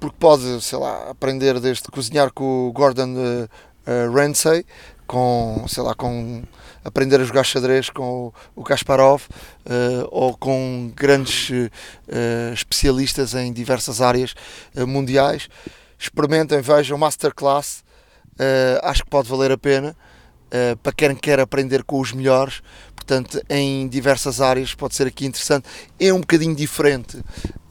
porque 0.00 0.16
pode, 0.18 0.60
sei 0.60 0.76
lá, 0.76 1.10
aprender 1.10 1.60
desde 1.60 1.84
cozinhar 1.84 2.32
com 2.32 2.66
o 2.66 2.72
Gordon 2.72 3.14
uh, 3.14 3.44
uh, 3.44 4.12
Ramsay, 4.12 4.66
com, 5.06 5.64
sei 5.68 5.84
lá, 5.84 5.94
com 5.94 6.42
aprender 6.84 7.20
a 7.20 7.24
jogar 7.24 7.44
xadrez 7.44 7.90
com 7.90 8.32
o, 8.56 8.64
Kasparov 8.64 9.22
uh, 9.22 10.08
ou 10.10 10.36
com 10.36 10.90
grandes 10.96 11.52
especialistas 12.52 13.34
em 13.34 13.52
diversas 13.52 14.00
áreas 14.00 14.34
mundiais. 14.74 15.48
Experimentem, 15.96 16.60
vejam, 16.60 16.98
masterclass, 16.98 17.84
acho 18.82 19.04
que 19.04 19.10
pode 19.10 19.28
valer 19.28 19.52
a 19.52 19.58
pena. 19.58 19.94
para 20.82 20.92
quem 20.92 21.14
quer 21.14 21.38
aprender 21.38 21.84
com 21.84 22.00
os 22.00 22.12
melhores, 22.12 22.62
portanto, 23.10 23.42
em 23.50 23.88
diversas 23.88 24.40
áreas, 24.40 24.72
pode 24.72 24.94
ser 24.94 25.08
aqui 25.08 25.26
interessante. 25.26 25.68
É 25.98 26.14
um 26.14 26.20
bocadinho 26.20 26.54
diferente 26.54 27.16
um, 27.16 27.22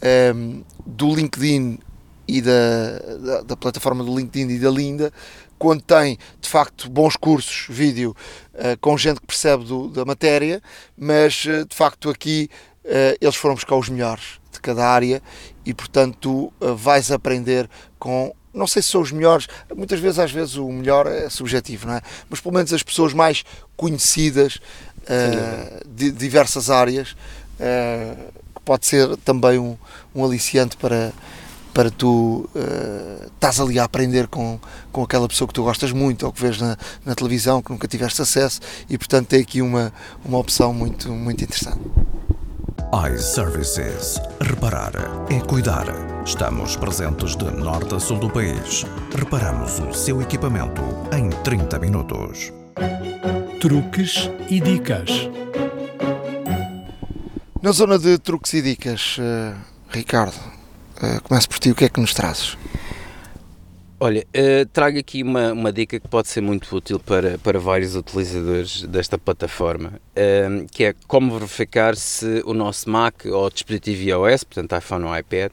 ehm, 0.02 0.64
do 0.86 1.16
LinkedIn 1.16 1.80
e 2.28 2.42
da, 2.42 3.00
da, 3.24 3.42
da, 3.44 3.56
plataforma 3.56 4.04
do 4.04 4.16
LinkedIn 4.16 4.50
e 4.50 4.60
da 4.60 4.70
Linda, 4.70 5.14
quando 5.58 5.82
tem 5.82 6.18
de 6.42 6.50
facto 6.50 6.90
bons 6.90 7.16
cursos 7.16 7.68
vídeo 7.70 8.14
uh, 8.54 8.78
com 8.82 8.98
gente 8.98 9.22
que 9.22 9.28
percebe 9.28 9.64
do, 9.64 9.88
da 9.88 10.04
matéria, 10.04 10.62
mas 10.98 11.46
uh, 11.46 11.66
de 11.66 11.76
facto 11.76 12.10
aqui 12.10 12.50
uh, 12.84 13.18
eles 13.22 13.36
foram 13.36 13.56
buscar 13.56 13.78
os 13.78 13.88
melhores 13.88 14.40
de 14.52 14.60
cada 14.60 14.86
área 14.86 15.24
e 15.66 15.74
portanto 15.74 16.18
tu 16.20 16.54
vais 16.76 17.12
aprender 17.12 17.70
com 17.98 18.34
não 18.54 18.68
sei 18.68 18.82
se 18.82 18.90
são 18.90 19.02
os 19.02 19.12
melhores, 19.12 19.48
muitas 19.76 20.00
vezes 20.00 20.20
às 20.20 20.32
vezes 20.32 20.56
o 20.56 20.70
melhor 20.70 21.08
é 21.08 21.30
subjetivo, 21.30 21.88
não 21.88 21.96
é? 21.96 22.02
Mas 22.30 22.40
pelo 22.40 22.56
menos 22.56 22.74
as 22.74 22.84
pessoas 22.84 23.14
mais 23.14 23.44
conhecidas 23.76 24.60
uh, 25.04 25.88
de 25.88 26.12
diversas 26.12 26.70
áreas, 26.70 27.12
uh, 27.60 28.34
que 28.56 28.62
pode 28.64 28.86
ser 28.86 29.16
também 29.18 29.60
um, 29.60 29.78
um 30.14 30.24
aliciante 30.24 30.78
para, 30.78 31.12
para 31.74 31.90
tu 31.90 32.50
uh, 32.56 33.26
estás 33.34 33.60
ali 33.60 33.80
a 33.80 33.84
aprender 33.84 34.28
com, 34.28 34.60
com 34.92 35.04
aquela 35.04 35.28
pessoa 35.28 35.48
que 35.48 35.54
tu 35.54 35.64
gostas 35.64 35.92
muito 35.92 36.26
ou 36.26 36.32
que 36.34 36.42
vês 36.42 36.60
na, 36.60 36.78
na 37.06 37.16
televisão, 37.16 37.62
que 37.62 37.72
nunca 37.72 37.88
tiveste 37.88 38.22
acesso 38.22 38.60
e 38.90 38.98
portanto 38.98 39.28
tem 39.28 39.42
aqui 39.42 39.62
uma, 39.62 39.94
uma 40.26 40.38
opção 40.38 40.74
muito, 40.74 41.10
muito 41.12 41.44
interessante. 41.44 41.80
iServices. 43.14 44.20
Reparar 44.42 44.94
é 45.30 45.40
cuidar. 45.42 45.86
Estamos 46.26 46.76
presentes 46.76 47.36
de 47.36 47.46
norte 47.46 47.96
a 47.96 48.00
sul 48.00 48.20
do 48.20 48.30
país. 48.30 48.86
Reparamos 49.16 49.80
o 49.80 49.94
seu 49.94 50.22
equipamento 50.22 50.82
em 51.16 51.30
30 51.30 51.80
minutos 51.80 52.52
truques 53.60 54.30
e 54.50 54.62
dicas. 54.62 55.30
Na 57.62 57.74
zona 57.74 58.00
de 58.00 58.18
truques 58.18 58.54
e 58.54 58.62
dicas, 58.62 59.18
uh, 59.18 59.54
Ricardo, 59.90 60.34
uh, 61.04 61.22
começo 61.24 61.50
por 61.50 61.60
ti, 61.60 61.70
o 61.70 61.76
que 61.76 61.84
é 61.84 61.90
que 61.90 62.00
nos 62.00 62.14
trazes? 62.14 62.58
Olha, 64.00 64.22
uh, 64.22 64.66
trago 64.72 64.98
aqui 64.98 65.24
uma, 65.24 65.52
uma 65.52 65.74
dica 65.74 66.00
que 66.00 66.08
pode 66.08 66.30
ser 66.30 66.40
muito 66.40 66.74
útil 66.74 67.02
para, 67.02 67.38
para 67.40 67.60
vários 67.60 67.98
utilizadores 67.98 68.84
desta 68.84 69.18
plataforma, 69.18 70.00
uh, 70.16 70.66
que 70.72 70.86
é 70.86 70.96
como 71.06 71.38
verificar 71.38 71.98
se 71.98 72.42
o 72.46 72.54
nosso 72.54 72.90
Mac 72.90 73.26
ou 73.26 73.50
dispositivo 73.50 74.04
iOS, 74.04 74.46
portanto 74.46 74.78
iPhone 74.78 75.04
ou 75.04 75.18
iPad, 75.18 75.52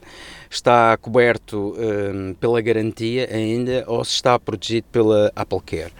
está 0.49 0.95
coberto 0.95 1.75
uh, 1.75 2.33
pela 2.35 2.61
garantia 2.61 3.27
ainda 3.29 3.83
ou 3.85 4.01
se 4.05 4.13
está 4.13 4.39
protegido 4.39 4.87
pela 4.93 5.29
Apple 5.35 5.59
Care. 5.65 5.91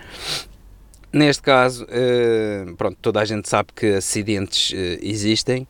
Neste 1.11 1.41
caso, 1.41 1.85
uh, 1.85 2.75
pronto, 2.75 2.97
toda 3.01 3.21
a 3.21 3.25
gente 3.25 3.47
sabe 3.47 3.69
que 3.73 3.85
acidentes 3.95 4.71
uh, 4.71 4.99
existem 5.01 5.63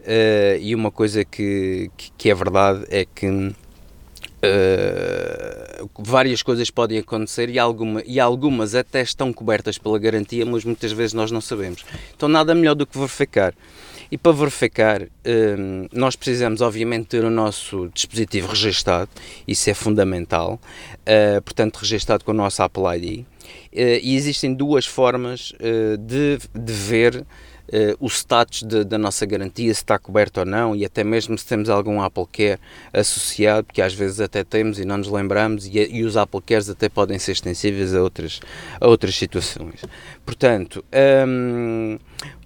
uh, 0.00 0.58
e 0.60 0.74
uma 0.74 0.90
coisa 0.90 1.24
que, 1.24 1.90
que, 1.96 2.12
que, 2.16 2.30
é 2.30 2.34
verdade 2.34 2.84
é 2.88 3.04
que 3.04 3.52
várias 5.98 6.42
coisas 6.42 6.70
podem 6.70 6.98
acontecer 6.98 7.48
e, 7.48 7.58
alguma, 7.58 8.02
e 8.06 8.20
algumas 8.20 8.74
até 8.74 9.02
estão 9.02 9.32
cobertas 9.32 9.78
pela 9.78 9.98
garantia, 9.98 10.44
mas 10.44 10.64
muitas 10.64 10.92
vezes 10.92 11.14
nós 11.14 11.30
não 11.30 11.40
sabemos. 11.40 11.84
Então, 12.14 12.28
nada 12.28 12.54
melhor 12.54 12.74
do 12.74 12.86
que 12.86 12.96
verificar. 12.96 13.54
E 14.10 14.18
para 14.18 14.32
verificar, 14.32 15.02
nós 15.92 16.16
precisamos, 16.16 16.60
obviamente, 16.60 17.06
ter 17.06 17.24
o 17.24 17.30
nosso 17.30 17.90
dispositivo 17.92 18.48
registado, 18.48 19.10
isso 19.46 19.68
é 19.70 19.74
fundamental, 19.74 20.60
portanto, 21.44 21.78
registado 21.78 22.24
com 22.24 22.30
o 22.30 22.34
nosso 22.34 22.62
Apple 22.62 22.84
ID. 22.96 23.24
Eh, 23.72 24.00
e 24.02 24.16
existem 24.16 24.54
duas 24.54 24.86
formas 24.86 25.52
eh, 25.58 25.96
de, 25.98 26.38
de 26.54 26.72
ver 26.72 27.26
o 27.98 28.08
status 28.08 28.62
de, 28.62 28.84
da 28.84 28.98
nossa 28.98 29.24
garantia, 29.24 29.72
se 29.72 29.80
está 29.80 29.98
coberto 29.98 30.40
ou 30.40 30.46
não, 30.46 30.76
e 30.76 30.84
até 30.84 31.02
mesmo 31.02 31.36
se 31.36 31.46
temos 31.46 31.70
algum 31.70 32.00
Apple 32.00 32.26
Care 32.30 32.60
associado, 32.92 33.64
porque 33.64 33.80
às 33.80 33.94
vezes 33.94 34.20
até 34.20 34.44
temos 34.44 34.78
e 34.78 34.84
não 34.84 34.98
nos 34.98 35.08
lembramos, 35.08 35.66
e, 35.66 35.78
e 35.78 36.04
os 36.04 36.16
Apple 36.16 36.42
Cares 36.42 36.68
até 36.68 36.88
podem 36.88 37.18
ser 37.18 37.32
extensíveis 37.32 37.94
a 37.94 38.02
outras, 38.02 38.38
a 38.78 38.86
outras 38.86 39.16
situações. 39.16 39.80
Portanto, 40.24 40.84
um, 41.26 41.98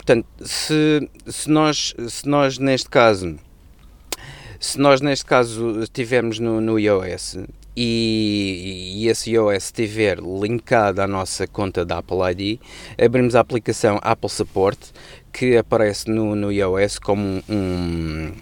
portanto 0.09 0.27
se, 0.41 1.09
se, 1.27 1.51
nós, 1.51 1.95
se 2.09 2.27
nós 2.27 2.59
neste 2.59 2.89
caso 2.89 3.39
se 4.59 4.81
nós 4.81 5.03
neste 5.03 5.27
caso 5.27 5.81
estivermos 5.81 6.39
no, 6.39 6.61
no 6.63 6.79
iOS 6.79 7.37
e, 7.77 8.95
e 8.97 9.09
esse 9.09 9.33
iOS 9.33 9.65
estiver 9.65 10.19
linkado 10.19 11.01
à 11.01 11.07
nossa 11.07 11.47
conta 11.47 11.85
da 11.85 11.99
Apple 11.99 12.19
ID, 12.33 12.61
abrimos 12.99 13.37
a 13.37 13.41
aplicação 13.41 14.01
Apple 14.03 14.31
Support 14.31 14.79
que 15.33 15.57
aparece 15.59 16.11
no, 16.11 16.35
no 16.35 16.51
iOS 16.51 16.99
como 16.99 17.43
um, 17.49 18.33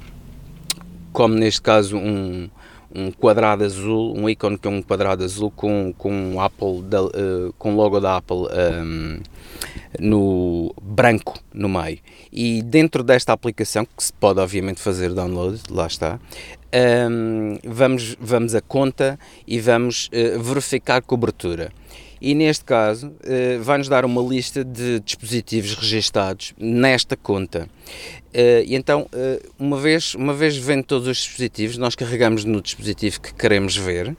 como 1.12 1.34
neste 1.34 1.60
caso 1.60 1.98
um, 1.98 2.48
um 2.94 3.10
quadrado 3.10 3.64
azul, 3.64 4.14
um 4.16 4.28
ícone 4.28 4.58
que 4.58 4.66
é 4.66 4.70
um 4.70 4.82
quadrado 4.82 5.24
azul 5.24 5.50
com, 5.50 5.92
com 5.96 6.40
Apple 6.40 6.82
da, 6.82 7.02
uh, 7.02 7.54
com 7.58 7.74
logo 7.74 8.00
da 8.00 8.16
Apple 8.16 8.46
um, 8.82 9.20
no 9.98 10.74
branco 10.80 11.38
no 11.52 11.68
meio. 11.68 11.98
E 12.32 12.62
dentro 12.62 13.02
desta 13.02 13.32
aplicação, 13.32 13.84
que 13.84 14.02
se 14.02 14.12
pode 14.12 14.40
obviamente 14.40 14.80
fazer 14.80 15.12
download, 15.12 15.60
lá 15.70 15.86
está, 15.86 16.18
um, 17.10 17.58
vamos, 17.64 18.16
vamos 18.20 18.54
a 18.54 18.60
conta 18.60 19.18
e 19.46 19.58
vamos 19.60 20.08
uh, 20.08 20.40
verificar 20.42 21.02
cobertura. 21.02 21.70
E 22.20 22.34
neste 22.34 22.64
caso, 22.64 23.09
uh, 23.09 23.62
vai-nos 23.62 23.88
dar 23.88 24.05
uma 24.05 24.22
lista 24.22 24.64
de 24.64 25.01
dispositivos 25.01 25.74
registados 25.74 26.55
nesta 26.59 27.16
conta. 27.16 27.68
Uh, 28.34 28.64
e 28.66 28.74
então, 28.74 29.09
uma, 29.59 29.78
vez, 29.78 30.14
uma 30.14 30.34
vez 30.34 30.56
vendo 30.56 30.84
todos 30.84 31.09
os 31.09 31.18
dispositivos, 31.18 31.78
nós 31.78 31.94
carregamos 31.94 32.44
no 32.44 32.60
dispositivo 32.60 33.20
que 33.20 33.34
queremos 33.34 33.76
ver 33.76 34.16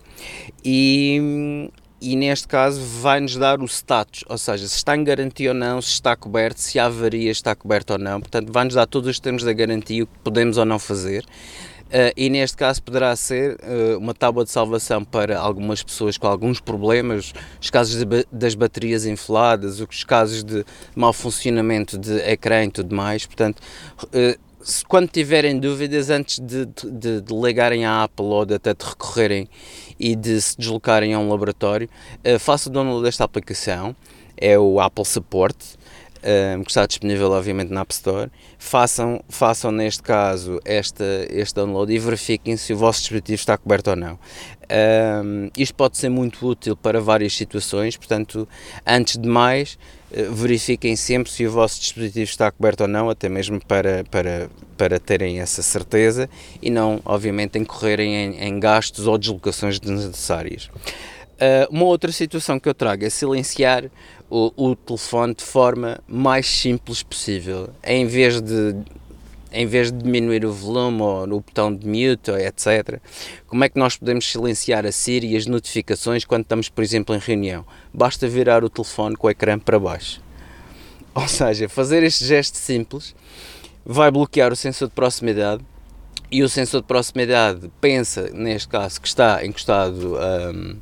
e, 0.64 1.70
e 2.02 2.16
neste 2.16 2.48
caso 2.48 2.82
vai-nos 2.82 3.36
dar 3.36 3.60
o 3.60 3.66
status, 3.66 4.24
ou 4.28 4.38
seja, 4.38 4.68
se 4.68 4.76
está 4.76 4.96
em 4.96 5.04
garantia 5.04 5.50
ou 5.50 5.56
não, 5.56 5.82
se 5.82 5.90
está 5.90 6.16
coberto, 6.16 6.60
se 6.60 6.80
a 6.80 6.86
avaria 6.86 7.32
está 7.32 7.56
coberto 7.56 7.94
ou 7.94 8.00
não, 8.00 8.20
portanto 8.20 8.52
vai-nos 8.52 8.76
dar 8.76 8.86
todos 8.86 9.10
os 9.10 9.20
termos 9.20 9.44
da 9.44 9.54
garantia, 9.54 10.04
o 10.04 10.08
que 10.08 10.20
podemos 10.24 10.58
ou 10.58 10.66
não 10.66 10.80
fazer. 10.80 11.26
Uh, 11.88 12.12
e 12.18 12.30
neste 12.30 12.58
caso 12.58 12.84
poderá 12.84 13.16
ser 13.16 13.58
uh, 13.64 13.98
uma 13.98 14.14
tábua 14.14 14.44
de 14.44 14.52
salvação 14.52 15.06
para 15.06 15.40
algumas 15.40 15.82
pessoas 15.82 16.18
com 16.18 16.28
alguns 16.28 16.60
problemas, 16.60 17.32
os 17.62 17.70
casos 17.70 18.04
das 18.30 18.56
baterias 18.56 19.06
infladas, 19.06 19.80
os 19.80 20.04
casos 20.04 20.44
de 20.44 20.66
mau 20.94 21.14
funcionamento 21.14 21.98
de 21.98 22.18
ecrã 22.30 22.66
e 22.66 22.72
tudo 22.72 22.94
mais. 22.94 23.26
Portanto, 23.26 23.62
uh, 24.04 24.38
se, 24.62 24.84
quando 24.84 25.08
tiverem 25.08 25.58
dúvidas, 25.58 26.10
antes 26.10 26.40
de, 26.40 26.66
de, 26.66 27.22
de 27.22 27.34
ligarem 27.34 27.86
à 27.86 28.04
Apple 28.04 28.26
ou 28.26 28.46
de 28.46 28.56
até 28.56 28.74
de 28.74 28.84
recorrerem 28.84 29.48
e 29.98 30.14
de 30.14 30.42
se 30.42 30.58
deslocarem 30.58 31.14
a 31.14 31.20
um 31.20 31.30
laboratório, 31.30 31.90
façam 32.38 32.70
o 32.70 32.74
download 32.74 33.04
desta 33.04 33.24
aplicação, 33.24 33.96
é 34.36 34.60
o 34.60 34.82
Apple 34.82 35.06
Support. 35.06 35.56
Um, 36.24 36.64
que 36.64 36.72
está 36.72 36.86
disponível 36.86 37.32
obviamente 37.32 37.72
na 37.72 37.82
App 37.82 37.94
Store. 37.94 38.30
Façam, 38.58 39.22
façam 39.30 39.72
neste 39.72 40.04
caso 40.04 40.60
esta, 40.66 41.04
este 41.30 41.56
download 41.56 41.94
e 41.94 42.00
verifiquem 42.00 42.58
se 42.58 42.74
o 42.74 42.78
vosso 42.78 43.00
dispositivo 43.00 43.36
está 43.36 43.58
coberto 43.58 43.92
ou 43.92 43.96
não. 43.96 44.20
Um, 45.24 45.50
isto 45.58 45.74
pode 45.76 45.98
ser 45.98 46.10
muito 46.10 46.46
útil 46.46 46.76
para 46.76 47.00
várias 47.00 47.34
situações, 47.34 47.96
portanto, 47.96 48.48
antes 48.86 49.18
de 49.18 49.28
mais, 49.28 49.78
eh, 50.12 50.24
verifiquem 50.30 50.96
sempre 50.96 51.32
se 51.32 51.46
o 51.46 51.52
vosso 51.52 51.80
dispositivo 51.80 52.30
está 52.30 52.52
coberto 52.52 52.82
ou 52.82 52.88
não, 52.88 53.10
até 53.10 53.30
mesmo 53.30 53.64
para, 53.66 54.04
para, 54.12 54.50
para 54.78 55.00
terem 55.00 55.40
essa 55.40 55.62
certeza 55.62 56.30
e 56.62 56.70
não, 56.70 57.02
obviamente, 57.06 57.58
incorrerem 57.58 58.14
em, 58.14 58.44
em 58.44 58.60
gastos 58.60 59.08
ou 59.08 59.18
deslocações 59.18 59.80
desnecessárias. 59.80 60.70
Uh, 61.38 61.70
uma 61.70 61.86
outra 61.86 62.12
situação 62.12 62.60
que 62.60 62.68
eu 62.68 62.74
trago 62.74 63.06
é 63.06 63.10
silenciar 63.12 63.84
o, 64.30 64.52
o 64.56 64.76
telefone 64.76 65.34
de 65.34 65.44
forma 65.44 66.00
mais 66.08 66.48
simples 66.48 67.04
possível, 67.04 67.70
em 67.84 68.06
vez 68.06 68.42
de 68.42 68.76
em 69.52 69.66
vez 69.66 69.92
de 69.92 69.98
diminuir 70.04 70.46
o 70.46 70.52
volume 70.52 71.02
ou 71.02 71.26
no 71.26 71.40
botão 71.40 71.74
de 71.74 71.88
mute, 71.88 72.32
etc. 72.32 73.00
Como 73.48 73.64
é 73.64 73.70
que 73.70 73.80
nós 73.80 73.96
podemos 73.96 74.30
silenciar 74.30 74.86
a 74.86 74.92
Siri 74.92 75.34
e 75.34 75.38
as 75.38 75.46
notificações 75.46 76.26
quando 76.26 76.44
estamos, 76.44 76.68
por 76.70 76.84
exemplo, 76.84 77.16
em 77.16 77.20
reunião? 77.20 77.66
Basta 77.94 78.28
virar 78.28 78.64
o 78.64 78.70
telefone 78.70 79.16
com 79.16 79.28
o 79.28 79.30
ecrã 79.30 79.58
para 79.58 79.80
baixo. 79.80 80.22
Ou 81.16 81.28
seja, 81.28 81.70
fazer 81.70 82.04
este 82.04 82.26
gesto 82.26 82.58
simples 82.58 83.16
vai 83.86 84.12
bloquear 84.12 84.52
o 84.52 84.56
sensor 84.56 84.90
de 84.90 84.94
proximidade 84.94 85.64
e 86.30 86.44
o 86.44 86.50
sensor 86.50 86.82
de 86.82 86.88
proximidade 86.88 87.72
pensa, 87.80 88.30
neste 88.34 88.68
caso, 88.68 89.00
que 89.00 89.08
está 89.08 89.46
encostado 89.46 90.18
um, 90.18 90.76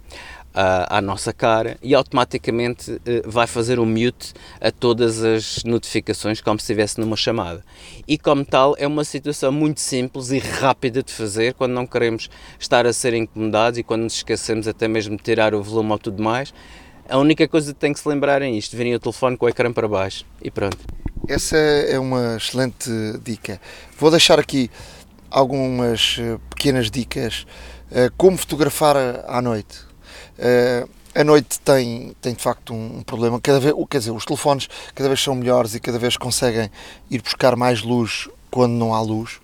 à, 0.56 1.02
nossa 1.02 1.34
cara 1.34 1.78
e 1.84 1.94
automaticamente 1.94 2.92
uh, 2.92 3.00
vai 3.26 3.46
fazer 3.46 3.78
um 3.80 3.86
mute 3.86 4.34
a 4.62 4.72
todas 4.72 5.22
as 5.22 5.64
notificações 5.66 6.40
como 6.40 6.60
se 6.60 6.64
estivesse 6.64 7.00
numa 7.00 7.18
chamada. 7.18 7.64
E 8.08 8.18
como 8.18 8.46
tal, 8.46 8.76
é 8.78 8.88
uma 8.88 9.04
situação 9.04 9.52
muito 9.52 9.82
simples 9.82 10.32
e 10.32 10.40
rápida 10.40 11.04
de 11.04 11.12
fazer 11.12 11.54
quando 11.54 11.74
não 11.74 11.86
queremos 11.86 12.30
estar 12.58 12.86
a 12.86 12.94
ser 12.94 13.14
incomodados 13.14 13.78
e 13.78 13.84
quando 13.84 14.04
nos 14.04 14.14
esquecemos 14.14 14.68
até 14.68 14.88
mesmo 14.88 15.18
de 15.18 15.24
tirar 15.24 15.54
o 15.54 15.62
volume 15.62 15.92
ou 15.92 16.00
tudo 16.00 16.24
mais. 16.24 16.54
A 17.10 17.18
única 17.18 17.48
coisa 17.48 17.74
que 17.74 17.80
tem 17.80 17.94
que 17.94 18.00
se 18.00 18.08
lembrar 18.08 18.42
é 18.42 18.50
isto: 18.50 18.76
virem 18.76 18.96
o 18.96 19.00
telefone 19.00 19.38
com 19.38 19.46
o 19.46 19.50
ecrã 19.50 19.72
para 19.72 19.88
baixo 19.88 20.26
e 20.42 20.50
pronto. 20.50 20.78
Essa 21.28 21.58
é 21.58 22.00
uma 22.00 22.38
excelente 22.38 22.90
dica. 23.24 23.60
Vou 23.98 24.10
deixar 24.10 24.40
aqui 24.40 24.70
algumas 25.30 26.18
eh, 26.20 26.38
pequenas 26.50 26.90
dicas 26.90 27.46
uh, 27.92 28.12
como 28.16 28.38
fotografar 28.38 28.96
à 29.28 29.42
noite. 29.42 29.85
Uh, 30.38 30.90
a 31.14 31.24
noite 31.24 31.60
tem, 31.62 32.14
tem 32.22 32.34
de 32.34 32.44
facto 32.44 32.74
um, 32.74 33.02
problema. 33.02 33.40
Cada 33.40 33.60
vez, 33.60 33.74
quer 33.90 34.00
dizer, 34.00 34.12
os 34.12 34.26
telefones 34.26 34.68
cada 34.94 35.08
vez 35.08 35.22
são 35.22 35.34
melhores 35.34 35.74
e 35.74 35.80
cada 35.80 35.98
vez 35.98 36.18
conseguem 36.18 36.70
ir 37.10 37.22
buscar 37.22 37.56
mais 37.56 37.82
luz 37.82 38.28
quando 38.52 38.74
não 38.74 38.94
há 38.94 39.02
luz. 39.02 39.40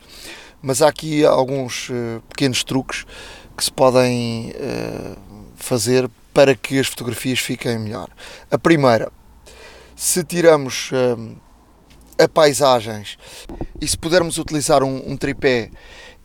Mas 0.62 0.82
há 0.82 0.90
aqui 0.90 1.26
alguns 1.26 1.90
uh, 1.90 2.22
pequenos 2.28 2.64
truques 2.64 3.06
que 3.56 3.64
se 3.64 3.72
podem 3.72 4.52
uh, 4.52 5.18
fazer 5.56 6.10
para 6.34 6.56
que 6.56 6.78
as 6.78 6.88
fotografias 6.88 7.40
fiquem 7.40 7.80
melhor. 7.80 8.10
A 8.50 8.58
primeira, 8.58 9.12
se 9.96 10.24
tiramos 10.24 10.90
a 12.18 12.28
paisagens 12.28 13.18
e 13.82 13.88
se 13.88 13.98
pudermos 13.98 14.38
utilizar 14.38 14.82
um, 14.82 15.12
um 15.12 15.18
tripé, 15.18 15.70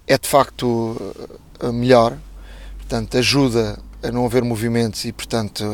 é 0.06 0.16
de 0.16 0.28
facto 0.28 0.96
melhor. 1.72 2.16
Portanto, 2.78 3.18
ajuda 3.18 3.80
a 4.06 4.12
não 4.12 4.24
haver 4.24 4.44
movimentos 4.44 5.04
e, 5.04 5.12
portanto, 5.12 5.64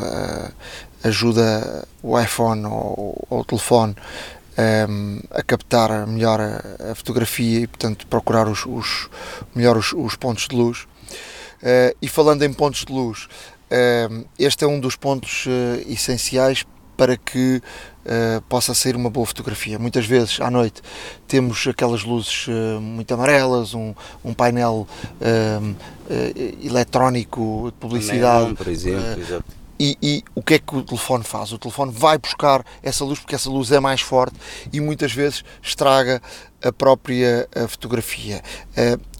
ajuda 1.03 1.87
o 2.01 2.19
iPhone 2.19 2.65
ou, 2.65 3.25
ou 3.29 3.39
o 3.41 3.45
telefone 3.45 3.95
um, 4.57 5.19
a 5.31 5.41
captar 5.41 6.07
melhor 6.07 6.39
a, 6.39 6.91
a, 6.91 6.95
fotografia 6.95 7.61
e, 7.61 7.67
portanto, 7.67 8.07
procurar 8.07 8.47
os, 8.47 8.65
os 8.65 9.09
melhor 9.55 9.77
os, 9.77 9.93
os, 9.93 10.15
pontos 10.15 10.47
de 10.47 10.55
luz. 10.55 10.85
Uh, 11.61 11.95
e 12.01 12.07
falando 12.07 12.43
em 12.43 12.53
pontos 12.53 12.85
de 12.85 12.91
luz, 12.93 13.27
uh, 13.71 14.25
este 14.37 14.63
é 14.63 14.67
um 14.67 14.79
dos 14.79 14.95
pontos 14.95 15.45
uh, 15.45 15.89
essenciais 15.91 16.65
para 16.97 17.17
que 17.17 17.61
uh, 18.05 18.41
possa 18.43 18.73
sair 18.73 18.95
uma 18.95 19.09
boa 19.09 19.25
fotografia. 19.25 19.79
Muitas 19.79 20.05
vezes 20.05 20.39
à 20.39 20.49
noite 20.49 20.81
temos 21.27 21.65
aquelas 21.67 22.03
luzes 22.03 22.47
uh, 22.47 22.81
muito 22.81 23.13
amarelas, 23.13 23.73
um, 23.73 23.93
um 24.23 24.33
painel 24.33 24.87
uh, 25.21 25.75
eletrónico 26.63 27.71
de 27.71 27.77
publicidade. 27.79 28.45
Neon, 28.45 28.55
por 28.55 28.67
exemplo, 28.67 29.43
e, 29.79 29.97
e, 30.01 30.23
o 30.35 30.41
que 30.41 30.53
é 30.53 30.59
que 30.59 30.75
o 30.75 30.83
telefone 30.83 31.23
faz? 31.23 31.51
O 31.51 31.57
telefone 31.57 31.91
vai 31.91 32.17
buscar 32.17 32.63
essa 32.81 33.03
luz 33.03 33.19
porque 33.19 33.35
essa 33.35 33.49
luz 33.49 33.71
é 33.71 33.79
mais 33.79 34.01
forte 34.01 34.35
e 34.71 34.79
muitas 34.79 35.11
vezes 35.11 35.43
estraga 35.61 36.21
a 36.63 36.71
própria 36.71 37.49
a 37.55 37.67
fotografia. 37.67 38.41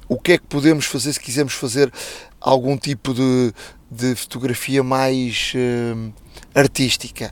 o 0.08 0.18
que 0.18 0.34
é 0.34 0.38
que 0.38 0.46
podemos 0.46 0.86
fazer 0.86 1.12
se 1.12 1.20
quisermos 1.20 1.54
fazer 1.54 1.92
algum 2.40 2.78
tipo 2.78 3.14
de, 3.14 3.52
de 3.90 4.16
fotografia 4.16 4.84
mais 4.84 5.54
artística. 6.54 7.32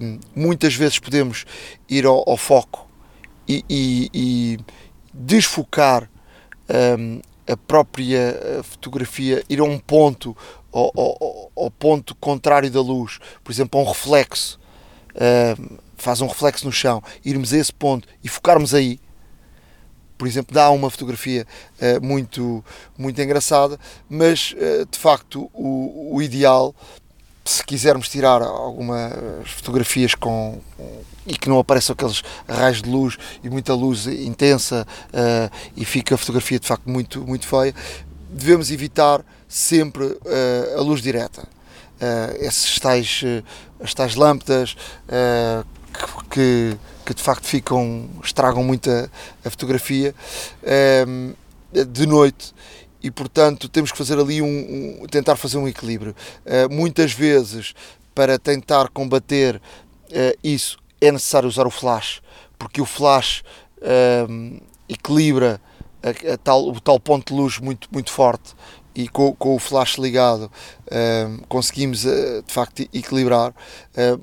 Um, 0.00 0.18
muitas 0.34 0.74
vezes 0.74 0.98
podemos 0.98 1.44
ir 1.88 2.06
ao, 2.06 2.28
ao 2.28 2.36
foco 2.36 2.88
e, 3.48 3.64
e, 3.68 4.10
e 4.12 4.58
desfocar 5.12 6.08
um, 6.98 7.20
a 7.50 7.56
própria 7.56 8.62
fotografia, 8.62 9.42
ir 9.48 9.58
a 9.58 9.64
um 9.64 9.78
ponto, 9.78 10.36
ao, 10.72 10.92
ao, 10.96 11.50
ao, 11.56 11.70
ponto 11.70 12.14
contrário 12.14 12.70
da 12.70 12.80
luz, 12.80 13.18
por 13.42 13.50
exemplo, 13.50 13.80
a 13.80 13.82
um 13.82 13.86
reflexo, 13.86 14.60
um, 15.58 15.78
faz 15.96 16.20
um 16.20 16.26
reflexo 16.26 16.64
no 16.64 16.72
chão, 16.72 17.02
irmos 17.24 17.52
a 17.52 17.58
esse 17.58 17.72
ponto 17.72 18.08
e 18.22 18.28
focarmos 18.28 18.74
aí. 18.74 19.00
Por 20.16 20.28
exemplo, 20.28 20.54
dá 20.54 20.70
uma 20.70 20.90
fotografia 20.90 21.46
uh, 21.80 22.04
muito, 22.04 22.64
muito 22.96 23.20
engraçada, 23.20 23.78
mas 24.08 24.52
uh, 24.52 24.86
de 24.90 24.98
facto 24.98 25.50
o, 25.54 26.14
o 26.14 26.22
ideal 26.22 26.74
se 27.50 27.64
quisermos 27.64 28.08
tirar 28.08 28.42
algumas 28.42 29.12
fotografias 29.50 30.14
com, 30.14 30.60
e 31.26 31.36
que 31.36 31.48
não 31.48 31.58
apareçam 31.58 31.94
aqueles 31.94 32.22
raios 32.48 32.80
de 32.80 32.88
luz 32.88 33.18
e 33.42 33.50
muita 33.50 33.74
luz 33.74 34.06
intensa 34.06 34.86
uh, 35.08 35.56
e 35.76 35.84
fica 35.84 36.14
a 36.14 36.18
fotografia 36.18 36.60
de 36.60 36.66
facto 36.66 36.88
muito, 36.88 37.20
muito 37.22 37.46
feia, 37.46 37.74
devemos 38.30 38.70
evitar 38.70 39.24
sempre 39.48 40.04
uh, 40.04 40.78
a 40.78 40.80
luz 40.80 41.02
direta. 41.02 41.42
Uh, 41.42 42.44
esses 42.44 42.78
tais, 42.78 43.22
as 43.78 43.92
tais 43.92 44.14
lâmpadas 44.14 44.74
que, 46.30 46.76
que, 47.04 47.12
de 47.12 47.22
facto 47.22 47.46
ficam, 47.46 48.08
estragam 48.24 48.64
muito 48.64 48.90
a, 48.90 49.08
a 49.44 49.50
fotografia 49.50 50.14
de 51.72 52.06
noite 52.06 52.54
e 53.02 53.10
portanto 53.10 53.68
temos 53.68 53.90
que 53.90 53.98
fazer 53.98 54.18
ali 54.18 54.42
um, 54.42 55.02
um 55.02 55.06
tentar 55.06 55.36
fazer 55.36 55.58
um 55.58 55.68
equilíbrio. 55.68 56.14
Uh, 56.44 56.72
muitas 56.72 57.12
vezes 57.12 57.74
para 58.14 58.38
tentar 58.38 58.88
combater 58.88 59.56
uh, 59.56 60.38
isso 60.42 60.78
é 61.00 61.10
necessário 61.10 61.48
usar 61.48 61.66
o 61.66 61.70
flash, 61.70 62.20
porque 62.58 62.80
o 62.80 62.84
flash 62.84 63.42
uh, 63.78 64.62
equilibra 64.88 65.60
a, 66.02 66.34
a 66.34 66.36
tal, 66.36 66.68
o 66.68 66.80
tal 66.80 67.00
ponto 67.00 67.32
de 67.32 67.40
luz 67.40 67.58
muito, 67.58 67.88
muito 67.90 68.10
forte 68.10 68.54
e 68.94 69.08
com, 69.08 69.34
com 69.34 69.54
o 69.54 69.58
flash 69.58 69.96
ligado 69.98 70.50
conseguimos 71.48 72.02
de 72.02 72.52
facto 72.52 72.80
equilibrar. 72.92 73.54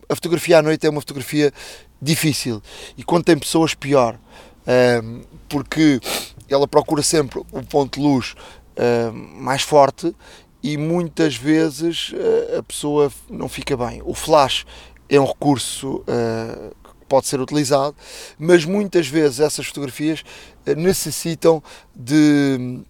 a 0.10 0.14
fotografia 0.14 0.60
à 0.60 0.62
noite 0.62 0.86
é 0.86 0.90
uma 0.90 1.00
fotografia 1.00 1.54
difícil 2.02 2.62
e 2.98 3.04
quando 3.04 3.24
tem 3.24 3.38
pessoas 3.40 3.74
pior, 3.74 4.20
porque 5.48 6.02
ela 6.50 6.68
procura 6.68 7.02
sempre 7.02 7.40
o 7.52 7.64
ponto 7.64 7.98
de 7.98 8.06
luz 8.06 8.36
uh, 8.78 9.14
mais 9.14 9.62
forte 9.62 10.16
e 10.64 10.78
muitas 10.78 11.36
vezes 11.36 12.12
uh, 12.14 12.60
a 12.60 12.64
pessoa 12.64 13.12
não 13.30 13.50
fica 13.50 13.76
bem. 13.76 14.02
O 14.06 14.14
flash 14.14 14.66
é 15.10 15.20
um 15.20 15.26
recurso 15.26 15.98
uh, 15.98 16.76
que 16.84 17.06
pode 17.08 17.28
ser 17.28 17.40
utilizado, 17.40 17.96
mas 18.38 18.66
muitas 18.66 19.08
vezes 19.08 19.40
essas 19.40 19.68
fotografias 19.68 20.24
necessitam 20.76 21.64
de 21.96 22.84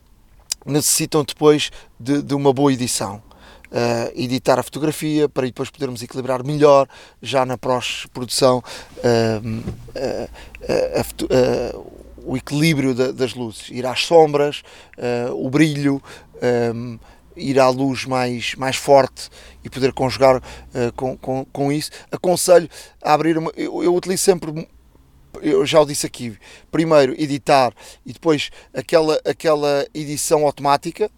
necessitam 0.65 1.23
depois 1.23 1.71
de, 1.99 2.21
de 2.21 2.35
uma 2.35 2.53
boa 2.53 2.71
edição. 2.73 3.23
Uh, 3.69 4.11
editar 4.15 4.57
a 4.57 4.63
fotografia 4.63 5.27
para 5.27 5.45
depois 5.45 5.69
podermos 5.69 6.01
equilibrar 6.01 6.41
melhor 6.41 6.87
já 7.21 7.45
na 7.45 7.57
pós-produção 7.57 8.63
uh, 8.99 9.41
uh, 11.23 11.85
o 12.27 12.35
equilíbrio 12.35 12.93
da, 12.93 13.11
das 13.11 13.33
luzes, 13.33 13.69
ir 13.69 13.85
às 13.85 14.05
sombras, 14.05 14.61
uh, 14.97 15.33
o 15.33 15.49
brilho, 15.49 16.03
um, 16.35 16.39
ehm, 16.41 16.99
ir 17.37 17.59
à 17.59 17.69
luz 17.69 18.05
mais, 18.05 18.53
mais 18.55 18.75
forte 18.75 19.29
e 19.63 19.69
poder 19.69 19.93
conjugar 19.93 20.37
uh, 20.37 20.41
com, 20.95 21.15
com, 21.17 21.45
com 21.45 21.71
isso. 21.71 21.89
Aconselho 22.11 22.69
a 23.01 23.13
abrir 23.13 23.37
uma. 23.37 23.51
Eu, 23.55 23.81
eu 23.81 23.95
utilizo 23.95 24.23
sempre 24.23 24.67
eu 25.41 25.65
já 25.65 25.79
o 25.79 25.85
disse 25.85 26.05
aqui, 26.05 26.35
primeiro 26.71 27.13
editar 27.13 27.71
e 28.03 28.11
depois 28.11 28.49
aquela, 28.73 29.21
aquela 29.23 29.85
edição 29.93 30.45
automática, 30.45 31.11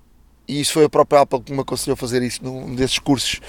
e 0.46 0.60
isso 0.60 0.74
foi 0.74 0.84
a 0.84 0.90
própria 0.90 1.22
Apple 1.22 1.42
que 1.42 1.54
me 1.54 1.62
aconselhou 1.62 1.94
a 1.94 1.98
fazer 1.98 2.22
isso 2.22 2.44
num 2.44 2.76
desses 2.76 3.00
cursos 3.00 3.40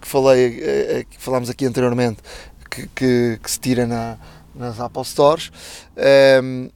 que 0.00 0.08
falei, 0.08 0.60
eh, 0.60 1.06
que 1.08 1.20
falámos 1.20 1.50
aqui 1.50 1.66
anteriormente, 1.66 2.20
que, 2.68 2.88
que, 2.88 3.38
que 3.40 3.50
se 3.50 3.60
tira 3.60 3.86
na, 3.86 4.18
nas 4.54 4.80
Apple 4.80 5.04
Stores. 5.04 5.52
Um, 6.42 6.70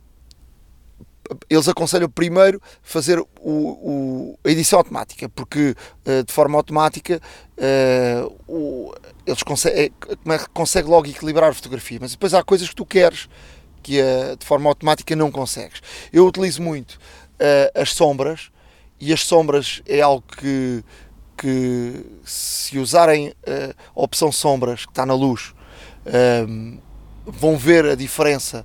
eles 1.49 1.69
aconselham 1.69 2.09
primeiro 2.09 2.61
fazer 2.83 3.19
o, 3.19 3.27
o, 3.41 4.39
a 4.45 4.51
edição 4.51 4.79
automática, 4.79 5.29
porque 5.29 5.75
uh, 6.07 6.25
de 6.25 6.33
forma 6.33 6.57
automática 6.57 7.21
uh, 7.59 8.35
o, 8.49 8.95
eles 9.27 9.43
conseguem, 9.43 9.85
é, 9.85 10.39
consegue 10.53 10.89
logo 10.89 11.07
equilibrar 11.07 11.51
a 11.51 11.55
fotografia, 11.55 11.99
mas 12.01 12.13
depois 12.13 12.35
há 12.35 12.43
coisas 12.43 12.69
que 12.69 12.75
tu 12.75 12.87
queres 12.87 13.29
que 13.83 14.01
uh, 14.01 14.37
de 14.37 14.47
forma 14.47 14.69
automática 14.69 15.15
não 15.17 15.31
consegues. 15.31 15.81
Eu 16.13 16.27
utilizo 16.27 16.63
muito 16.63 16.99
as 17.75 17.91
sombras 17.91 18.53
e 19.01 19.13
as 19.13 19.25
sombras 19.25 19.83
é 19.85 20.01
algo 20.01 20.23
que, 20.39 20.85
que 21.37 22.07
se 22.25 22.79
usarem 22.79 23.35
a 23.45 24.01
opção 24.01 24.31
sombras 24.31 24.87
que 24.87 24.93
está 24.93 25.05
na 25.05 25.13
luz 25.13 25.53
vão 27.27 27.57
ver 27.57 27.85
a 27.87 27.95
diferença 27.97 28.65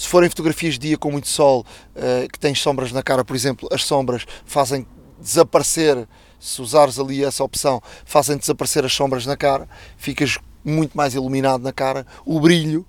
se 0.00 0.08
forem 0.08 0.30
fotografias 0.30 0.78
de 0.78 0.88
dia 0.88 0.96
com 0.96 1.10
muito 1.10 1.28
sol, 1.28 1.60
uh, 1.94 2.26
que 2.32 2.38
tens 2.38 2.58
sombras 2.58 2.90
na 2.90 3.02
cara, 3.02 3.22
por 3.22 3.36
exemplo, 3.36 3.68
as 3.70 3.84
sombras 3.84 4.24
fazem 4.46 4.86
desaparecer, 5.20 6.08
se 6.38 6.62
usares 6.62 6.98
ali 6.98 7.22
essa 7.22 7.44
opção, 7.44 7.82
fazem 8.06 8.38
desaparecer 8.38 8.82
as 8.82 8.94
sombras 8.94 9.26
na 9.26 9.36
cara, 9.36 9.68
ficas 9.98 10.38
muito 10.64 10.96
mais 10.96 11.12
iluminado 11.12 11.62
na 11.62 11.70
cara, 11.70 12.06
o 12.24 12.40
brilho, 12.40 12.86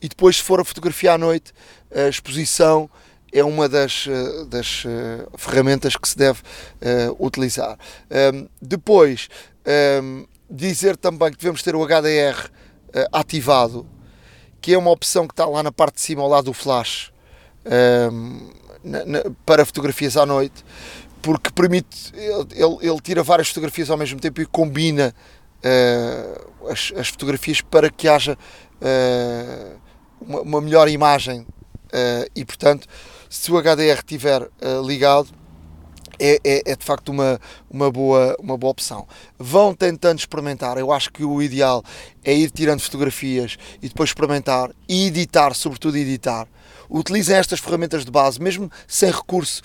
e 0.00 0.08
depois 0.08 0.36
se 0.36 0.42
for 0.42 0.60
a 0.60 0.64
fotografia 0.64 1.14
à 1.14 1.18
noite, 1.18 1.52
a 1.92 2.08
exposição 2.08 2.88
é 3.32 3.42
uma 3.42 3.68
das, 3.68 4.06
eh, 4.08 4.44
das 4.44 4.84
uh, 4.84 5.36
ferramentas 5.36 5.96
que 5.96 6.08
se 6.08 6.16
deve 6.16 6.38
uh, 6.38 7.16
utilizar. 7.18 7.76
Um, 8.32 8.48
depois, 8.62 9.28
um, 10.00 10.24
dizer 10.48 10.96
também 10.96 11.32
que 11.32 11.38
devemos 11.38 11.64
ter 11.64 11.74
o 11.74 11.84
HDR 11.84 12.46
uh, 12.46 13.08
ativado 13.12 13.84
que 14.64 14.72
é 14.72 14.78
uma 14.78 14.90
opção 14.90 15.26
que 15.26 15.34
está 15.34 15.44
lá 15.44 15.62
na 15.62 15.70
parte 15.70 15.96
de 15.96 16.00
cima, 16.00 16.22
ao 16.22 16.28
lado 16.28 16.46
do 16.46 16.54
flash, 16.54 17.12
um, 18.10 18.50
na, 18.82 19.04
na, 19.04 19.20
para 19.44 19.62
fotografias 19.62 20.16
à 20.16 20.24
noite, 20.24 20.64
porque 21.20 21.50
permite, 21.50 22.10
ele, 22.14 22.78
ele, 22.80 23.00
tira 23.02 23.22
várias 23.22 23.48
fotografias 23.48 23.90
ao 23.90 23.98
mesmo 23.98 24.18
tempo 24.18 24.40
e 24.40 24.46
combina 24.46 25.14
uh, 25.62 26.70
as, 26.70 26.94
as, 26.96 27.08
fotografias 27.08 27.60
para 27.60 27.90
que 27.90 28.08
haja 28.08 28.38
uh, 28.80 29.78
uma, 30.18 30.40
uma, 30.40 30.60
melhor 30.62 30.88
imagem 30.88 31.40
uh, 31.40 32.30
e, 32.34 32.42
portanto, 32.42 32.88
se 33.28 33.52
o 33.52 33.60
HDR 33.60 33.98
estiver 33.98 34.48
ligado, 34.82 35.28
é, 36.18 36.40
é, 36.44 36.62
é, 36.72 36.76
de 36.76 36.84
facto 36.84 37.08
uma, 37.10 37.40
uma, 37.70 37.90
boa, 37.90 38.36
uma 38.38 38.56
boa 38.56 38.70
opção. 38.70 39.06
Vão 39.38 39.74
tentando 39.74 40.18
experimentar. 40.18 40.76
Eu 40.78 40.92
acho 40.92 41.10
que 41.12 41.24
o 41.24 41.42
ideal 41.42 41.82
é 42.24 42.34
ir 42.34 42.50
tirando 42.50 42.80
fotografias 42.80 43.56
e 43.82 43.88
depois 43.88 44.10
experimentar 44.10 44.70
e 44.88 45.06
editar, 45.06 45.54
sobretudo 45.54 45.96
editar. 45.96 46.46
Utilizem 46.88 47.36
estas 47.36 47.60
ferramentas 47.60 48.04
de 48.04 48.10
base, 48.10 48.40
mesmo 48.40 48.70
sem 48.86 49.10
recurso 49.10 49.62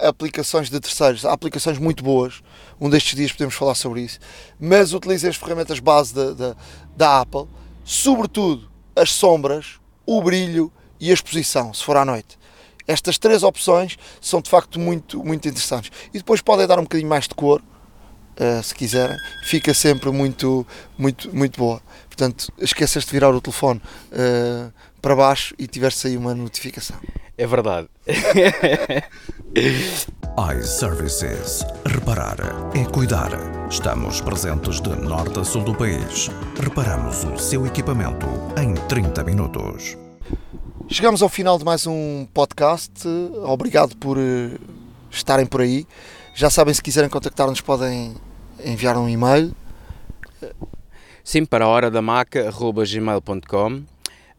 a 0.00 0.08
aplicações 0.08 0.70
de 0.70 0.78
terceiros. 0.78 1.24
Há 1.24 1.32
aplicações 1.32 1.78
muito 1.78 2.04
boas. 2.04 2.42
Um 2.80 2.88
destes 2.88 3.14
dias 3.14 3.32
podemos 3.32 3.54
falar 3.54 3.74
sobre 3.74 4.02
isso. 4.02 4.18
Mas 4.58 4.92
utilizem 4.92 5.30
as 5.30 5.36
ferramentas 5.36 5.80
base 5.80 6.14
da, 6.14 6.32
da, 6.32 6.56
da 6.96 7.20
Apple, 7.20 7.46
sobretudo 7.84 8.70
as 8.94 9.10
sombras, 9.10 9.80
o 10.06 10.22
brilho 10.22 10.72
e 11.00 11.10
a 11.10 11.14
exposição, 11.14 11.74
se 11.74 11.82
for 11.82 11.96
à 11.96 12.04
noite 12.04 12.38
estas 12.86 13.18
três 13.18 13.42
opções 13.42 13.96
são 14.20 14.40
de 14.40 14.50
facto 14.50 14.78
muito, 14.78 15.22
muito 15.24 15.48
interessantes. 15.48 15.90
E 16.12 16.18
depois 16.18 16.40
podem 16.40 16.66
dar 16.66 16.78
um 16.78 16.82
bocadinho 16.82 17.08
mais 17.08 17.26
de 17.26 17.34
cor, 17.34 17.60
uh, 17.60 18.62
se 18.62 18.74
quiserem, 18.74 19.16
fica 19.44 19.72
sempre 19.74 20.10
muito, 20.10 20.66
muito, 20.98 21.34
muito 21.34 21.58
boa. 21.58 21.80
Portanto, 22.06 22.52
esqueças 22.58 23.04
de 23.04 23.10
virar 23.10 23.30
o 23.30 23.40
telefone 23.40 23.80
uh, 24.12 24.72
para 25.00 25.16
baixo 25.16 25.54
e 25.58 25.66
tivesse 25.66 26.06
aí 26.08 26.16
uma 26.16 26.34
notificação. 26.34 26.96
É 27.36 27.46
verdade. 27.46 27.88
iServices. 30.56 31.64
Reparar 31.86 32.36
é 32.74 32.84
cuidar. 32.84 33.30
Estamos 33.68 34.20
presentes 34.20 34.80
de 34.80 34.90
norte 34.90 35.40
a 35.40 35.44
sul 35.44 35.64
do 35.64 35.74
país. 35.74 36.30
Reparamos 36.60 37.24
o 37.24 37.36
seu 37.36 37.66
equipamento 37.66 38.26
em 38.56 38.74
30 38.74 39.24
minutos. 39.24 40.03
Chegamos 40.88 41.22
ao 41.22 41.28
final 41.30 41.58
de 41.58 41.64
mais 41.64 41.86
um 41.86 42.26
podcast. 42.32 43.08
Obrigado 43.42 43.96
por 43.96 44.18
eh, 44.18 44.58
estarem 45.10 45.46
por 45.46 45.62
aí. 45.62 45.86
Já 46.34 46.50
sabem, 46.50 46.74
se 46.74 46.82
quiserem 46.82 47.08
contactar-nos, 47.08 47.60
podem 47.62 48.14
enviar 48.62 48.96
um 48.98 49.08
e-mail. 49.08 49.54
Sim, 51.24 51.46
para 51.46 51.66
hora 51.66 51.90
da 51.90 52.02
maca.gmail.com. 52.02 53.82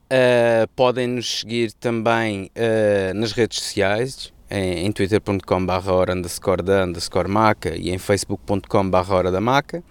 Uh, 0.05 0.67
podem 0.76 1.07
nos 1.07 1.39
seguir 1.39 1.72
também 1.73 2.51
uh, 2.55 3.13
nas 3.15 3.31
redes 3.31 3.59
sociais, 3.59 4.31
em, 4.49 4.85
em 4.85 4.91
twitter.com 4.91 5.65
barra 5.65 5.91
hora 5.91 6.13
underscore 6.13 6.61
da 6.61 6.85
underscore 6.85 7.27
maca 7.27 7.76
e 7.76 7.89
em 7.89 7.97
facebook.com 7.97 8.88
barra 8.88 9.15
hora 9.15 9.31
da 9.31 9.41
maca. 9.41 9.84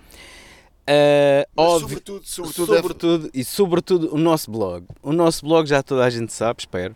Uh, 0.86 1.48
óbvio, 1.56 1.88
sobretudo, 1.88 2.26
sobretudo, 2.26 2.76
sobretudo 2.76 3.30
e 3.32 3.42
sobretudo 3.42 4.14
o 4.14 4.18
nosso 4.18 4.50
blog. 4.50 4.84
O 5.02 5.12
nosso 5.14 5.44
blog 5.44 5.66
já 5.66 5.82
toda 5.82 6.04
a 6.04 6.10
gente 6.10 6.30
sabe, 6.30 6.60
espero. 6.60 6.94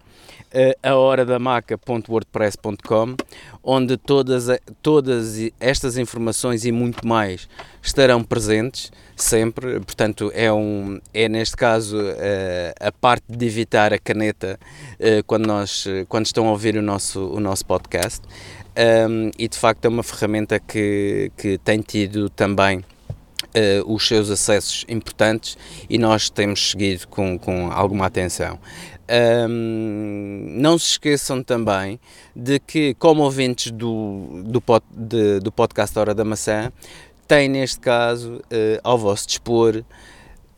Uh, 0.48 0.76
a 0.82 0.94
hora 0.94 1.24
da 1.24 1.38
maca.wordpress.com, 1.38 3.16
onde 3.62 3.96
todas, 3.96 4.48
todas 4.82 5.38
estas 5.58 5.96
informações 5.96 6.66
e 6.66 6.72
muito 6.72 7.06
mais 7.06 7.48
estarão 7.82 8.22
presentes 8.22 8.92
sempre. 9.16 9.80
Portanto, 9.80 10.30
é, 10.34 10.52
um, 10.52 11.00
é 11.14 11.26
neste 11.26 11.56
caso 11.56 11.98
uh, 11.98 12.74
a 12.80 12.92
parte 12.92 13.24
de 13.26 13.46
evitar 13.46 13.94
a 13.94 13.98
caneta 13.98 14.60
uh, 14.94 15.24
quando, 15.26 15.46
nós, 15.46 15.86
quando 16.10 16.26
estão 16.26 16.46
a 16.46 16.50
ouvir 16.50 16.76
o 16.76 16.82
nosso, 16.82 17.26
o 17.26 17.40
nosso 17.40 17.64
podcast. 17.64 18.20
Um, 19.08 19.30
e 19.38 19.48
de 19.48 19.58
facto 19.58 19.86
é 19.86 19.88
uma 19.88 20.02
ferramenta 20.02 20.60
que, 20.60 21.32
que 21.36 21.58
tem 21.58 21.80
tido 21.80 22.28
também 22.28 22.84
uh, 23.56 23.92
os 23.92 24.06
seus 24.06 24.30
acessos 24.30 24.84
importantes 24.88 25.56
e 25.88 25.98
nós 25.98 26.30
temos 26.30 26.70
seguido 26.70 27.06
com, 27.08 27.38
com 27.38 27.70
alguma 27.70 28.06
atenção. 28.06 28.58
Um, 29.48 30.56
não 30.58 30.78
se 30.78 30.90
esqueçam 30.90 31.42
também 31.42 31.98
de 32.36 32.58
que, 32.58 32.94
como 32.94 33.22
ouvintes 33.22 33.72
do, 33.72 34.42
do, 34.44 34.60
pod, 34.60 34.84
de, 34.90 35.40
do 35.40 35.50
podcast 35.50 35.98
Hora 35.98 36.14
da 36.14 36.24
Maçã, 36.24 36.70
têm 37.26 37.48
neste 37.48 37.80
caso 37.80 38.36
uh, 38.36 38.80
ao 38.82 38.98
vosso 38.98 39.26
dispor 39.26 39.82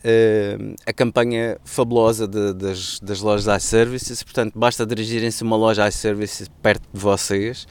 Uh, 0.02 0.74
a 0.86 0.94
campanha 0.94 1.58
fabulosa 1.62 2.26
de, 2.26 2.54
das, 2.54 2.98
das 3.00 3.20
lojas 3.20 3.62
iServices, 3.62 4.22
portanto 4.22 4.58
basta 4.58 4.86
dirigirem-se 4.86 5.44
a 5.44 5.46
uma 5.46 5.56
loja 5.56 5.86
iServices 5.86 6.48
perto 6.62 6.88
de 6.90 6.98
vocês, 6.98 7.68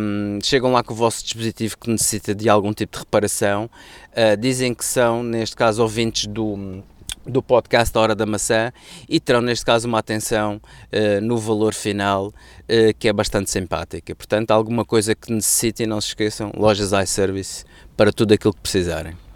um, 0.00 0.38
chegam 0.42 0.72
lá 0.72 0.82
com 0.82 0.92
o 0.92 0.96
vosso 0.96 1.22
dispositivo 1.22 1.76
que 1.78 1.90
necessita 1.90 2.34
de 2.34 2.48
algum 2.48 2.72
tipo 2.72 2.92
de 2.92 2.98
reparação, 3.00 3.68
uh, 4.12 4.36
dizem 4.38 4.74
que 4.74 4.84
são, 4.84 5.22
neste 5.22 5.54
caso, 5.54 5.82
ouvintes 5.82 6.26
do, 6.26 6.82
do 7.26 7.42
podcast 7.42 7.96
Hora 7.96 8.14
da 8.14 8.24
Maçã 8.24 8.72
e 9.08 9.20
terão, 9.20 9.40
neste 9.40 9.64
caso, 9.64 9.86
uma 9.86 9.98
atenção 9.98 10.56
uh, 10.56 11.20
no 11.20 11.36
valor 11.36 11.74
final 11.74 12.28
uh, 12.28 12.32
que 12.98 13.08
é 13.08 13.12
bastante 13.12 13.50
simpática. 13.50 14.14
Portanto, 14.14 14.50
alguma 14.50 14.84
coisa 14.84 15.14
que 15.14 15.32
necessitem, 15.32 15.86
não 15.86 16.00
se 16.00 16.08
esqueçam, 16.08 16.50
lojas 16.56 16.92
iService 16.92 17.64
para 17.96 18.12
tudo 18.12 18.32
aquilo 18.32 18.54
que 18.54 18.60
precisarem. 18.60 19.27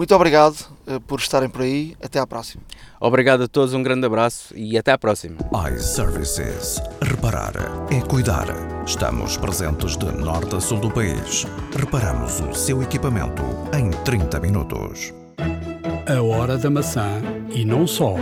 Muito 0.00 0.14
obrigado 0.14 0.56
uh, 0.86 0.98
por 0.98 1.20
estarem 1.20 1.50
por 1.50 1.60
aí. 1.60 1.94
Até 2.02 2.18
à 2.18 2.26
próxima. 2.26 2.62
Obrigado 2.98 3.42
a 3.42 3.48
todos, 3.48 3.74
um 3.74 3.82
grande 3.82 4.06
abraço 4.06 4.56
e 4.56 4.78
até 4.78 4.92
à 4.92 4.96
próxima. 4.96 5.36
iServices. 5.74 6.80
Reparar 7.02 7.52
é 7.92 8.00
cuidar. 8.00 8.46
Estamos 8.86 9.36
presentes 9.36 9.98
de 9.98 10.06
norte 10.06 10.56
a 10.56 10.60
sul 10.60 10.80
do 10.80 10.90
país. 10.90 11.46
Reparamos 11.78 12.40
o 12.40 12.54
seu 12.54 12.82
equipamento 12.82 13.42
em 13.78 13.90
30 13.90 14.40
minutos. 14.40 15.12
A 16.08 16.22
hora 16.22 16.56
da 16.56 16.70
maçã 16.70 17.20
e 17.50 17.62
não 17.62 17.86
só. 17.86 18.14